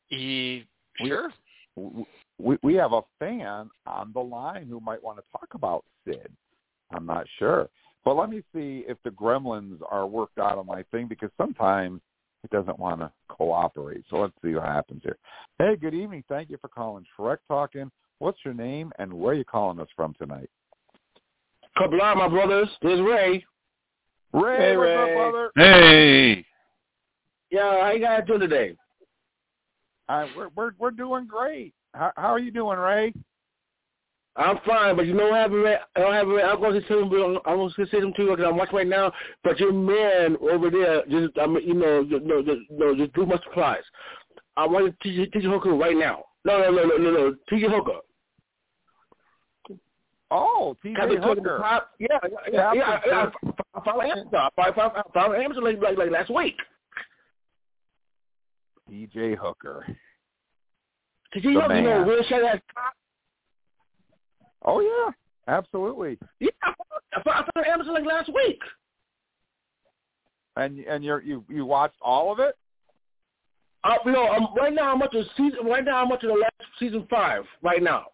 He, 0.08 0.66
We- 1.00 1.08
sure. 1.08 1.32
W- 1.76 2.06
We 2.38 2.58
we 2.62 2.74
have 2.74 2.92
a 2.94 3.02
fan 3.18 3.70
on 3.86 4.12
the 4.12 4.20
line 4.20 4.66
who 4.66 4.80
might 4.80 5.02
want 5.02 5.18
to 5.18 5.24
talk 5.30 5.54
about 5.54 5.84
Sid. 6.04 6.32
I'm 6.90 7.06
not 7.06 7.26
sure, 7.38 7.68
but 8.04 8.14
let 8.14 8.30
me 8.30 8.42
see 8.52 8.84
if 8.88 8.96
the 9.04 9.10
Gremlins 9.10 9.80
are 9.90 10.06
worked 10.06 10.38
out 10.38 10.58
on 10.58 10.66
my 10.66 10.82
thing 10.84 11.06
because 11.06 11.30
sometimes 11.36 12.00
it 12.42 12.50
doesn't 12.50 12.78
want 12.78 13.00
to 13.00 13.12
cooperate. 13.28 14.04
So 14.08 14.16
let's 14.16 14.32
see 14.42 14.54
what 14.54 14.64
happens 14.64 15.02
here. 15.02 15.18
Hey, 15.58 15.76
good 15.76 15.94
evening. 15.94 16.24
Thank 16.28 16.48
you 16.50 16.56
for 16.56 16.68
calling 16.68 17.04
Trek 17.14 17.40
Talking. 17.46 17.90
What's 18.18 18.38
your 18.44 18.54
name 18.54 18.90
and 18.98 19.12
where 19.12 19.32
are 19.32 19.36
you 19.36 19.44
calling 19.44 19.78
us 19.78 19.88
from 19.94 20.14
tonight? 20.14 20.50
Qapla', 21.76 22.16
my 22.16 22.28
brothers. 22.28 22.68
This 22.82 22.94
is 22.94 23.00
Ray. 23.00 23.44
Ray, 24.32 24.56
Hey, 24.58 24.76
what's 24.76 24.90
up, 24.90 25.14
brother? 25.14 25.50
Hey, 25.56 26.46
Yeah, 27.50 27.82
how 27.82 27.90
you 27.90 28.00
guys 28.00 28.22
doing 28.26 28.40
today? 28.40 28.76
Uh, 30.08 30.26
we're 30.36 30.48
we're 30.56 30.72
we're 30.78 30.90
doing 30.90 31.26
great. 31.26 31.74
How, 31.94 32.12
how 32.16 32.28
are 32.28 32.38
you 32.38 32.50
doing, 32.50 32.78
Ray? 32.78 33.12
I'm 34.36 34.58
fine, 34.64 34.94
but 34.96 35.06
you 35.06 35.14
know 35.14 35.28
what 35.30 35.40
happened, 35.40 35.64
Ray? 35.64 35.76
I 35.96 36.00
don't 36.00 36.12
have 36.12 36.28
Ray. 36.28 36.42
I'm 36.42 36.60
going 36.60 36.80
to 36.80 36.88
say 36.88 36.94
them. 36.94 37.38
I'm 37.44 37.56
going 37.56 37.72
to 37.76 37.86
say 37.86 38.00
them 38.00 38.12
to 38.14 38.22
you 38.22 38.30
because 38.30 38.46
I'm 38.48 38.56
watching 38.56 38.76
right 38.76 38.86
now. 38.86 39.12
But 39.42 39.58
your 39.58 39.72
man 39.72 40.36
over 40.40 40.70
there, 40.70 41.04
just 41.06 41.36
I 41.38 41.46
mean, 41.46 41.66
you 41.66 41.74
know, 41.74 42.04
just, 42.04 42.24
no, 42.24 42.42
just, 42.42 42.60
no, 42.70 42.94
just 42.94 43.12
do 43.12 43.26
my 43.26 43.38
supplies. 43.44 43.82
I 44.56 44.66
want 44.66 44.86
to 44.86 44.92
teach 45.02 45.18
you, 45.18 45.26
TJ 45.26 45.50
Hooker 45.50 45.74
right 45.74 45.96
now. 45.96 46.24
No, 46.44 46.58
no, 46.58 46.70
no, 46.70 46.84
no, 46.84 46.96
no, 46.96 47.10
no. 47.10 47.36
TJ 47.52 47.70
Hooker. 47.70 47.98
Oh, 50.30 50.76
TJ 50.84 51.22
Hooker. 51.22 51.58
Pop. 51.60 51.90
Yeah, 51.98 52.06
yeah, 52.22 52.28
yeah. 52.52 52.72
yeah, 52.72 53.00
Captain 53.00 53.12
I, 53.12 53.76
I, 53.76 53.80
I 53.80 53.84
follow 53.84 54.02
Amazon. 54.02 54.50
I 54.58 54.72
follow, 54.72 54.92
I 54.94 55.02
follow 55.12 55.34
Amazon 55.34 55.64
like, 55.64 55.80
like, 55.82 55.98
like 55.98 56.10
last 56.10 56.32
week. 56.32 56.56
TJ 58.90 59.36
Hooker. 59.36 59.86
Did 61.32 61.44
you 61.44 61.54
The 61.54 61.68
know, 61.68 61.74
you 61.74 61.82
know, 61.82 61.98
man. 62.00 62.08
real 62.08 62.22
shit 62.24 62.42
pop? 62.74 62.92
Oh 64.64 64.80
yeah, 64.80 65.54
absolutely. 65.54 66.18
Yeah, 66.40 66.50
I 66.62 67.22
found, 67.22 67.46
I 67.46 67.50
found 67.54 67.66
Amazon 67.66 67.94
like 67.94 68.04
last 68.04 68.30
week. 68.34 68.58
And 70.56 70.80
and 70.80 71.04
you're 71.04 71.22
you 71.22 71.44
you 71.48 71.64
watched 71.64 71.96
all 72.02 72.32
of 72.32 72.40
it? 72.40 72.56
Uh, 73.84 73.94
you 74.04 74.12
know, 74.12 74.26
um, 74.28 74.48
right 74.56 74.74
now 74.74 74.92
I'm 74.92 75.00
up 75.00 75.10
to 75.12 75.22
season. 75.36 75.64
Right 75.64 75.84
now 75.84 76.02
I'm 76.04 76.12
up 76.12 76.20
to 76.20 76.26
the 76.26 76.34
last 76.34 76.52
season 76.78 77.06
five. 77.08 77.44
Right 77.62 77.82
now. 77.82 78.06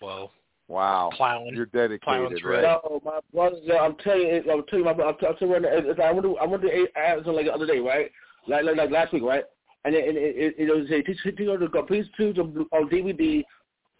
Whoa. 0.00 0.30
Wow. 0.68 1.10
Plowing. 1.16 1.54
You're 1.54 1.64
dedicated, 1.66 2.40
through 2.40 2.56
right? 2.56 2.62
No, 2.84 3.00
my 3.02 3.20
brothers. 3.32 3.60
yeah, 3.62 3.76
I'm 3.78 3.96
telling 3.96 4.20
you. 4.26 4.36
I'm 4.52 4.62
telling 4.66 4.66
you. 4.72 4.84
My, 4.84 4.90
I'm, 4.90 5.00
I'm 5.00 5.16
telling 5.18 5.36
you 5.40 5.52
right 5.54 5.62
now. 5.62 5.68
it's- 5.78 5.96
I 6.04 6.12
went 6.12 6.24
to 6.26 6.36
I 6.36 6.44
went 6.46 6.62
to 6.62 6.86
Amazon 6.96 7.36
like 7.36 7.46
the 7.46 7.54
other 7.54 7.66
day, 7.66 7.78
right? 7.78 8.10
Like 8.46 8.64
like, 8.64 8.76
like 8.76 8.90
last 8.90 9.12
week, 9.12 9.22
right? 9.22 9.44
And 9.84 9.94
it, 9.94 10.16
it, 10.16 10.54
it, 10.58 10.68
it 10.68 10.74
was 10.74 10.90
a 10.90 11.02
teach 11.02 11.18
teach 11.24 11.48
her 11.48 11.58
to 11.58 11.68
go 11.68 11.82
please 11.82 12.06
choose 12.16 12.38
on 12.38 12.66
on 12.72 12.88
DVD 12.88 13.44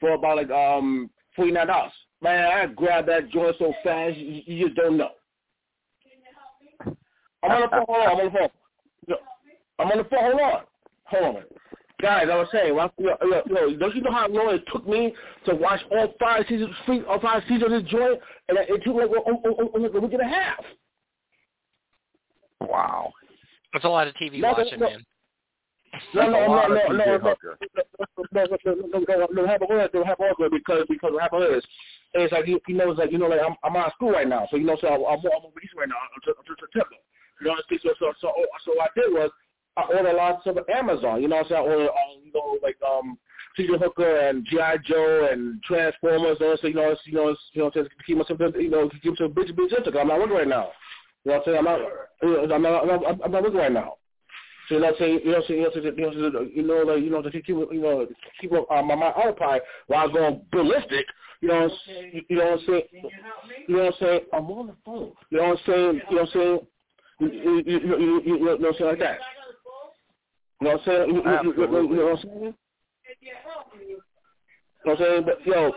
for 0.00 0.12
about 0.12 0.36
like 0.36 0.50
um 0.50 1.10
forty 1.34 1.52
nine 1.52 1.66
dollars. 1.66 1.92
Man, 2.20 2.44
I 2.44 2.66
grabbed 2.66 3.08
that 3.08 3.30
joint 3.30 3.56
so 3.58 3.72
fast 3.84 4.16
you, 4.16 4.42
you 4.46 4.70
don't 4.70 4.96
know. 4.96 5.10
I'm 7.42 7.52
on 7.52 7.60
the 7.62 7.68
phone. 7.68 7.84
Hold 7.86 7.98
on. 7.98 8.08
I'm 8.08 8.18
on 8.18 8.24
the 8.24 8.38
phone. 8.38 9.18
I'm 9.78 9.90
on 9.90 9.98
the 9.98 10.04
phone. 10.04 10.20
Hold 10.20 10.40
on. 10.40 10.62
Hold 11.04 11.36
on. 11.36 11.42
Guys, 12.00 12.28
I 12.30 12.36
was 12.36 12.48
saying, 12.52 12.76
well, 12.76 12.92
yo, 12.96 13.16
yo, 13.48 13.76
don't 13.76 13.94
you 13.94 14.02
know 14.02 14.12
how 14.12 14.28
long 14.28 14.54
it 14.54 14.62
took 14.72 14.86
me 14.86 15.12
to 15.46 15.54
watch 15.56 15.80
all 15.90 16.14
five 16.20 16.44
seasons, 16.48 16.70
all 17.08 17.20
five 17.20 17.42
seasons 17.48 17.64
of 17.64 17.70
this 17.70 17.90
joint, 17.90 18.20
and 18.48 18.56
it 18.56 18.82
took 18.84 18.94
oh, 18.94 19.40
oh, 19.44 19.70
oh, 19.74 19.78
like 19.78 19.92
a 19.94 20.00
week 20.00 20.12
and 20.12 20.22
a 20.22 20.24
half. 20.24 20.64
Wow. 22.60 23.12
That's 23.72 23.84
a 23.84 23.88
lot 23.88 24.06
of 24.08 24.14
TV 24.14 24.40
No, 24.40 24.52
no, 24.52 24.58
watching, 24.58 24.80
no. 24.80 24.88
man. 24.88 25.04
No, 26.14 26.20
That's 26.20 26.32
no, 26.32 26.38
a 26.38 26.46
no, 26.46 26.52
lot 26.52 26.68
no, 26.68 26.76
of 26.76 26.92
no, 26.92 27.04
TJ 27.04 27.06
no, 27.06 27.28
Hooker. 27.28 27.58
no, 28.32 28.44
no, 28.44 28.56
no, 28.64 28.96
no, 28.98 29.16
no, 29.16 29.26
no, 29.32 29.46
have 29.46 29.62
a 29.62 29.66
word, 29.66 29.90
no, 29.94 30.04
have 30.04 30.20
a 30.20 30.34
word, 30.38 30.52
because 30.52 30.84
because 30.88 31.12
what 31.12 31.22
happened 31.22 31.56
is, 31.56 31.64
it's 32.14 32.32
like 32.32 32.46
you, 32.46 32.60
you 32.68 32.74
know, 32.76 32.90
it's 32.90 32.98
like 32.98 33.12
you 33.12 33.18
know, 33.18 33.26
like 33.26 33.40
I'm 33.44 33.56
I'm 33.64 33.76
out 33.76 33.88
of 33.88 33.92
school 33.94 34.12
right 34.12 34.28
now, 34.28 34.46
so 34.50 34.56
you 34.56 34.64
know, 34.64 34.76
so 34.80 34.88
I'm 34.88 35.00
I'm, 35.00 35.18
I'm 35.20 35.44
on 35.44 35.52
release 35.56 35.72
right 35.76 35.88
now 35.88 35.96
until, 36.16 36.34
until 36.38 36.56
September. 36.60 36.96
You 37.40 37.46
know 37.46 37.52
what 37.52 37.64
I'm 37.70 37.78
saying? 37.80 37.80
So 37.84 37.90
so 37.98 38.12
so 38.20 38.32
so 38.64 38.72
what 38.76 38.90
I 38.90 39.00
did 39.00 39.12
was 39.12 39.30
I 39.76 39.84
ordered 39.94 40.16
lots 40.16 40.46
of 40.46 40.58
Amazon. 40.68 41.22
You 41.22 41.28
know 41.28 41.36
what 41.36 41.46
I'm 41.46 41.48
saying? 41.50 41.62
I 41.62 41.70
ordered, 41.70 41.88
um, 41.88 42.20
you 42.24 42.32
know, 42.34 42.58
like 42.62 42.76
um 42.84 43.18
Peter 43.56 43.78
Hooker 43.78 44.28
and 44.28 44.44
GI 44.46 44.82
Joe 44.84 45.28
and 45.30 45.62
Transformers. 45.62 46.38
And 46.40 46.58
so 46.60 46.66
you 46.66 46.74
know, 46.74 46.90
it's, 46.90 47.00
you 47.04 47.14
know, 47.14 47.28
it's, 47.28 47.40
you 47.52 47.62
know, 47.62 47.70
to 47.70 47.88
keep 48.06 48.18
myself, 48.18 48.40
you 48.56 48.70
know, 48.70 48.90
keep 49.02 49.12
myself 49.12 49.34
busy, 49.34 49.52
busy. 49.52 49.76
Because 49.76 49.94
I'm 49.98 50.08
not 50.08 50.18
working 50.18 50.36
right 50.36 50.48
now. 50.48 50.70
You 51.24 51.32
know 51.32 51.38
what 51.38 51.38
I'm 51.38 51.44
saying? 51.44 51.58
I'm 51.58 51.64
not, 51.64 51.80
you 52.22 52.48
know, 52.48 52.54
I'm 52.54 52.62
not, 52.62 52.82
I'm 52.82 52.88
not, 52.88 53.24
I'm 53.24 53.32
not 53.32 53.42
working 53.42 53.58
right 53.58 53.72
now. 53.72 53.94
So 54.68 54.74
you 54.74 54.80
know 54.80 54.86
what 54.88 54.94
I'm 54.94 54.98
saying? 54.98 55.20
You 55.24 55.32
know, 55.32 55.42
so, 55.46 55.52
you 55.52 55.62
know, 55.62 55.70
so, 55.72 55.80
you 55.80 56.32
know, 56.32 56.40
you 56.54 56.62
know, 56.62 56.92
like, 56.92 57.02
you 57.02 57.10
know, 57.10 57.22
to 57.22 57.30
keep, 57.30 57.48
you 57.48 57.68
know, 57.72 58.06
keep 58.40 58.52
uh, 58.52 58.82
my 58.82 58.94
mind 58.94 59.14
occupied 59.16 59.62
while 59.86 60.00
I 60.00 60.06
was 60.06 60.12
going 60.14 60.40
ballistic. 60.52 61.06
You 61.40 61.48
know, 61.48 61.60
what 61.62 61.72
you 62.28 62.36
know 62.36 62.44
what 62.44 62.52
I'm 62.52 62.66
saying? 62.66 62.82
You 63.68 63.76
know 63.76 63.84
what 63.84 63.94
I'm 63.94 64.00
saying? 64.00 64.20
I'm 64.32 64.50
on 64.50 64.66
the 64.68 64.76
phone. 64.84 65.12
You 65.30 65.38
know 65.38 65.48
what 65.48 65.58
I'm 65.58 65.64
saying? 65.66 66.00
You 66.10 66.16
know 66.16 66.22
what 66.22 66.22
I'm 66.22 66.28
saying? 66.34 66.60
You, 67.20 67.28
you, 67.28 67.62
you, 67.66 67.78
you, 67.80 67.96
you, 67.98 68.22
you 68.24 68.44
know 68.44 68.56
what 68.56 68.66
I'm 68.66 68.74
saying 68.74 68.90
like 68.90 68.98
that. 68.98 69.18
You 70.60 70.66
know 70.66 70.72
what 70.72 70.80
I'm 70.80 70.84
saying? 70.86 71.08
You, 71.08 71.14
you, 71.14 71.22
you, 71.22 71.52
you, 71.54 71.88
you 71.88 71.96
know 71.96 72.04
what 72.04 72.12
I'm 72.12 72.22
saying? 72.22 72.34
You 72.34 72.54
know 74.84 74.92
what 74.92 74.92
I'm 74.92 75.06
saying? 75.06 75.24
But 75.24 75.46
yo, 75.46 75.72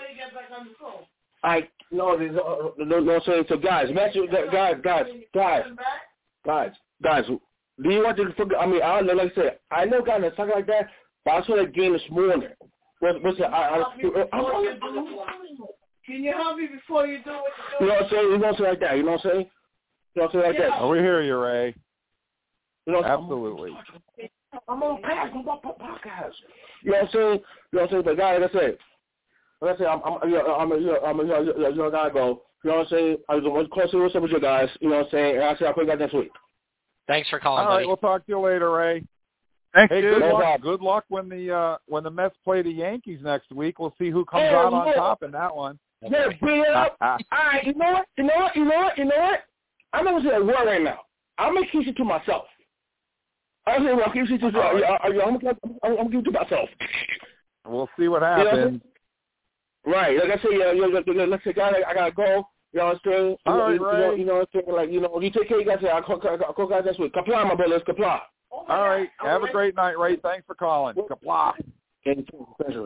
I 1.44 1.68
no, 1.92 2.16
no, 2.16 2.74
no, 2.78 2.86
no, 2.86 3.00
no, 3.00 3.20
I'm. 3.26 3.44
So 3.50 3.58
guys, 3.58 3.88
match, 3.94 4.16
guys, 4.52 4.76
guys, 4.84 5.06
guys, 5.34 5.64
guys, 6.46 6.72
guys. 7.04 7.26
Do 7.28 7.90
you 7.90 8.04
want 8.04 8.18
to? 8.18 8.58
I 8.58 8.66
mean, 8.66 8.82
I 8.82 8.98
don't 8.98 9.08
know. 9.08 9.14
Like 9.14 9.32
I 9.34 9.36
said, 9.36 9.60
I 9.72 9.86
know 9.86 10.02
guys 10.02 10.22
that 10.22 10.36
talk 10.36 10.50
like 10.54 10.68
that, 10.68 10.88
but 11.26 11.32
I 11.32 11.46
saw 11.46 11.56
that 11.58 11.74
game 11.74 11.94
this 11.94 12.02
morning. 12.10 12.50
What's, 13.00 13.18
what's 13.24 13.38
the, 13.40 13.46
I, 13.46 13.80
I, 13.80 13.82
I, 13.82 14.76
Can 16.06 16.24
you 16.24 16.34
help 16.34 16.58
me 16.58 16.68
before 16.68 17.08
you 17.08 17.18
do 17.24 17.32
what 17.32 17.44
you 17.80 17.80
do? 17.80 17.86
know 17.88 17.94
what 17.94 18.04
I'm 18.04 18.10
saying? 18.10 18.24
You 18.24 18.30
know 18.32 18.38
what 18.38 18.48
I'm 18.48 18.56
saying 18.56 18.70
like 18.70 18.80
that. 18.80 18.98
You 18.98 19.04
know 19.04 19.12
what 19.12 19.26
I'm 19.26 19.32
saying? 19.32 19.46
You 20.14 20.22
know 20.22 20.24
what 20.24 20.36
I'm 20.36 20.42
saying 20.42 20.54
like 20.54 20.58
that. 20.58 20.78
Oh, 20.80 20.90
we 20.90 21.00
hear 21.00 21.22
you, 21.24 21.38
Ray. 21.38 21.76
You 22.86 22.94
know, 22.94 23.04
Absolutely. 23.04 23.72
I'm 24.68 24.84
on 24.84 25.02
pass. 25.02 25.30
I'm 25.34 25.48
on 25.48 25.60
podcast. 25.62 26.34
You 26.84 26.92
know 26.92 26.98
what 26.98 27.06
I'm 27.06 27.10
saying? 27.12 27.24
You 27.24 27.30
know 27.32 27.42
what 27.72 27.82
I'm 27.82 27.90
saying? 27.90 28.04
But 28.06 28.18
guys, 28.18 28.42
like 28.42 28.50
I 28.50 28.54
said, 28.54 28.78
like 29.62 29.76
I 29.76 29.78
said, 29.78 29.88
I'm, 29.88 30.02
I'm, 30.04 30.30
you 30.30 30.38
know, 30.38 30.56
I'm, 30.56 30.72
a, 30.72 30.78
you 30.78 30.86
know, 30.88 31.00
I'm, 31.06 31.20
a, 31.20 31.24
you 31.24 31.30
know, 31.30 31.70
you 31.70 31.76
know, 31.76 31.92
guy 31.92 32.10
go. 32.10 32.42
You 32.64 32.70
know 32.72 32.78
what 32.78 32.88
I'm 32.88 32.90
saying? 32.90 33.18
I 33.30 33.36
was 33.36 33.44
going 33.44 33.64
to 33.66 33.70
call 33.72 33.88
see 33.92 33.98
what's 33.98 34.16
up 34.16 34.22
with 34.22 34.32
you 34.32 34.40
guys. 34.40 34.70
You 34.82 34.90
know 34.90 34.98
what 34.98 35.06
I'm 35.06 35.12
saying? 35.12 35.36
And 35.36 35.44
I 35.46 35.56
said 35.58 35.68
I'll 35.68 35.74
put 35.74 35.86
you 35.86 35.90
guys 35.90 36.00
next 36.00 36.14
week. 36.14 36.32
Thanks 37.08 37.30
for 37.30 37.40
calling, 37.40 37.64
All 37.64 37.70
right, 37.70 37.76
buddy. 37.78 37.88
we'll 37.88 37.98
talk 37.98 38.26
to 38.26 38.32
you 38.32 38.40
later, 38.40 38.72
Ray. 38.72 39.04
Thanks, 39.74 39.94
Hey, 39.94 40.02
dude. 40.02 40.16
good 40.16 40.20
No 40.22 40.34
luck. 40.34 40.42
problem. 40.42 40.72
Good 40.78 40.82
luck 40.86 41.06
when 41.10 41.30
the 41.30 41.52
uh 41.56 41.78
when 41.88 42.04
the 42.04 42.12
Mets 42.12 42.36
play 42.44 42.62
the 42.62 42.70
Yankees 42.70 43.20
next 43.24 43.52
week. 43.52 43.80
We'll 43.80 43.96
see 43.98 44.10
who 44.10 44.26
comes 44.26 44.44
Hey, 44.44 44.54
out 44.54 44.74
on 44.74 44.86
look. 44.88 44.96
top 44.96 45.24
in 45.24 45.32
that 45.32 45.56
one. 45.56 45.80
Yeah, 46.04 46.28
bring 46.42 46.62
it 46.62 46.70
up. 46.76 46.98
All 47.02 47.18
right, 47.32 47.66
you 47.66 47.74
know 47.74 47.92
what? 47.94 48.06
You 48.18 48.24
know 48.26 48.34
what? 48.36 48.56
You 48.56 48.66
know 48.66 48.76
what? 48.78 48.98
You 48.98 49.06
know 49.06 49.16
what? 49.18 49.40
I'm 49.94 50.06
not 50.06 50.12
gonna 50.18 50.30
say 50.30 50.36
a 50.36 50.44
word 50.44 50.56
right 50.66 50.82
now. 50.84 51.00
I'm 51.38 51.54
gonna 51.54 51.68
keep 51.72 51.88
it 51.88 51.96
to 51.98 52.04
myself. 52.04 52.44
I'm 53.66 53.86
gonna 53.86 54.04
keep 54.14 54.30
it 54.30 54.38
to 54.40 54.52
myself. 54.52 54.66
All 54.66 54.74
right. 54.74 55.02
I'm 55.04 55.16
gonna 55.18 55.40
keep 55.40 55.58
I'm 55.84 55.96
gonna 55.96 56.10
keep 56.10 56.20
it 56.20 56.24
to 56.26 56.32
myself. 56.32 56.70
We'll 57.66 57.90
see 57.98 58.08
what 58.08 58.22
You 58.22 58.28
know 58.28 58.36
what 58.44 58.54
I'm 58.54 58.58
happens. 58.60 58.82
Right. 59.86 60.18
Like 60.18 60.40
I 60.40 60.44
say, 60.44 60.50
yeah, 60.58 60.72
yeah, 60.72 60.88
yeah, 60.88 61.14
yeah, 61.14 61.24
let's 61.26 61.44
say, 61.44 61.54
guys, 61.54 61.74
I 61.88 61.94
gotta 61.94 62.12
go. 62.12 62.48
You 62.74 62.80
know 62.80 62.86
what 62.86 62.96
I'm 62.96 63.00
saying? 63.06 63.38
All 63.46 63.58
right, 63.58 63.74
you, 63.74 63.80
know, 63.80 64.12
Ray. 64.12 64.20
you 64.20 64.26
know 64.26 64.34
what 64.36 64.50
I'm 64.54 64.62
saying? 64.62 64.76
Like, 64.76 64.92
you 64.92 65.02
know, 65.02 65.20
you 65.20 65.32
take 65.32 65.48
care 65.50 65.60
of 65.60 65.66
you 65.66 65.70
guys. 65.70 65.84
I'll 65.92 66.04
call, 66.04 66.22
I'll 66.26 66.54
call 66.54 66.68
guys 66.68 66.84
next 66.86 67.00
week. 67.00 67.14
Comply, 67.14 67.44
my 67.44 67.56
brothers. 67.56 67.82
Comply. 67.86 68.22
All 68.52 68.66
right. 68.70 69.10
Have 69.20 69.44
a 69.44 69.52
great 69.52 69.76
night, 69.76 69.98
Ray. 69.98 70.18
Thanks 70.18 70.46
for 70.46 70.56
calling. 70.56 70.96
Qapla'. 70.96 71.54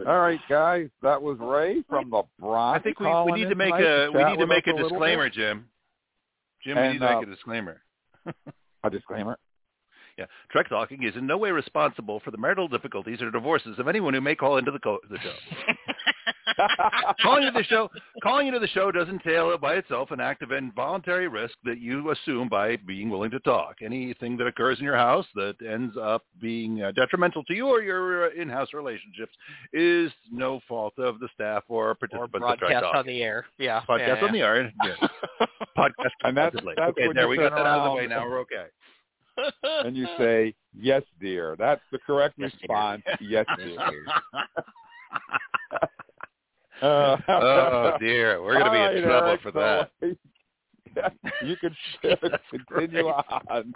All 0.07 0.19
right, 0.19 0.39
guys. 0.49 0.89
That 1.01 1.21
was 1.21 1.37
Ray 1.39 1.83
from 1.87 2.09
the 2.09 2.23
Bronx. 2.39 2.79
I 2.79 2.83
think 2.83 2.99
we, 2.99 3.07
we 3.31 3.31
need 3.31 3.49
to 3.49 3.55
make 3.55 3.73
a 3.73 4.09
we 4.13 4.23
need 4.23 4.39
to 4.39 4.47
make 4.47 4.67
a 4.67 4.73
disclaimer, 4.73 5.25
bit. 5.25 5.33
Jim. 5.33 5.65
Jim, 6.63 6.77
we 6.77 6.87
need 6.89 6.99
to 6.99 7.05
make 7.05 7.17
uh, 7.17 7.21
a 7.21 7.25
disclaimer. 7.25 7.81
A 8.83 8.89
disclaimer. 8.89 9.37
Yeah, 10.17 10.25
Trek 10.49 10.69
Talking 10.69 11.03
is 11.03 11.15
in 11.15 11.27
no 11.27 11.37
way 11.37 11.51
responsible 11.51 12.21
for 12.21 12.31
the 12.31 12.37
marital 12.37 12.67
difficulties 12.67 13.21
or 13.21 13.31
divorces 13.31 13.77
of 13.79 13.87
anyone 13.87 14.13
who 14.13 14.21
may 14.21 14.35
call 14.35 14.57
into 14.57 14.71
the, 14.71 14.79
co- 14.79 14.99
the 15.09 15.17
show. 15.17 15.33
calling 17.21 17.47
into 17.47 17.57
the 17.59 17.63
show, 17.65 17.89
calling 18.23 18.47
into 18.47 18.59
the 18.59 18.67
show 18.67 18.91
does 18.91 19.07
entail 19.07 19.57
by 19.57 19.75
itself 19.75 20.11
an 20.11 20.19
act 20.19 20.41
of 20.41 20.51
involuntary 20.51 21.27
risk 21.27 21.53
that 21.63 21.79
you 21.79 22.11
assume 22.11 22.47
by 22.49 22.75
being 22.77 23.09
willing 23.09 23.31
to 23.31 23.39
talk. 23.39 23.77
Anything 23.83 24.37
that 24.37 24.47
occurs 24.47 24.79
in 24.79 24.85
your 24.85 24.97
house 24.97 25.25
that 25.35 25.55
ends 25.67 25.95
up 26.01 26.23
being 26.41 26.81
uh, 26.83 26.91
detrimental 26.91 27.43
to 27.45 27.53
you 27.53 27.67
or 27.67 27.81
your 27.81 28.27
uh, 28.27 28.29
in-house 28.35 28.69
relationships 28.73 29.33
is 29.73 30.11
no 30.31 30.59
fault 30.67 30.93
of 30.97 31.19
the 31.19 31.29
staff 31.33 31.63
or 31.67 31.85
or 31.85 31.93
participants 31.93 32.45
of 32.47 32.57
Trek 32.57 32.59
broadcast 32.59 32.83
Talking. 32.83 32.99
on 32.99 33.05
the 33.05 33.21
air. 33.21 33.45
Yeah. 33.59 33.81
Podcast 33.87 34.19
yeah, 34.21 34.25
on 34.27 34.31
the 34.33 34.39
air. 34.41 34.71
Yeah. 34.83 35.07
Podcast 35.77 36.09
And 36.23 36.37
that's- 36.37 36.53
responsibly. 36.53 36.73
that's 36.77 36.89
okay, 36.91 37.13
there 37.13 37.27
we 37.27 37.37
got 37.37 37.51
that 37.51 37.65
out 37.65 37.79
of 37.79 37.91
the 37.91 37.95
way. 37.97 38.07
Now 38.07 38.27
we're 38.27 38.39
okay. 38.39 38.65
and 39.63 39.95
you 39.97 40.07
say, 40.17 40.55
yes, 40.73 41.03
dear. 41.19 41.55
That's 41.59 41.81
the 41.91 41.99
correct 41.99 42.35
Yes, 42.37 42.51
dear. 42.51 42.59
response. 42.61 43.03
Yes, 43.21 43.45
dear. 43.57 44.01
Uh, 46.81 47.17
oh 47.27 47.97
dear, 47.99 48.41
we're 48.41 48.53
going 48.53 48.65
to 48.65 48.71
be 48.71 48.77
in 48.77 49.03
right, 49.03 49.09
trouble 49.09 49.27
Eric, 49.29 49.41
for 49.41 49.51
that. 49.51 49.91
you 51.43 51.55
can 51.57 51.75
continue 52.69 53.07
on. 53.07 53.73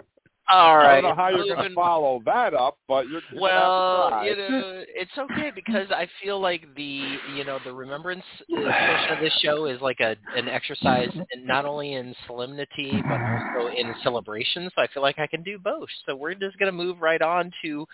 All 0.50 0.78
right. 0.78 0.98
I 0.98 1.00
don't 1.00 1.10
know 1.10 1.14
how 1.16 1.28
you're 1.28 1.54
going 1.54 1.68
to 1.68 1.74
follow 1.74 2.20
that 2.26 2.54
up, 2.54 2.76
but 2.88 3.08
you're 3.08 3.20
gonna 3.30 3.40
Well, 3.40 4.10
have 4.10 4.22
to 4.22 4.26
you 4.26 4.36
know, 4.36 4.84
it's 4.88 5.10
okay 5.16 5.52
because 5.54 5.86
I 5.90 6.08
feel 6.22 6.40
like 6.40 6.66
the 6.74 7.16
you 7.36 7.44
know 7.44 7.60
the 7.64 7.72
remembrance 7.72 8.24
uh, 8.52 8.56
portion 8.56 9.12
of 9.12 9.20
this 9.20 9.32
show 9.42 9.66
is 9.66 9.80
like 9.80 10.00
a 10.00 10.16
an 10.36 10.48
exercise 10.48 11.10
in, 11.14 11.46
not 11.46 11.66
only 11.66 11.92
in 11.92 12.14
solemnity 12.26 13.00
but 13.06 13.20
also 13.20 13.68
in 13.76 13.94
celebration. 14.02 14.68
So 14.74 14.82
I 14.82 14.88
feel 14.92 15.02
like 15.04 15.20
I 15.20 15.28
can 15.28 15.44
do 15.44 15.56
both. 15.56 15.88
So 16.06 16.16
we're 16.16 16.34
just 16.34 16.58
gonna 16.58 16.72
move 16.72 17.00
right 17.00 17.22
on 17.22 17.52
to 17.62 17.86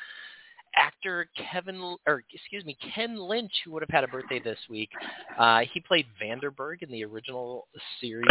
actor 0.76 1.28
Kevin 1.50 1.96
or 2.06 2.22
excuse 2.32 2.64
me 2.64 2.76
Ken 2.94 3.16
Lynch, 3.16 3.52
who 3.64 3.72
would 3.72 3.82
have 3.82 3.90
had 3.90 4.04
a 4.04 4.08
birthday 4.08 4.40
this 4.40 4.58
week. 4.68 4.90
Uh, 5.38 5.60
he 5.72 5.80
played 5.80 6.06
Vanderberg 6.22 6.82
in 6.82 6.90
the 6.90 7.04
original 7.04 7.68
series 8.00 8.28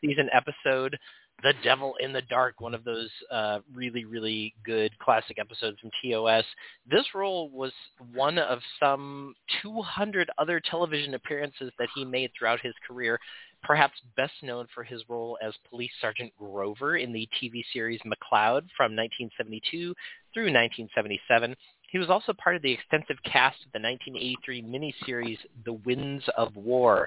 season 0.00 0.28
episode 0.32 0.98
the 1.42 1.54
Devil 1.64 1.94
in 2.00 2.12
the 2.12 2.22
Dark, 2.22 2.60
one 2.60 2.74
of 2.74 2.84
those 2.84 3.10
uh, 3.30 3.58
really, 3.74 4.04
really 4.04 4.54
good 4.64 4.96
classic 4.98 5.38
episodes 5.38 5.78
from 5.80 5.90
TOS. 6.02 6.44
This 6.88 7.04
role 7.14 7.50
was 7.50 7.72
one 8.14 8.38
of 8.38 8.60
some 8.80 9.34
200 9.62 10.30
other 10.38 10.60
television 10.60 11.14
appearances 11.14 11.72
that 11.78 11.88
he 11.94 12.04
made 12.04 12.30
throughout 12.38 12.60
his 12.60 12.74
career, 12.86 13.18
perhaps 13.62 13.94
best 14.16 14.34
known 14.42 14.66
for 14.72 14.84
his 14.84 15.02
role 15.08 15.36
as 15.44 15.52
Police 15.68 15.90
Sergeant 16.00 16.32
Grover 16.38 16.96
in 16.96 17.12
the 17.12 17.28
TV 17.42 17.62
series 17.72 18.00
McCloud 18.00 18.62
from 18.76 18.94
1972 18.94 19.94
through 20.34 20.52
1977. 20.52 21.54
He 21.90 21.98
was 21.98 22.08
also 22.08 22.32
part 22.32 22.56
of 22.56 22.62
the 22.62 22.72
extensive 22.72 23.22
cast 23.24 23.58
of 23.66 23.72
the 23.72 23.80
1983 23.80 24.62
miniseries 24.62 25.38
The 25.64 25.74
Winds 25.74 26.24
of 26.36 26.56
War. 26.56 27.06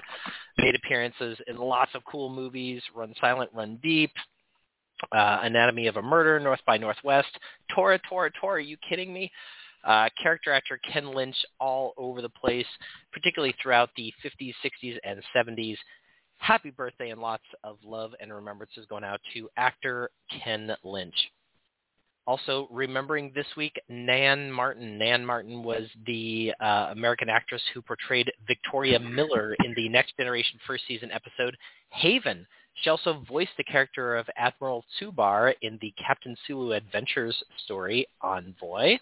Made 0.58 0.76
appearances 0.76 1.36
in 1.48 1.56
lots 1.56 1.90
of 1.94 2.04
cool 2.04 2.28
movies, 2.28 2.80
Run 2.94 3.12
Silent, 3.20 3.50
Run 3.52 3.80
Deep, 3.82 4.12
uh, 5.12 5.40
Anatomy 5.42 5.88
of 5.88 5.96
a 5.96 6.02
Murder, 6.02 6.38
North 6.38 6.60
by 6.66 6.78
Northwest, 6.78 7.28
Tora, 7.74 7.98
Tora, 8.08 8.30
Tora, 8.40 8.56
are 8.56 8.60
you 8.60 8.76
kidding 8.88 9.12
me? 9.12 9.30
Uh, 9.84 10.08
character 10.20 10.52
actor 10.52 10.80
Ken 10.92 11.14
Lynch 11.14 11.36
all 11.60 11.92
over 11.96 12.20
the 12.20 12.28
place, 12.28 12.66
particularly 13.12 13.54
throughout 13.62 13.90
the 13.96 14.12
50s, 14.24 14.54
60s, 14.64 14.96
and 15.04 15.22
70s. 15.34 15.76
Happy 16.38 16.70
birthday 16.70 17.10
and 17.10 17.20
lots 17.20 17.44
of 17.64 17.78
love 17.84 18.12
and 18.20 18.32
remembrances 18.32 18.86
going 18.88 19.04
out 19.04 19.20
to 19.32 19.48
actor 19.56 20.10
Ken 20.42 20.76
Lynch. 20.84 21.14
Also, 22.26 22.66
remembering 22.72 23.30
this 23.34 23.46
week, 23.56 23.80
Nan 23.88 24.50
Martin. 24.50 24.98
Nan 24.98 25.24
Martin 25.24 25.62
was 25.62 25.84
the 26.06 26.52
uh, 26.60 26.88
American 26.90 27.28
actress 27.28 27.62
who 27.72 27.80
portrayed 27.80 28.32
Victoria 28.48 28.98
Miller 28.98 29.54
in 29.64 29.72
the 29.76 29.88
Next 29.88 30.16
Generation 30.16 30.58
first 30.66 30.84
season 30.88 31.12
episode 31.12 31.56
Haven. 31.90 32.44
She 32.82 32.90
also 32.90 33.24
voiced 33.28 33.52
the 33.56 33.64
character 33.64 34.16
of 34.16 34.26
Admiral 34.36 34.84
Tsubar 35.00 35.54
in 35.62 35.78
the 35.80 35.94
Captain 36.04 36.36
Sulu 36.46 36.72
Adventures 36.72 37.36
story 37.64 38.06
Envoy. 38.20 38.98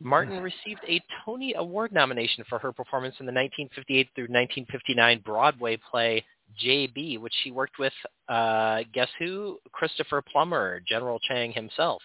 Martin 0.00 0.42
received 0.42 0.80
a 0.88 1.02
Tony 1.24 1.54
Award 1.56 1.92
nomination 1.92 2.44
for 2.48 2.58
her 2.58 2.72
performance 2.72 3.14
in 3.20 3.26
the 3.26 3.32
1958 3.32 4.08
through 4.14 4.24
1959 4.24 5.22
Broadway 5.24 5.78
play 5.90 6.24
JB, 6.62 7.18
which 7.20 7.32
she 7.42 7.50
worked 7.50 7.78
with, 7.78 7.92
uh, 8.28 8.82
guess 8.92 9.08
who? 9.18 9.58
Christopher 9.72 10.22
Plummer, 10.22 10.80
General 10.86 11.18
Chang 11.20 11.52
himself. 11.52 12.02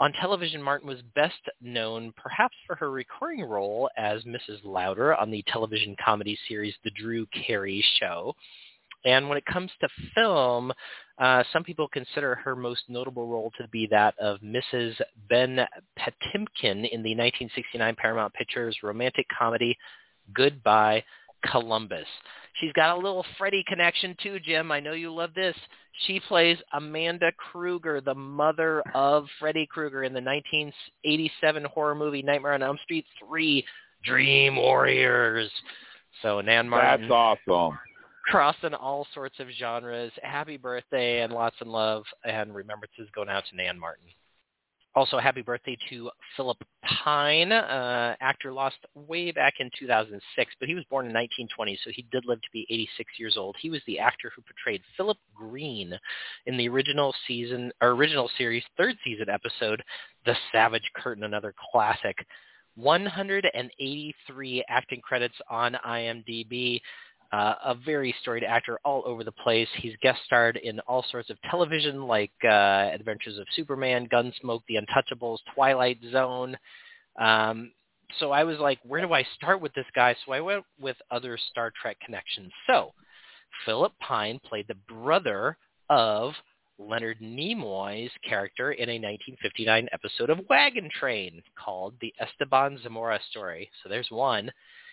On 0.00 0.12
television, 0.14 0.62
Martin 0.62 0.88
was 0.88 1.02
best 1.14 1.40
known 1.60 2.14
perhaps 2.16 2.56
for 2.66 2.74
her 2.76 2.90
recurring 2.90 3.42
role 3.42 3.90
as 3.98 4.22
Mrs. 4.24 4.64
Lauder 4.64 5.14
on 5.14 5.30
the 5.30 5.44
television 5.46 5.94
comedy 6.02 6.38
series 6.48 6.74
The 6.82 6.90
Drew 6.92 7.26
Carey 7.26 7.84
Show. 7.98 8.34
And 9.04 9.28
when 9.28 9.36
it 9.36 9.44
comes 9.44 9.70
to 9.80 9.88
film, 10.14 10.72
uh, 11.18 11.44
some 11.52 11.64
people 11.64 11.86
consider 11.88 12.34
her 12.36 12.56
most 12.56 12.82
notable 12.88 13.26
role 13.26 13.52
to 13.58 13.68
be 13.68 13.86
that 13.90 14.14
of 14.18 14.40
Mrs. 14.40 14.98
Ben 15.28 15.66
Patimkin 15.98 16.88
in 16.88 17.02
the 17.02 17.14
1969 17.14 17.94
Paramount 17.96 18.32
Pictures 18.32 18.78
romantic 18.82 19.26
comedy 19.38 19.76
Goodbye 20.32 21.04
Columbus. 21.50 22.06
She's 22.54 22.72
got 22.72 22.96
a 22.96 23.00
little 23.00 23.24
Freddie 23.38 23.64
connection 23.66 24.16
too, 24.22 24.38
Jim. 24.40 24.72
I 24.72 24.80
know 24.80 24.92
you 24.92 25.12
love 25.14 25.34
this. 25.34 25.56
She 26.06 26.20
plays 26.20 26.56
Amanda 26.72 27.30
Krueger, 27.32 28.00
the 28.00 28.14
mother 28.14 28.82
of 28.94 29.26
Freddy 29.38 29.66
Krueger 29.66 30.04
in 30.04 30.12
the 30.14 30.20
1987 30.20 31.64
horror 31.64 31.94
movie 31.94 32.22
Nightmare 32.22 32.54
on 32.54 32.62
Elm 32.62 32.78
Street 32.84 33.04
3, 33.28 33.64
Dream 34.04 34.56
Warriors. 34.56 35.50
So 36.22 36.40
Nan 36.40 36.68
Martin. 36.68 37.02
That's 37.02 37.12
awesome. 37.12 37.78
Crossing 38.24 38.74
all 38.74 39.06
sorts 39.14 39.40
of 39.40 39.48
genres. 39.58 40.12
Happy 40.22 40.56
birthday 40.56 41.22
and 41.22 41.32
lots 41.32 41.56
of 41.60 41.66
love 41.66 42.04
and 42.24 42.54
remembrances 42.54 43.08
going 43.14 43.28
out 43.28 43.44
to 43.50 43.56
Nan 43.56 43.78
Martin. 43.78 44.06
Also, 44.96 45.18
happy 45.18 45.40
birthday 45.40 45.76
to 45.88 46.10
Philip 46.36 46.58
Pine. 46.82 47.52
Uh, 47.52 48.16
actor 48.20 48.52
lost 48.52 48.78
way 48.94 49.30
back 49.30 49.54
in 49.60 49.70
2006, 49.78 50.52
but 50.58 50.68
he 50.68 50.74
was 50.74 50.82
born 50.90 51.06
in 51.06 51.12
1920, 51.12 51.78
so 51.84 51.90
he 51.94 52.04
did 52.10 52.24
live 52.26 52.40
to 52.40 52.48
be 52.52 52.66
86 52.68 53.12
years 53.16 53.36
old. 53.36 53.54
He 53.60 53.70
was 53.70 53.80
the 53.86 54.00
actor 54.00 54.32
who 54.34 54.42
portrayed 54.42 54.82
Philip 54.96 55.18
Green 55.32 55.96
in 56.46 56.56
the 56.56 56.68
original 56.68 57.14
season, 57.28 57.70
or 57.80 57.90
original 57.90 58.28
series, 58.36 58.64
third 58.76 58.96
season 59.04 59.28
episode, 59.28 59.80
The 60.26 60.34
Savage 60.50 60.90
Curtain, 60.96 61.22
another 61.22 61.54
classic. 61.70 62.26
183 62.74 64.64
acting 64.68 65.00
credits 65.00 65.34
on 65.48 65.76
IMDb. 65.86 66.80
Uh, 67.32 67.54
a 67.64 67.74
very 67.74 68.12
storied 68.20 68.42
actor 68.42 68.80
all 68.84 69.04
over 69.06 69.22
the 69.22 69.30
place. 69.30 69.68
He's 69.76 69.94
guest 70.02 70.18
starred 70.24 70.56
in 70.56 70.80
all 70.80 71.04
sorts 71.12 71.30
of 71.30 71.40
television 71.48 72.08
like 72.08 72.32
uh, 72.42 72.90
Adventures 72.92 73.38
of 73.38 73.46
Superman, 73.54 74.08
Gunsmoke, 74.12 74.62
The 74.66 74.76
Untouchables, 74.76 75.38
Twilight 75.54 75.98
Zone. 76.10 76.56
Um, 77.20 77.70
so 78.18 78.32
I 78.32 78.42
was 78.42 78.58
like, 78.58 78.80
where 78.82 79.00
do 79.00 79.12
I 79.12 79.24
start 79.36 79.60
with 79.60 79.72
this 79.74 79.86
guy? 79.94 80.16
So 80.26 80.32
I 80.32 80.40
went 80.40 80.64
with 80.80 80.96
other 81.12 81.38
Star 81.50 81.72
Trek 81.80 81.98
connections. 82.04 82.50
So 82.66 82.92
Philip 83.64 83.92
Pine 84.00 84.40
played 84.44 84.66
the 84.66 84.92
brother 84.92 85.56
of 85.88 86.32
Leonard 86.78 87.18
Nimoy's 87.20 88.10
character 88.26 88.72
in 88.72 88.88
a 88.88 88.94
1959 88.94 89.88
episode 89.92 90.30
of 90.30 90.40
Wagon 90.48 90.88
Train 90.98 91.42
called 91.62 91.94
The 92.00 92.12
Esteban 92.18 92.78
Zamora 92.82 93.20
Story. 93.30 93.70
So 93.82 93.88
there's 93.88 94.10
one. 94.10 94.50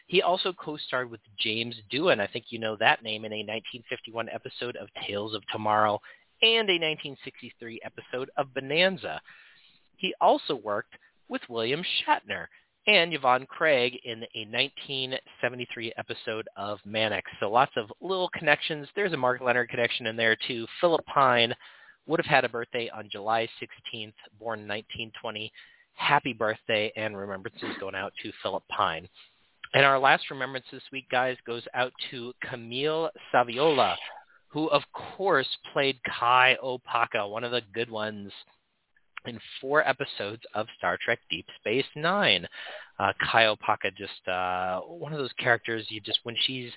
He 0.08 0.22
also 0.22 0.54
co-starred 0.54 1.12
with 1.12 1.20
James 1.38 1.76
Doohan, 1.92 2.20
I 2.22 2.28
think 2.28 2.46
you 2.50 2.60
know 2.60 2.78
that 2.78 3.04
name, 3.04 3.26
in 3.26 3.34
a 3.34 3.44
1951 3.44 4.30
episode 4.30 4.78
of 4.78 4.88
Tales 5.06 5.36
of 5.36 5.44
Tomorrow 5.52 6.00
and 6.42 6.70
a 6.70 6.80
1963 6.80 7.82
episode 7.84 8.30
of 8.38 8.54
Bonanza. 8.54 9.20
He 9.98 10.14
also 10.22 10.56
worked 10.56 10.94
with 11.28 11.42
William 11.50 11.84
Shatner 11.84 12.46
and 12.88 13.14
Yvonne 13.14 13.46
Craig 13.48 14.00
in 14.06 14.24
a 14.34 14.46
1973 14.46 15.94
episode 15.98 16.48
of 16.56 16.80
Mannix. 16.86 17.30
So 17.42 17.52
lots 17.52 17.74
of 17.76 17.92
little 18.00 18.30
connections. 18.30 18.88
There's 18.96 19.12
a 19.12 19.18
Mark 19.18 19.42
Lenard 19.42 19.70
connection 19.70 20.08
in 20.08 20.16
there 20.16 20.38
too. 20.48 20.66
Philip 20.80 21.06
Pine 21.06 21.54
would 22.06 22.22
have 22.22 22.34
had 22.34 22.46
a 22.46 22.50
birthday 22.50 22.90
on 22.96 23.10
July 23.12 23.50
16th, 23.62 24.14
born 24.40 24.60
1920. 24.60 25.52
Happy 25.96 26.32
birthday 26.32 26.94
and 26.96 27.18
remembrances 27.18 27.76
going 27.82 27.96
out 27.96 28.14
to 28.24 28.32
Philip 28.42 28.64
Pine. 28.70 29.10
And 29.78 29.86
our 29.86 30.00
last 30.00 30.32
remembrance 30.32 30.66
this 30.72 30.82
week, 30.92 31.08
guys, 31.12 31.38
goes 31.46 31.62
out 31.76 31.94
to 32.10 32.34
Camille 32.50 33.12
Saviola, 33.32 33.96
who, 34.48 34.72
of 34.72 34.82
course, 34.92 35.46
played 35.72 36.00
Kai 36.04 36.58
Opaka, 36.64 37.30
one 37.30 37.44
of 37.44 37.52
the 37.52 37.62
good 37.76 37.92
ones, 37.92 38.32
in 39.28 39.40
four 39.62 39.88
episodes 39.88 40.42
of 40.56 40.66
Star 40.80 40.98
Trek 41.06 41.20
Deep 41.30 41.46
Space 41.60 41.86
Nine. 41.96 42.48
Uh, 42.98 43.14
Kai 43.22 43.44
Opaka, 43.44 43.96
just 43.96 44.28
uh, 44.28 44.80
one 44.80 45.14
of 45.14 45.20
those 45.20 45.34
characters 45.38 45.86
you 45.90 46.02
just 46.02 46.22
when 46.24 46.36
she's 46.48 46.72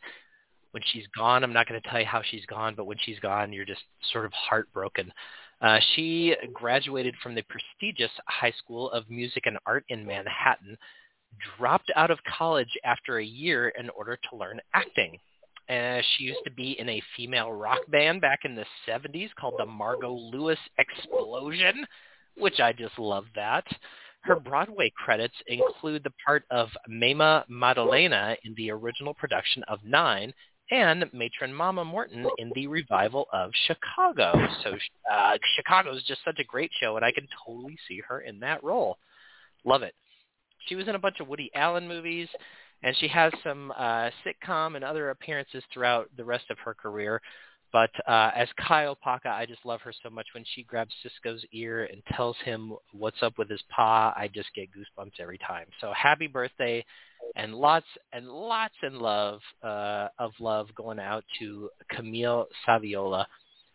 when 0.72 0.82
she's 0.92 1.06
gone, 1.16 1.42
I'm 1.42 1.54
not 1.54 1.66
going 1.66 1.80
to 1.80 1.88
tell 1.88 2.00
you 2.00 2.06
how 2.06 2.20
she's 2.20 2.44
gone, 2.44 2.74
but 2.76 2.84
when 2.84 2.98
she's 3.02 3.18
gone, 3.20 3.50
you're 3.50 3.64
just 3.64 3.80
sort 4.12 4.26
of 4.26 4.32
heartbroken. 4.34 5.10
Uh, 5.62 5.78
she 5.94 6.36
graduated 6.52 7.14
from 7.22 7.34
the 7.34 7.44
prestigious 7.44 8.12
High 8.26 8.52
School 8.62 8.90
of 8.90 9.08
Music 9.08 9.46
and 9.46 9.56
Art 9.64 9.86
in 9.88 10.04
Manhattan 10.04 10.76
dropped 11.56 11.90
out 11.96 12.10
of 12.10 12.18
college 12.24 12.70
after 12.84 13.18
a 13.18 13.24
year 13.24 13.68
in 13.78 13.90
order 13.90 14.18
to 14.30 14.36
learn 14.36 14.60
acting. 14.74 15.18
Uh, 15.68 16.00
she 16.02 16.24
used 16.24 16.40
to 16.44 16.50
be 16.50 16.72
in 16.80 16.88
a 16.88 17.02
female 17.16 17.52
rock 17.52 17.78
band 17.88 18.20
back 18.20 18.40
in 18.44 18.56
the 18.56 18.64
70s 18.88 19.30
called 19.38 19.54
the 19.58 19.66
Margot 19.66 20.12
Lewis 20.12 20.58
Explosion, 20.78 21.86
which 22.36 22.58
I 22.58 22.72
just 22.72 22.98
love 22.98 23.26
that. 23.36 23.64
Her 24.22 24.38
Broadway 24.38 24.92
credits 24.96 25.34
include 25.46 26.02
the 26.02 26.12
part 26.26 26.44
of 26.50 26.68
Mama 26.88 27.44
Maddalena 27.48 28.36
in 28.44 28.54
the 28.56 28.70
original 28.70 29.14
production 29.14 29.62
of 29.64 29.78
Nine 29.84 30.34
and 30.70 31.04
Matron 31.12 31.52
Mama 31.52 31.84
Morton 31.84 32.26
in 32.38 32.52
the 32.54 32.66
revival 32.66 33.26
of 33.32 33.50
Chicago. 33.66 34.32
So 34.62 34.76
uh, 35.10 35.38
Chicago 35.56 35.96
is 35.96 36.02
just 36.06 36.20
such 36.24 36.38
a 36.38 36.44
great 36.44 36.70
show, 36.80 36.96
and 36.96 37.04
I 37.04 37.12
can 37.12 37.26
totally 37.46 37.78
see 37.88 38.00
her 38.08 38.20
in 38.20 38.40
that 38.40 38.62
role. 38.62 38.98
Love 39.64 39.82
it. 39.82 39.94
She 40.66 40.74
was 40.74 40.88
in 40.88 40.94
a 40.94 40.98
bunch 40.98 41.20
of 41.20 41.28
Woody 41.28 41.50
Allen 41.54 41.88
movies, 41.88 42.28
and 42.82 42.96
she 42.96 43.08
has 43.08 43.32
some 43.44 43.72
uh, 43.76 44.10
sitcom 44.24 44.76
and 44.76 44.84
other 44.84 45.10
appearances 45.10 45.62
throughout 45.72 46.08
the 46.16 46.24
rest 46.24 46.44
of 46.50 46.58
her 46.64 46.74
career. 46.74 47.20
But 47.72 47.90
uh, 48.08 48.32
as 48.34 48.48
Kai 48.58 48.86
Opaka, 48.86 49.26
I 49.26 49.46
just 49.46 49.64
love 49.64 49.80
her 49.82 49.92
so 50.02 50.10
much. 50.10 50.26
When 50.34 50.44
she 50.54 50.64
grabs 50.64 50.92
Sisko's 51.04 51.44
ear 51.52 51.84
and 51.84 52.02
tells 52.16 52.36
him 52.44 52.72
what's 52.92 53.22
up 53.22 53.38
with 53.38 53.48
his 53.48 53.62
paw, 53.74 54.12
I 54.16 54.28
just 54.28 54.48
get 54.54 54.70
goosebumps 54.72 55.20
every 55.20 55.38
time. 55.38 55.66
So 55.80 55.92
happy 55.92 56.26
birthday, 56.26 56.84
and 57.36 57.54
lots 57.54 57.86
and 58.12 58.28
lots 58.28 58.74
and 58.82 58.98
love 58.98 59.40
uh, 59.62 60.08
of 60.18 60.32
love 60.40 60.68
going 60.74 60.98
out 60.98 61.24
to 61.38 61.70
Camille 61.90 62.46
Saviola. 62.66 63.24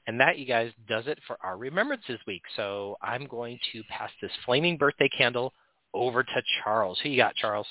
And 0.07 0.19
that, 0.19 0.37
you 0.37 0.45
guys, 0.45 0.71
does 0.87 1.07
it 1.07 1.19
for 1.25 1.37
our 1.41 1.57
Remembrances 1.57 2.19
Week. 2.27 2.43
So 2.55 2.97
I'm 3.01 3.25
going 3.27 3.57
to 3.73 3.81
pass 3.89 4.11
this 4.21 4.31
flaming 4.45 4.77
birthday 4.77 5.09
candle 5.09 5.53
over 5.95 6.23
to 6.23 6.43
Charles. 6.63 6.99
Who 7.01 7.09
you 7.09 7.17
got, 7.17 7.35
Charles? 7.35 7.67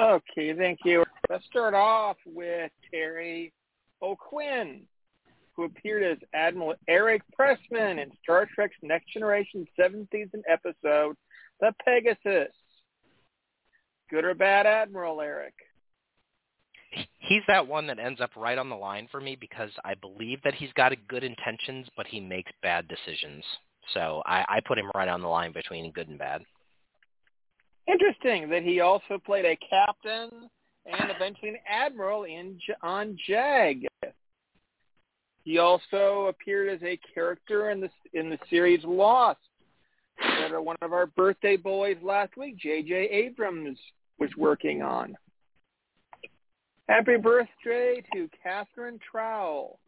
Okay, 0.00 0.54
thank 0.54 0.80
you. 0.84 1.04
Let's 1.30 1.44
start 1.46 1.74
off 1.74 2.16
with 2.26 2.70
Terry 2.90 3.52
O'Quinn, 4.02 4.82
who 5.54 5.64
appeared 5.64 6.02
as 6.02 6.18
Admiral 6.34 6.74
Eric 6.88 7.22
Pressman 7.38 8.02
in 8.02 8.10
Star 8.22 8.46
Trek's 8.54 8.76
Next 8.82 9.12
Generation 9.12 9.66
seventh 9.78 10.08
season 10.12 10.42
episode, 10.48 11.16
The 11.60 11.72
Pegasus. 11.84 12.52
Good 14.10 14.24
or 14.24 14.34
bad 14.34 14.66
Admiral, 14.66 15.20
Eric? 15.20 15.54
He's 17.20 17.42
that 17.48 17.66
one 17.66 17.86
that 17.86 17.98
ends 17.98 18.20
up 18.20 18.30
right 18.36 18.58
on 18.58 18.68
the 18.68 18.76
line 18.76 19.08
for 19.10 19.20
me 19.20 19.36
because 19.40 19.70
I 19.84 19.94
believe 19.94 20.40
that 20.44 20.54
he's 20.54 20.72
got 20.74 20.92
good 21.08 21.24
intentions, 21.24 21.88
but 21.96 22.06
he 22.06 22.20
makes 22.20 22.52
bad 22.62 22.86
decisions. 22.86 23.42
So 23.92 24.22
I, 24.26 24.44
I 24.48 24.60
put 24.60 24.78
him 24.78 24.90
right 24.94 25.08
on 25.08 25.20
the 25.20 25.28
line 25.28 25.52
between 25.52 25.90
good 25.92 26.08
and 26.08 26.18
bad. 26.18 26.42
Interesting 27.86 28.48
that 28.50 28.62
he 28.62 28.80
also 28.80 29.18
played 29.24 29.44
a 29.44 29.58
captain 29.68 30.48
and 30.86 31.10
eventually 31.10 31.50
an 31.50 31.58
admiral 31.68 32.24
in 32.24 32.58
on 32.82 33.16
Jag. 33.26 33.86
He 35.44 35.58
also 35.58 36.26
appeared 36.26 36.70
as 36.70 36.82
a 36.82 36.98
character 37.12 37.70
in 37.70 37.80
the 37.80 37.90
in 38.14 38.30
the 38.30 38.38
series 38.48 38.82
Lost 38.84 39.40
that 40.18 40.52
are 40.52 40.62
one 40.62 40.76
of 40.80 40.92
our 40.92 41.06
birthday 41.06 41.56
boys 41.56 41.96
last 42.02 42.36
week, 42.36 42.56
J.J. 42.58 42.94
Abrams, 42.94 43.78
was 44.18 44.30
working 44.36 44.80
on. 44.80 45.16
Happy 46.88 47.16
birthday 47.16 48.02
to 48.12 48.28
Catherine 48.42 48.98
Trowell, 49.12 49.78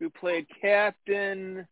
who 0.00 0.10
played 0.10 0.46
Captain 0.60 1.66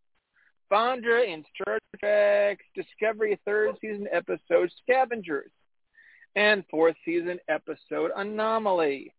Fondra 0.70 1.26
in 1.26 1.44
Star 1.54 1.78
Trek 1.98 2.60
Discovery 2.74 3.38
third 3.44 3.76
season 3.80 4.08
episode 4.12 4.70
Scavengers 4.82 5.50
and 6.34 6.64
fourth 6.70 6.96
season 7.04 7.38
episode 7.48 8.10
Anomaly. 8.16 9.12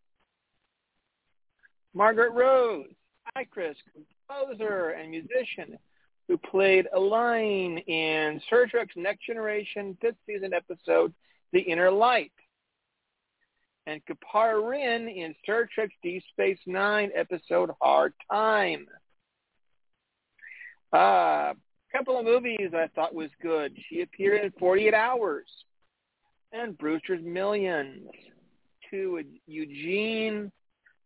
Margaret 1.94 2.32
Rose, 2.34 2.86
actress, 3.36 3.78
composer, 3.94 4.90
and 4.90 5.10
musician 5.10 5.78
who 6.28 6.38
played 6.38 6.88
Elaine 6.94 7.80
in 7.80 8.42
Star 8.46 8.68
Trek's 8.68 8.96
Next 8.96 9.26
Generation 9.26 9.98
fifth 10.02 10.18
season 10.26 10.54
episode 10.54 11.14
The 11.54 11.62
Inner 11.62 11.90
Light. 11.90 12.34
And 13.88 14.02
Kapar 14.06 14.70
Rin 14.70 15.08
in 15.08 15.34
Star 15.42 15.68
Trek's 15.74 15.96
Deep 16.04 16.22
Space 16.34 16.60
Nine 16.68 17.10
episode 17.16 17.72
Hard 17.82 18.14
Time. 18.30 18.86
A 20.94 20.98
uh, 20.98 21.54
couple 21.92 22.18
of 22.18 22.26
movies 22.26 22.72
I 22.74 22.88
thought 22.96 23.14
was 23.14 23.30
good. 23.42 23.76
She 23.90 24.02
appeared 24.02 24.44
in 24.44 24.52
48 24.60 24.94
Hours 24.94 25.48
and 26.54 26.78
Brewster's 26.78 27.24
Millions. 27.24 28.08
To 28.92 29.22
Eugene 29.48 30.50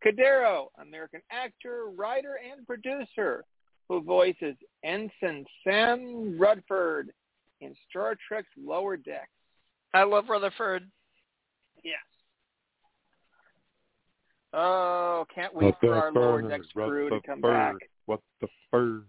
Cordero, 0.06 0.68
American 0.80 1.22
actor, 1.32 1.86
writer, 1.96 2.36
and 2.52 2.66
producer 2.68 3.44
who 3.90 4.02
voices 4.02 4.56
Ensign 4.84 5.46
Sam 5.64 6.38
Rutherford 6.40 7.12
in 7.60 7.76
Star 7.90 8.16
Trek's 8.28 8.48
Lower 8.58 8.98
Decks. 8.98 9.28
I 9.94 10.04
love 10.04 10.30
Rutherford. 10.30 10.90
Yes. 11.84 11.96
Oh, 14.54 15.26
can't 15.34 15.54
wait 15.54 15.74
for 15.80 15.94
our 15.94 16.12
Lower 16.12 16.42
Decks 16.42 16.68
crew 16.74 17.10
to 17.10 17.20
come 17.26 17.42
back. 17.42 17.76
What 18.06 18.22
the 18.42 18.48
bird? 18.72 19.06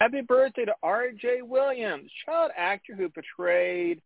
Happy 0.00 0.20
birthday 0.20 0.64
to 0.64 0.74
R.J. 0.80 1.42
Williams, 1.42 2.08
child 2.24 2.52
actor 2.56 2.94
who 2.94 3.08
portrayed 3.08 4.00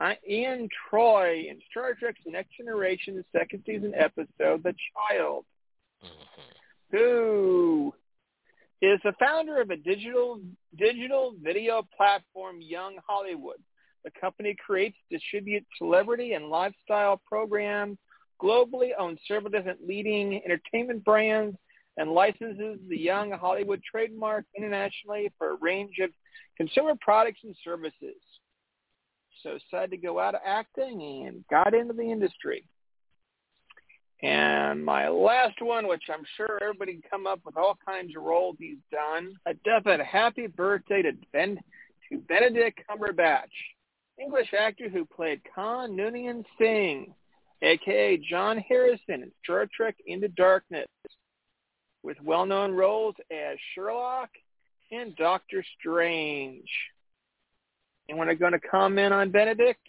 uh, 0.00 0.12
Ian 0.28 0.68
Troi 0.88 1.50
in 1.50 1.58
Star 1.70 1.94
Trek's 1.94 2.20
Next 2.24 2.56
Generation 2.56 3.24
second 3.36 3.64
season 3.66 3.92
episode 3.96 4.62
The 4.62 4.74
Child, 5.10 5.44
who 6.92 7.92
is 8.80 9.00
the 9.02 9.12
founder 9.18 9.60
of 9.60 9.70
a 9.70 9.76
digital 9.76 10.40
digital 10.78 11.34
video 11.42 11.82
platform 11.96 12.60
Young 12.60 12.96
Hollywood. 13.04 13.58
The 14.04 14.12
company 14.20 14.54
creates, 14.64 14.96
distributes 15.10 15.66
celebrity 15.78 16.34
and 16.34 16.48
lifestyle 16.48 17.20
programs 17.26 17.98
globally, 18.40 18.90
owns 18.96 19.18
several 19.26 19.50
different 19.50 19.84
leading 19.84 20.42
entertainment 20.44 21.04
brands, 21.04 21.56
and 21.96 22.10
licenses 22.10 22.78
the 22.88 22.98
Young 22.98 23.30
Hollywood 23.32 23.82
trademark 23.88 24.44
internationally 24.56 25.32
for 25.38 25.50
a 25.50 25.58
range 25.60 25.96
of 26.02 26.10
consumer 26.56 26.94
products 27.00 27.40
and 27.44 27.56
services. 27.64 28.20
So 29.42 29.58
decided 29.58 29.90
to 29.90 29.96
go 29.98 30.18
out 30.18 30.34
of 30.34 30.40
acting 30.44 31.26
and 31.26 31.44
got 31.48 31.74
into 31.74 31.92
the 31.92 32.10
industry. 32.10 32.64
And 34.22 34.82
my 34.82 35.08
last 35.08 35.60
one, 35.60 35.86
which 35.86 36.04
I'm 36.08 36.24
sure 36.36 36.58
everybody 36.62 36.92
can 36.92 37.02
come 37.10 37.26
up 37.26 37.40
with 37.44 37.56
all 37.56 37.76
kinds 37.86 38.16
of 38.16 38.22
roles 38.22 38.56
he's 38.58 38.78
done, 38.90 39.34
a 39.44 39.54
definite 39.54 40.04
happy 40.06 40.46
birthday 40.46 41.02
to 41.02 41.12
Ben 41.32 41.58
to 42.08 42.18
Benedict 42.18 42.80
Cumberbatch, 42.88 43.52
English 44.18 44.54
actor 44.58 44.88
who 44.88 45.04
played 45.04 45.42
Khan 45.54 45.90
Noonien 45.90 46.44
Singh, 46.58 47.12
aka 47.60 48.16
John 48.16 48.58
Harrison 48.58 49.22
in 49.24 49.32
Star 49.42 49.66
Trek 49.76 49.96
Into 50.06 50.28
Darkness, 50.28 50.88
with 52.04 52.16
well-known 52.22 52.72
roles 52.72 53.14
as 53.32 53.56
Sherlock 53.74 54.28
and 54.92 55.16
Doctor 55.16 55.64
Strange. 55.80 56.68
Anyone 58.08 58.36
going 58.36 58.52
to 58.52 58.60
comment 58.60 59.12
on 59.14 59.30
Benedict? 59.30 59.80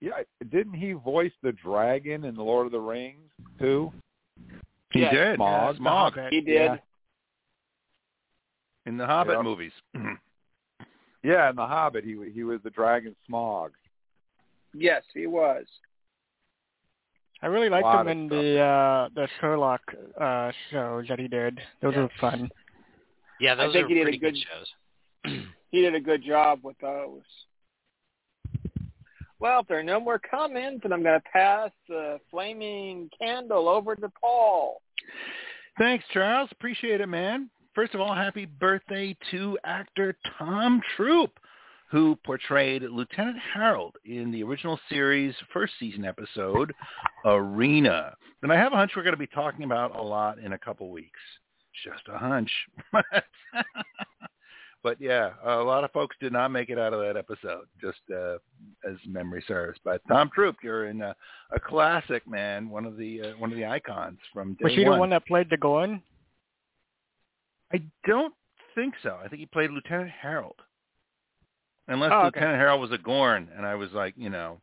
Yeah, 0.00 0.22
didn't 0.50 0.74
he 0.74 0.92
voice 0.92 1.32
the 1.42 1.52
dragon 1.52 2.24
in 2.24 2.34
the 2.34 2.42
Lord 2.42 2.66
of 2.66 2.72
the 2.72 2.80
Rings 2.80 3.30
too? 3.58 3.92
He 4.92 5.00
Yeah, 5.00 5.12
did. 5.12 5.38
Smaug. 5.38 5.78
Smaug. 5.78 6.30
He 6.30 6.40
did. 6.40 6.54
Yeah. 6.54 6.76
In 8.86 8.96
the 8.96 9.06
Hobbit 9.06 9.36
Yep. 9.36 9.44
movies. 9.44 9.72
Yeah, 11.24 11.50
in 11.50 11.56
The 11.56 11.66
Hobbit, 11.66 12.04
he 12.04 12.16
he 12.30 12.44
was 12.44 12.62
the 12.62 12.70
dragon 12.70 13.14
Smaug. 13.28 13.70
Yes, 14.72 15.02
he 15.12 15.26
was. 15.26 15.66
I 17.42 17.46
really 17.46 17.68
liked 17.68 17.86
him 17.86 18.08
in 18.08 18.28
stuff. 18.28 18.38
the 18.40 18.58
uh 18.60 19.08
the 19.14 19.28
Sherlock 19.40 19.80
uh 20.20 20.50
shows 20.70 21.06
that 21.08 21.18
he 21.18 21.28
did. 21.28 21.60
Those 21.80 21.94
Yeah. 21.94 22.02
were 22.02 22.10
fun. 22.20 22.50
Yeah, 23.40 23.54
I 23.54 23.70
think 23.72 23.84
are 23.84 23.88
he 23.88 23.94
did 23.94 24.08
a 24.08 24.10
good 24.12 24.20
good- 24.20 24.36
shows. 24.36 25.42
He 25.70 25.82
did 25.82 25.94
a 25.94 26.00
good 26.00 26.24
job 26.24 26.60
with 26.62 26.78
those. 26.80 27.20
Well, 29.38 29.60
if 29.60 29.68
there 29.68 29.78
are 29.78 29.82
no 29.84 30.00
more 30.00 30.18
comments, 30.18 30.80
then 30.82 30.92
I'm 30.94 31.02
going 31.02 31.20
to 31.20 31.28
pass 31.30 31.70
the 31.88 32.18
flaming 32.30 33.08
candle 33.20 33.68
over 33.68 33.94
to 33.94 34.08
Paul. 34.20 34.80
Thanks, 35.78 36.04
Charles. 36.12 36.48
Appreciate 36.52 37.00
it, 37.00 37.06
man. 37.06 37.50
First 37.74 37.94
of 37.94 38.00
all, 38.00 38.14
happy 38.14 38.46
birthday 38.46 39.16
to 39.30 39.58
actor 39.64 40.16
Tom 40.38 40.80
Troupe, 40.96 41.38
who 41.90 42.16
portrayed 42.24 42.82
Lieutenant 42.82 43.38
Harold 43.54 43.96
in 44.04 44.30
the 44.30 44.42
original 44.42 44.78
series 44.90 45.34
first 45.52 45.72
season 45.80 46.04
episode, 46.04 46.72
Arena. 47.24 48.14
And 48.42 48.52
I 48.52 48.56
have 48.56 48.72
a 48.72 48.76
hunch 48.76 48.92
we're 48.94 49.02
going 49.02 49.14
to 49.14 49.18
be 49.18 49.26
talking 49.26 49.64
about 49.64 49.96
a 49.96 50.02
lot 50.02 50.38
in 50.38 50.52
a 50.52 50.58
couple 50.58 50.90
weeks. 50.90 51.20
Just 51.84 52.02
a 52.12 52.18
hunch. 52.18 52.50
but 54.82 55.00
yeah, 55.00 55.30
a 55.44 55.56
lot 55.56 55.84
of 55.84 55.92
folks 55.92 56.16
did 56.20 56.32
not 56.32 56.50
make 56.50 56.68
it 56.68 56.78
out 56.78 56.92
of 56.92 57.00
that 57.00 57.16
episode, 57.16 57.64
just 57.80 58.00
uh, 58.14 58.34
as 58.86 58.96
memory 59.06 59.42
serves. 59.48 59.78
But 59.82 60.02
Tom 60.08 60.30
Troupe, 60.34 60.56
you're 60.62 60.88
in 60.88 61.00
a, 61.00 61.16
a 61.52 61.60
classic, 61.60 62.28
man. 62.28 62.68
One 62.68 62.84
of 62.84 62.96
the 62.98 63.22
uh, 63.22 63.30
one 63.38 63.50
of 63.50 63.56
the 63.56 63.64
icons 63.66 64.18
from 64.32 64.54
day 64.54 64.64
Was 64.64 64.72
he 64.74 64.84
one. 64.84 64.92
the 64.92 65.00
one 65.00 65.10
that 65.10 65.26
played 65.26 65.48
the 65.48 65.56
Gorn? 65.56 66.02
I 67.72 67.82
don't 68.06 68.34
think 68.74 68.94
so. 69.02 69.18
I 69.24 69.28
think 69.28 69.40
he 69.40 69.46
played 69.46 69.70
Lieutenant 69.70 70.10
Harold. 70.10 70.56
Unless 71.88 72.12
Oh, 72.12 72.26
okay. 72.26 72.40
Lieutenant 72.40 72.58
Harold 72.58 72.80
was 72.80 72.92
a 72.92 72.98
Gorn, 72.98 73.48
and 73.56 73.66
I 73.66 73.74
was 73.74 73.90
like, 73.92 74.14
you 74.16 74.30
know, 74.30 74.60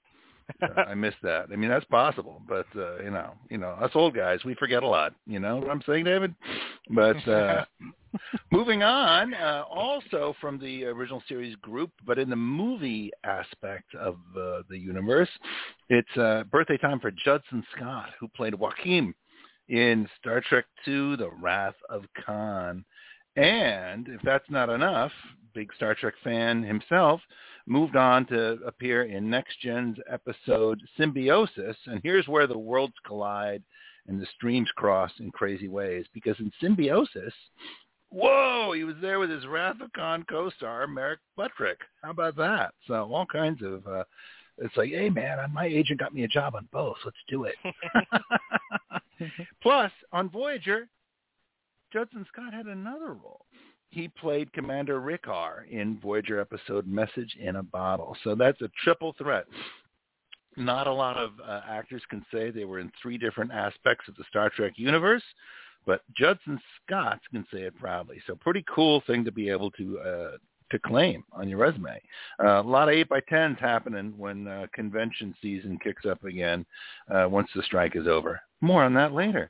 uh, 0.61 0.81
I 0.88 0.93
missed 0.93 1.18
that. 1.23 1.47
I 1.52 1.56
mean, 1.56 1.69
that's 1.69 1.85
possible, 1.85 2.41
but 2.47 2.68
uh, 2.76 3.02
you 3.03 3.10
know, 3.10 3.34
you 3.49 3.57
know, 3.57 3.69
us 3.69 3.91
old 3.95 4.15
guys, 4.15 4.39
we 4.45 4.53
forget 4.56 4.84
a 4.84 4.88
lot. 4.88 5.14
You 5.26 5.39
know 5.39 5.57
what 5.57 5.69
I'm 5.69 5.81
saying, 5.88 6.06
David? 6.06 6.35
But 6.91 7.27
uh, 7.27 7.65
moving 8.52 8.84
on, 8.84 9.34
uh, 9.34 9.64
also 9.69 10.35
from 10.39 10.60
the 10.60 10.85
original 10.85 11.23
series 11.27 11.56
group, 11.57 11.91
but 12.06 12.19
in 12.19 12.30
the 12.30 12.35
movie 12.35 13.11
aspect 13.23 13.93
of 13.95 14.15
uh, 14.38 14.61
the 14.69 14.77
universe, 14.77 15.30
it's 15.89 16.18
uh, 16.18 16.43
birthday 16.52 16.77
time 16.77 16.99
for 16.99 17.11
Judson 17.11 17.64
Scott, 17.76 18.10
who 18.19 18.27
played 18.30 18.53
Joaquin 18.53 19.14
in 19.69 20.07
Star 20.19 20.41
Trek 20.47 20.65
II: 20.88 21.15
The 21.15 21.31
Wrath 21.41 21.76
of 21.89 22.03
Khan. 22.26 22.85
And 23.36 24.07
if 24.07 24.22
that's 24.24 24.49
not 24.49 24.70
enough, 24.70 25.12
big 25.53 25.74
Star 25.76 25.95
Trek 25.95 26.14
fan 26.24 26.64
himself 26.64 27.22
moved 27.66 27.95
on 27.95 28.26
to 28.28 28.60
appear 28.66 29.03
in 29.03 29.30
Next 29.30 29.60
Gen's 29.62 29.98
episode 30.10 30.82
Symbiosis. 30.98 31.76
And 31.88 31.99
here's 32.03 32.28
where 32.28 32.48
the 32.48 32.57
worlds 32.57 32.94
collide 33.06 33.64
and 34.07 34.22
the 34.22 34.28
streams 34.36 34.70
cross 34.76 35.12
in 35.20 35.32
crazy 35.32 35.68
ways. 35.68 36.06
Because 36.14 36.40
in 36.40 36.52
Symbiosis, 36.62 37.34
whoa, 38.10 38.72
he 38.74 38.84
was 38.84 38.95
there 39.02 39.20
with 39.20 39.30
his 39.30 39.44
Khan 39.95 40.26
co-star, 40.30 40.88
Merritt 40.88 41.20
Butrick. 41.38 41.78
How 42.03 42.12
about 42.12 42.36
that? 42.38 42.74
So 42.88 43.12
all 43.12 43.26
kinds 43.26 43.62
of, 43.64 43.86
uh, 43.88 44.03
it's 44.57 44.78
like, 44.78 44.91
hey, 44.91 45.10
man, 45.10 45.38
my 45.52 45.66
agent 45.66 45.99
got 45.99 46.14
me 46.14 46.24
a 46.24 46.28
job 46.30 46.56
on 46.56 46.70
both. 46.72 46.98
Let's 47.03 47.18
do 47.28 47.45
it. 47.45 47.56
Plus, 49.62 49.91
on 50.12 50.30
Voyager, 50.30 50.88
Judson 51.95 52.26
Scott 52.27 52.53
had 52.53 52.65
another 52.65 53.13
role. 53.13 53.45
He 53.88 54.09
played 54.09 54.51
Commander 54.51 54.99
Rekar 54.99 55.65
in 55.72 55.97
Voyager 56.01 56.41
episode 56.41 56.85
Message 56.85 57.38
in 57.39 57.55
a 57.55 57.63
Bottle. 57.63 58.17
So 58.22 58.35
that's 58.35 58.59
a 58.61 58.69
triple 58.84 59.15
threat. 59.17 59.45
Not 60.57 60.88
a 60.88 60.93
lot 60.93 61.15
of 61.15 61.31
uh, 61.39 61.61
actors 61.65 62.01
can 62.09 62.26
say 62.34 62.51
they 62.51 62.65
were 62.65 62.80
in 62.80 62.91
three 63.01 63.17
different 63.17 63.53
aspects 63.53 64.09
of 64.09 64.15
the 64.17 64.26
Star 64.27 64.49
Trek 64.49 64.73
universe, 64.76 65.23
but 65.85 66.01
Judson 66.17 66.59
Scott 66.84 67.22
can 67.31 67.45
say 67.49 67.59
it 67.61 67.80
proudly. 67.80 68.22
So 68.27 68.35
pretty 68.35 68.65
cool 68.69 69.01
thing 69.07 69.23
to 69.23 69.31
be 69.31 69.47
able 69.47 69.72
to 69.72 69.99
uh, 69.99 70.31
to 70.72 70.80
claim 70.80 71.23
on 71.31 71.47
your 71.47 71.59
resume. 71.59 72.01
Uh, 72.43 72.59
a 72.59 72.61
lot 72.61 72.89
of 72.89 72.95
8 72.95 73.07
by 73.07 73.22
10s 73.22 73.57
happening 73.59 74.13
when 74.17 74.49
uh, 74.49 74.65
convention 74.73 75.34
season 75.41 75.80
kicks 75.81 76.05
up 76.05 76.26
again 76.26 76.65
uh, 77.09 77.30
once 77.30 77.47
the 77.55 77.63
strike 77.63 77.95
is 77.95 78.05
over. 78.05 78.41
More 78.59 78.84
on 78.84 78.93
that 78.95 79.13
later. 79.13 79.49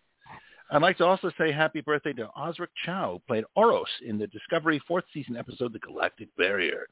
I'd 0.71 0.81
like 0.81 0.97
to 0.97 1.05
also 1.05 1.31
say 1.37 1.51
happy 1.51 1.81
birthday 1.81 2.13
to 2.13 2.29
Osric 2.35 2.71
Chau, 2.85 3.13
who 3.13 3.19
played 3.27 3.43
Oros 3.55 3.89
in 4.05 4.17
the 4.17 4.27
Discovery 4.27 4.81
fourth 4.87 5.05
season 5.13 5.37
episode 5.37 5.73
The 5.73 5.79
Galactic 5.79 6.29
Barrier. 6.37 6.87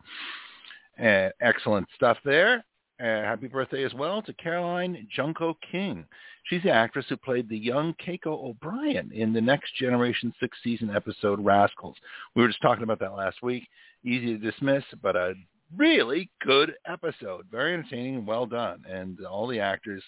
Uh, 1.00 1.30
excellent 1.42 1.88
stuff 1.96 2.18
there. 2.24 2.64
Uh, 3.02 3.06
happy 3.06 3.48
birthday 3.48 3.84
as 3.84 3.94
well 3.96 4.22
to 4.22 4.34
Caroline 4.34 5.08
Junko 5.10 5.58
King. 5.72 6.06
She's 6.46 6.62
the 6.62 6.70
actress 6.70 7.08
who 7.10 7.18
played 7.18 7.50
the 7.50 7.58
young 7.58 7.96
Keiko 7.96 8.28
O'Brien 8.28 9.12
in 9.12 9.34
the 9.34 9.42
Next 9.42 9.76
Generation 9.76 10.32
sixth 10.40 10.62
season 10.64 10.92
episode 10.96 11.44
Rascals. 11.44 11.96
We 12.36 12.44
were 12.44 12.50
just 12.50 12.62
talking 12.62 12.84
about 12.84 13.00
that 13.00 13.16
last 13.16 13.42
week. 13.42 13.68
Easy 14.06 14.38
to 14.38 14.38
dismiss, 14.38 14.84
but 15.02 15.16
a 15.16 15.34
really 15.76 16.30
good 16.46 16.76
episode. 16.86 17.48
Very 17.52 17.74
entertaining 17.74 18.16
and 18.18 18.28
well 18.28 18.46
done. 18.46 18.84
And 18.88 19.20
all 19.26 19.48
the 19.48 19.60
actors 19.60 20.04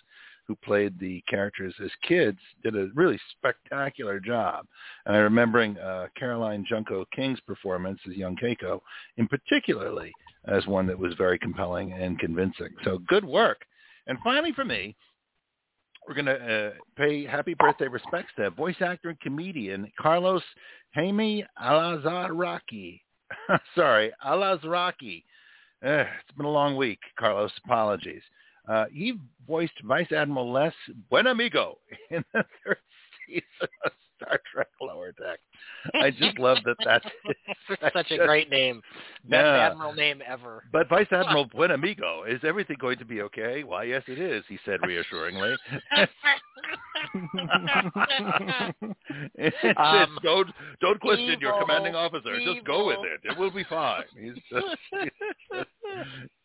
who 0.47 0.55
played 0.57 0.97
the 0.99 1.22
characters 1.27 1.73
as 1.84 1.91
kids 2.07 2.38
did 2.63 2.76
a 2.76 2.89
really 2.93 3.19
spectacular 3.31 4.19
job. 4.19 4.65
And 5.05 5.15
I'm 5.15 5.23
remembering 5.23 5.77
uh, 5.77 6.07
Caroline 6.17 6.65
Junko 6.67 7.05
King's 7.15 7.39
performance 7.41 7.99
as 8.09 8.15
young 8.15 8.35
Keiko 8.35 8.80
in 9.17 9.27
particularly 9.27 10.11
as 10.47 10.67
one 10.67 10.85
that 10.88 10.99
was 10.99 11.13
very 11.15 11.39
compelling 11.39 11.93
and 11.93 12.19
convincing. 12.19 12.69
So 12.84 12.99
good 13.07 13.26
work. 13.26 13.65
And 14.07 14.17
finally 14.23 14.53
for 14.53 14.65
me, 14.65 14.95
we're 16.07 16.13
going 16.13 16.26
to 16.26 16.34
uh, 16.34 16.72
pay 16.95 17.26
happy 17.26 17.55
birthday 17.55 17.88
respects 17.88 18.31
to 18.35 18.51
voice 18.51 18.76
actor 18.80 19.09
and 19.09 19.19
comedian 19.19 19.91
Carlos 19.99 20.43
Jaime 20.93 21.43
Alazaraki. 21.61 23.01
Sorry, 23.76 24.11
Alazraqui. 24.26 25.23
Uh, 25.84 26.05
it's 26.05 26.38
been 26.38 26.45
a 26.45 26.51
long 26.51 26.76
week, 26.76 26.99
Carlos. 27.17 27.51
Apologies. 27.65 28.22
Uh, 28.67 28.85
he 28.91 29.13
voiced 29.47 29.79
Vice 29.83 30.11
Admiral 30.11 30.51
Les 30.51 30.73
Buenamigo 31.11 31.75
in 32.09 32.23
the 32.33 32.43
third 32.65 32.77
season 33.27 33.69
of 33.85 33.91
Star 34.15 34.39
Trek 34.51 34.67
Lower 34.81 35.11
Deck. 35.11 35.39
I 35.95 36.11
just 36.11 36.38
love 36.40 36.57
that 36.65 36.77
that's 36.86 37.06
such 37.94 38.11
a 38.11 38.18
great 38.18 38.49
name. 38.49 38.82
Best 39.23 39.45
Yeah. 39.45 39.69
admiral 39.72 39.94
name 39.94 40.22
ever. 40.26 40.64
But 40.72 40.90
Vice 40.90 41.07
Admiral 41.11 41.48
Buenamigo, 41.49 42.27
is 42.27 42.40
everything 42.44 42.77
going 42.80 42.98
to 42.99 43.06
be 43.06 43.22
okay? 43.22 43.64
Why, 43.64 43.84
yes, 43.84 44.03
it 44.07 44.19
is, 44.19 44.44
he 44.48 44.57
said 44.65 44.80
reassuringly. 44.86 45.56
Um, 49.77 50.18
don't 50.23 50.49
don't 50.82 50.99
question 50.99 51.38
your 51.40 51.60
commanding 51.60 51.95
officer. 51.95 52.38
Just 52.40 52.65
go 52.65 52.88
with 52.88 52.99
it. 53.03 53.22
It 53.30 53.38
will 53.38 53.52
be 53.52 53.64
fine. 53.65 54.03
He's 54.19 54.34
just, 54.52 54.65
he's 54.91 55.10
just 55.53 55.69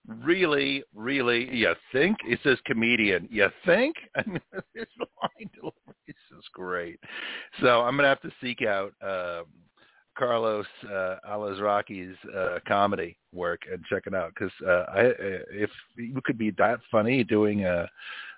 really, 0.06 0.82
really, 0.94 1.54
you 1.54 1.72
think? 1.92 2.16
It 2.26 2.38
says 2.42 2.58
comedian. 2.66 3.28
You 3.30 3.48
think? 3.64 3.96
I 4.16 4.22
mean, 4.26 4.40
this 4.74 4.86
line 4.98 5.50
delivery 5.54 5.94
is 6.08 6.14
just 6.34 6.52
great. 6.52 6.98
So 7.60 7.80
I'm 7.82 7.96
going 7.96 8.04
to 8.04 8.08
have 8.08 8.20
to 8.22 8.30
seek 8.40 8.62
out 8.62 8.92
uh, 9.04 9.42
Carlos 10.16 10.66
uh, 10.84 11.16
Alazraqui's 11.28 12.16
uh, 12.36 12.58
comedy 12.66 13.16
work 13.32 13.62
and 13.70 13.84
check 13.86 14.02
it 14.06 14.14
out 14.14 14.32
because 14.34 14.52
uh, 14.66 14.84
I, 14.92 15.12
if 15.50 15.70
you 15.96 16.20
could 16.24 16.36
be 16.36 16.50
that 16.52 16.80
funny 16.90 17.24
doing 17.24 17.64
uh, 17.64 17.86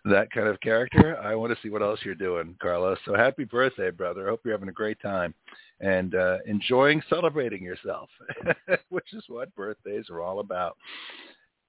that 0.04 0.30
kind 0.30 0.48
of 0.48 0.60
character, 0.60 1.18
I 1.18 1.34
want 1.34 1.52
to 1.52 1.58
see 1.62 1.70
what 1.70 1.82
else 1.82 2.00
you're 2.04 2.14
doing, 2.14 2.56
Carlos. 2.60 2.98
So 3.04 3.14
happy 3.14 3.44
birthday, 3.44 3.90
brother! 3.90 4.26
I 4.26 4.30
hope 4.30 4.42
you're 4.44 4.54
having 4.54 4.68
a 4.68 4.72
great 4.72 5.00
time 5.00 5.34
and 5.80 6.14
uh, 6.14 6.38
enjoying 6.46 7.02
celebrating 7.08 7.62
yourself, 7.62 8.08
which 8.90 9.12
is 9.12 9.24
what 9.28 9.54
birthdays 9.56 10.08
are 10.10 10.20
all 10.20 10.40
about. 10.40 10.76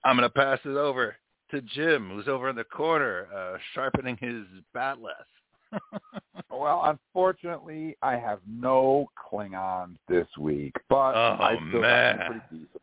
I'm 0.06 0.18
going 0.18 0.30
to 0.30 0.34
pass 0.34 0.60
it 0.65 0.78
over 0.78 1.15
to 1.52 1.61
Jim, 1.61 2.10
who's 2.10 2.28
over 2.28 2.49
in 2.49 2.56
the 2.56 2.64
corner 2.64 3.28
uh, 3.36 3.57
sharpening 3.74 4.18
his 4.20 4.44
bat'leth. 4.76 5.14
Well, 6.64 6.84
unfortunately, 6.86 7.98
I 8.02 8.16
have 8.16 8.40
no 8.48 9.08
Klingons 9.18 9.98
this 10.08 10.28
week, 10.40 10.74
but 10.88 11.14
oh, 11.14 11.38
I 11.40 11.56
still 11.68 11.82
man. 11.82 12.18
pretty 12.18 12.41
decent. 12.52 12.82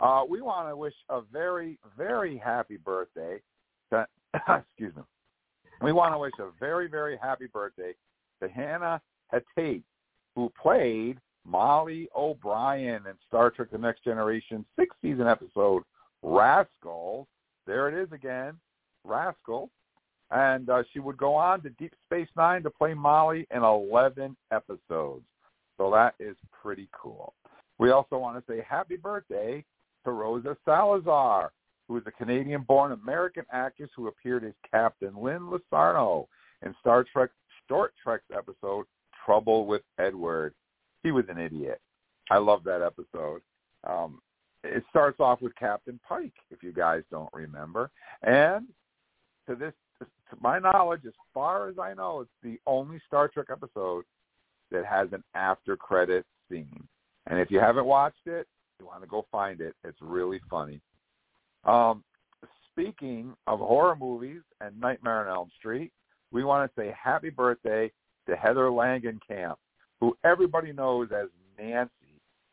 Uh, 0.00 0.22
we 0.28 0.42
want 0.42 0.68
to 0.68 0.76
wish 0.76 0.94
a 1.08 1.20
very, 1.32 1.78
very 1.96 2.36
happy 2.36 2.76
birthday. 2.76 3.40
To, 3.90 4.06
excuse 4.48 4.94
me. 4.96 5.02
We 5.82 5.92
want 5.92 6.14
to 6.14 6.18
wish 6.18 6.32
a 6.40 6.48
very, 6.60 6.88
very 6.88 7.16
happy 7.16 7.46
birthday 7.46 7.94
to 8.42 8.48
Hana 8.48 9.00
Hatae, 9.32 9.82
who 10.34 10.52
played 10.60 11.18
Molly 11.46 12.08
O'Brien 12.14 13.06
in 13.06 13.14
Star 13.26 13.50
Trek: 13.50 13.68
The 13.70 13.78
Next 13.78 14.02
Generation 14.04 14.64
sixth 14.78 14.98
season 15.00 15.26
episode 15.26 15.84
Rascal. 16.22 17.28
There 17.66 17.88
it 17.88 17.94
is 17.94 18.12
again, 18.12 18.54
Rascal. 19.04 19.70
And 20.30 20.68
uh, 20.70 20.82
she 20.92 21.00
would 21.00 21.16
go 21.16 21.34
on 21.34 21.62
to 21.62 21.70
Deep 21.70 21.92
Space 22.06 22.28
Nine 22.36 22.62
to 22.62 22.70
play 22.70 22.94
Molly 22.94 23.46
in 23.54 23.62
11 23.62 24.36
episodes. 24.52 25.24
So 25.76 25.90
that 25.90 26.14
is 26.18 26.36
pretty 26.62 26.88
cool. 26.92 27.34
We 27.78 27.90
also 27.90 28.18
want 28.18 28.36
to 28.38 28.52
say 28.52 28.64
happy 28.68 28.96
birthday 28.96 29.64
to 30.04 30.10
Rosa 30.12 30.56
Salazar, 30.64 31.52
who 31.88 31.96
is 31.96 32.04
a 32.06 32.12
Canadian-born 32.12 32.92
American 32.92 33.44
actress 33.52 33.90
who 33.96 34.08
appeared 34.08 34.44
as 34.44 34.52
Captain 34.70 35.14
Lynn 35.16 35.50
Losarno 35.50 36.26
in 36.64 36.74
Star 36.80 37.04
Trek 37.12 37.30
Short 37.68 37.92
Trek's 38.02 38.24
episode 38.34 38.86
Trouble 39.24 39.66
with 39.66 39.82
Edward. 39.98 40.54
He 41.02 41.10
was 41.10 41.24
an 41.28 41.38
idiot. 41.38 41.80
I 42.30 42.38
love 42.38 42.64
that 42.64 42.82
episode. 42.82 43.42
Um, 43.84 44.20
it 44.62 44.82
starts 44.90 45.20
off 45.20 45.42
with 45.42 45.54
Captain 45.56 46.00
Pike, 46.06 46.32
if 46.50 46.62
you 46.62 46.72
guys 46.72 47.02
don't 47.10 47.28
remember. 47.32 47.90
And 48.22 48.66
to 49.48 49.54
this, 49.54 49.74
my 50.40 50.58
knowledge, 50.58 51.02
as 51.06 51.12
far 51.32 51.68
as 51.68 51.78
I 51.78 51.94
know, 51.94 52.20
it's 52.20 52.30
the 52.42 52.58
only 52.66 53.00
Star 53.06 53.28
Trek 53.28 53.46
episode 53.50 54.04
that 54.70 54.84
has 54.86 55.08
an 55.12 55.22
after 55.34 55.76
credit 55.76 56.24
scene. 56.50 56.86
And 57.26 57.38
if 57.38 57.50
you 57.50 57.60
haven't 57.60 57.86
watched 57.86 58.26
it, 58.26 58.46
you 58.78 58.86
want 58.86 59.02
to 59.02 59.08
go 59.08 59.26
find 59.30 59.60
it. 59.60 59.74
It's 59.84 59.98
really 60.00 60.40
funny. 60.50 60.80
Um, 61.64 62.04
speaking 62.70 63.34
of 63.46 63.60
horror 63.60 63.96
movies 63.96 64.42
and 64.60 64.78
Nightmare 64.78 65.28
on 65.28 65.34
Elm 65.34 65.50
Street, 65.58 65.92
we 66.32 66.44
want 66.44 66.70
to 66.70 66.80
say 66.80 66.94
happy 67.00 67.30
birthday 67.30 67.90
to 68.28 68.36
Heather 68.36 68.66
Langenkamp, 68.66 69.56
who 70.00 70.16
everybody 70.24 70.72
knows 70.72 71.08
as 71.12 71.28
Nancy 71.58 71.90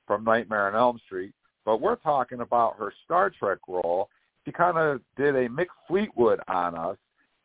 from 0.06 0.24
Nightmare 0.24 0.68
on 0.68 0.76
Elm 0.76 1.00
Street, 1.06 1.34
but 1.66 1.82
we're 1.82 1.96
talking 1.96 2.42
about 2.42 2.78
her 2.78 2.94
Star 3.06 3.30
Trek 3.30 3.60
role. 3.68 4.10
She 4.46 4.52
kind 4.52 4.78
of 4.78 5.02
did 5.18 5.36
a 5.36 5.50
Mick 5.50 5.68
Fleetwood 5.88 6.40
on 6.48 6.76
us, 6.76 6.98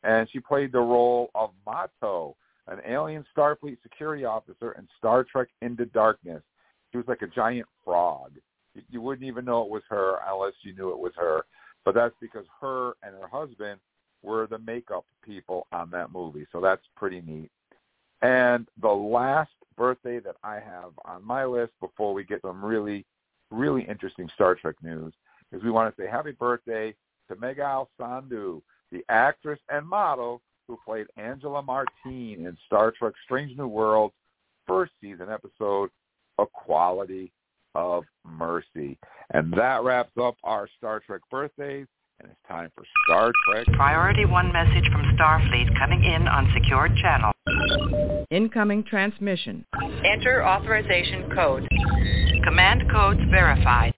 and 0.02 0.28
she 0.30 0.40
played 0.40 0.72
the 0.72 0.80
role 0.80 1.30
of 1.34 1.50
Mato, 1.66 2.36
an 2.68 2.80
alien 2.86 3.24
Starfleet 3.36 3.78
security 3.82 4.24
officer 4.24 4.72
in 4.72 4.86
Star 4.98 5.24
Trek 5.24 5.48
Into 5.62 5.86
Darkness. 5.86 6.42
She 6.90 6.98
was 6.98 7.06
like 7.08 7.22
a 7.22 7.26
giant 7.26 7.66
frog. 7.84 8.32
You, 8.90 9.00
wouldn't 9.00 9.26
even 9.26 9.44
know 9.44 9.62
it 9.62 9.70
was 9.70 9.82
her 9.88 10.18
unless 10.28 10.52
you 10.62 10.74
knew 10.74 10.90
it 10.90 10.98
was 10.98 11.12
her. 11.16 11.44
But 11.84 11.94
that's 11.94 12.14
because 12.20 12.44
her 12.60 12.92
and 13.02 13.14
her 13.14 13.28
husband 13.28 13.80
were 14.22 14.46
the 14.46 14.58
makeup 14.58 15.06
people 15.24 15.66
on 15.72 15.90
that 15.90 16.12
movie. 16.12 16.46
So 16.52 16.60
that's 16.60 16.82
pretty 16.96 17.22
neat. 17.22 17.50
And 18.22 18.66
the 18.80 18.88
last 18.88 19.50
birthday 19.76 20.18
that 20.20 20.36
I 20.42 20.54
have 20.54 20.92
on 21.04 21.24
my 21.24 21.44
list 21.44 21.72
before 21.80 22.12
we 22.12 22.24
get 22.24 22.42
some 22.42 22.64
really 22.64 23.06
really 23.50 23.82
interesting 23.82 24.28
Star 24.34 24.54
Trek 24.54 24.76
news 24.82 25.12
is 25.52 25.62
we 25.62 25.70
want 25.70 25.94
to 25.94 26.02
say 26.02 26.08
happy 26.08 26.32
birthday 26.32 26.94
to 27.28 27.36
Meghal 27.36 27.86
Sandhu, 27.98 28.62
the 28.92 29.04
actress 29.08 29.58
and 29.68 29.86
model 29.86 30.40
who 30.68 30.78
played 30.84 31.06
Angela 31.16 31.62
Martine 31.62 32.46
in 32.46 32.56
Star 32.66 32.92
Trek 32.98 33.12
Strange 33.24 33.56
New 33.56 33.68
Worlds 33.68 34.14
first 34.66 34.92
season 35.00 35.28
episode 35.30 35.90
A 36.38 36.46
Quality 36.46 37.32
of 37.74 38.04
Mercy. 38.24 38.98
And 39.32 39.52
that 39.54 39.84
wraps 39.84 40.12
up 40.20 40.36
our 40.44 40.68
Star 40.78 41.00
Trek 41.00 41.20
birthdays. 41.30 41.86
And 42.18 42.30
it's 42.30 42.40
time 42.48 42.70
for 42.74 42.84
Star 43.04 43.30
Trek. 43.46 43.66
Priority 43.74 44.24
1 44.24 44.52
message 44.52 44.90
from 44.90 45.02
Starfleet 45.16 45.78
coming 45.78 46.02
in 46.02 46.26
on 46.26 46.50
secured 46.54 46.96
channel. 46.96 47.32
Incoming 48.30 48.84
transmission. 48.84 49.66
Enter 50.04 50.44
authorization 50.44 51.30
code. 51.34 51.68
Command 52.44 52.90
codes 52.90 53.20
verified. 53.30 53.92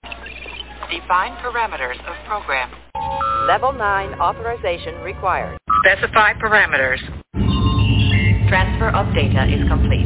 Define 0.91 1.31
parameters 1.37 1.97
of 1.99 2.27
program. 2.27 2.69
Level 3.49 3.73
9 3.73 4.13
authorization 4.21 5.01
required. 5.01 5.57
Specify 5.83 6.33
parameters. 6.33 6.99
Transfer 8.47 8.89
of 8.89 9.11
data 9.15 9.47
is 9.51 9.67
complete. 9.67 10.05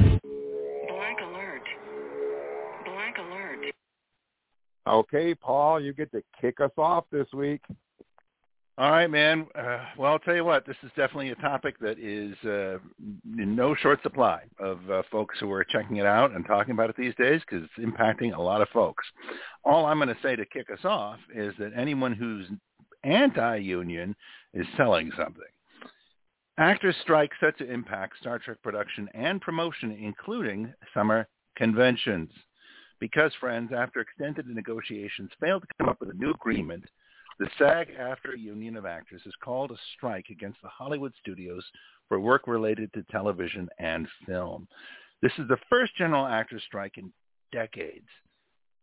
Blank 0.88 1.20
alert. 1.28 1.62
Blank 2.86 3.18
alert. 3.18 3.74
Okay, 4.88 5.36
Paul, 5.36 5.82
you 5.82 5.92
get 5.92 6.10
to 6.14 6.24
kick 6.40 6.62
us 6.62 6.72
off 6.78 7.04
this 7.12 7.28
week. 7.34 7.60
All 8.78 8.90
right, 8.90 9.10
man. 9.12 9.46
Uh, 9.54 9.80
well, 9.98 10.14
I'll 10.14 10.20
tell 10.20 10.36
you 10.36 10.46
what. 10.46 10.66
This 10.66 10.78
is 10.82 10.90
definitely 10.96 11.30
a 11.30 11.36
topic 11.36 11.78
that 11.80 12.00
is 12.00 12.34
uh, 12.46 12.80
in 13.38 13.58
no 13.58 13.76
short 13.76 14.02
supply 14.04 14.44
of 14.58 14.80
uh, 14.90 15.04
folks 15.12 15.36
who 15.42 15.52
are 15.52 15.66
checking 15.66 15.98
it 15.98 16.06
out 16.06 16.32
and 16.32 16.46
talking 16.46 16.72
about 16.72 16.90
it 16.90 16.96
these 16.98 17.14
days 17.16 17.42
because 17.42 17.64
it's 17.66 17.86
impacting 17.86 18.36
a 18.36 18.42
lot 18.42 18.62
of 18.62 18.70
folks. 18.70 19.04
All 19.66 19.86
I'm 19.86 19.98
going 19.98 20.08
to 20.08 20.18
say 20.24 20.38
to 20.38 20.46
kick 20.46 20.72
us 20.72 20.86
off 20.86 21.20
is 21.36 21.54
that 21.60 21.74
anyone 21.76 22.14
who's 22.14 22.48
anti-union 23.04 24.16
is 24.54 24.66
selling 24.78 25.12
something. 25.18 25.44
Actors' 26.58 26.96
strike 27.02 27.32
set 27.40 27.58
to 27.58 27.72
impact 27.72 28.18
Star 28.20 28.38
Trek 28.40 28.58
production 28.62 29.10
and 29.14 29.42
promotion, 29.42 29.92
including 29.92 30.74
summer 30.94 31.28
conventions. 31.56 32.30
Because, 33.00 33.34
friends, 33.40 33.72
after 33.76 34.00
extended 34.00 34.48
negotiations 34.48 35.32
failed 35.42 35.64
to 35.64 35.68
come 35.78 35.90
up 35.90 36.00
with 36.00 36.12
a 36.12 36.14
new 36.14 36.32
agreement, 36.32 36.86
the 37.40 37.50
SAG-AFTRA 37.58 38.38
Union 38.38 38.78
of 38.78 38.86
Actors 38.86 39.22
has 39.24 39.34
called 39.44 39.72
a 39.72 39.78
strike 39.96 40.28
against 40.30 40.62
the 40.62 40.70
Hollywood 40.70 41.14
studios 41.20 41.66
for 42.08 42.20
work 42.20 42.48
related 42.48 42.94
to 42.94 43.04
television 43.12 43.68
and 43.80 44.08
film. 44.28 44.68
This 45.22 45.32
is 45.40 45.48
the 45.48 45.58
first 45.70 45.96
general 45.98 46.28
actors 46.28 46.62
strike 46.68 46.98
in 46.98 47.12
decades. 47.52 48.08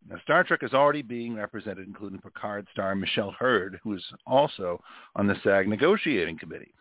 Now, 0.08 0.16
Star 0.22 0.44
Trek 0.44 0.62
is 0.62 0.72
already 0.72 1.02
being 1.02 1.34
represented, 1.34 1.86
including 1.86 2.20
Picard 2.20 2.66
star 2.72 2.94
Michelle 2.94 3.34
Hurd, 3.38 3.78
who 3.82 3.94
is 3.94 4.04
also 4.26 4.80
on 5.14 5.26
the 5.26 5.36
SAG 5.42 5.68
negotiating 5.68 6.38
committee. 6.38 6.72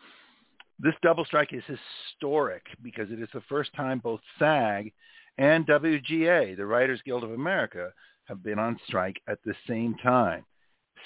This 0.78 0.94
double 1.02 1.24
strike 1.24 1.52
is 1.52 1.62
historic 1.66 2.64
because 2.82 3.10
it 3.10 3.20
is 3.20 3.28
the 3.34 3.42
first 3.42 3.72
time 3.74 3.98
both 3.98 4.20
SAG 4.38 4.92
and 5.38 5.66
WGA, 5.66 6.56
the 6.56 6.66
Writers 6.66 7.00
Guild 7.04 7.22
of 7.22 7.32
America, 7.32 7.92
have 8.24 8.42
been 8.42 8.58
on 8.58 8.78
strike 8.86 9.20
at 9.28 9.38
the 9.44 9.54
same 9.66 9.94
time 10.02 10.44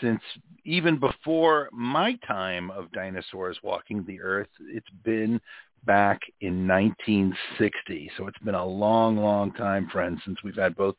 since 0.01 0.21
even 0.65 0.99
before 0.99 1.69
my 1.73 2.19
time 2.27 2.71
of 2.71 2.93
dinosaurs 2.93 3.59
walking 3.63 4.05
the 4.05 4.21
earth, 4.21 4.49
it's 4.61 4.91
been 5.05 5.41
back 5.87 6.21
in 6.41 6.67
1960. 6.67 8.11
So 8.17 8.27
it's 8.27 8.39
been 8.39 8.55
a 8.55 8.67
long, 8.67 9.17
long 9.17 9.53
time, 9.53 9.89
friends, 9.91 10.21
since 10.25 10.39
we've 10.43 10.57
had 10.57 10.77
both 10.77 10.97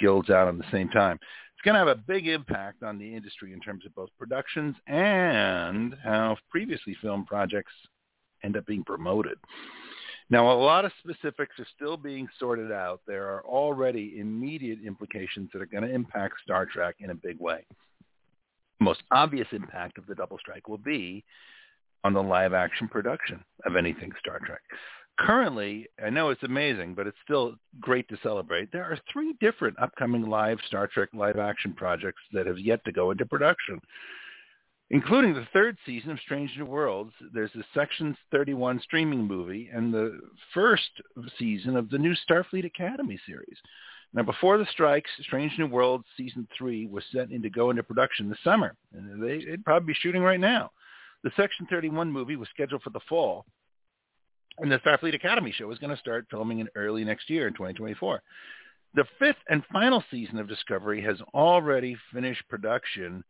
guilds 0.00 0.30
out 0.30 0.48
on 0.48 0.58
the 0.58 0.70
same 0.72 0.88
time. 0.88 1.18
It's 1.54 1.64
going 1.64 1.74
to 1.74 1.78
have 1.78 1.88
a 1.88 1.94
big 1.94 2.26
impact 2.26 2.82
on 2.82 2.98
the 2.98 3.14
industry 3.14 3.52
in 3.52 3.60
terms 3.60 3.86
of 3.86 3.94
both 3.94 4.10
productions 4.18 4.74
and 4.86 5.94
how 6.02 6.36
previously 6.50 6.96
filmed 7.00 7.26
projects 7.26 7.72
end 8.42 8.56
up 8.56 8.66
being 8.66 8.84
promoted. 8.84 9.38
Now, 10.30 10.50
a 10.50 10.54
lot 10.54 10.84
of 10.84 10.92
specifics 10.98 11.58
are 11.58 11.66
still 11.76 11.96
being 11.96 12.26
sorted 12.38 12.72
out. 12.72 13.00
There 13.06 13.26
are 13.26 13.44
already 13.44 14.18
immediate 14.18 14.78
implications 14.84 15.50
that 15.52 15.60
are 15.60 15.66
going 15.66 15.84
to 15.84 15.94
impact 15.94 16.34
Star 16.42 16.66
Trek 16.66 16.96
in 17.00 17.10
a 17.10 17.14
big 17.14 17.38
way 17.38 17.66
The 18.78 18.84
most 18.84 19.02
obvious 19.10 19.48
impact 19.52 19.98
of 19.98 20.06
the 20.06 20.14
double 20.14 20.38
strike 20.38 20.68
will 20.68 20.78
be 20.78 21.24
on 22.04 22.12
the 22.12 22.22
live 22.22 22.52
action 22.52 22.88
production 22.88 23.42
of 23.66 23.76
anything 23.76 24.12
Star 24.18 24.38
Trek. 24.44 24.60
Currently, 25.18 25.86
I 26.04 26.10
know 26.10 26.30
it's 26.30 26.42
amazing, 26.42 26.94
but 26.94 27.06
it's 27.06 27.18
still 27.22 27.56
great 27.80 28.08
to 28.08 28.18
celebrate. 28.22 28.72
There 28.72 28.84
are 28.84 28.98
three 29.12 29.34
different 29.40 29.78
upcoming 29.80 30.28
live 30.28 30.58
Star 30.66 30.86
Trek 30.86 31.10
live 31.12 31.38
action 31.38 31.74
projects 31.74 32.22
that 32.32 32.46
have 32.46 32.58
yet 32.58 32.84
to 32.86 32.92
go 32.92 33.10
into 33.10 33.26
production, 33.26 33.78
including 34.90 35.34
the 35.34 35.46
third 35.52 35.76
season 35.84 36.10
of 36.10 36.20
Strange 36.20 36.50
New 36.56 36.64
Worlds. 36.64 37.12
There's 37.32 37.52
the 37.54 37.64
Section 37.74 38.16
31 38.30 38.80
streaming 38.80 39.24
movie 39.24 39.70
and 39.72 39.92
the 39.92 40.18
first 40.54 40.90
season 41.38 41.76
of 41.76 41.90
the 41.90 41.98
new 41.98 42.14
Starfleet 42.28 42.64
Academy 42.64 43.20
series. 43.26 43.58
Now, 44.14 44.22
before 44.22 44.58
the 44.58 44.66
strikes, 44.70 45.10
Strange 45.22 45.52
New 45.58 45.66
Worlds 45.66 46.04
season 46.16 46.46
three 46.56 46.86
was 46.86 47.04
set 47.12 47.30
in 47.30 47.42
to 47.42 47.50
go 47.50 47.70
into 47.70 47.82
production 47.82 48.28
this 48.28 48.38
summer, 48.44 48.74
and 48.92 49.22
they, 49.22 49.44
they'd 49.44 49.64
probably 49.64 49.92
be 49.92 49.98
shooting 50.00 50.22
right 50.22 50.40
now. 50.40 50.70
The 51.24 51.30
Section 51.36 51.66
31 51.70 52.10
movie 52.10 52.36
was 52.36 52.48
scheduled 52.48 52.82
for 52.82 52.90
the 52.90 53.00
fall, 53.08 53.46
and 54.58 54.70
the 54.70 54.78
Starfleet 54.78 55.14
Academy 55.14 55.52
show 55.52 55.70
is 55.70 55.78
going 55.78 55.94
to 55.94 56.00
start 56.00 56.26
filming 56.30 56.58
in 56.58 56.68
early 56.74 57.04
next 57.04 57.30
year 57.30 57.46
in 57.46 57.54
2024. 57.54 58.22
The 58.94 59.04
fifth 59.18 59.36
and 59.48 59.64
final 59.72 60.04
season 60.10 60.38
of 60.38 60.48
Discovery 60.48 61.00
has 61.02 61.16
already 61.32 61.96
finished 62.12 62.46
production 62.48 63.24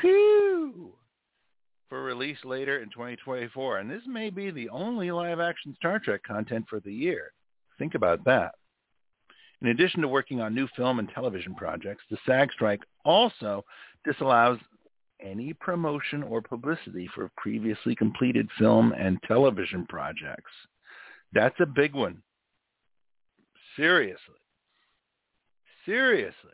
whew, 0.00 0.92
for 1.88 2.02
release 2.02 2.38
later 2.44 2.80
in 2.80 2.90
2024. 2.90 3.78
And 3.78 3.90
this 3.90 4.02
may 4.06 4.30
be 4.30 4.50
the 4.50 4.68
only 4.68 5.10
live-action 5.10 5.74
Star 5.76 5.98
Trek 5.98 6.22
content 6.22 6.66
for 6.68 6.80
the 6.80 6.92
year. 6.92 7.32
Think 7.78 7.94
about 7.94 8.24
that. 8.24 8.54
In 9.62 9.68
addition 9.68 10.02
to 10.02 10.08
working 10.08 10.40
on 10.40 10.54
new 10.54 10.68
film 10.76 10.98
and 10.98 11.08
television 11.08 11.54
projects, 11.54 12.04
the 12.10 12.18
SAG 12.26 12.52
strike 12.52 12.82
also 13.04 13.64
disallows 14.04 14.58
any 15.26 15.52
promotion 15.52 16.22
or 16.22 16.40
publicity 16.40 17.08
for 17.14 17.30
previously 17.36 17.94
completed 17.94 18.48
film 18.58 18.92
and 18.92 19.18
television 19.26 19.86
projects. 19.88 20.52
That's 21.32 21.58
a 21.60 21.66
big 21.66 21.94
one. 21.94 22.22
Seriously. 23.76 24.34
Seriously. 25.84 26.50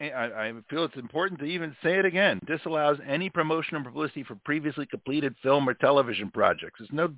I, 0.00 0.52
feel 0.70 0.84
it's 0.84 0.96
important 0.96 1.40
to 1.40 1.46
even 1.46 1.74
say 1.82 1.98
it 1.98 2.04
again. 2.04 2.40
Disallows 2.46 2.98
any 3.06 3.28
promotion 3.30 3.78
or 3.78 3.82
publicity 3.82 4.22
for 4.22 4.36
previously 4.44 4.86
completed 4.86 5.34
film 5.42 5.68
or 5.68 5.74
television 5.74 6.30
projects. 6.30 6.78
There's 6.78 6.90
no, 6.92 7.12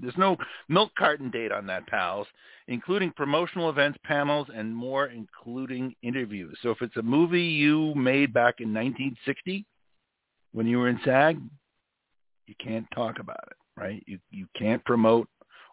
there's 0.00 0.16
no 0.16 0.36
milk 0.68 0.92
carton 0.96 1.30
date 1.30 1.52
on 1.52 1.66
that, 1.66 1.86
pals, 1.86 2.26
including 2.68 3.12
promotional 3.12 3.70
events, 3.70 3.98
panels, 4.04 4.48
and 4.54 4.74
more, 4.74 5.06
including 5.06 5.94
interviews. 6.02 6.56
So 6.62 6.70
if 6.70 6.82
it's 6.82 6.96
a 6.96 7.02
movie 7.02 7.42
you 7.42 7.94
made 7.94 8.32
back 8.32 8.60
in 8.60 8.72
1960 8.72 9.64
when 10.52 10.66
you 10.66 10.78
were 10.78 10.88
in 10.88 11.00
SAG, 11.04 11.40
you 12.46 12.54
can't 12.62 12.86
talk 12.94 13.18
about 13.18 13.44
it, 13.50 13.56
right? 13.80 14.02
You 14.06 14.18
you 14.30 14.46
can't 14.58 14.84
promote 14.84 15.28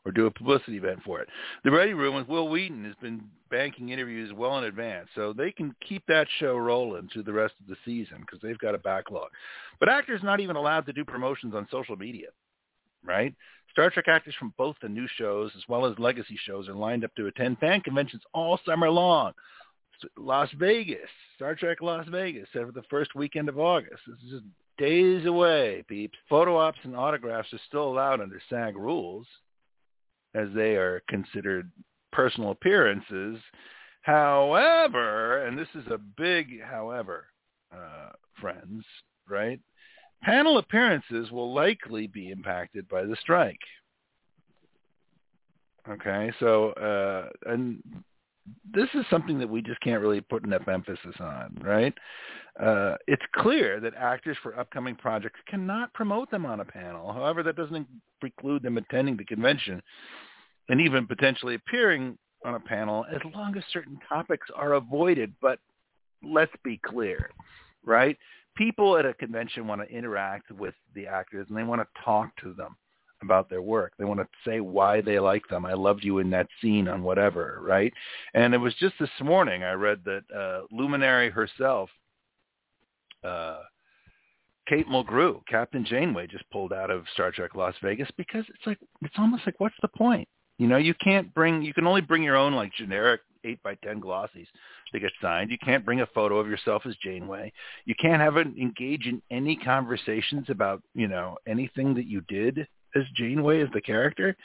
or 0.06 0.12
do 0.12 0.28
a 0.28 0.32
publicity 0.32 0.78
event 0.78 1.00
for 1.04 1.20
it. 1.20 1.28
The 1.64 1.72
Ready 1.72 1.94
Room 1.94 2.16
with 2.16 2.28
Wil 2.28 2.48
Wheaton 2.48 2.86
has 2.86 2.94
been 3.02 3.24
banking 3.50 3.90
interviews 3.90 4.32
well 4.34 4.58
in 4.60 4.66
advance, 4.66 5.10
so 5.16 5.34
they 5.34 5.52
can 5.52 5.76
keep 5.88 6.04
that 6.08 6.28
show 6.40 6.56
rolling 6.58 7.10
through 7.12 7.24
the 7.24 7.34
rest 7.34 7.56
of 7.60 7.68
the 7.68 7.76
season 7.84 8.20
because 8.22 8.40
they've 8.42 8.60
got 8.60 8.76
a 8.76 8.80
backlog. 8.80 9.30
But 9.80 9.90
actors 9.90 10.22
not 10.24 10.40
even 10.40 10.56
allowed 10.56 10.86
to 10.86 10.94
do 10.94 11.04
promotions 11.04 11.56
on 11.56 11.68
social 11.72 11.96
media, 11.96 12.28
right? 13.04 13.34
Star 13.76 13.90
Trek 13.90 14.08
actors 14.08 14.34
from 14.40 14.54
both 14.58 14.78
the 14.82 14.88
new 14.88 15.06
shows 15.18 15.52
as 15.58 15.64
well 15.68 15.86
as 15.86 16.00
legacy 16.00 16.40
shows 16.46 16.70
are 16.70 16.74
lined 16.74 17.04
up 17.04 17.14
to 17.16 17.28
attend 17.28 17.58
fan 17.60 17.82
conventions 17.82 18.22
all 18.34 18.58
summer 18.66 18.90
long. 18.90 19.34
Las 20.18 20.50
Vegas, 20.58 21.10
Star 21.36 21.56
Trek 21.56 21.82
Las 21.82 22.08
Vegas, 22.08 22.48
for 22.54 22.72
the 22.72 22.84
first 22.90 23.16
weekend 23.16 23.50
of 23.50 23.60
August. 23.60 24.02
This 24.08 24.16
is 24.24 24.32
just 24.32 24.46
days 24.78 25.26
away, 25.26 25.84
peeps. 25.90 26.18
Photo 26.30 26.56
ops 26.56 26.80
and 26.84 26.96
autographs 26.96 27.52
are 27.52 27.60
still 27.68 27.90
allowed 27.90 28.22
under 28.22 28.42
SAG 28.50 28.78
rules 28.78 29.28
as 30.34 30.48
they 30.56 30.78
are 30.78 31.04
considered 31.10 31.70
personal 32.14 32.52
appearances. 32.52 33.38
However, 34.04 35.46
and 35.46 35.60
this 35.60 35.68
is 35.76 35.86
a 35.92 35.98
big 35.98 36.62
however, 36.64 37.26
uh, 37.76 38.12
friends, 38.40 38.86
right? 39.28 39.60
Panel 40.26 40.58
appearances 40.58 41.30
will 41.30 41.54
likely 41.54 42.08
be 42.08 42.32
impacted 42.32 42.90
by 42.90 43.04
the 43.04 43.16
strike. 43.22 43.60
Okay, 45.88 46.32
so 46.40 46.72
uh, 46.72 47.30
and 47.46 47.80
this 48.74 48.90
is 48.96 49.06
something 49.12 49.38
that 49.38 49.48
we 49.48 49.62
just 49.62 49.80
can't 49.82 50.02
really 50.02 50.22
put 50.22 50.44
enough 50.44 50.68
emphasis 50.68 51.16
on, 51.20 51.56
right? 51.62 51.94
Uh, 52.60 52.96
it's 53.08 53.22
clear 53.36 53.80
that 53.80 53.94
actors 53.94 54.36
for 54.42 54.58
upcoming 54.58 54.96
projects 54.96 55.40
cannot 55.48 55.94
promote 55.94 56.32
them 56.32 56.44
on 56.44 56.60
a 56.60 56.66
panel. 56.66 57.14
However, 57.14 57.44
that 57.44 57.56
doesn't 57.56 57.88
preclude 58.20 58.64
them 58.64 58.80
attending 58.80 59.18
the 59.18 59.26
convention 59.26 59.80
and 60.70 60.82
even 60.82 61.06
potentially 61.06 61.54
appearing 61.54 62.18
on 62.44 62.56
a 62.56 62.60
panel 62.60 63.06
as 63.14 63.22
long 63.36 63.56
as 63.58 63.64
certain 63.72 64.00
topics 64.10 64.48
are 64.56 64.74
avoided. 64.74 65.34
But 65.40 65.60
let's 66.24 66.54
be 66.64 66.80
clear, 66.84 67.30
right? 67.84 68.18
People 68.56 68.98
at 68.98 69.06
a 69.06 69.14
convention 69.14 69.68
want 69.68 69.82
to 69.82 69.96
interact 69.96 70.52
with 70.52 70.76
the 70.94 71.08
actors 71.08 71.46
and 71.50 71.58
they 71.58 71.64
want 71.64 71.82
to 71.82 72.02
talk 72.04 72.36
to 72.38 72.54
them 72.54 72.78
about 73.22 73.50
their 73.50 73.62
work. 73.62 73.94
They 73.98 74.06
want 74.06 74.20
to 74.20 74.28
say 74.46 74.60
why 74.60 75.02
they 75.02 75.20
like 75.20 75.48
them. 75.50 75.66
I 75.66 75.74
loved 75.74 76.04
you 76.04 76.20
in 76.20 76.30
that 76.32 76.48
scene 76.62 76.88
on 76.88 77.04
whatever, 77.04 77.60
right? 77.62 77.94
And 78.34 78.54
it 78.54 78.58
was 78.58 78.74
just 78.76 78.96
this 79.00 79.10
morning 79.22 79.64
I 79.64 79.74
read 79.74 80.00
that 80.06 80.24
uh, 80.36 80.68
Luminary 80.72 81.30
herself, 81.30 81.90
uh, 83.24 83.62
Kate 84.68 84.88
Mulgrew, 84.88 85.42
Captain 85.48 85.86
Janeway, 85.86 86.28
just 86.28 86.50
pulled 86.50 86.74
out 86.74 86.90
of 86.90 87.06
Star 87.14 87.32
Trek 87.32 87.56
Las 87.56 87.76
Vegas 87.84 88.10
because 88.18 88.46
it's 88.50 88.66
like 88.66 88.80
it's 89.02 89.16
almost 89.18 89.44
like 89.46 89.60
what's 89.60 89.76
the 89.82 89.88
point? 89.88 90.28
You 90.58 90.68
know, 90.68 90.78
you 90.78 90.94
can't 91.04 91.34
bring 91.34 91.62
you 91.62 91.74
can 91.74 91.86
only 91.86 92.02
bring 92.02 92.24
your 92.24 92.38
own 92.38 92.54
like 92.54 92.74
generic 92.74 93.22
eight 93.46 93.62
by 93.64 93.76
ten 93.76 94.02
glossies 94.02 94.48
to 94.92 95.00
get 95.00 95.12
signed. 95.22 95.52
You 95.52 95.58
can't 95.58 95.86
bring 95.86 96.02
a 96.02 96.08
photo 96.08 96.40
of 96.40 96.48
yourself 96.48 96.84
as 96.86 96.96
Janeway. 97.04 97.54
You 97.86 97.96
can't 98.00 98.22
have 98.22 98.38
it 98.38 98.48
engage 98.48 99.06
in 99.06 99.22
any 99.32 99.56
conversations 99.56 100.50
about 100.50 100.82
you 100.94 101.08
know 101.08 101.38
anything 101.48 101.94
that 101.96 102.08
you 102.08 102.22
did 102.28 102.68
as 102.96 103.04
Janeway 103.16 103.62
as 103.62 103.70
the 103.74 103.82
character 103.82 104.36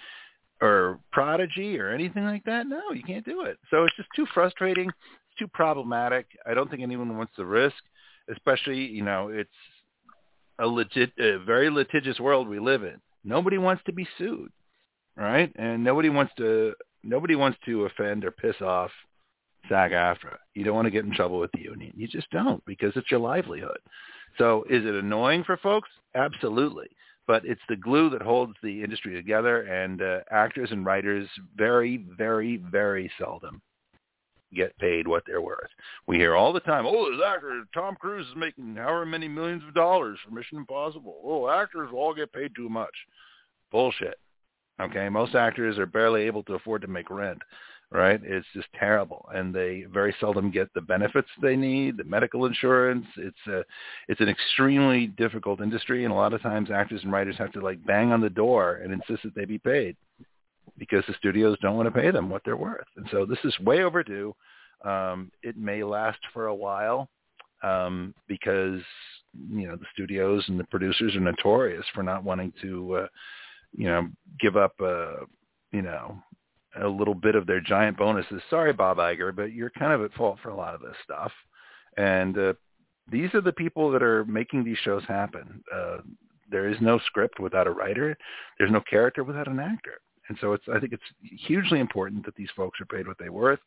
or 0.60 0.98
Prodigy 1.12 1.78
or 1.78 1.90
anything 1.90 2.24
like 2.24 2.44
that. 2.44 2.66
No, 2.66 2.92
you 2.92 3.02
can't 3.02 3.24
do 3.24 3.42
it. 3.42 3.58
So 3.70 3.84
it's 3.84 3.96
just 3.96 4.08
too 4.14 4.26
frustrating. 4.34 4.88
It's 4.88 5.38
too 5.38 5.48
problematic. 5.48 6.26
I 6.46 6.54
don't 6.54 6.70
think 6.70 6.82
anyone 6.82 7.16
wants 7.16 7.32
the 7.36 7.46
risk, 7.46 7.76
especially, 8.30 8.84
you 8.84 9.02
know, 9.02 9.28
it's 9.28 9.50
a 10.58 10.66
legit, 10.66 11.12
a 11.18 11.38
very 11.38 11.70
litigious 11.70 12.20
world 12.20 12.48
we 12.48 12.58
live 12.58 12.82
in. 12.82 13.00
Nobody 13.24 13.58
wants 13.58 13.82
to 13.86 13.92
be 13.92 14.06
sued, 14.18 14.52
right? 15.16 15.50
And 15.56 15.82
nobody 15.82 16.10
wants 16.10 16.32
to, 16.38 16.74
nobody 17.02 17.36
wants 17.36 17.58
to 17.64 17.84
offend 17.84 18.24
or 18.24 18.30
piss 18.30 18.60
off 18.60 18.90
SAG-AFTRA. 19.68 20.36
You 20.54 20.64
don't 20.64 20.74
want 20.74 20.86
to 20.86 20.90
get 20.90 21.04
in 21.04 21.14
trouble 21.14 21.38
with 21.38 21.52
the 21.52 21.60
union. 21.60 21.92
You 21.96 22.08
just 22.08 22.30
don't 22.30 22.64
because 22.64 22.92
it's 22.96 23.10
your 23.10 23.20
livelihood. 23.20 23.78
So 24.38 24.64
is 24.70 24.84
it 24.84 24.94
annoying 24.94 25.44
for 25.44 25.56
folks? 25.56 25.88
Absolutely 26.14 26.88
but 27.30 27.44
it's 27.44 27.60
the 27.68 27.76
glue 27.76 28.10
that 28.10 28.22
holds 28.22 28.54
the 28.60 28.82
industry 28.82 29.14
together. 29.14 29.62
And 29.62 30.02
uh, 30.02 30.18
actors 30.32 30.72
and 30.72 30.84
writers 30.84 31.28
very, 31.54 32.04
very, 32.18 32.56
very 32.56 33.08
seldom 33.20 33.62
get 34.52 34.76
paid 34.78 35.06
what 35.06 35.22
they're 35.28 35.40
worth. 35.40 35.70
We 36.08 36.16
hear 36.16 36.34
all 36.34 36.52
the 36.52 36.58
time, 36.58 36.86
oh, 36.86 37.08
this 37.08 37.20
actor 37.24 37.62
Tom 37.72 37.94
Cruise 37.94 38.26
is 38.26 38.34
making 38.36 38.74
however 38.74 39.06
many 39.06 39.28
millions 39.28 39.62
of 39.62 39.74
dollars 39.74 40.18
for 40.24 40.34
Mission 40.34 40.58
Impossible. 40.58 41.20
Oh, 41.24 41.48
actors 41.48 41.90
all 41.94 42.12
get 42.12 42.32
paid 42.32 42.50
too 42.56 42.68
much. 42.68 42.94
Bullshit. 43.70 44.18
Okay, 44.80 45.08
most 45.08 45.34
actors 45.34 45.78
are 45.78 45.86
barely 45.86 46.22
able 46.22 46.42
to 46.44 46.54
afford 46.54 46.82
to 46.82 46.88
make 46.88 47.10
rent 47.10 47.40
right? 47.92 48.20
It's 48.22 48.46
just 48.54 48.68
terrible, 48.78 49.28
and 49.34 49.54
they 49.54 49.84
very 49.92 50.14
seldom 50.20 50.50
get 50.50 50.72
the 50.74 50.80
benefits 50.80 51.28
they 51.42 51.56
need, 51.56 51.96
the 51.96 52.04
medical 52.04 52.46
insurance. 52.46 53.06
It's 53.16 53.46
a, 53.48 53.64
it's 54.08 54.20
an 54.20 54.28
extremely 54.28 55.08
difficult 55.08 55.60
industry, 55.60 56.04
and 56.04 56.12
a 56.12 56.16
lot 56.16 56.32
of 56.32 56.42
times 56.42 56.70
actors 56.70 57.00
and 57.02 57.12
writers 57.12 57.36
have 57.38 57.52
to 57.52 57.60
like 57.60 57.84
bang 57.84 58.12
on 58.12 58.20
the 58.20 58.30
door 58.30 58.80
and 58.82 58.92
insist 58.92 59.24
that 59.24 59.34
they 59.34 59.44
be 59.44 59.58
paid 59.58 59.96
because 60.78 61.04
the 61.08 61.14
studios 61.18 61.58
don't 61.60 61.76
want 61.76 61.92
to 61.92 62.00
pay 62.00 62.10
them 62.10 62.30
what 62.30 62.42
they're 62.44 62.56
worth. 62.56 62.86
And 62.96 63.06
so 63.10 63.26
this 63.26 63.38
is 63.44 63.58
way 63.60 63.82
overdue. 63.82 64.34
Um, 64.84 65.30
it 65.42 65.56
may 65.56 65.82
last 65.82 66.18
for 66.32 66.46
a 66.46 66.54
while 66.54 67.08
um, 67.62 68.14
because 68.28 68.80
you 69.50 69.68
know 69.68 69.76
the 69.76 69.86
studios 69.92 70.44
and 70.48 70.58
the 70.58 70.64
producers 70.64 71.14
are 71.14 71.20
notorious 71.20 71.84
for 71.94 72.02
not 72.02 72.24
wanting 72.24 72.52
to, 72.62 72.94
uh, 72.94 73.06
you 73.76 73.86
know, 73.86 74.08
give 74.40 74.56
up. 74.56 74.74
Uh, 74.80 75.24
you 75.72 75.82
know, 75.82 76.20
a 76.80 76.86
little 76.88 77.14
bit 77.14 77.34
of 77.34 77.46
their 77.46 77.60
giant 77.60 77.96
bonuses. 77.96 78.42
Sorry, 78.48 78.72
Bob 78.72 78.98
Iger, 78.98 79.34
but 79.34 79.52
you're 79.52 79.70
kind 79.70 79.92
of 79.92 80.02
at 80.02 80.12
fault 80.14 80.38
for 80.42 80.50
a 80.50 80.56
lot 80.56 80.74
of 80.74 80.80
this 80.80 80.96
stuff. 81.02 81.32
And 81.96 82.36
uh, 82.38 82.52
these 83.10 83.34
are 83.34 83.40
the 83.40 83.52
people 83.52 83.90
that 83.90 84.02
are 84.02 84.24
making 84.24 84.64
these 84.64 84.78
shows 84.78 85.02
happen. 85.06 85.62
Uh, 85.74 85.98
there 86.50 86.68
is 86.68 86.76
no 86.80 86.98
script 87.06 87.40
without 87.40 87.66
a 87.66 87.72
writer. 87.72 88.16
There's 88.58 88.70
no 88.70 88.82
character 88.88 89.24
without 89.24 89.48
an 89.48 89.60
actor. 89.60 90.00
And 90.28 90.38
so 90.40 90.52
it's 90.52 90.64
I 90.72 90.78
think 90.78 90.92
it's 90.92 91.42
hugely 91.46 91.80
important 91.80 92.24
that 92.24 92.36
these 92.36 92.50
folks 92.56 92.80
are 92.80 92.86
paid 92.86 93.06
what 93.06 93.18
they're 93.18 93.32
worth. 93.32 93.58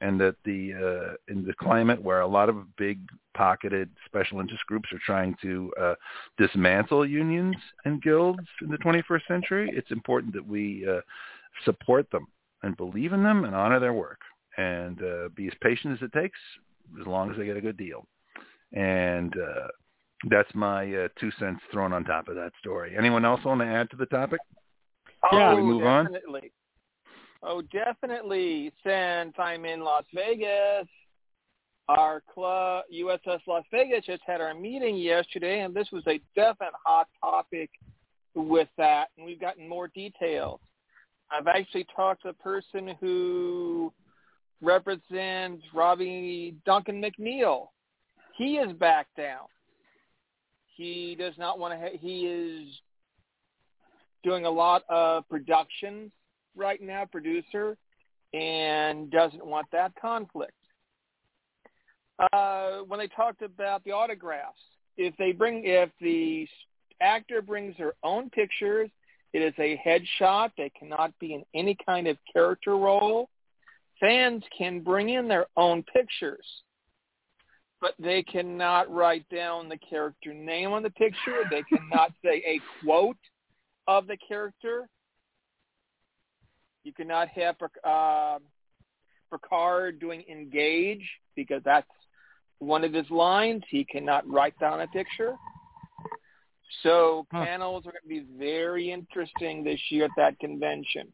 And 0.00 0.20
that 0.20 0.36
the 0.44 0.74
uh, 0.74 1.32
in 1.32 1.44
the 1.44 1.54
climate 1.54 2.02
where 2.02 2.20
a 2.20 2.26
lot 2.26 2.48
of 2.48 2.76
big 2.76 3.00
pocketed 3.34 3.88
special 4.04 4.40
interest 4.40 4.64
groups 4.66 4.88
are 4.92 5.00
trying 5.04 5.34
to 5.42 5.72
uh, 5.80 5.94
dismantle 6.38 7.06
unions 7.06 7.56
and 7.84 8.02
guilds 8.02 8.40
in 8.62 8.68
the 8.68 8.78
21st 8.78 9.26
century, 9.26 9.70
it's 9.74 9.90
important 9.90 10.32
that 10.34 10.46
we 10.46 10.86
uh, 10.88 11.00
support 11.64 12.10
them 12.10 12.26
and 12.62 12.76
believe 12.76 13.12
in 13.12 13.22
them 13.22 13.44
and 13.44 13.54
honor 13.54 13.80
their 13.80 13.92
work 13.92 14.20
and 14.56 15.02
uh, 15.02 15.28
be 15.34 15.46
as 15.46 15.52
patient 15.60 15.94
as 15.94 16.02
it 16.02 16.12
takes 16.12 16.38
as 17.00 17.06
long 17.06 17.30
as 17.30 17.36
they 17.36 17.44
get 17.44 17.56
a 17.56 17.60
good 17.60 17.76
deal. 17.76 18.06
And 18.72 19.34
uh, 19.34 19.68
that's 20.30 20.52
my 20.54 20.92
uh, 20.94 21.08
two 21.20 21.30
cents 21.38 21.60
thrown 21.70 21.92
on 21.92 22.04
top 22.04 22.28
of 22.28 22.34
that 22.36 22.52
story. 22.58 22.94
Anyone 22.96 23.24
else 23.24 23.44
want 23.44 23.60
to 23.60 23.66
add 23.66 23.90
to 23.90 23.96
the 23.96 24.06
topic? 24.06 24.40
Oh, 25.32 25.56
we 25.56 25.62
move 25.62 25.82
definitely. 25.82 26.40
on? 26.42 26.50
Oh, 27.48 27.62
definitely. 27.72 28.72
Since 28.84 29.34
I'm 29.38 29.64
in 29.64 29.80
Las 29.80 30.02
Vegas, 30.12 30.88
our 31.88 32.20
club, 32.34 32.84
USS 32.92 33.38
Las 33.46 33.62
Vegas, 33.70 34.04
just 34.04 34.22
had 34.26 34.40
our 34.40 34.52
meeting 34.52 34.96
yesterday, 34.96 35.60
and 35.60 35.72
this 35.72 35.86
was 35.92 36.02
a 36.08 36.20
definite 36.34 36.72
hot 36.84 37.06
topic 37.20 37.70
with 38.34 38.66
that, 38.76 39.10
and 39.16 39.24
we've 39.24 39.40
gotten 39.40 39.68
more 39.68 39.86
details. 39.86 40.58
I've 41.30 41.46
actually 41.46 41.86
talked 41.94 42.22
to 42.22 42.30
a 42.30 42.32
person 42.32 42.96
who 43.00 43.92
represents 44.60 45.62
Robbie 45.72 46.56
Duncan 46.66 47.00
McNeill. 47.00 47.68
He 48.36 48.56
is 48.56 48.72
back 48.72 49.06
down. 49.16 49.46
He 50.74 51.14
does 51.16 51.34
not 51.38 51.60
want 51.60 51.74
to. 51.74 51.78
Ha- 51.78 51.98
he 52.00 52.26
is 52.26 52.68
doing 54.24 54.46
a 54.46 54.50
lot 54.50 54.82
of 54.88 55.28
productions 55.28 56.10
right 56.56 56.80
now, 56.82 57.04
producer, 57.04 57.76
and 58.32 59.10
doesn't 59.10 59.44
want 59.44 59.66
that 59.72 59.92
conflict. 60.00 60.52
Uh, 62.32 62.78
when 62.88 62.98
they 62.98 63.08
talked 63.08 63.42
about 63.42 63.84
the 63.84 63.92
autographs, 63.92 64.58
if 64.96 65.14
they 65.18 65.32
bring, 65.32 65.62
if 65.64 65.90
the 66.00 66.48
actor 67.00 67.42
brings 67.42 67.76
their 67.76 67.92
own 68.02 68.30
pictures, 68.30 68.90
it 69.32 69.40
is 69.42 69.54
a 69.58 69.80
headshot. 69.86 70.50
They 70.56 70.70
cannot 70.78 71.12
be 71.18 71.34
in 71.34 71.44
any 71.54 71.76
kind 71.84 72.06
of 72.06 72.16
character 72.32 72.76
role. 72.76 73.28
Fans 74.00 74.42
can 74.56 74.80
bring 74.80 75.10
in 75.10 75.28
their 75.28 75.46
own 75.56 75.82
pictures, 75.82 76.46
but 77.80 77.94
they 77.98 78.22
cannot 78.22 78.90
write 78.90 79.28
down 79.28 79.68
the 79.68 79.78
character 79.78 80.32
name 80.32 80.72
on 80.72 80.82
the 80.82 80.90
picture. 80.90 81.42
They 81.50 81.62
cannot 81.62 82.12
say 82.24 82.42
a 82.46 82.60
quote 82.82 83.16
of 83.86 84.06
the 84.06 84.16
character. 84.26 84.88
You 86.86 86.92
cannot 86.92 87.26
have 87.30 87.56
uh, 87.82 88.38
Picard 89.32 89.98
doing 89.98 90.22
engage 90.30 91.02
because 91.34 91.60
that's 91.64 91.90
one 92.60 92.84
of 92.84 92.92
his 92.92 93.10
lines. 93.10 93.64
He 93.68 93.84
cannot 93.84 94.24
write 94.30 94.56
down 94.60 94.80
a 94.80 94.86
picture. 94.86 95.34
So 96.84 97.26
Huh. 97.32 97.44
panels 97.44 97.86
are 97.86 97.90
going 97.90 98.02
to 98.04 98.08
be 98.08 98.38
very 98.38 98.92
interesting 98.92 99.64
this 99.64 99.80
year 99.90 100.04
at 100.04 100.12
that 100.16 100.38
convention. 100.38 101.12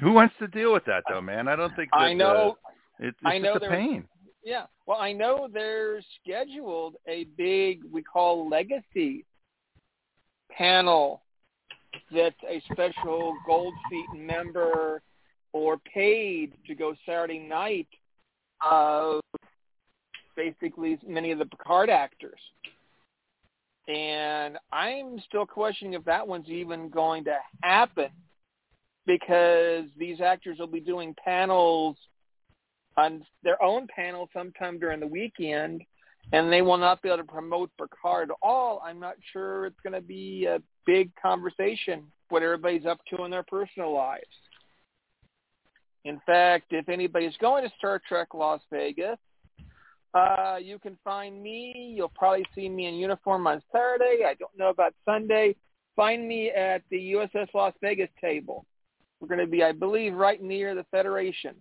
Who 0.00 0.12
wants 0.12 0.34
to 0.38 0.48
deal 0.48 0.74
with 0.74 0.84
that 0.84 1.04
though, 1.08 1.22
man? 1.22 1.48
I 1.48 1.56
don't 1.56 1.74
think 1.74 1.90
that, 1.92 1.96
I 1.96 2.12
know. 2.12 2.58
Uh, 2.66 3.06
it, 3.06 3.06
it's 3.06 3.16
I 3.24 3.38
know 3.38 3.54
just 3.54 3.64
a 3.64 3.70
pain. 3.70 4.06
Yeah. 4.44 4.66
Well, 4.84 4.98
I 5.00 5.14
know 5.14 5.48
they're 5.50 6.02
scheduled 6.20 6.96
a 7.08 7.24
big 7.38 7.80
we 7.90 8.02
call 8.02 8.50
legacy 8.50 9.24
panel 10.50 11.22
that's 12.12 12.36
a 12.48 12.62
special 12.72 13.34
Gold 13.46 13.74
Feet 13.90 14.20
member 14.20 15.02
or 15.52 15.78
paid 15.92 16.52
to 16.66 16.74
go 16.74 16.94
Saturday 17.06 17.38
night 17.38 17.88
of 18.64 19.20
basically 20.36 20.98
many 21.06 21.32
of 21.32 21.38
the 21.38 21.46
Picard 21.46 21.90
actors. 21.90 22.38
And 23.88 24.58
I'm 24.72 25.20
still 25.28 25.46
questioning 25.46 25.94
if 25.94 26.04
that 26.04 26.26
one's 26.26 26.48
even 26.48 26.88
going 26.88 27.24
to 27.24 27.36
happen 27.62 28.08
because 29.06 29.84
these 29.96 30.20
actors 30.20 30.58
will 30.58 30.66
be 30.66 30.80
doing 30.80 31.14
panels 31.24 31.96
on 32.96 33.24
their 33.44 33.62
own 33.62 33.86
panel 33.94 34.28
sometime 34.32 34.78
during 34.78 35.00
the 35.00 35.06
weekend 35.06 35.82
and 36.32 36.52
they 36.52 36.62
will 36.62 36.76
not 36.76 37.02
be 37.02 37.08
able 37.08 37.18
to 37.18 37.24
promote 37.24 37.70
Picard 37.78 38.30
at 38.30 38.36
all. 38.42 38.82
I'm 38.84 38.98
not 38.98 39.14
sure 39.32 39.66
it's 39.66 39.80
going 39.82 39.92
to 39.92 40.00
be 40.00 40.46
a 40.46 40.60
big 40.84 41.10
conversation 41.20 42.04
what 42.28 42.42
everybody's 42.42 42.86
up 42.86 42.98
to 43.10 43.24
in 43.24 43.30
their 43.30 43.44
personal 43.44 43.94
lives. 43.94 44.24
In 46.04 46.20
fact, 46.26 46.66
if 46.70 46.88
anybody's 46.88 47.36
going 47.40 47.64
to 47.64 47.74
Star 47.78 48.00
Trek 48.06 48.28
Las 48.34 48.60
Vegas, 48.72 49.18
uh, 50.14 50.56
you 50.60 50.78
can 50.78 50.96
find 51.04 51.42
me. 51.42 51.92
You'll 51.96 52.08
probably 52.08 52.46
see 52.54 52.68
me 52.68 52.86
in 52.86 52.94
uniform 52.94 53.46
on 53.46 53.62
Saturday. 53.72 54.24
I 54.26 54.34
don't 54.38 54.56
know 54.56 54.70
about 54.70 54.94
Sunday. 55.04 55.56
Find 55.94 56.26
me 56.26 56.50
at 56.50 56.82
the 56.90 57.12
USS 57.12 57.48
Las 57.54 57.74
Vegas 57.82 58.08
table. 58.20 58.64
We're 59.20 59.28
going 59.28 59.40
to 59.40 59.46
be, 59.46 59.62
I 59.62 59.72
believe, 59.72 60.14
right 60.14 60.42
near 60.42 60.74
the 60.74 60.84
Federation. 60.90 61.56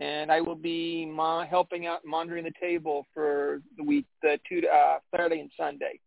And 0.00 0.32
I 0.32 0.40
will 0.40 0.56
be 0.56 1.04
mo- 1.04 1.44
helping 1.48 1.86
out 1.86 2.04
monitoring 2.04 2.44
the 2.44 2.52
table 2.58 3.06
for 3.12 3.60
the 3.76 3.84
week, 3.84 4.06
the 4.22 4.38
two 4.48 4.62
uh, 4.66 4.98
Saturday 5.10 5.40
and 5.40 5.50
Sunday, 5.56 6.00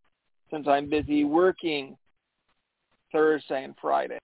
since 0.51 0.67
I'm 0.67 0.89
busy 0.89 1.23
working 1.23 1.95
Thursday 3.11 3.63
and 3.63 3.75
Friday. 3.79 4.17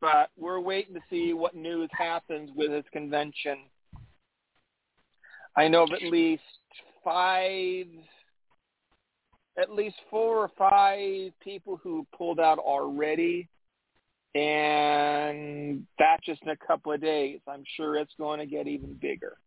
But 0.00 0.30
we're 0.36 0.60
waiting 0.60 0.94
to 0.94 1.00
see 1.10 1.34
what 1.34 1.54
news 1.54 1.90
happens 1.92 2.50
with 2.56 2.70
this 2.70 2.84
convention. 2.92 3.58
I 5.56 5.68
know 5.68 5.84
of 5.84 5.90
at 5.92 6.02
least 6.02 6.42
five, 7.02 7.86
at 9.58 9.72
least 9.72 9.96
four 10.10 10.38
or 10.38 10.50
five 10.58 11.32
people 11.42 11.80
who 11.82 12.06
pulled 12.16 12.40
out 12.40 12.58
already, 12.58 13.48
and 14.36 15.86
that's 15.98 16.24
just 16.26 16.42
in 16.42 16.50
a 16.50 16.56
couple 16.56 16.92
of 16.92 17.00
days. 17.00 17.40
I'm 17.48 17.64
sure 17.76 17.96
it's 17.96 18.12
going 18.18 18.38
to 18.38 18.46
get 18.46 18.66
even 18.66 18.92
bigger. 19.00 19.38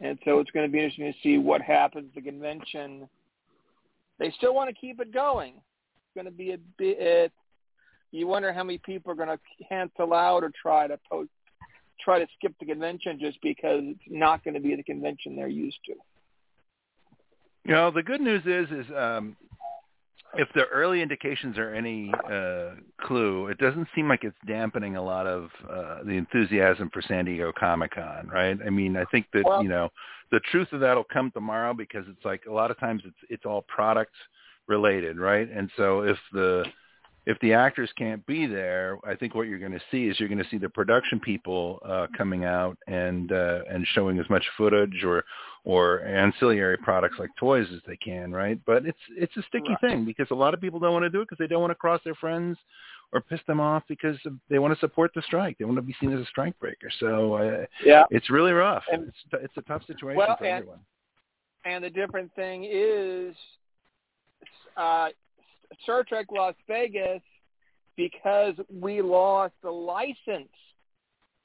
And 0.00 0.18
so 0.24 0.38
it's 0.38 0.50
going 0.50 0.66
to 0.66 0.72
be 0.72 0.78
interesting 0.78 1.12
to 1.12 1.18
see 1.22 1.36
what 1.36 1.60
happens 1.60 2.06
the 2.14 2.22
convention. 2.22 3.06
They 4.18 4.32
still 4.38 4.54
want 4.54 4.70
to 4.70 4.74
keep 4.74 5.00
it 5.00 5.12
going. 5.12 5.54
It's 5.56 6.14
going 6.14 6.24
to 6.24 6.30
be 6.30 6.52
a 6.52 6.58
bit. 6.78 7.32
You 8.12 8.26
wonder 8.26 8.50
how 8.52 8.64
many 8.64 8.78
people 8.78 9.12
are 9.12 9.16
going 9.16 9.28
to 9.28 9.38
cancel 9.68 10.14
out 10.14 10.42
or 10.42 10.50
try 10.62 10.86
to 10.86 10.98
post 11.10 11.28
try 12.00 12.20
to 12.20 12.26
skip 12.38 12.54
the 12.60 12.64
convention 12.64 13.18
just 13.20 13.38
because 13.42 13.82
it's 13.82 14.00
not 14.06 14.42
going 14.44 14.54
to 14.54 14.60
be 14.60 14.74
the 14.74 14.84
convention 14.84 15.34
they're 15.34 15.48
used 15.48 15.78
to. 15.84 15.94
You 17.64 17.74
know, 17.74 17.90
the 17.90 18.04
good 18.04 18.20
news 18.20 18.42
is, 18.46 18.70
is 18.70 18.86
um, 18.96 19.36
if 20.34 20.48
the 20.54 20.64
early 20.66 21.02
indications 21.02 21.56
are 21.58 21.74
any 21.74 22.12
uh, 22.30 22.70
clue, 23.00 23.48
it 23.48 23.58
doesn't 23.58 23.88
seem 23.94 24.08
like 24.08 24.24
it's 24.24 24.36
dampening 24.46 24.96
a 24.96 25.02
lot 25.02 25.26
of 25.26 25.50
uh, 25.68 26.02
the 26.04 26.12
enthusiasm 26.12 26.90
for 26.92 27.02
San 27.02 27.24
Diego 27.24 27.52
Comic 27.58 27.94
Con, 27.94 28.28
right? 28.32 28.58
I 28.64 28.70
mean, 28.70 28.96
I 28.96 29.04
think 29.06 29.26
that 29.32 29.44
Well- 29.44 29.62
you 29.62 29.68
know 29.68 29.90
the 30.30 30.40
truth 30.50 30.68
of 30.72 30.80
that 30.80 30.94
will 30.94 31.04
come 31.04 31.30
tomorrow 31.30 31.72
because 31.72 32.04
it's 32.08 32.24
like 32.24 32.42
a 32.46 32.52
lot 32.52 32.70
of 32.70 32.78
times 32.78 33.02
it's 33.04 33.16
it's 33.30 33.46
all 33.46 33.62
product 33.62 34.12
related, 34.66 35.18
right? 35.18 35.48
And 35.50 35.70
so 35.76 36.02
if 36.02 36.18
the 36.32 36.64
if 37.28 37.38
the 37.40 37.52
actors 37.52 37.90
can't 37.98 38.24
be 38.26 38.46
there, 38.46 38.98
I 39.04 39.14
think 39.14 39.34
what 39.34 39.48
you're 39.48 39.58
going 39.58 39.72
to 39.72 39.80
see 39.90 40.06
is 40.08 40.18
you're 40.18 40.30
going 40.30 40.42
to 40.42 40.48
see 40.50 40.56
the 40.56 40.68
production 40.70 41.20
people 41.20 41.78
uh, 41.84 42.06
coming 42.16 42.46
out 42.46 42.78
and 42.86 43.30
uh, 43.30 43.60
and 43.70 43.86
showing 43.92 44.18
as 44.18 44.28
much 44.30 44.44
footage 44.56 45.04
or 45.04 45.22
or 45.64 46.00
ancillary 46.00 46.78
products 46.78 47.16
like 47.18 47.28
toys 47.38 47.66
as 47.74 47.80
they 47.86 47.96
can, 47.98 48.32
right? 48.32 48.58
But 48.64 48.86
it's 48.86 48.98
it's 49.10 49.36
a 49.36 49.42
sticky 49.42 49.68
Right. 49.70 49.80
thing 49.82 50.04
because 50.06 50.28
a 50.30 50.34
lot 50.34 50.54
of 50.54 50.60
people 50.62 50.80
don't 50.80 50.94
want 50.94 51.02
to 51.04 51.10
do 51.10 51.20
it 51.20 51.24
because 51.28 51.36
they 51.38 51.46
don't 51.46 51.60
want 51.60 51.70
to 51.70 51.74
cross 51.74 52.00
their 52.02 52.14
friends 52.14 52.56
or 53.12 53.20
piss 53.20 53.40
them 53.46 53.60
off 53.60 53.82
because 53.88 54.16
they 54.48 54.58
want 54.58 54.72
to 54.72 54.80
support 54.80 55.10
the 55.14 55.20
strike. 55.22 55.58
They 55.58 55.66
want 55.66 55.76
to 55.76 55.82
be 55.82 55.96
seen 56.00 56.12
as 56.14 56.20
a 56.20 56.26
strike 56.26 56.58
breaker. 56.58 56.88
So 56.98 57.34
uh, 57.34 57.64
Yeah. 57.84 58.04
it's 58.10 58.30
really 58.30 58.52
rough. 58.52 58.84
And- 58.90 59.08
it's 59.08 59.44
it's 59.44 59.56
a 59.58 59.62
tough 59.62 59.84
situation 59.86 60.16
Well, 60.16 60.36
for 60.38 60.44
and- 60.44 60.54
everyone. 60.60 60.80
And 61.66 61.84
the 61.84 61.90
different 61.90 62.32
thing 62.34 62.64
is, 62.64 63.34
uh, 64.78 65.08
Star 65.82 66.04
Trek 66.04 66.26
Las 66.30 66.54
Vegas, 66.66 67.22
because 67.96 68.54
we 68.72 69.02
lost 69.02 69.54
the 69.62 69.70
license 69.70 70.48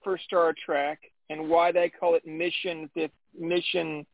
for 0.04 0.18
Star 0.26 0.54
Trek, 0.66 1.00
and 1.30 1.50
why 1.50 1.72
they 1.72 1.90
call 1.90 2.16
it 2.16 2.26
Mission 2.28 2.90
Mission 3.38 4.06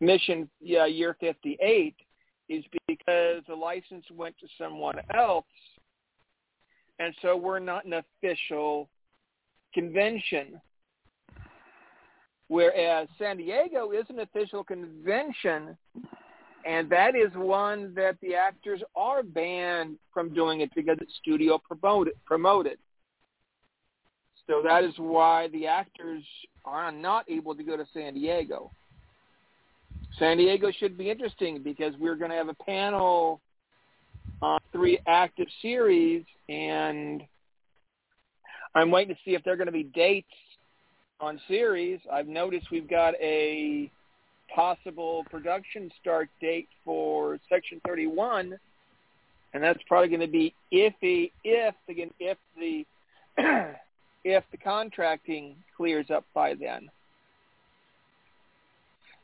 Mission 0.00 0.48
yeah, 0.60 0.86
Year 0.86 1.16
58 1.20 1.94
is 2.48 2.64
because 2.86 3.42
the 3.48 3.54
license 3.54 4.04
went 4.12 4.36
to 4.38 4.46
someone 4.58 4.96
else, 5.16 5.46
and 6.98 7.14
so 7.22 7.36
we're 7.36 7.58
not 7.58 7.86
an 7.86 7.94
official 7.94 8.88
convention. 9.72 10.60
Whereas 12.48 13.08
San 13.18 13.38
Diego 13.38 13.92
is 13.92 14.04
an 14.10 14.20
official 14.20 14.62
convention, 14.62 15.76
and 16.64 16.88
that 16.90 17.14
is 17.14 17.30
one 17.34 17.94
that 17.94 18.16
the 18.22 18.34
actors 18.34 18.80
are 18.96 19.22
banned 19.22 19.96
from 20.12 20.32
doing 20.32 20.60
it 20.60 20.70
because 20.74 20.96
it's 21.00 21.12
studio 21.20 21.58
promoted. 21.58 22.14
promoted. 22.24 22.78
So 24.46 24.62
that 24.62 24.84
is 24.84 24.92
why 24.96 25.48
the 25.48 25.66
actors 25.66 26.22
are 26.64 26.92
not 26.92 27.30
able 27.30 27.54
to 27.54 27.62
go 27.62 27.76
to 27.76 27.84
San 27.92 28.14
Diego. 28.14 28.70
San 30.18 30.36
Diego 30.36 30.70
should 30.70 30.96
be 30.96 31.10
interesting 31.10 31.62
because 31.62 31.94
we're 31.98 32.14
going 32.14 32.30
to 32.30 32.36
have 32.36 32.48
a 32.48 32.54
panel 32.54 33.40
on 34.42 34.60
three 34.72 34.98
active 35.06 35.48
series, 35.60 36.24
and 36.48 37.22
I'm 38.74 38.90
waiting 38.90 39.14
to 39.14 39.20
see 39.24 39.34
if 39.34 39.42
there 39.44 39.54
are 39.54 39.56
going 39.56 39.66
to 39.66 39.72
be 39.72 39.84
dates 39.84 40.28
on 41.20 41.40
series. 41.48 42.00
I've 42.12 42.28
noticed 42.28 42.70
we've 42.70 42.88
got 42.88 43.14
a 43.14 43.90
possible 44.54 45.24
production 45.30 45.90
start 46.00 46.28
date 46.40 46.68
for 46.84 47.38
Section 47.48 47.80
31, 47.86 48.58
and 49.52 49.62
that's 49.62 49.80
probably 49.88 50.08
going 50.08 50.20
to 50.20 50.26
be 50.26 50.54
iffy 50.72 51.30
if 51.42 51.74
again 51.88 52.10
if 52.20 52.38
the 52.58 52.86
if 54.24 54.44
the 54.50 54.56
contracting 54.62 55.56
clears 55.76 56.06
up 56.10 56.24
by 56.34 56.54
then. 56.54 56.88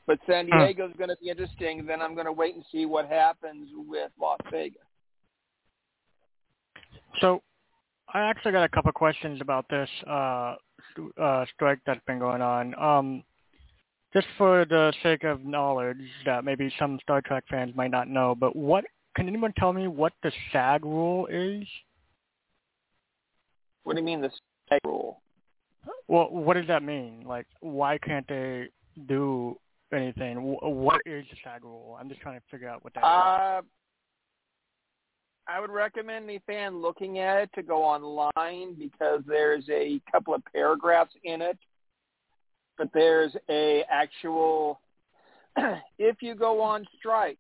But 0.07 0.19
San 0.27 0.47
Diego 0.47 0.89
is 0.89 0.95
going 0.99 1.11
to 1.11 1.17
be 1.23 1.31
interesting. 1.31 1.87
Then 1.87 2.03
I'm 2.03 2.15
going 2.15 2.27
to 2.27 2.33
wait 2.33 2.57
and 2.57 2.65
see 2.73 2.85
what 2.85 3.07
happens 3.07 3.69
with 3.87 4.11
Las 4.21 4.39
Vegas. 4.51 4.83
So, 7.21 7.43
I 8.13 8.23
actually 8.23 8.51
got 8.51 8.65
a 8.65 8.69
couple 8.69 8.91
questions 8.91 9.41
about 9.41 9.67
this 9.71 9.89
uh, 10.09 10.57
uh, 11.21 11.45
strike 11.55 11.79
that's 11.87 12.01
been 12.07 12.19
going 12.19 12.43
on. 12.43 12.75
Um, 12.75 13.23
just 14.13 14.27
for 14.37 14.65
the 14.65 14.93
sake 15.03 15.25
of 15.25 15.45
knowledge 15.45 15.97
that 16.25 16.45
maybe 16.45 16.73
some 16.79 16.99
Star 17.03 17.21
Trek 17.21 17.45
fans 17.49 17.75
might 17.77 17.91
not 17.91 18.09
know, 18.09 18.35
but 18.35 18.57
what 18.57 18.85
can 19.17 19.29
anyone 19.29 19.53
tell 19.59 19.73
me 19.73 19.89
what 19.89 20.13
the 20.23 20.33
SAG 20.53 20.85
rule 20.85 21.27
is? 21.27 21.67
What 23.85 23.95
do 23.95 24.01
you 24.01 24.07
mean 24.07 24.21
the 24.21 24.31
SAG 24.69 24.81
rule? 24.85 25.21
Well, 26.09 26.29
what 26.31 26.55
does 26.55 26.67
that 26.67 26.83
mean? 26.83 27.25
Like, 27.27 27.47
why 27.61 27.99
can't 27.99 28.27
they 28.29 28.69
do 29.09 29.57
anything? 29.93 30.37
What 30.61 31.01
is 31.07 31.25
the 31.31 31.37
SAG 31.43 31.65
rule? 31.65 31.97
I'm 31.99 32.09
just 32.09 32.21
trying 32.21 32.39
to 32.39 32.45
figure 32.51 32.69
out 32.69 32.85
what 32.85 32.95
that 32.95 33.05
uh, 33.05 33.61
is. 33.61 33.65
I 35.49 35.61
would 35.61 35.71
recommend 35.71 36.29
the 36.29 36.39
fan 36.47 36.81
looking 36.81 37.19
at 37.19 37.43
it 37.43 37.51
to 37.55 37.63
go 37.63 37.83
online 37.83 38.75
because 38.79 39.23
there's 39.27 39.65
a 39.69 40.01
couple 40.11 40.35
of 40.35 40.43
paragraphs 40.53 41.15
in 41.25 41.43
it. 41.43 41.59
But 42.81 42.89
there's 42.95 43.37
a 43.51 43.85
actual 43.91 44.81
if 45.99 46.23
you 46.23 46.35
go 46.35 46.63
on 46.63 46.87
strike, 46.99 47.39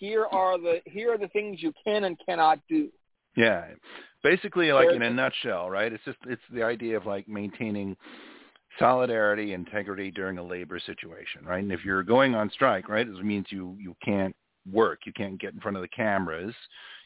here 0.00 0.26
are 0.32 0.58
the 0.58 0.80
here 0.84 1.14
are 1.14 1.18
the 1.18 1.28
things 1.28 1.62
you 1.62 1.72
can 1.84 2.04
and 2.04 2.18
cannot 2.26 2.58
do. 2.68 2.88
Yeah. 3.36 3.66
Basically 4.24 4.72
like 4.72 4.90
in 4.90 5.02
a 5.02 5.10
nutshell, 5.10 5.70
right? 5.70 5.92
It's 5.92 6.04
just 6.04 6.18
it's 6.26 6.42
the 6.52 6.64
idea 6.64 6.96
of 6.96 7.06
like 7.06 7.28
maintaining 7.28 7.96
solidarity, 8.80 9.52
integrity 9.52 10.10
during 10.10 10.38
a 10.38 10.42
labor 10.42 10.80
situation, 10.84 11.44
right? 11.44 11.62
And 11.62 11.70
if 11.70 11.84
you're 11.84 12.02
going 12.02 12.34
on 12.34 12.50
strike, 12.50 12.88
right, 12.88 13.06
it 13.06 13.24
means 13.24 13.46
you 13.50 13.76
you 13.78 13.94
can't 14.04 14.34
work, 14.72 15.06
you 15.06 15.12
can't 15.12 15.40
get 15.40 15.54
in 15.54 15.60
front 15.60 15.76
of 15.76 15.82
the 15.82 15.88
cameras, 15.88 16.54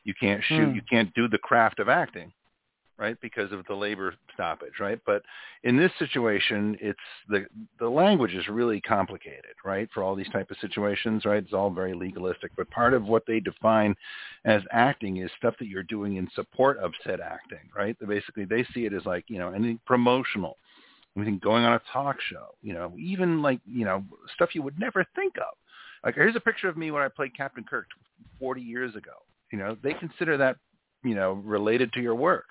you 0.05 0.15
can't 0.19 0.43
shoot, 0.45 0.71
Hmm. 0.71 0.75
you 0.75 0.83
can't 0.89 1.13
do 1.13 1.29
the 1.29 1.39
craft 1.39 1.81
of 1.81 1.91
acting, 1.91 2.33
right, 2.99 3.21
because 3.21 3.51
of 3.53 3.65
the 3.67 3.75
labor 3.75 4.15
stoppage, 4.33 4.79
right? 4.81 4.99
But 5.05 5.23
in 5.65 5.77
this 5.77 5.91
situation, 5.99 6.77
it's 6.81 6.99
the 7.29 7.47
the 7.79 7.89
language 7.89 8.35
is 8.35 8.47
really 8.49 8.81
complicated, 8.81 9.55
right, 9.65 9.89
for 9.93 10.03
all 10.03 10.15
these 10.15 10.29
type 10.31 10.51
of 10.51 10.57
situations, 10.61 11.25
right? 11.25 11.43
It's 11.43 11.53
all 11.53 11.71
very 11.71 11.95
legalistic, 11.95 12.53
but 12.57 12.71
part 12.71 12.95
of 12.95 13.05
what 13.05 13.25
they 13.27 13.41
define 13.41 13.95
as 14.45 14.63
acting 14.71 15.19
is 15.19 15.31
stuff 15.39 15.55
that 15.59 15.69
you're 15.69 15.83
doing 15.83 16.17
in 16.17 16.29
support 16.35 16.79
of 16.79 16.93
said 17.05 17.21
acting, 17.21 17.69
right? 17.77 17.97
Basically 18.07 18.45
they 18.45 18.65
see 18.75 18.87
it 18.87 18.93
as 18.93 19.05
like, 19.05 19.25
you 19.29 19.39
know, 19.39 19.51
anything 19.51 19.81
promotional, 19.87 20.57
anything 21.17 21.41
going 21.43 21.65
on 21.65 21.75
a 21.75 21.81
talk 21.93 22.17
show, 22.31 22.55
you 22.63 22.75
know, 22.75 22.93
even 22.99 23.43
like, 23.43 23.61
you 23.67 23.85
know, 23.85 24.05
stuff 24.35 24.55
you 24.55 24.63
would 24.63 24.79
never 24.79 25.05
think 25.17 25.37
of. 25.39 25.57
Like 26.05 26.15
here's 26.15 26.37
a 26.37 26.41
picture 26.41 26.69
of 26.69 26.77
me 26.77 26.91
when 26.91 27.03
I 27.03 27.09
played 27.09 27.37
Captain 27.37 27.65
Kirk 27.65 27.87
40 28.39 28.61
years 28.61 28.95
ago. 28.95 29.13
You 29.51 29.59
know, 29.59 29.77
they 29.83 29.95
consider 29.95 30.37
that, 30.37 30.57
you 31.03 31.15
know, 31.15 31.35
related 31.45 31.93
to 31.95 32.01
your 32.01 32.15
work. 32.15 32.47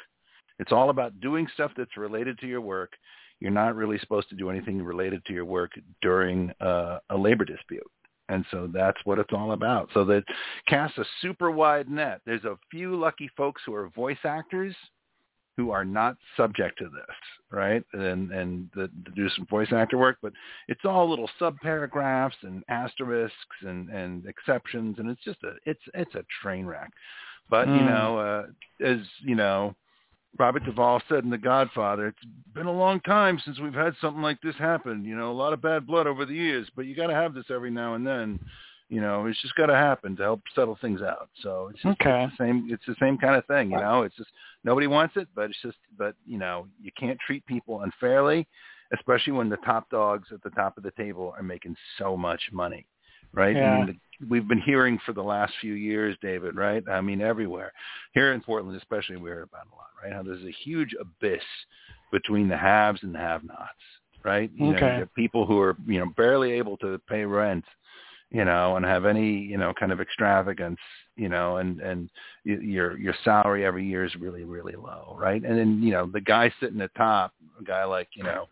It's 0.60 0.72
all 0.72 0.90
about 0.90 1.20
doing 1.20 1.48
stuff 1.54 1.72
that's 1.76 1.98
related 1.98 2.38
to 2.40 2.48
your 2.48 2.62
work. 2.62 2.94
You're 3.40 3.52
not 3.52 3.76
really 3.76 3.98
supposed 4.00 4.30
to 4.30 4.36
do 4.36 4.50
anything 4.50 4.82
related 4.82 5.26
to 5.26 5.34
your 5.34 5.46
work 5.46 5.72
during 6.02 6.52
uh, 6.62 7.00
a 7.10 7.18
labor 7.18 7.46
dispute. 7.46 7.90
And 8.30 8.46
so 8.52 8.70
that's 8.74 8.98
what 9.04 9.20
it's 9.20 9.34
all 9.34 9.52
about. 9.52 9.90
So 9.94 10.06
that 10.06 10.24
casts 10.68 10.98
a 10.98 11.06
super 11.22 11.52
wide 11.52 11.90
net. 11.90 12.22
There's 12.26 12.46
a 12.46 12.58
few 12.72 12.96
lucky 12.96 13.30
folks 13.36 13.62
who 13.66 13.74
are 13.74 13.90
voice 13.90 14.24
actors 14.24 14.76
who 15.58 15.70
are 15.72 15.86
not 15.86 16.18
subject 16.36 16.80
to 16.80 16.86
this, 16.86 17.16
right? 17.52 17.84
And 17.94 18.32
and 18.32 18.70
the, 18.76 18.90
do 19.16 19.30
some 19.30 19.46
voice 19.46 19.72
actor 19.72 19.98
work, 19.98 20.18
but 20.22 20.34
it's 20.68 20.82
all 20.84 21.08
little 21.08 21.30
subparagraphs 21.40 22.42
and 22.44 22.64
asterisks 22.70 23.36
and 23.62 23.90
and 23.90 24.26
exceptions, 24.26 24.98
and 25.00 25.10
it's 25.10 25.24
just 25.24 25.44
a 25.44 25.54
it's 25.66 25.82
it's 25.94 26.16
a 26.16 26.26
train 26.42 26.66
wreck. 26.66 26.92
But 27.50 27.68
you 27.68 27.84
Mm. 27.84 27.86
know, 27.86 28.18
uh, 28.18 28.46
as 28.84 29.00
you 29.20 29.36
know, 29.36 29.76
Robert 30.40 30.66
Duvall 30.66 31.02
said 31.08 31.24
in 31.24 31.30
The 31.30 31.38
Godfather, 31.38 32.08
it's 32.08 32.26
been 32.54 32.66
a 32.66 32.72
long 32.72 33.00
time 33.02 33.40
since 33.46 33.60
we've 33.60 33.74
had 33.74 33.94
something 34.02 34.22
like 34.22 34.42
this 34.42 34.56
happen. 34.56 35.06
You 35.06 35.16
know, 35.16 35.32
a 35.32 35.34
lot 35.34 35.54
of 35.54 35.62
bad 35.62 35.86
blood 35.86 36.08
over 36.08 36.26
the 36.26 36.34
years, 36.34 36.68
but 36.76 36.86
you 36.86 36.96
got 36.96 37.08
to 37.08 37.14
have 37.14 37.34
this 37.34 37.46
every 37.50 37.70
now 37.72 37.94
and 37.94 38.06
then. 38.06 38.40
You 38.90 39.02
know, 39.02 39.26
it's 39.26 39.42
just 39.42 39.56
got 39.56 39.68
to 39.68 39.76
happen 39.76 40.16
to 40.18 40.24
help 40.24 40.42
settle 40.54 40.78
things 40.82 41.02
out. 41.02 41.30
So 41.42 41.70
it's 41.72 41.82
just 41.82 42.00
Okay. 42.02 42.24
it's 42.26 42.38
the 42.38 42.44
same. 42.44 42.68
It's 42.70 42.86
the 42.86 42.96
same 43.00 43.18
kind 43.18 43.36
of 43.36 43.46
thing. 43.46 43.72
You 43.72 43.78
know, 43.78 44.04
it's 44.04 44.16
just 44.16 44.30
nobody 44.64 44.88
wants 44.88 45.16
it, 45.18 45.28
but 45.36 45.50
it's 45.50 45.62
just, 45.62 45.78
but 45.98 46.16
you 46.26 46.38
know, 46.38 46.68
you 46.82 46.92
can't 47.00 47.18
treat 47.26 47.46
people 47.46 47.82
unfairly, 47.82 48.48
especially 48.94 49.34
when 49.34 49.50
the 49.50 49.58
top 49.58 49.90
dogs 49.90 50.28
at 50.32 50.44
the 50.44 50.52
top 50.52 50.78
of 50.78 50.84
the 50.84 50.92
table 50.92 51.34
are 51.36 51.44
making 51.44 51.76
so 51.98 52.16
much 52.18 52.42
money, 52.52 52.86
right? 53.34 53.56
I 53.56 53.60
Yeah. 53.60 53.86
mean, 53.86 54.00
we've 54.30 54.48
been 54.48 54.62
hearing 54.62 55.00
for 55.06 55.14
the 55.14 55.24
last 55.24 55.54
few 55.62 55.74
years, 55.74 56.18
David, 56.22 56.56
right? 56.56 56.84
I 56.90 57.02
mean, 57.02 57.22
everywhere 57.22 57.72
here 58.14 58.34
in 58.34 58.42
Portland, 58.42 58.78
especially, 58.78 59.18
we 59.18 59.30
hear 59.30 59.44
about 59.44 59.68
a 59.72 59.76
lot, 59.76 59.88
right? 60.02 60.14
How 60.14 60.24
there's 60.24 60.46
a 60.46 60.52
huge 60.64 60.94
abyss 61.00 61.44
between 62.12 62.48
the 62.48 62.58
haves 62.58 63.04
and 63.04 63.14
the 63.14 63.20
have-nots, 63.20 63.70
right? 64.24 64.50
You 64.54 64.72
know, 64.72 64.78
Okay. 64.78 64.92
you 64.94 65.00
get 65.02 65.14
people 65.16 65.46
who 65.46 65.60
are, 65.60 65.76
you 65.88 66.00
know, 66.00 66.08
barely 66.16 66.52
able 66.54 66.78
to 66.78 67.00
pay 67.10 67.26
rent, 67.26 67.66
you 68.32 68.46
know, 68.46 68.76
and 68.78 68.86
have 68.86 69.06
any, 69.06 69.38
you 69.38 69.58
know, 69.58 69.74
kind 69.80 69.92
of 69.92 70.00
extravagance, 70.02 70.80
you 71.16 71.30
know, 71.30 71.58
and 71.58 71.80
and 71.82 72.10
y- 72.46 72.58
your 72.62 72.98
your 72.98 73.14
salary 73.24 73.66
every 73.66 73.86
year 73.86 74.04
is 74.06 74.16
really 74.16 74.44
really 74.44 74.76
low, 74.76 75.16
right? 75.20 75.44
And 75.44 75.58
then 75.58 75.82
you 75.84 75.92
know 75.92 76.08
the 76.12 76.22
guy 76.22 76.52
sitting 76.60 76.82
at 76.82 76.94
top, 76.96 77.34
a 77.60 77.64
guy 77.64 77.84
like 77.84 78.10
you 78.16 78.24
know, 78.24 78.48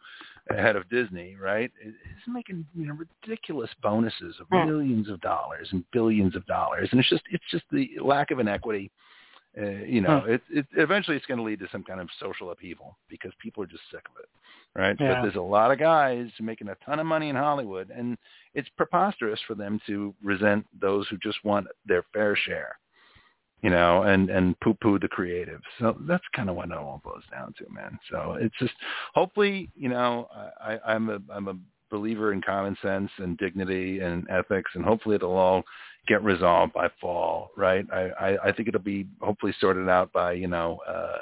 head 0.50 0.76
of 0.76 0.90
Disney, 0.90 1.36
right, 1.36 1.72
is 1.84 1.94
making 2.28 2.66
you 2.76 2.88
know 2.88 2.96
ridiculous 3.24 3.70
bonuses 3.82 4.36
of 4.40 4.48
Hmm. 4.52 4.66
millions 4.66 5.10
of 5.10 5.22
dollars 5.22 5.70
and 5.72 5.84
billions 5.92 6.36
of 6.36 6.46
dollars, 6.46 6.90
and 6.92 7.00
it's 7.00 7.10
just 7.10 7.24
it's 7.32 7.44
just 7.52 7.66
the 7.72 7.90
lack 8.02 8.32
of 8.32 8.40
inequity. 8.40 8.92
Uh, 9.58 9.84
you 9.86 10.00
know, 10.00 10.22
Huh. 10.22 10.32
it, 10.32 10.42
it 10.50 10.66
eventually 10.78 11.18
it's 11.18 11.26
going 11.26 11.38
to 11.38 11.44
lead 11.44 11.60
to 11.60 11.68
some 11.74 11.84
kind 11.84 12.00
of 12.00 12.08
social 12.22 12.52
upheaval 12.52 12.98
because 13.10 13.34
people 13.38 13.62
are 13.62 13.68
just 13.68 13.84
sick 13.92 14.04
of 14.10 14.24
it, 14.24 14.30
right? 14.80 14.96
Yeah. 14.98 15.16
But 15.16 15.24
there's 15.24 15.36
a 15.36 15.42
lot 15.42 15.72
of 15.72 15.78
guys 15.80 16.30
making 16.40 16.70
a 16.70 16.76
ton 16.86 17.00
of 17.00 17.06
money 17.06 17.28
in 17.28 17.36
Hollywood, 17.36 17.90
and 17.90 18.18
it's 18.54 18.70
preposterous 18.78 19.42
for 19.46 19.56
them 19.56 19.78
to 19.88 20.16
resent 20.24 20.66
those 20.80 21.06
who 21.10 21.18
just 21.18 21.44
want 21.44 21.68
their 21.86 22.04
fair 22.14 22.34
share, 22.34 22.78
you 23.62 23.70
know, 23.70 24.04
and 24.04 24.30
and 24.30 24.60
poo-poo 24.60 25.00
the 25.00 25.08
creatives. 25.08 25.62
So 25.80 25.96
that's 26.08 26.24
kind 26.36 26.50
of 26.50 26.56
what 26.56 26.70
it 26.70 26.78
all 26.78 27.02
boils 27.04 27.24
down 27.32 27.54
to, 27.60 27.70
man. 27.72 28.00
So 28.12 28.38
it's 28.40 28.56
just 28.60 28.74
hopefully, 29.14 29.70
you 29.76 29.90
know, 29.90 30.28
I- 30.60 30.80
I'm 30.86 31.10
a 31.10 31.20
I'm 31.32 31.48
a 31.48 31.56
believer 31.90 32.34
in 32.34 32.42
common 32.42 32.76
sense 32.82 33.12
and 33.18 33.38
dignity 33.38 34.00
and 34.00 34.28
ethics, 34.30 34.72
and 34.74 34.84
hopefully 34.84 35.16
it'll 35.16 35.36
all 35.38 35.64
get 36.08 36.24
resolved 36.24 36.74
by 36.74 36.90
fall, 37.00 37.52
right? 37.56 37.86
I 37.92 38.10
I, 38.20 38.48
I 38.48 38.52
think 38.52 38.68
it'll 38.68 38.82
be 38.82 39.08
hopefully 39.22 39.54
sorted 39.60 39.90
out 39.90 40.12
by 40.12 40.34
you 40.34 40.48
know 40.48 40.80
uh, 40.88 41.20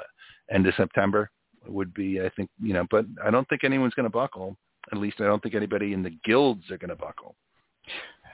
end 0.50 0.66
of 0.66 0.74
September 0.76 1.30
would 1.66 1.92
be 1.92 2.22
I 2.22 2.30
think 2.30 2.48
you 2.62 2.72
know, 2.72 2.86
but 2.90 3.04
I 3.22 3.30
don't 3.30 3.46
think 3.48 3.64
anyone's 3.64 3.94
going 3.94 4.04
to 4.04 4.10
buckle. 4.10 4.56
At 4.92 4.98
least 4.98 5.20
I 5.20 5.24
don't 5.24 5.42
think 5.42 5.54
anybody 5.54 5.92
in 5.92 6.02
the 6.02 6.16
guilds 6.24 6.70
are 6.70 6.78
going 6.78 6.88
to 6.88 6.96
buckle. 6.96 7.36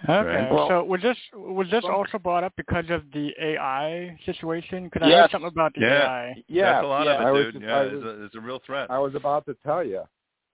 Okay. 0.05 0.49
Well- 0.51 0.69
so 0.69 0.85
was 0.85 1.01
this 1.03 1.17
was 1.35 1.69
this 1.71 1.85
also 1.85 2.19
brought 2.19 2.45
up 2.45 2.53
because 2.57 2.85
of 2.91 3.03
the 3.13 3.33
AI 3.41 4.19
situation? 4.27 4.85
Because 4.85 5.03
I 5.03 5.09
Yes. 5.09 5.21
heard 5.23 5.31
something 5.33 5.49
about 5.49 5.75
the 5.75 5.81
Yeah. 5.83 6.03
AI. 6.07 6.45
Yeah, 6.49 6.73
That's 6.73 6.85
a 6.85 6.87
lot 6.89 7.07
yeah. 7.07 7.29
of 7.29 7.37
it, 7.37 7.43
dude. 7.45 7.53
just- 7.55 7.65
yeah, 7.65 7.77
I 7.79 7.83
it's, 7.85 8.05
a, 8.05 8.25
it's 8.25 8.35
a 8.35 8.41
real 8.41 8.59
threat. 8.61 8.91
I 8.91 8.99
was 8.99 9.15
about 9.15 9.47
to 9.47 9.55
tell 9.65 9.83
you. 9.85 10.03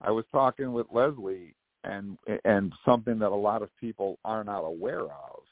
I 0.01 0.11
was 0.11 0.25
talking 0.31 0.73
with 0.73 0.87
Leslie, 0.91 1.55
and 1.83 2.17
and 2.45 2.73
something 2.85 3.19
that 3.19 3.29
a 3.31 3.35
lot 3.35 3.61
of 3.61 3.69
people 3.77 4.17
are 4.25 4.43
not 4.43 4.61
aware 4.61 5.03
of 5.03 5.43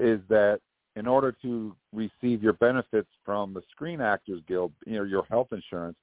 is 0.00 0.20
that 0.28 0.60
in 0.96 1.06
order 1.06 1.32
to 1.42 1.74
receive 1.92 2.42
your 2.42 2.52
benefits 2.54 3.08
from 3.24 3.54
the 3.54 3.62
Screen 3.70 4.00
Actors 4.00 4.42
Guild, 4.46 4.72
you 4.86 4.96
know, 4.98 5.04
your 5.04 5.24
health 5.24 5.48
insurance, 5.52 5.96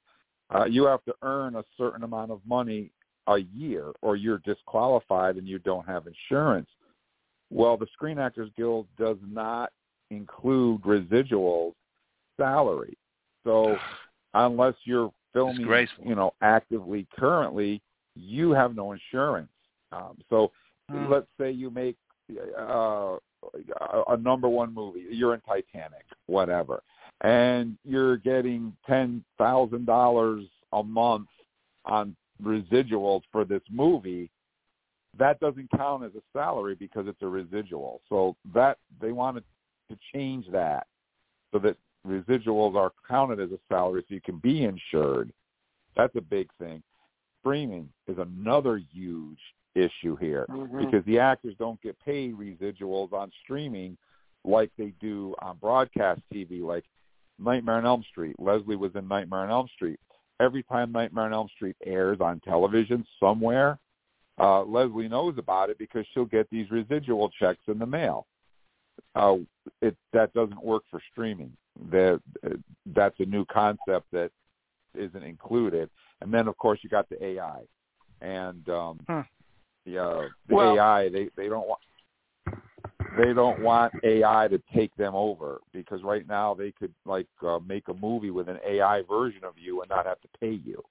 uh, 0.54 0.66
you 0.66 0.86
have 0.86 1.04
to 1.06 1.14
earn 1.22 1.56
a 1.56 1.64
certain 1.78 2.04
amount 2.04 2.32
of 2.32 2.42
money 2.46 2.92
a 3.28 3.38
year, 3.38 3.92
or 4.02 4.16
you're 4.16 4.40
disqualified 4.40 5.38
and 5.38 5.48
you 5.48 5.60
don't 5.60 5.86
have 5.88 6.08
insurance. 6.08 6.68
Well, 7.50 7.78
the 7.78 7.88
Screen 7.94 8.20
Actors 8.20 8.50
Guild 8.56 8.88
does 8.98 9.18
not 9.28 9.72
include 10.12 10.82
residuals 10.82 11.74
salary. 12.38 12.98
So 13.44 13.80
unless 14.34 14.76
you're 14.84 15.12
filming, 15.34 15.88
you 16.04 16.16
know, 16.16 16.34
actively 16.42 17.08
currently, 17.18 17.82
you 18.16 18.52
have 18.52 18.76
no 18.76 18.92
insurance. 18.92 19.50
Um, 19.92 20.18
so 20.30 20.52
Hmm. 20.90 21.08
let's 21.10 21.28
say 21.40 21.52
you 21.52 21.70
make 21.70 21.96
uh, 22.58 23.18
a, 23.82 24.04
a 24.10 24.18
number 24.18 24.50
one 24.50 24.74
movie, 24.74 25.06
you're 25.12 25.34
in 25.34 25.42
Titanic, 25.42 26.06
whatever, 26.26 26.82
and 27.22 27.78
you're 27.86 28.18
getting 28.18 28.76
ten 28.88 29.24
thousand 29.38 29.86
dollars 29.86 30.46
a 30.74 30.84
month 30.84 31.28
on 31.86 32.16
residuals 32.44 33.22
for 33.32 33.46
this 33.46 33.62
movie. 33.70 34.30
That 35.20 35.40
doesn't 35.40 35.70
count 35.72 36.04
as 36.04 36.16
a 36.16 36.22
salary 36.34 36.76
because 36.76 37.08
it's 37.08 37.22
a 37.22 37.28
residual. 37.28 38.02
So 38.10 38.36
that 38.54 38.78
they 39.00 39.12
wanted 39.12 39.44
to 39.90 39.98
change 40.14 40.48
that 40.52 40.88
so 41.52 41.60
that 41.60 41.78
residuals 42.08 42.76
are 42.76 42.92
counted 43.08 43.40
as 43.40 43.52
a 43.52 43.60
salary 43.68 44.04
so 44.08 44.16
you 44.16 44.22
can 44.22 44.38
be 44.38 44.64
insured. 44.64 45.32
That's 45.96 46.16
a 46.16 46.22
big 46.22 46.50
thing. 46.58 46.82
Streaming 47.42 47.90
is 48.08 48.18
another 48.18 48.78
huge 48.78 49.40
issue 49.76 50.16
here 50.16 50.46
Mhm. 50.50 50.86
because 50.86 51.04
the 51.06 51.20
actors 51.20 51.56
don't 51.58 51.80
get 51.82 52.00
paid 52.00 52.36
residuals 52.36 53.14
on 53.14 53.32
streaming 53.44 53.98
like 54.46 54.72
they 54.78 54.92
do 55.00 55.36
on 55.40 55.58
broadcast 55.58 56.22
TV, 56.32 56.62
like 56.62 56.86
Nightmare 57.38 57.76
on 57.76 57.86
Elm 57.86 58.04
Street. 58.04 58.40
Leslie 58.40 58.76
was 58.76 58.96
in 58.96 59.08
Nightmare 59.08 59.42
on 59.42 59.50
Elm 59.50 59.68
Street. 59.70 60.00
Every 60.40 60.64
time 60.64 60.92
Nightmare 60.92 61.26
on 61.26 61.34
Elm 61.34 61.50
Street 61.50 61.76
airs 61.84 62.20
on 62.22 62.40
television 62.42 63.06
somewhere, 63.20 63.80
uh, 64.40 64.64
Leslie 64.64 65.08
knows 65.08 65.38
about 65.38 65.70
it 65.70 65.78
because 65.78 66.06
she'll 66.14 66.26
get 66.26 66.50
these 66.50 66.70
residual 66.72 67.30
checks 67.40 67.62
in 67.68 67.80
the 67.80 67.86
mail. 67.86 68.26
Uh, 69.16 69.38
it 69.82 69.96
that 70.14 70.34
doesn't 70.34 70.64
work 70.64 70.84
for 70.90 71.02
streaming. 71.12 71.52
That 71.92 72.22
that's 72.88 73.20
a 73.20 73.26
new 73.26 73.46
concept 73.46 74.08
that 74.12 74.32
isn't 74.98 75.24
included. 75.24 75.90
And 76.22 76.34
then 76.34 76.48
of 76.48 76.58
course 76.58 76.80
you 76.84 76.90
got 76.90 77.08
the 77.10 77.24
AI, 77.24 77.62
and 78.22 78.68
um, 78.70 79.00
Hmm. 79.08 79.22
the 79.86 79.98
uh, 80.00 80.28
the 80.48 80.56
Well- 80.56 80.76
AI 80.76 81.10
they 81.10 81.30
they 81.36 81.48
don't 81.48 81.68
want 81.68 81.80
they 83.18 83.34
don't 83.34 83.60
want 83.62 83.94
AI 84.04 84.48
to 84.50 84.62
take 84.76 84.96
them 84.96 85.16
over 85.16 85.60
because 85.74 86.04
right 86.04 86.28
now 86.28 86.54
they 86.54 86.72
could 86.72 86.94
like 87.06 87.28
uh, 87.46 87.60
make 87.60 87.88
a 87.88 87.94
movie 87.94 88.30
with 88.30 88.48
an 88.50 88.60
AI 88.68 89.02
version 89.10 89.44
of 89.44 89.58
you 89.58 89.82
and 89.82 89.90
not 89.90 90.06
have 90.06 90.22
to 90.22 90.28
pay 90.40 90.52
you. 90.52 90.84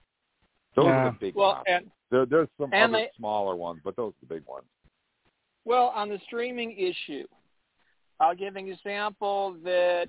Those 0.78 0.86
are 0.86 1.10
the 1.12 1.18
big 1.18 1.34
Well, 1.34 1.52
ones. 1.55 1.64
and 1.66 1.90
There, 2.10 2.26
there's 2.26 2.48
some 2.59 2.70
and 2.72 2.94
other 2.94 3.05
they- 3.05 3.10
smaller 3.16 3.56
ones, 3.56 3.80
but 3.84 3.96
those 3.96 4.12
are 4.12 4.26
the 4.26 4.34
big 4.34 4.46
ones. 4.46 4.66
Well, 5.64 5.88
on 5.88 6.09
the 6.09 6.18
streaming 6.20 6.72
issue, 6.78 7.26
I'll 8.20 8.34
give 8.34 8.56
an 8.56 8.68
example 8.68 9.52
that 9.64 10.09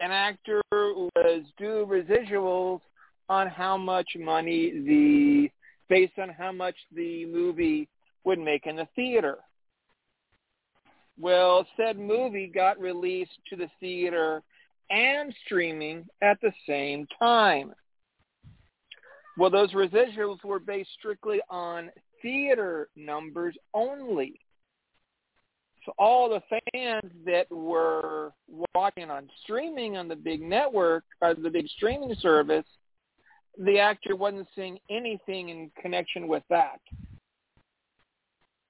an 0.00 0.10
actor 0.10 0.60
was 0.72 1.44
due 1.56 1.86
residuals 1.86 2.80
on 3.28 3.46
how 3.46 3.76
much 3.76 4.16
money 4.16 4.70
the 4.80 5.50
based 5.88 6.18
on 6.18 6.28
how 6.28 6.52
much 6.52 6.76
the 6.92 7.26
movie 7.26 7.88
would 8.24 8.38
make 8.38 8.66
in 8.66 8.76
the 8.76 8.86
theater. 8.94 9.38
Well, 11.18 11.66
said 11.76 11.98
movie 11.98 12.46
got 12.46 12.78
released 12.78 13.38
to 13.50 13.56
the 13.56 13.68
theater 13.80 14.42
and 14.90 15.34
streaming 15.44 16.08
at 16.22 16.40
the 16.40 16.52
same 16.66 17.06
time. 17.18 17.74
Well, 19.36 19.50
those 19.50 19.72
residuals 19.72 20.42
were 20.44 20.58
based 20.58 20.90
strictly 20.98 21.40
on 21.48 21.90
theater 22.20 22.88
numbers 22.96 23.56
only. 23.74 24.40
So 25.84 25.92
all 25.98 26.28
the 26.28 26.42
fans 26.72 27.10
that 27.24 27.50
were 27.50 28.32
watching 28.74 29.10
on 29.10 29.30
streaming 29.42 29.96
on 29.96 30.08
the 30.08 30.16
big 30.16 30.42
network 30.42 31.04
or 31.22 31.34
the 31.34 31.48
big 31.48 31.68
streaming 31.68 32.14
service, 32.20 32.66
the 33.58 33.78
actor 33.78 34.14
wasn't 34.14 34.48
seeing 34.54 34.78
anything 34.90 35.48
in 35.48 35.70
connection 35.80 36.28
with 36.28 36.42
that. 36.50 36.80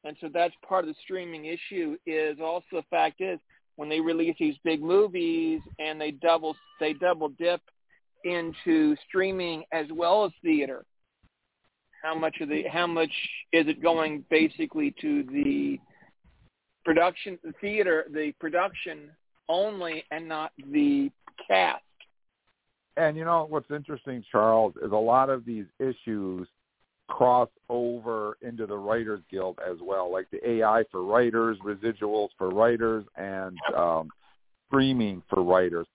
And 0.04 0.16
so 0.20 0.28
that's 0.32 0.54
part 0.66 0.84
of 0.84 0.88
the 0.88 1.00
streaming 1.02 1.46
issue 1.46 1.96
is 2.06 2.38
also 2.40 2.64
the 2.72 2.84
fact 2.90 3.20
is 3.20 3.38
when 3.76 3.88
they 3.88 4.00
release 4.00 4.36
these 4.38 4.56
big 4.64 4.82
movies 4.82 5.60
and 5.78 6.00
they 6.00 6.10
double 6.10 6.56
they 6.78 6.92
double 6.92 7.28
dip 7.28 7.60
into 8.24 8.96
streaming 9.08 9.64
as 9.72 9.86
well 9.92 10.24
as 10.24 10.32
theater. 10.42 10.84
How 12.02 12.14
much 12.14 12.36
of 12.40 12.48
the 12.48 12.64
how 12.70 12.86
much 12.86 13.12
is 13.52 13.66
it 13.68 13.82
going 13.82 14.24
basically 14.30 14.94
to 15.00 15.22
the 15.24 15.78
production 16.84 17.38
the 17.44 17.52
theater 17.60 18.06
the 18.12 18.32
production 18.40 19.10
only 19.48 20.04
and 20.10 20.26
not 20.26 20.52
the 20.70 21.10
cast? 21.46 21.82
And 22.96 23.16
you 23.16 23.24
know 23.24 23.46
what's 23.48 23.70
interesting, 23.70 24.24
Charles, 24.30 24.74
is 24.82 24.92
a 24.92 24.96
lot 24.96 25.30
of 25.30 25.44
these 25.44 25.66
issues 25.78 26.48
cross 27.10 27.48
over 27.68 28.38
into 28.40 28.66
the 28.66 28.76
Writers 28.76 29.20
Guild 29.30 29.58
as 29.68 29.76
well, 29.82 30.10
like 30.10 30.30
the 30.30 30.48
AI 30.48 30.84
for 30.90 31.04
writers, 31.04 31.58
residuals 31.64 32.28
for 32.38 32.48
writers, 32.48 33.04
and 33.16 33.58
um, 33.76 34.08
streaming 34.68 35.22
for 35.28 35.42
writers. 35.42 35.86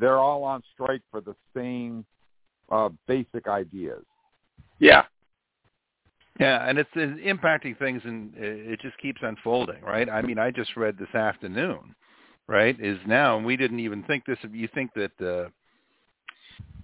They're 0.00 0.18
all 0.18 0.44
on 0.44 0.62
strike 0.74 1.02
for 1.10 1.20
the 1.20 1.34
same 1.54 2.04
uh, 2.70 2.90
basic 3.06 3.48
ideas. 3.48 4.04
Yeah. 4.78 5.04
Yeah, 6.38 6.68
and 6.68 6.78
it's, 6.78 6.90
it's 6.94 7.20
impacting 7.20 7.76
things, 7.78 8.00
and 8.04 8.32
it 8.36 8.80
just 8.80 8.96
keeps 8.98 9.20
unfolding, 9.22 9.82
right? 9.82 10.08
I 10.08 10.22
mean, 10.22 10.38
I 10.38 10.52
just 10.52 10.76
read 10.76 10.96
this 10.96 11.12
afternoon, 11.12 11.96
right? 12.46 12.76
Is 12.78 12.98
now, 13.08 13.36
and 13.36 13.44
we 13.44 13.56
didn't 13.56 13.80
even 13.80 14.04
think 14.04 14.24
this. 14.24 14.38
You 14.52 14.68
think 14.72 14.92
that, 14.94 15.20
uh, 15.20 15.48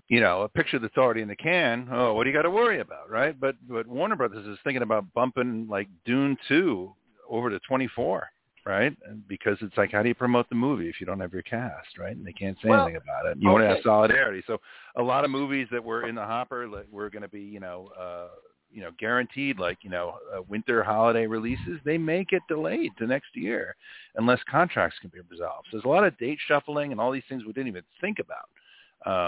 you 0.08 0.20
know, 0.20 0.42
a 0.42 0.48
picture 0.48 0.80
that's 0.80 0.96
already 0.96 1.22
in 1.22 1.28
the 1.28 1.36
can. 1.36 1.88
Oh, 1.92 2.14
what 2.14 2.24
do 2.24 2.30
you 2.30 2.36
got 2.36 2.42
to 2.42 2.50
worry 2.50 2.80
about, 2.80 3.08
right? 3.08 3.38
But 3.38 3.54
but 3.68 3.86
Warner 3.86 4.16
Brothers 4.16 4.44
is 4.44 4.58
thinking 4.64 4.82
about 4.82 5.12
bumping 5.14 5.68
like 5.70 5.86
Dune 6.04 6.36
two 6.48 6.92
over 7.30 7.48
to 7.48 7.60
twenty 7.60 7.86
four, 7.94 8.28
right? 8.64 8.96
Because 9.28 9.58
it's 9.60 9.76
like, 9.76 9.92
how 9.92 10.02
do 10.02 10.08
you 10.08 10.14
promote 10.14 10.48
the 10.48 10.54
movie 10.54 10.88
if 10.88 11.00
you 11.00 11.06
don't 11.06 11.20
have 11.20 11.32
your 11.32 11.42
cast, 11.42 11.98
right? 11.98 12.16
And 12.16 12.26
they 12.26 12.32
can't 12.32 12.56
say 12.62 12.68
Well, 12.68 12.82
anything 12.84 13.00
about 13.02 13.30
it. 13.30 13.38
You 13.40 13.50
want 13.50 13.62
to 13.62 13.68
have 13.68 13.78
solidarity. 13.84 14.42
So 14.46 14.58
a 14.96 15.02
lot 15.02 15.24
of 15.24 15.30
movies 15.30 15.68
that 15.70 15.82
were 15.82 16.08
in 16.08 16.14
the 16.14 16.24
hopper, 16.24 16.66
like 16.66 16.86
were 16.90 17.10
going 17.10 17.22
to 17.22 17.28
be, 17.28 17.42
you 17.42 17.60
know. 17.60 17.90
uh 17.98 18.28
you 18.74 18.82
know, 18.82 18.90
guaranteed 18.98 19.60
like, 19.60 19.78
you 19.82 19.90
know, 19.90 20.16
uh, 20.36 20.42
winter 20.48 20.82
holiday 20.82 21.26
releases, 21.28 21.78
they 21.84 21.96
may 21.96 22.24
get 22.24 22.42
delayed 22.48 22.90
to 22.98 23.06
next 23.06 23.28
year 23.34 23.76
unless 24.16 24.40
contracts 24.50 24.98
can 25.00 25.10
be 25.14 25.20
resolved. 25.30 25.68
So 25.70 25.76
there's 25.76 25.84
a 25.84 25.88
lot 25.88 26.04
of 26.04 26.18
date 26.18 26.38
shuffling 26.48 26.90
and 26.90 27.00
all 27.00 27.12
these 27.12 27.22
things 27.28 27.44
we 27.44 27.52
didn't 27.52 27.68
even 27.68 27.84
think 28.00 28.18
about 28.18 28.48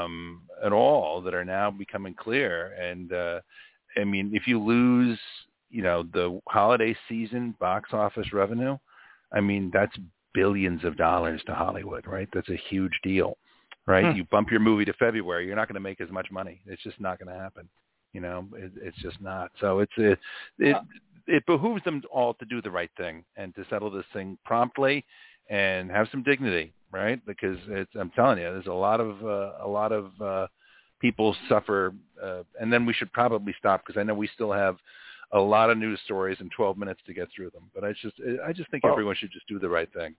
um, 0.04 0.42
at 0.64 0.72
all 0.72 1.22
that 1.22 1.32
are 1.32 1.44
now 1.44 1.70
becoming 1.70 2.12
clear. 2.12 2.72
And 2.72 3.12
uh, 3.12 3.40
I 3.96 4.02
mean, 4.02 4.32
if 4.34 4.48
you 4.48 4.60
lose, 4.60 5.18
you 5.70 5.82
know, 5.82 6.02
the 6.02 6.40
holiday 6.48 6.96
season 7.08 7.54
box 7.60 7.90
office 7.92 8.32
revenue, 8.32 8.76
I 9.32 9.40
mean, 9.40 9.70
that's 9.72 9.96
billions 10.34 10.84
of 10.84 10.96
dollars 10.96 11.40
to 11.46 11.54
Hollywood, 11.54 12.06
right? 12.06 12.28
That's 12.32 12.48
a 12.50 12.60
huge 12.68 12.92
deal, 13.02 13.36
right? 13.86 14.04
Hmm. 14.12 14.16
You 14.16 14.24
bump 14.24 14.50
your 14.50 14.60
movie 14.60 14.84
to 14.84 14.92
February, 14.94 15.46
you're 15.46 15.56
not 15.56 15.68
going 15.68 15.74
to 15.74 15.80
make 15.80 16.00
as 16.00 16.10
much 16.10 16.30
money. 16.30 16.60
It's 16.66 16.82
just 16.82 17.00
not 17.00 17.18
going 17.18 17.34
to 17.34 17.40
happen. 17.40 17.68
You 18.12 18.20
know, 18.20 18.46
it, 18.54 18.72
it's 18.80 18.96
just 18.98 19.20
not. 19.20 19.50
So 19.60 19.80
it's 19.80 19.92
it, 19.96 20.18
it 20.58 20.76
it 21.26 21.46
behooves 21.46 21.82
them 21.84 22.02
all 22.10 22.34
to 22.34 22.44
do 22.44 22.62
the 22.62 22.70
right 22.70 22.90
thing 22.96 23.24
and 23.36 23.54
to 23.56 23.64
settle 23.68 23.90
this 23.90 24.04
thing 24.12 24.38
promptly 24.44 25.04
and 25.50 25.90
have 25.90 26.08
some 26.10 26.22
dignity, 26.22 26.72
right? 26.92 27.24
Because 27.26 27.58
it's 27.68 27.90
I'm 27.98 28.10
telling 28.10 28.38
you, 28.38 28.44
there's 28.44 28.66
a 28.66 28.72
lot 28.72 29.00
of 29.00 29.22
uh, 29.24 29.64
a 29.64 29.68
lot 29.68 29.92
of 29.92 30.20
uh, 30.20 30.46
people 31.00 31.36
suffer, 31.48 31.92
uh, 32.22 32.42
and 32.60 32.72
then 32.72 32.86
we 32.86 32.92
should 32.92 33.12
probably 33.12 33.54
stop 33.58 33.82
because 33.84 33.98
I 33.98 34.04
know 34.04 34.14
we 34.14 34.28
still 34.34 34.52
have 34.52 34.76
a 35.32 35.38
lot 35.38 35.70
of 35.70 35.78
news 35.78 36.00
stories 36.04 36.38
in 36.40 36.48
12 36.50 36.78
minutes 36.78 37.00
to 37.06 37.14
get 37.14 37.28
through 37.34 37.50
them. 37.50 37.70
But 37.74 37.84
I 37.84 37.92
just 37.92 38.16
I 38.46 38.52
just 38.52 38.70
think 38.70 38.84
Well- 38.84 38.92
everyone 38.92 39.16
should 39.16 39.32
just 39.32 39.46
do 39.48 39.58
the 39.58 39.68
right 39.68 39.92
thing. 39.92 40.14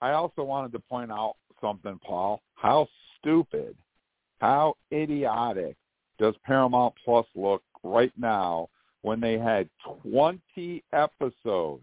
I 0.00 0.12
also 0.12 0.44
wanted 0.44 0.72
to 0.72 0.78
point 0.78 1.10
out 1.10 1.36
something, 1.60 1.98
Paul. 1.98 2.40
How 2.54 2.88
stupid, 3.18 3.76
how 4.40 4.76
idiotic 4.92 5.76
does 6.18 6.36
Paramount 6.44 6.94
Plus 7.04 7.26
look 7.34 7.62
right 7.82 8.12
now 8.16 8.68
when 9.02 9.20
they 9.20 9.38
had 9.38 9.68
20 10.02 10.84
episodes 10.92 11.82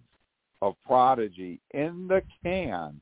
of 0.62 0.76
Prodigy 0.86 1.60
in 1.74 2.08
the 2.08 2.22
can 2.44 3.02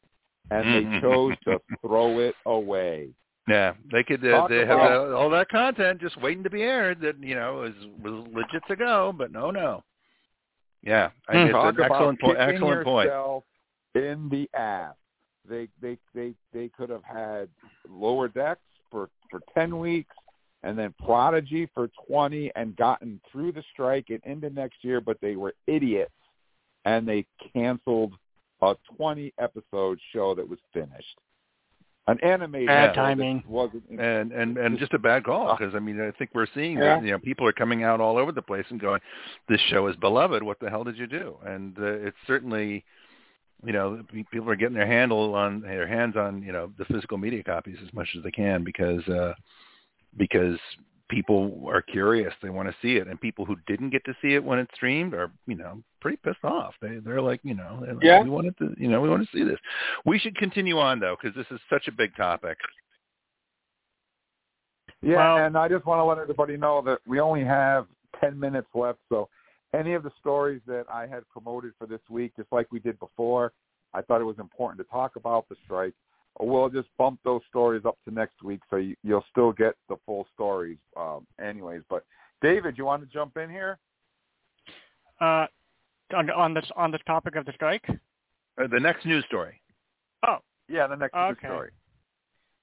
and 0.52 0.64
they 0.74 0.84
chose 1.02 1.36
to 1.46 1.62
throw 1.82 2.20
it 2.20 2.36
away? 2.46 3.10
Yeah, 3.48 3.74
they 3.92 4.04
could. 4.04 4.26
Uh, 4.26 4.48
they 4.48 4.66
have 4.66 4.80
uh, 4.80 5.16
all 5.16 5.30
that 5.32 5.50
content 5.50 6.00
just 6.00 6.20
waiting 6.22 6.44
to 6.44 6.50
be 6.50 6.62
aired 6.62 7.02
that 7.02 7.22
you 7.22 7.36
know 7.36 7.64
is 7.64 7.74
was 8.02 8.26
legit 8.34 8.64
to 8.70 8.76
go, 8.76 9.14
but 9.18 9.32
no, 9.32 9.52
no. 9.52 9.84
Yeah, 10.82 11.10
I, 11.28 11.38
it's 11.38 11.52
Talk 11.52 11.76
an 11.78 11.84
excellent 11.84 12.22
point. 12.22 12.38
Excellent 12.40 12.84
point. 12.86 13.10
In 13.96 14.30
the 14.30 14.50
ass. 14.58 14.96
They 15.48 15.68
they 15.82 15.98
they 16.16 16.34
they 16.54 16.70
could 16.70 16.90
have 16.90 17.04
had 17.04 17.50
lower 17.90 18.30
decks 18.30 18.62
for 18.90 19.10
for 19.30 19.42
ten 19.54 19.78
weeks 19.78 20.16
and 20.64 20.80
then 20.80 20.94
Prodigy 21.04 21.70
for 21.74 21.90
twenty 22.08 22.52
and 22.56 22.76
gotten 22.78 23.20
through 23.32 23.52
the 23.52 23.64
strike 23.74 24.06
and 24.10 24.22
into 24.24 24.50
next 24.50 24.78
year, 24.84 25.02
but 25.02 25.18
they 25.22 25.36
were 25.36 25.54
idiots 25.68 26.14
and 26.86 27.08
they 27.08 27.26
canceled 27.54 28.14
a 28.62 28.76
twenty 28.96 29.34
episode 29.38 30.00
show 30.14 30.34
that 30.34 30.48
was 30.48 30.60
finished. 30.72 31.20
An 32.08 32.20
animated 32.22 32.68
Bad 32.68 32.96
timing. 32.96 33.44
wasn't 33.48 33.84
and 33.90 34.32
and 34.32 34.58
and 34.58 34.78
just 34.78 34.94
a 34.94 35.00
bad 35.00 35.24
call 35.24 35.56
because 35.58 35.74
I 35.74 35.80
mean 35.80 36.02
I 36.02 36.12
think 36.12 36.32
we're 36.34 36.48
seeing 36.54 36.78
Yeah. 36.78 36.96
that 36.98 37.06
you 37.06 37.12
know 37.12 37.20
people 37.20 37.48
are 37.48 37.54
coming 37.54 37.84
out 37.84 38.02
all 38.02 38.18
over 38.18 38.32
the 38.32 38.42
place 38.42 38.66
and 38.70 38.80
going, 38.80 39.00
this 39.48 39.62
show 39.70 39.88
is 39.88 39.96
beloved. 39.98 40.44
What 40.44 40.60
the 40.60 40.70
hell 40.70 40.84
did 40.84 40.98
you 40.98 41.08
do? 41.08 41.38
And 41.46 41.78
uh, 41.80 41.84
it's 42.08 42.18
certainly, 42.28 42.84
you 43.66 43.72
know, 43.72 44.04
people 44.32 44.50
are 44.50 44.56
getting 44.58 44.76
their 44.76 44.88
handle 44.88 45.34
on 45.34 45.62
their 45.62 45.88
hands 45.88 46.18
on 46.18 46.42
you 46.44 46.52
know 46.52 46.72
the 46.78 46.86
physical 46.86 47.18
media 47.18 47.44
copies 47.44 47.78
as 47.86 47.94
much 47.94 48.10
as 48.18 48.24
they 48.24 48.32
can 48.32 48.64
because 48.66 49.08
uh, 49.08 49.34
because 50.18 50.60
people 51.14 51.64
are 51.68 51.82
curious. 51.82 52.34
They 52.42 52.50
want 52.50 52.68
to 52.70 52.76
see 52.82 52.96
it, 52.98 53.08
and 53.08 53.22
people 53.22 53.46
who 53.46 53.56
didn't 53.68 53.92
get 53.92 54.04
to 54.06 54.16
see 54.22 54.34
it 54.34 54.44
when 54.44 54.60
it 54.60 54.70
streamed 54.74 55.14
are 55.14 55.32
you 55.46 55.56
know 55.56 55.82
pretty 56.02 56.18
pissed 56.18 56.44
off. 56.44 56.74
They 56.82 56.98
they're 56.98 57.22
like 57.22 57.40
you 57.44 57.54
know 57.54 57.80
like, 57.88 58.04
Yeah. 58.04 58.24
we 58.24 58.30
wanted 58.30 58.58
to 58.58 58.74
you 58.78 58.88
know 58.90 59.00
we 59.02 59.10
want 59.10 59.24
to 59.30 59.38
see 59.38 59.44
this. 59.44 59.60
We 60.06 60.18
should 60.20 60.36
continue 60.36 60.78
on 60.80 61.00
though 61.00 61.16
because 61.22 61.36
this 61.36 61.48
is 61.52 61.62
such 61.70 61.88
a 61.88 61.92
big 61.92 62.16
topic. 62.16 62.58
Yeah, 65.02 65.18
Well- 65.18 65.46
and 65.46 65.58
I 65.58 65.68
just 65.68 65.86
want 65.86 66.00
to 66.00 66.04
let 66.04 66.18
everybody 66.18 66.58
know 66.58 66.82
that 66.84 67.00
we 67.06 67.20
only 67.20 67.44
have 67.44 67.88
10 68.22 68.40
minutes 68.40 68.70
left. 68.74 69.00
So 69.10 69.28
any 69.74 69.94
of 69.94 70.04
the 70.04 70.12
stories 70.20 70.62
that 70.68 70.86
I 70.90 71.08
had 71.08 71.28
promoted 71.30 71.74
for 71.78 71.88
this 71.88 72.02
week, 72.10 72.34
just 72.38 72.52
like 72.52 72.72
we 72.72 72.80
did 72.80 72.98
before, 73.00 73.52
I 73.94 74.02
thought 74.02 74.22
it 74.22 74.26
was 74.26 74.40
important 74.40 74.80
to 74.86 74.90
talk 74.92 75.16
about 75.18 75.48
the 75.50 75.56
strike. 75.66 75.94
We'll 76.40 76.70
just 76.70 76.90
bump 76.98 77.20
those 77.24 77.42
stories 77.48 77.84
up 77.86 77.98
to 78.06 78.14
next 78.14 78.42
week, 78.44 78.62
so 78.70 78.78
you, 78.78 78.96
you'll 79.04 79.26
still 79.30 79.52
get 79.52 79.76
the 79.88 79.98
full 80.06 80.26
stories, 80.34 80.80
um, 80.98 81.28
anyways. 81.44 81.82
But 81.90 82.04
David, 82.42 82.78
you 82.78 82.86
want 82.86 83.04
to 83.04 83.08
jump 83.14 83.38
in 83.38 83.50
here? 83.50 83.78
Uh, 85.22 85.46
on, 86.16 86.30
on 86.32 86.54
this 86.54 86.66
on 86.76 86.92
this 86.92 87.02
topic 87.06 87.36
of 87.36 87.46
the 87.46 87.54
strike. 87.54 87.86
Uh, 87.90 88.68
the 88.72 88.80
next 88.80 89.06
news 89.06 89.24
story. 89.26 89.62
Oh, 90.28 90.38
Yeah, 90.68 90.88
the 90.88 90.96
next 90.96 91.14
news 91.16 91.38
story. 91.40 91.72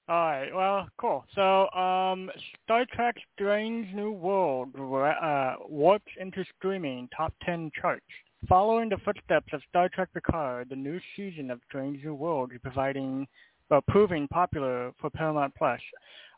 all 0.08 0.16
right. 0.16 0.54
Well, 0.54 0.88
cool. 0.98 1.24
So, 1.34 1.68
um, 1.70 2.30
Star 2.64 2.84
Trek: 2.92 3.16
Strange 3.34 3.94
New 3.94 4.12
World 4.12 4.70
uh, 4.76 5.54
warps 5.68 6.12
into 6.20 6.44
streaming 6.58 7.08
top 7.16 7.32
ten 7.44 7.70
charts. 7.80 8.04
Following 8.48 8.88
the 8.88 8.96
footsteps 9.04 9.52
of 9.52 9.60
Star 9.68 9.88
Trek 9.90 10.08
Picard, 10.14 10.70
the 10.70 10.76
new 10.76 10.98
season 11.14 11.50
of 11.50 11.60
Strange 11.68 12.02
New 12.02 12.14
World 12.14 12.52
is 12.54 12.60
providing, 12.62 13.26
uh, 13.70 13.80
proving 13.88 14.28
popular 14.28 14.92
for 15.00 15.10
Paramount 15.10 15.54
Plus, 15.56 15.80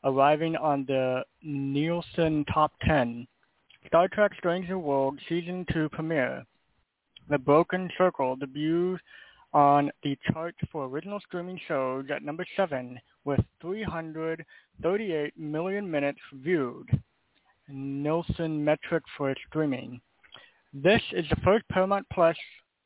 arriving 0.05 0.57
on 0.57 0.85
the 0.87 1.23
Nielsen 1.43 2.45
Top 2.53 2.73
10. 2.83 3.27
Star 3.87 4.09
Trek: 4.09 4.33
Strange 4.39 4.69
New 4.69 4.79
World 4.79 5.19
season 5.29 5.67
two 5.73 5.89
premiere. 5.89 6.45
The 7.29 7.39
Broken 7.39 7.91
Circle 7.97 8.37
debuts 8.37 9.01
on 9.53 9.91
the 10.03 10.17
chart 10.33 10.55
for 10.71 10.87
original 10.87 11.21
streaming 11.21 11.61
shows 11.69 12.07
at 12.11 12.23
number 12.23 12.47
seven 12.57 12.99
with 13.25 13.41
338 13.61 15.39
million 15.39 15.91
minutes 15.91 16.21
viewed. 16.33 16.89
Nielsen 17.69 18.65
metric 18.65 19.03
for 19.17 19.35
streaming. 19.49 20.01
This 20.73 21.03
is 21.13 21.27
the 21.29 21.37
first 21.45 21.69
Paramount 21.69 22.07
Plus 22.13 22.37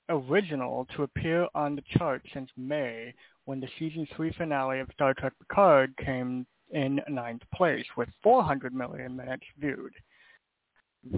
original 0.08 0.86
to 0.94 1.02
appear 1.02 1.48
on 1.54 1.76
the 1.76 1.82
chart 1.96 2.22
since 2.32 2.50
May, 2.56 3.14
when 3.44 3.60
the 3.60 3.68
season 3.78 4.06
three 4.14 4.32
finale 4.32 4.80
of 4.80 4.88
Star 4.92 5.14
Trek 5.14 5.32
Picard 5.38 5.94
came 5.98 6.46
in 6.70 7.00
ninth 7.08 7.42
place 7.54 7.86
with 7.96 8.08
400 8.22 8.74
million 8.74 9.16
minutes 9.16 9.44
viewed. 9.58 9.92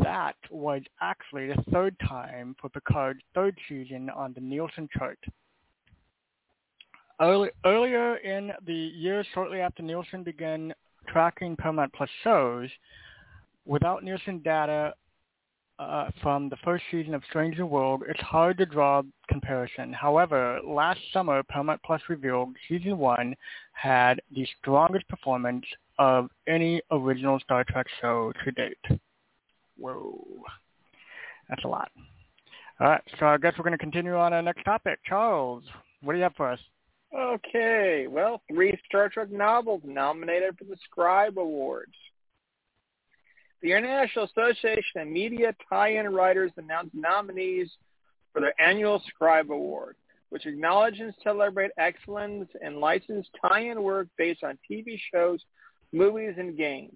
That 0.02 0.36
was 0.51 0.82
actually 1.01 1.48
the 1.48 1.62
third 1.73 1.97
time 2.06 2.55
for 2.60 2.69
Picard's 2.69 3.20
third 3.35 3.56
season 3.69 4.10
on 4.10 4.35
the 4.35 4.40
Nielsen 4.40 4.89
chart. 4.97 5.19
Early, 7.20 7.48
earlier 7.65 8.16
in 8.16 8.52
the 8.66 8.74
year, 8.74 9.24
shortly 9.35 9.60
after 9.60 9.82
Nielsen 9.82 10.23
began 10.23 10.74
tracking 11.09 11.56
Paramount 11.56 11.93
Plus 11.94 12.10
shows, 12.23 12.69
without 13.65 14.05
Nielsen 14.05 14.40
data 14.40 14.94
uh, 15.78 16.10
from 16.22 16.48
the 16.48 16.56
first 16.64 16.84
season 16.90 17.14
of 17.14 17.22
Strange 17.28 17.56
New 17.56 17.66
World, 17.66 18.02
it's 18.09 18.20
hard 18.20 18.59
to 18.59 18.66
draw 18.66 19.02
comparison. 19.28 19.92
However, 19.92 20.60
last 20.66 21.00
summer, 21.12 21.42
Paramount 21.42 21.80
Plus 21.84 22.00
revealed 22.09 22.56
season 22.68 22.98
one 22.98 23.34
had 23.72 24.20
the 24.34 24.46
strongest 24.60 25.06
performance 25.09 25.64
of 25.98 26.30
any 26.48 26.80
original 26.90 27.38
Star 27.40 27.64
Trek 27.64 27.86
show 28.00 28.32
to 28.44 28.50
date. 28.52 29.00
Whoa, 29.76 30.24
that's 31.48 31.64
a 31.64 31.68
lot. 31.68 31.90
All 32.80 32.88
right, 32.88 33.02
so 33.18 33.26
I 33.26 33.38
guess 33.38 33.55
we're 33.56 33.64
going 33.64 33.72
to 33.72 33.78
continue 33.78 34.16
on 34.16 34.32
our 34.32 34.42
next 34.42 34.64
topic. 34.64 34.98
Charles, 35.05 35.64
what 36.02 36.12
do 36.12 36.18
you 36.18 36.24
have 36.24 36.34
for 36.36 36.50
us? 36.50 36.60
Okay, 37.16 38.06
well, 38.09 38.42
three 38.52 38.78
Star 38.86 39.09
Trek 39.09 39.30
novels 39.30 39.82
nominated 39.84 40.59
for 40.59 40.64
the 40.64 40.76
Scribe 40.84 41.38
Awards. 41.38 41.94
The 43.60 43.72
International 43.72 44.24
Association 44.26 45.01
of 45.01 45.09
Media 45.09 45.52
Tie-In 45.68 46.12
Writers 46.12 46.52
announced 46.56 46.94
nominees 46.94 47.68
for 48.32 48.40
their 48.40 48.55
annual 48.60 49.02
Scribe 49.09 49.51
Award, 49.51 49.97
which 50.30 50.47
acknowledge 50.47 51.01
and 51.01 51.12
celebrate 51.24 51.72
excellence 51.76 52.48
in 52.62 52.78
licensed 52.78 53.30
tie-in 53.43 53.82
work 53.82 54.06
based 54.16 54.44
on 54.44 54.59
TV 54.70 54.98
shows, 55.12 55.40
movies, 55.93 56.35
and 56.39 56.56
games. 56.56 56.94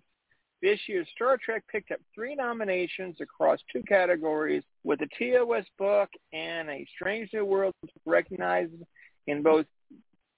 This 0.63 0.79
year, 0.87 1.05
Star 1.17 1.37
Trek 1.45 1.65
picked 1.71 1.91
up 1.91 1.99
three 2.15 2.37
nominations 2.37 3.17
across 3.21 3.59
two 3.73 3.83
categories, 3.83 4.63
with 4.85 5.01
a 5.01 5.09
TOS 5.19 5.65
book 5.77 6.09
and 6.33 6.71
A 6.71 6.87
Strange 6.95 7.31
New 7.33 7.45
World 7.45 7.75
recognized 8.07 8.73
in 9.27 9.43
both 9.43 9.67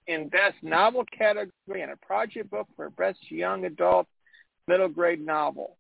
in 0.06 0.28
Best 0.28 0.56
Novel 0.62 1.04
category 1.16 1.82
and 1.82 1.92
a 1.92 1.96
Prodigy 1.96 2.40
book 2.40 2.66
for 2.74 2.88
Best 2.88 3.30
Young 3.30 3.66
Adult 3.66 4.06
Middle 4.66 4.88
Grade 4.88 5.20
Novel. 5.24 5.76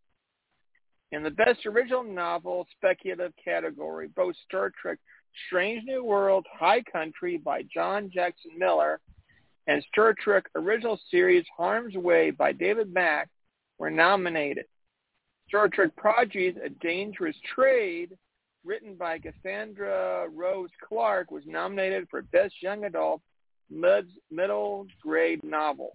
In 1.14 1.22
the 1.22 1.30
Best 1.30 1.64
Original 1.64 2.02
Novel 2.02 2.66
Speculative 2.76 3.32
category, 3.42 4.08
both 4.16 4.34
Star 4.48 4.72
Trek 4.82 4.98
Strange 5.46 5.84
New 5.84 6.02
World 6.02 6.44
High 6.52 6.82
Country 6.82 7.36
by 7.38 7.62
John 7.72 8.10
Jackson 8.12 8.50
Miller 8.58 8.98
and 9.68 9.80
Star 9.92 10.12
Trek 10.20 10.46
Original 10.56 10.98
Series 11.12 11.44
Harm's 11.56 11.94
Way 11.94 12.32
by 12.32 12.50
David 12.50 12.92
Mack 12.92 13.28
were 13.78 13.92
nominated. 13.92 14.64
Star 15.46 15.68
Trek 15.68 15.94
Prodigies, 15.96 16.56
A 16.64 16.68
Dangerous 16.68 17.36
Trade, 17.54 18.18
written 18.64 18.96
by 18.96 19.20
Cassandra 19.20 20.26
Rose 20.34 20.70
Clark, 20.82 21.30
was 21.30 21.44
nominated 21.46 22.08
for 22.10 22.22
Best 22.22 22.56
Young 22.60 22.86
Adult 22.86 23.20
Middle 23.70 24.88
Grade 25.00 25.44
Novel. 25.44 25.92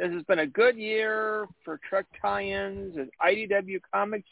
This 0.00 0.12
has 0.14 0.22
been 0.22 0.38
a 0.38 0.46
good 0.46 0.78
year 0.78 1.46
for 1.62 1.78
Trek 1.86 2.06
tie-ins 2.22 2.96
as 2.96 3.08
IDW 3.22 3.82
Comics 3.92 4.30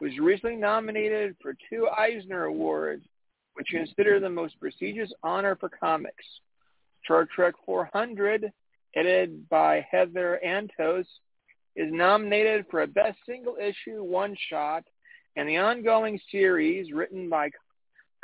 was 0.00 0.16
recently 0.20 0.54
nominated 0.54 1.34
for 1.42 1.56
two 1.68 1.88
Eisner 1.88 2.44
Awards, 2.44 3.04
which 3.54 3.74
is 3.74 3.88
considered 3.88 4.22
the 4.22 4.30
most 4.30 4.60
prestigious 4.60 5.12
honor 5.24 5.56
for 5.56 5.68
comics. 5.68 6.24
Star 7.04 7.26
Trek 7.34 7.54
400, 7.66 8.52
edited 8.94 9.48
by 9.48 9.84
Heather 9.90 10.40
Antos, 10.46 11.06
is 11.74 11.92
nominated 11.92 12.66
for 12.70 12.82
a 12.82 12.86
Best 12.86 13.18
Single 13.26 13.56
Issue 13.60 14.04
One 14.04 14.36
Shot, 14.48 14.84
and 15.34 15.48
the 15.48 15.56
ongoing 15.56 16.20
series, 16.30 16.92
written 16.92 17.28
by 17.28 17.50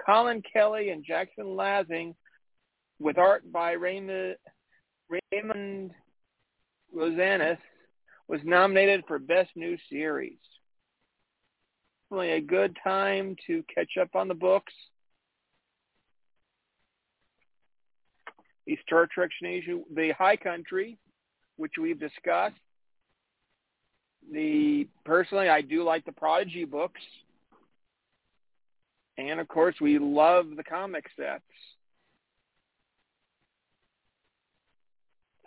Colin 0.06 0.40
Kelly 0.52 0.90
and 0.90 1.04
Jackson 1.04 1.56
Lansing, 1.56 2.14
with 3.00 3.18
art 3.18 3.42
by 3.50 3.72
Raymond, 3.72 4.36
Raymond 5.32 5.90
Rosanas, 6.94 7.58
was 8.28 8.40
nominated 8.44 9.04
for 9.06 9.18
Best 9.18 9.50
New 9.54 9.76
Series. 9.90 10.38
Definitely 12.10 12.32
a 12.32 12.40
good 12.40 12.76
time 12.82 13.36
to 13.46 13.64
catch 13.72 13.96
up 14.00 14.14
on 14.14 14.28
the 14.28 14.34
books. 14.34 14.72
The 18.66 18.78
Star 18.84 19.06
Trek 19.06 19.30
Station, 19.38 19.84
the 19.94 20.12
High 20.12 20.36
Country, 20.36 20.98
which 21.56 21.72
we've 21.80 22.00
discussed. 22.00 22.56
The 24.32 24.88
personally, 25.04 25.48
I 25.48 25.60
do 25.60 25.84
like 25.84 26.04
the 26.04 26.12
Prodigy 26.12 26.64
books, 26.64 27.00
and 29.18 29.38
of 29.38 29.46
course, 29.46 29.76
we 29.80 29.98
love 29.98 30.46
the 30.56 30.64
comic 30.64 31.04
sets. 31.16 31.44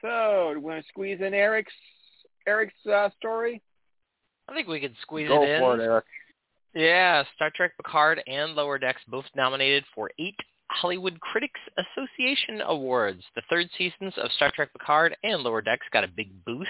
So, 0.02 0.52
do 0.54 0.60
we 0.60 0.66
want 0.66 0.84
to 0.84 0.90
squeeze 0.90 1.20
in 1.22 1.34
Eric's 1.34 1.74
Eric's 2.48 2.74
uh, 2.92 3.10
story? 3.18 3.62
I 4.48 4.54
think 4.54 4.68
we 4.68 4.80
could 4.80 4.96
squeeze 5.02 5.28
Go 5.28 5.44
it 5.44 5.50
in. 5.50 5.60
for 5.60 5.80
it, 5.80 5.84
Eric. 5.84 6.06
Yeah, 6.74 7.24
Star 7.36 7.52
Trek 7.56 7.72
Picard 7.78 8.22
and 8.28 8.54
Lower 8.54 8.78
Decks 8.78 9.02
both 9.08 9.26
nominated 9.36 9.84
for 9.94 10.12
eight 10.20 10.36
Hollywood 10.70 11.20
Critics 11.20 11.60
Association 11.78 12.62
Awards. 12.62 13.24
The 13.36 13.42
third 13.50 13.68
seasons 13.78 14.14
of 14.18 14.32
Star 14.34 14.52
Trek 14.56 14.70
Picard 14.74 15.16
and 15.24 15.42
Lower 15.42 15.62
Decks 15.62 15.88
got 15.92 16.04
a 16.04 16.08
big 16.08 16.30
boost 16.46 16.70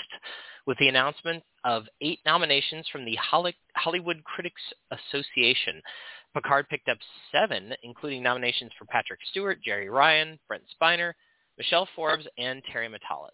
with 0.66 0.78
the 0.78 0.88
announcement 0.88 1.44
of 1.66 1.84
eight 2.02 2.20
nominations 2.26 2.88
from 2.92 3.04
the 3.04 3.18
Hollywood 3.76 4.24
Critics 4.24 4.62
Association. 4.92 5.82
Picard 6.34 6.70
picked 6.70 6.90
up 6.90 6.98
seven, 7.32 7.74
including 7.84 8.24
nominations 8.24 8.72
for 8.78 8.86
Patrick 8.86 9.20
Stewart, 9.32 9.60
Jeri 9.68 9.92
Ryan, 9.92 10.40
Brent 10.48 10.64
Spiner, 10.82 11.14
Michelle 11.60 11.88
Forbes, 11.96 12.26
and 12.38 12.64
Terry 12.72 12.88
Matalas. 12.88 13.30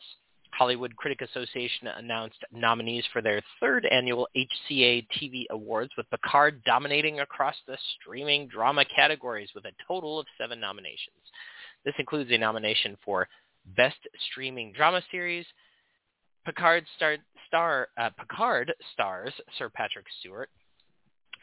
Hollywood 0.51 0.95
Critic 0.95 1.21
Association 1.21 1.87
announced 1.87 2.43
nominees 2.51 3.03
for 3.13 3.21
their 3.21 3.41
third 3.59 3.85
annual 3.85 4.27
HCA 4.35 5.05
TV 5.15 5.45
Awards, 5.51 5.91
with 5.95 6.09
Picard 6.09 6.63
dominating 6.65 7.19
across 7.19 7.55
the 7.67 7.77
streaming 7.95 8.47
drama 8.47 8.83
categories 8.95 9.49
with 9.53 9.65
a 9.65 9.71
total 9.87 10.19
of 10.19 10.25
seven 10.39 10.59
nominations. 10.59 11.21
This 11.83 11.93
includes 11.99 12.31
a 12.31 12.37
nomination 12.37 12.97
for 13.05 13.27
Best 13.77 13.99
Streaming 14.31 14.71
Drama 14.73 15.01
Series. 15.11 15.45
Picard, 16.45 16.85
star, 16.95 17.17
star, 17.47 17.89
uh, 17.97 18.09
Picard 18.17 18.73
stars 18.93 19.33
Sir 19.57 19.69
Patrick 19.69 20.05
Stewart, 20.19 20.49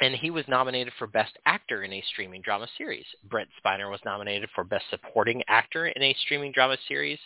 and 0.01 0.14
he 0.14 0.31
was 0.31 0.44
nominated 0.48 0.93
for 0.98 1.06
Best 1.06 1.36
Actor 1.47 1.82
in 1.82 1.93
a 1.93 2.05
Streaming 2.12 2.43
Drama 2.43 2.66
Series. 2.78 3.06
Brent 3.28 3.48
Spiner 3.64 3.90
was 3.90 4.01
nominated 4.05 4.48
for 4.55 4.64
Best 4.64 4.85
Supporting 4.90 5.43
Actor 5.48 5.89
in 5.89 6.02
a 6.02 6.16
Streaming 6.24 6.52
Drama 6.52 6.77
Series, 6.89 7.19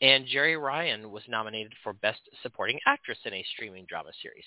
and 0.00 0.26
Jeri 0.26 0.60
Ryan 0.60 1.10
was 1.10 1.22
nominated 1.28 1.72
for 1.82 1.92
Best 1.92 2.20
Supporting 2.42 2.78
Actress 2.86 3.18
in 3.24 3.34
a 3.34 3.44
Streaming 3.54 3.86
Drama 3.88 4.10
Series. 4.22 4.44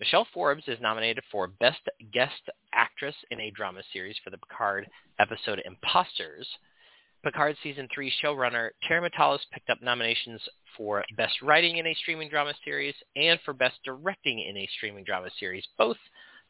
Michelle 0.00 0.26
Forbes 0.34 0.64
is 0.66 0.80
nominated 0.80 1.22
for 1.30 1.46
Best 1.46 1.80
Guest 2.12 2.50
Actress 2.72 3.14
in 3.30 3.40
a 3.40 3.50
Drama 3.50 3.80
Series 3.92 4.16
for 4.24 4.30
the 4.30 4.38
Picard 4.38 4.88
episode 5.20 5.62
Imposters. 5.64 6.48
Picard 7.22 7.56
Season 7.62 7.88
3 7.94 8.12
showrunner 8.22 8.70
Terry 8.86 9.08
Matalas 9.08 9.38
picked 9.52 9.70
up 9.70 9.80
nominations 9.80 10.40
for 10.76 11.04
Best 11.16 11.40
Writing 11.42 11.78
in 11.78 11.86
a 11.86 11.94
Streaming 11.94 12.28
Drama 12.28 12.52
Series 12.64 12.94
and 13.16 13.38
for 13.44 13.54
Best 13.54 13.78
Directing 13.84 14.40
in 14.40 14.56
a 14.56 14.68
Streaming 14.76 15.04
Drama 15.04 15.30
Series, 15.38 15.66
both 15.78 15.96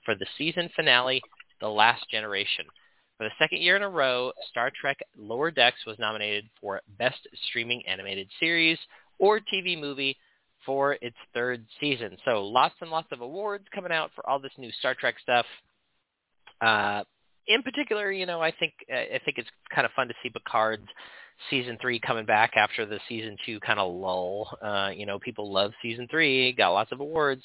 for 0.05 0.15
the 0.15 0.27
season 0.39 0.69
finale, 0.75 1.23
The 1.61 1.69
Last 1.69 2.09
Generation. 2.11 2.67
For 3.19 3.25
the 3.25 3.35
second 3.39 3.63
year 3.63 3.77
in 3.77 3.83
a 3.83 3.89
row, 3.89 4.33
Star 4.51 4.71
Trek 4.79 4.99
Lower 5.17 5.51
Decks 5.51 5.87
was 5.87 5.99
nominated 5.99 6.47
for 6.61 6.81
Best 6.99 7.29
Streaming 7.49 7.87
Animated 7.87 8.29
Series 8.41 8.79
or 9.19 9.39
TV 9.39 9.79
Movie 9.79 10.17
for 10.67 10.97
its 11.01 11.17
third 11.33 11.65
season. 11.81 12.17
So 12.25 12.45
lots 12.45 12.75
and 12.81 12.91
lots 12.91 13.09
of 13.13 13.21
awards 13.21 13.65
coming 13.75 13.93
out 13.93 14.11
for 14.15 14.29
all 14.29 14.39
this 14.39 14.53
new 14.59 14.71
Star 14.81 14.95
Trek 14.95 15.17
stuff. 15.23 15.47
Uh, 16.61 17.05
in 17.47 17.63
particular, 17.63 18.11
you 18.11 18.27
know, 18.27 18.41
I 18.41 18.51
think 18.51 18.73
I 18.91 19.21
think 19.25 19.39
it's 19.39 19.49
kind 19.73 19.85
of 19.85 19.93
fun 19.93 20.09
to 20.09 20.15
see 20.23 20.31
Picard's 20.31 20.89
season 21.51 21.77
three 21.81 22.01
coming 22.01 22.25
back 22.25 22.53
after 22.57 22.87
the 22.87 22.99
season 23.09 23.37
two 23.45 23.61
kind 23.61 23.79
of 23.79 23.93
lull. 23.93 24.57
Uh, 24.63 24.91
you 24.95 25.07
know, 25.07 25.19
people 25.19 25.53
love 25.53 25.73
season 25.83 26.09
three, 26.11 26.53
got 26.53 26.71
lots 26.71 26.93
of 26.93 27.01
awards, 27.01 27.43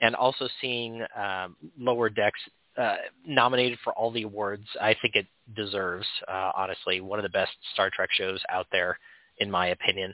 and 0.00 0.14
also 0.14 0.48
seeing 0.60 1.02
um, 1.16 1.56
Lower 1.78 2.08
Decks 2.08 2.40
uh, 2.76 2.96
nominated 3.26 3.78
for 3.82 3.92
all 3.94 4.10
the 4.10 4.22
awards. 4.22 4.66
I 4.80 4.94
think 5.00 5.14
it 5.14 5.26
deserves, 5.54 6.06
uh, 6.28 6.52
honestly, 6.54 7.00
one 7.00 7.18
of 7.18 7.22
the 7.22 7.30
best 7.30 7.52
Star 7.72 7.90
Trek 7.94 8.10
shows 8.12 8.40
out 8.50 8.66
there, 8.70 8.98
in 9.38 9.50
my 9.50 9.68
opinion. 9.68 10.12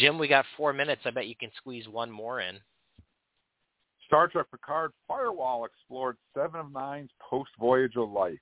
Jim, 0.00 0.18
we 0.18 0.26
got 0.26 0.44
four 0.56 0.72
minutes. 0.72 1.02
I 1.04 1.10
bet 1.10 1.26
you 1.26 1.36
can 1.36 1.50
squeeze 1.56 1.86
one 1.88 2.10
more 2.10 2.40
in. 2.40 2.56
Star 4.06 4.28
Trek 4.28 4.46
Picard 4.50 4.92
Firewall 5.08 5.64
explored 5.64 6.16
Seven 6.36 6.60
of 6.60 6.72
Nine's 6.72 7.10
post-Voyager 7.30 8.04
life. 8.04 8.38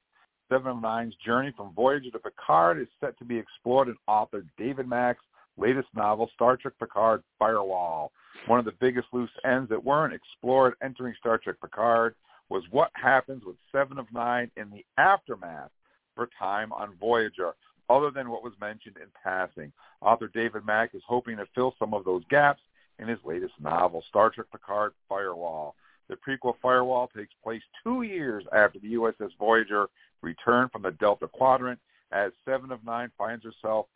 Seven 0.50 0.72
of 0.72 0.82
Nine's 0.82 1.14
journey 1.24 1.52
from 1.56 1.72
Voyager 1.74 2.10
to 2.10 2.18
Picard 2.18 2.80
is 2.80 2.88
set 3.00 3.18
to 3.18 3.24
be 3.24 3.38
explored 3.38 3.88
in 3.88 3.96
author 4.06 4.44
David 4.58 4.88
Mack's 4.88 5.22
latest 5.56 5.88
novel, 5.94 6.30
Star 6.34 6.56
Trek 6.56 6.74
Picard 6.78 7.22
Firewall. 7.38 8.12
One 8.46 8.58
of 8.58 8.64
the 8.64 8.74
biggest 8.80 9.08
loose 9.12 9.30
ends 9.44 9.68
that 9.70 9.84
weren't 9.84 10.14
explored 10.14 10.74
entering 10.82 11.14
Star 11.18 11.38
Trek 11.38 11.56
Picard 11.60 12.14
was 12.48 12.62
what 12.70 12.90
happens 12.94 13.44
with 13.44 13.56
Seven 13.70 13.98
of 13.98 14.06
Nine 14.12 14.50
in 14.56 14.70
the 14.70 14.84
aftermath 14.98 15.70
for 16.14 16.28
time 16.38 16.72
on 16.72 16.94
Voyager, 17.00 17.52
other 17.88 18.10
than 18.10 18.30
what 18.30 18.42
was 18.42 18.52
mentioned 18.60 18.96
in 18.96 19.08
passing. 19.22 19.72
Author 20.00 20.28
David 20.28 20.66
Mack 20.66 20.94
is 20.94 21.02
hoping 21.06 21.36
to 21.36 21.46
fill 21.54 21.74
some 21.78 21.94
of 21.94 22.04
those 22.04 22.22
gaps 22.28 22.60
in 22.98 23.08
his 23.08 23.18
latest 23.24 23.54
novel, 23.60 24.04
Star 24.08 24.30
Trek 24.30 24.46
Picard 24.52 24.92
Firewall. 25.08 25.74
The 26.08 26.16
prequel 26.16 26.54
Firewall 26.60 27.08
takes 27.16 27.32
place 27.42 27.62
two 27.82 28.02
years 28.02 28.44
after 28.52 28.78
the 28.78 28.94
USS 28.94 29.30
Voyager 29.38 29.88
returned 30.20 30.70
from 30.70 30.82
the 30.82 30.90
Delta 30.92 31.28
Quadrant 31.28 31.78
as 32.12 32.32
Seven 32.44 32.70
of 32.70 32.84
Nine 32.84 33.10
finds 33.16 33.44
herself 33.44 33.86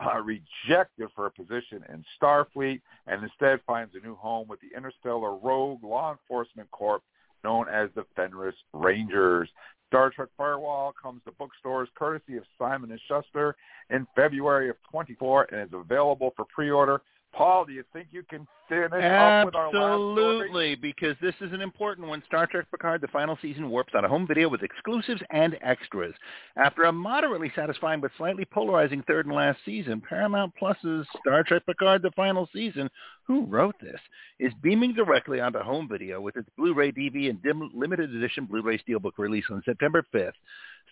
uh, 0.00 0.20
rejected 0.20 1.08
for 1.14 1.26
a 1.26 1.30
position 1.30 1.84
in 1.92 2.04
Starfleet 2.20 2.80
and 3.06 3.22
instead 3.22 3.60
finds 3.66 3.94
a 3.94 4.04
new 4.04 4.16
home 4.16 4.48
with 4.48 4.60
the 4.60 4.76
interstellar 4.76 5.36
rogue 5.36 5.82
law 5.82 6.12
enforcement 6.12 6.70
Corp 6.70 7.02
known 7.44 7.66
as 7.68 7.90
the 7.94 8.04
Fenris 8.16 8.54
Rangers. 8.72 9.48
Star 9.88 10.10
Trek 10.10 10.28
Firewall 10.36 10.94
comes 11.00 11.20
to 11.24 11.32
bookstores 11.32 11.88
courtesy 11.94 12.36
of 12.36 12.44
Simon 12.58 12.98
& 13.02 13.08
Schuster 13.08 13.56
in 13.90 14.06
February 14.16 14.70
of 14.70 14.76
24 14.90 15.48
and 15.52 15.68
is 15.68 15.74
available 15.74 16.32
for 16.34 16.46
pre-order 16.46 17.02
Paul, 17.32 17.64
do 17.64 17.72
you 17.72 17.84
think 17.92 18.08
you 18.10 18.22
can 18.28 18.46
finish 18.72 19.04
up 19.04 19.46
with 19.46 19.54
our 19.54 19.66
Absolutely, 19.66 20.74
because 20.74 21.16
this 21.20 21.34
is 21.40 21.52
an 21.52 21.60
important 21.60 22.08
one. 22.08 22.22
Star 22.26 22.46
Trek 22.46 22.66
Picard, 22.70 23.00
the 23.00 23.08
final 23.08 23.38
season, 23.42 23.68
warps 23.68 23.92
on 23.94 24.04
a 24.04 24.08
home 24.08 24.26
video 24.26 24.48
with 24.48 24.62
exclusives 24.62 25.20
and 25.30 25.58
extras. 25.62 26.14
After 26.56 26.84
a 26.84 26.92
moderately 26.92 27.52
satisfying 27.54 28.00
but 28.00 28.10
slightly 28.16 28.44
polarizing 28.44 29.02
third 29.02 29.26
and 29.26 29.34
last 29.34 29.58
season, 29.64 30.00
Paramount 30.00 30.54
Plus's 30.56 31.06
Star 31.20 31.42
Trek 31.42 31.66
Picard, 31.66 32.02
the 32.02 32.10
final 32.12 32.48
season, 32.52 32.88
who 33.24 33.44
wrote 33.46 33.76
this, 33.80 34.00
is 34.38 34.52
beaming 34.62 34.94
directly 34.94 35.40
onto 35.40 35.60
home 35.60 35.88
video 35.88 36.20
with 36.20 36.36
its 36.36 36.48
Blu-ray 36.56 36.92
DV 36.92 37.30
and 37.30 37.42
dim- 37.42 37.70
limited 37.74 38.14
edition 38.14 38.46
Blu-ray 38.46 38.78
Steelbook 38.78 39.12
release 39.18 39.44
on 39.50 39.62
September 39.64 40.04
5th. 40.14 40.32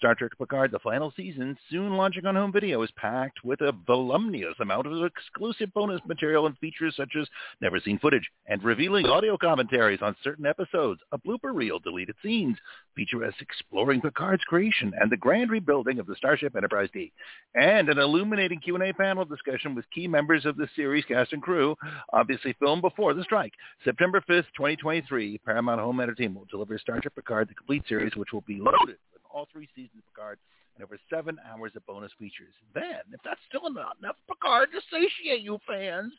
Star 0.01 0.15
Trek 0.15 0.33
Picard, 0.39 0.71
the 0.71 0.79
final 0.79 1.13
season, 1.15 1.59
soon 1.69 1.97
launching 1.97 2.25
on 2.25 2.35
home 2.35 2.53
video, 2.53 2.83
is 2.83 2.91
packed 2.93 3.45
with 3.45 3.61
a 3.61 3.73
voluminous 3.87 4.55
amount 4.61 4.87
of 4.87 5.05
exclusive 5.05 5.73
bonus 5.75 6.01
material 6.07 6.47
and 6.47 6.57
features 6.59 6.95
such 6.97 7.13
as 7.21 7.29
never-seen 7.71 8.01
footage 8.01 8.29
and 8.49 8.65
revealing 8.65 9.07
audio 9.07 9.37
commentaries 9.37 10.01
on 10.03 10.17
certain 10.25 10.45
episodes, 10.45 11.01
a 11.13 11.19
blooper 11.19 11.55
reel, 11.55 11.79
deleted 11.79 12.17
scenes, 12.21 12.57
feature 12.97 13.25
us 13.25 13.35
exploring 13.39 14.01
Picard's 14.01 14.43
creation 14.43 14.93
and 15.01 15.09
the 15.09 15.17
grand 15.17 15.53
rebuilding 15.53 16.01
of 16.01 16.07
the 16.09 16.17
Starship 16.17 16.57
Enterprise 16.57 16.89
D, 16.93 17.13
and 17.55 17.89
an 17.89 17.99
illuminating 17.99 18.59
Q&A 18.59 18.93
panel 18.93 19.25
discussion 19.25 19.77
with 19.77 19.89
key 19.95 20.09
members 20.09 20.47
of 20.47 20.57
the 20.57 20.67
series 20.75 21.05
cast 21.05 21.33
and 21.33 21.41
crew, 21.41 21.77
obviously 22.13 22.57
filmed 22.59 22.83
before 22.83 23.15
the 23.15 23.23
strike. 23.23 23.53
September 23.85 24.21
5th, 24.29 24.47
2023, 24.57 25.39
Paramount 25.39 25.81
Home 25.81 26.01
Entertainment 26.01 26.41
will 26.41 26.59
deliver 26.59 26.77
Star 26.77 27.01
Trek 27.01 27.15
Picard, 27.15 27.49
the 27.49 27.55
complete 27.55 27.85
series, 27.89 28.17
which 28.17 28.33
will 28.33 28.45
be 28.49 28.59
loaded 28.59 28.99
with 29.13 29.23
all 29.33 29.47
three 29.53 29.69
seasons 29.77 29.99
of 29.99 30.13
Picard 30.13 30.41
and 30.75 30.83
over 30.83 30.99
seven 31.09 31.39
hours 31.49 31.71
of 31.77 31.87
bonus 31.87 32.11
features. 32.19 32.55
Then, 32.75 33.03
if 33.13 33.21
that's 33.25 33.41
still 33.49 33.71
not 33.71 33.97
enough 34.03 34.17
Picard 34.29 34.71
to 34.73 34.81
satiate 34.91 35.43
you 35.43 35.59
fans, 35.69 36.13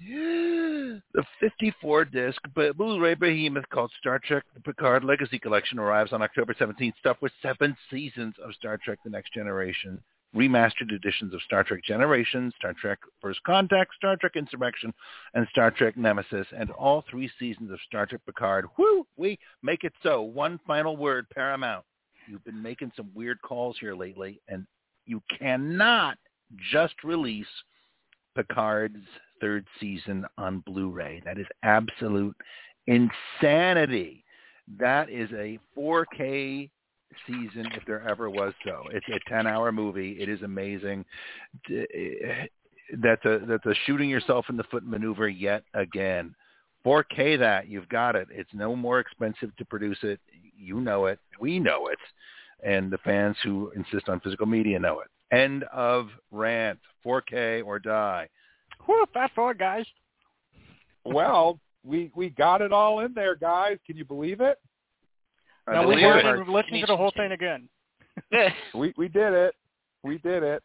the 0.00 1.24
54-disc 1.42 2.40
Blu-ray 2.76 3.14
behemoth 3.14 3.68
called 3.70 3.92
Star 4.00 4.18
Trek 4.18 4.44
The 4.54 4.60
Picard 4.60 5.04
Legacy 5.04 5.38
Collection 5.38 5.78
arrives 5.78 6.12
on 6.12 6.22
October 6.22 6.54
17th, 6.54 6.94
stuffed 6.98 7.22
with 7.22 7.32
seven 7.42 7.76
seasons 7.90 8.34
of 8.44 8.54
Star 8.54 8.78
Trek 8.82 8.98
The 9.04 9.10
Next 9.10 9.32
Generation, 9.34 10.00
remastered 10.34 10.92
editions 10.92 11.34
of 11.34 11.42
Star 11.42 11.62
Trek 11.62 11.84
Generations, 11.84 12.54
Star 12.56 12.72
Trek 12.72 12.98
First 13.20 13.42
Contact, 13.44 13.94
Star 13.94 14.16
Trek 14.16 14.32
Insurrection, 14.34 14.92
and 15.34 15.46
Star 15.50 15.70
Trek 15.70 15.96
Nemesis, 15.96 16.46
and 16.56 16.70
all 16.70 17.04
three 17.10 17.30
seasons 17.38 17.70
of 17.70 17.78
Star 17.86 18.06
Trek 18.06 18.22
Picard. 18.26 18.66
Whoo! 18.78 19.06
We 19.16 19.38
make 19.62 19.84
it 19.84 19.92
so. 20.02 20.22
One 20.22 20.58
final 20.66 20.96
word, 20.96 21.26
Paramount. 21.30 21.84
You've 22.28 22.44
been 22.44 22.62
making 22.62 22.92
some 22.96 23.10
weird 23.14 23.42
calls 23.42 23.76
here 23.80 23.94
lately, 23.94 24.40
and 24.48 24.66
you 25.06 25.22
cannot 25.38 26.16
just 26.70 26.94
release 27.04 27.46
Picard's 28.34 29.04
third 29.42 29.66
season 29.78 30.24
on 30.38 30.60
Blu-ray. 30.60 31.20
That 31.26 31.36
is 31.38 31.46
absolute 31.62 32.34
insanity. 32.86 34.24
That 34.78 35.10
is 35.10 35.28
a 35.32 35.58
4K 35.76 36.70
season 37.26 37.66
if 37.74 37.84
there 37.86 38.08
ever 38.08 38.30
was 38.30 38.54
so. 38.64 38.84
It's 38.90 39.06
a 39.08 39.20
10-hour 39.30 39.72
movie. 39.72 40.12
It 40.12 40.30
is 40.30 40.40
amazing. 40.40 41.04
That's 41.68 43.24
a 43.24 43.40
that's 43.46 43.66
a 43.66 43.74
shooting 43.86 44.08
yourself 44.08 44.46
in 44.48 44.56
the 44.56 44.64
foot 44.64 44.84
maneuver 44.84 45.28
yet 45.28 45.64
again. 45.74 46.34
4K 46.86 47.38
that 47.38 47.68
you've 47.68 47.88
got 47.88 48.16
it. 48.16 48.28
It's 48.30 48.50
no 48.54 48.74
more 48.74 49.00
expensive 49.00 49.54
to 49.56 49.64
produce 49.64 49.98
it. 50.02 50.20
You 50.56 50.80
know 50.80 51.06
it. 51.06 51.18
We 51.40 51.58
know 51.58 51.88
it. 51.88 51.98
And 52.64 52.90
the 52.90 52.98
fans 52.98 53.36
who 53.42 53.72
insist 53.74 54.08
on 54.08 54.20
physical 54.20 54.46
media 54.46 54.78
know 54.78 55.00
it. 55.00 55.08
End 55.36 55.64
of 55.72 56.08
rant. 56.30 56.78
4K 57.04 57.64
or 57.64 57.78
die. 57.78 58.28
Whoo, 58.86 59.04
fast 59.12 59.34
forward, 59.34 59.58
guys. 59.58 59.86
Well, 61.04 61.58
we 61.84 62.10
we 62.14 62.30
got 62.30 62.62
it 62.62 62.72
all 62.72 63.00
in 63.00 63.12
there, 63.14 63.34
guys. 63.34 63.78
Can 63.86 63.96
you 63.96 64.04
believe 64.04 64.40
it? 64.40 64.58
Now 65.68 65.86
we 65.86 66.02
are 66.04 66.44
listening 66.46 66.80
to 66.82 66.86
the 66.86 66.96
whole 66.96 67.12
thing 67.16 67.32
again. 67.32 67.68
we 68.74 68.92
we 68.96 69.08
did 69.08 69.32
it. 69.32 69.54
We 70.02 70.18
did 70.18 70.42
it. 70.42 70.62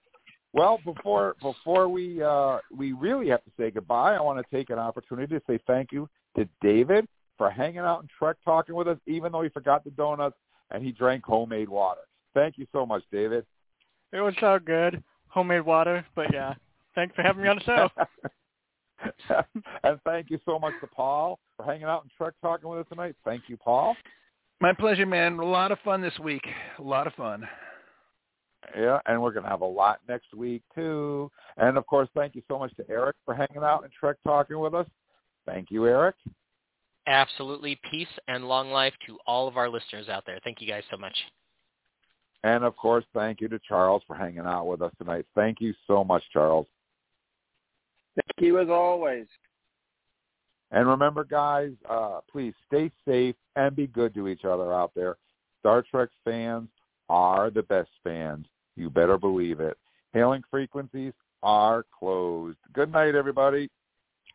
Well, 0.54 0.80
before 0.84 1.36
before 1.42 1.88
we 1.88 2.22
uh, 2.22 2.60
we 2.76 2.94
really 2.94 3.30
have 3.30 3.44
to 3.44 3.52
say 3.60 3.72
goodbye, 3.72 4.16
I 4.16 4.22
want 4.22 4.40
to 4.40 4.56
take 4.56 4.70
an 4.70 4.80
opportunity 4.80 5.36
to 5.36 5.42
say 5.48 5.60
thank 5.68 5.92
you 5.92 6.10
to 6.36 6.48
David 6.62 7.08
for 7.38 7.50
hanging 7.50 7.80
out 7.80 8.00
and 8.00 8.10
Trek 8.18 8.38
talking 8.44 8.76
with 8.76 8.88
us, 8.88 8.98
even 9.06 9.32
though 9.32 9.42
he 9.42 9.50
forgot 9.50 9.84
the 9.84 9.92
donuts 9.92 10.38
and 10.72 10.84
he 10.84 10.92
drank 10.92 11.24
homemade 11.26 11.70
water. 11.70 12.02
Thank 12.34 12.58
you 12.58 12.66
so 12.72 12.86
much, 12.86 13.04
David. 13.12 13.46
It 14.12 14.22
was 14.22 14.34
so 14.40 14.60
good, 14.64 15.04
homemade 15.28 15.66
water. 15.66 16.06
But 16.16 16.34
yeah, 16.34 16.56
Thanks 16.98 17.14
for 17.16 17.22
having 17.22 17.44
me 17.44 17.48
on 17.48 17.58
the 17.58 17.64
show. 17.64 17.90
and 19.84 20.00
thank 20.04 20.32
you 20.32 20.40
so 20.48 20.58
much 20.58 20.74
to 20.82 20.88
Paul 20.88 21.38
for 21.56 21.64
hanging 21.64 21.84
out 21.84 22.02
and 22.02 22.12
Trek 22.18 22.34
talking 22.42 22.68
with 22.68 22.80
us 22.80 22.86
tonight. 22.90 23.16
Thank 23.24 23.44
you, 23.46 23.56
Paul. 23.56 23.96
My 24.62 24.74
pleasure, 24.74 25.06
man. 25.06 25.38
A 25.38 25.46
lot 25.46 25.72
of 25.72 25.78
fun 25.86 26.02
this 26.02 26.18
week. 26.18 26.42
A 26.80 26.82
lot 26.82 27.06
of 27.06 27.14
fun. 27.14 27.48
Yeah, 28.76 28.98
and 29.06 29.22
we're 29.22 29.32
going 29.32 29.44
to 29.44 29.50
have 29.50 29.62
a 29.62 29.66
lot 29.66 30.00
next 30.10 30.34
week 30.34 30.64
too. 30.74 31.30
And 31.58 31.78
of 31.78 31.86
course, 31.86 32.10
thank 32.16 32.34
you 32.34 32.42
so 32.48 32.58
much 32.58 32.76
to 32.78 32.90
Eric 32.90 33.16
for 33.26 33.36
hanging 33.36 33.64
out 33.64 33.84
and 33.84 33.92
Trek 33.94 34.16
talking 34.26 34.58
with 34.58 34.74
us. 34.74 34.88
Thank 35.46 35.70
you, 35.70 35.86
Eric. 35.86 36.16
Absolutely. 37.06 37.80
Peace 37.92 38.08
and 38.28 38.46
long 38.46 38.72
life 38.72 38.94
to 39.06 39.20
all 39.28 39.48
of 39.48 39.56
our 39.56 39.70
listeners 39.70 40.10
out 40.10 40.24
there. 40.26 40.40
Thank 40.44 40.62
you 40.62 40.68
guys 40.68 40.84
so 40.90 40.98
much. 40.98 41.16
And 42.44 42.64
of 42.64 42.76
course, 42.76 43.06
thank 43.14 43.40
you 43.40 43.48
to 43.50 43.60
Charles 43.68 44.02
for 44.08 44.16
hanging 44.16 44.40
out 44.40 44.66
with 44.66 44.82
us 44.82 44.92
tonight. 44.98 45.28
Thank 45.36 45.62
you 45.62 45.76
so 45.86 46.04
much, 46.04 46.24
Charles. 46.34 46.66
Thank 48.18 48.48
you 48.48 48.60
as 48.60 48.70
always. 48.70 49.28
And 50.72 50.88
remember, 50.88 51.24
guys, 51.24 51.72
uh, 51.90 52.20
please 52.30 52.54
stay 52.68 52.92
safe 53.08 53.36
and 53.56 53.76
be 53.76 53.88
good 53.88 54.14
to 54.16 54.28
each 54.28 54.44
other 54.44 54.74
out 54.74 54.92
there. 54.96 55.16
Star 55.60 55.84
Trek 55.90 56.10
fans 56.26 56.68
are 57.10 57.50
the 57.50 57.64
best 57.64 57.90
fans. 58.04 58.46
You 58.76 58.90
better 58.90 59.18
believe 59.18 59.60
it. 59.60 59.78
Hailing 60.14 60.44
frequencies 60.52 61.14
are 61.42 61.86
closed. 61.98 62.58
Good 62.74 62.92
night, 62.92 63.16
everybody. 63.16 63.70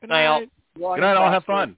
Good 0.00 0.10
night, 0.10 0.26
all. 0.26 0.40
Good 0.74 1.00
night, 1.00 1.16
all. 1.16 1.30
Have 1.30 1.44
fun. 1.44 1.76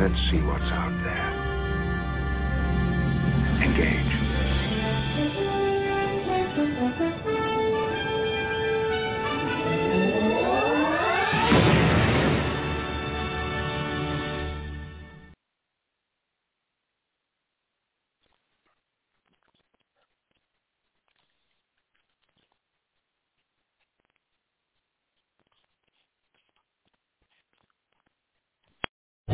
Let's 0.00 0.20
see 0.30 0.40
what's 0.40 0.64
out 0.64 0.90
there. 1.04 1.32
Engage. 3.62 4.12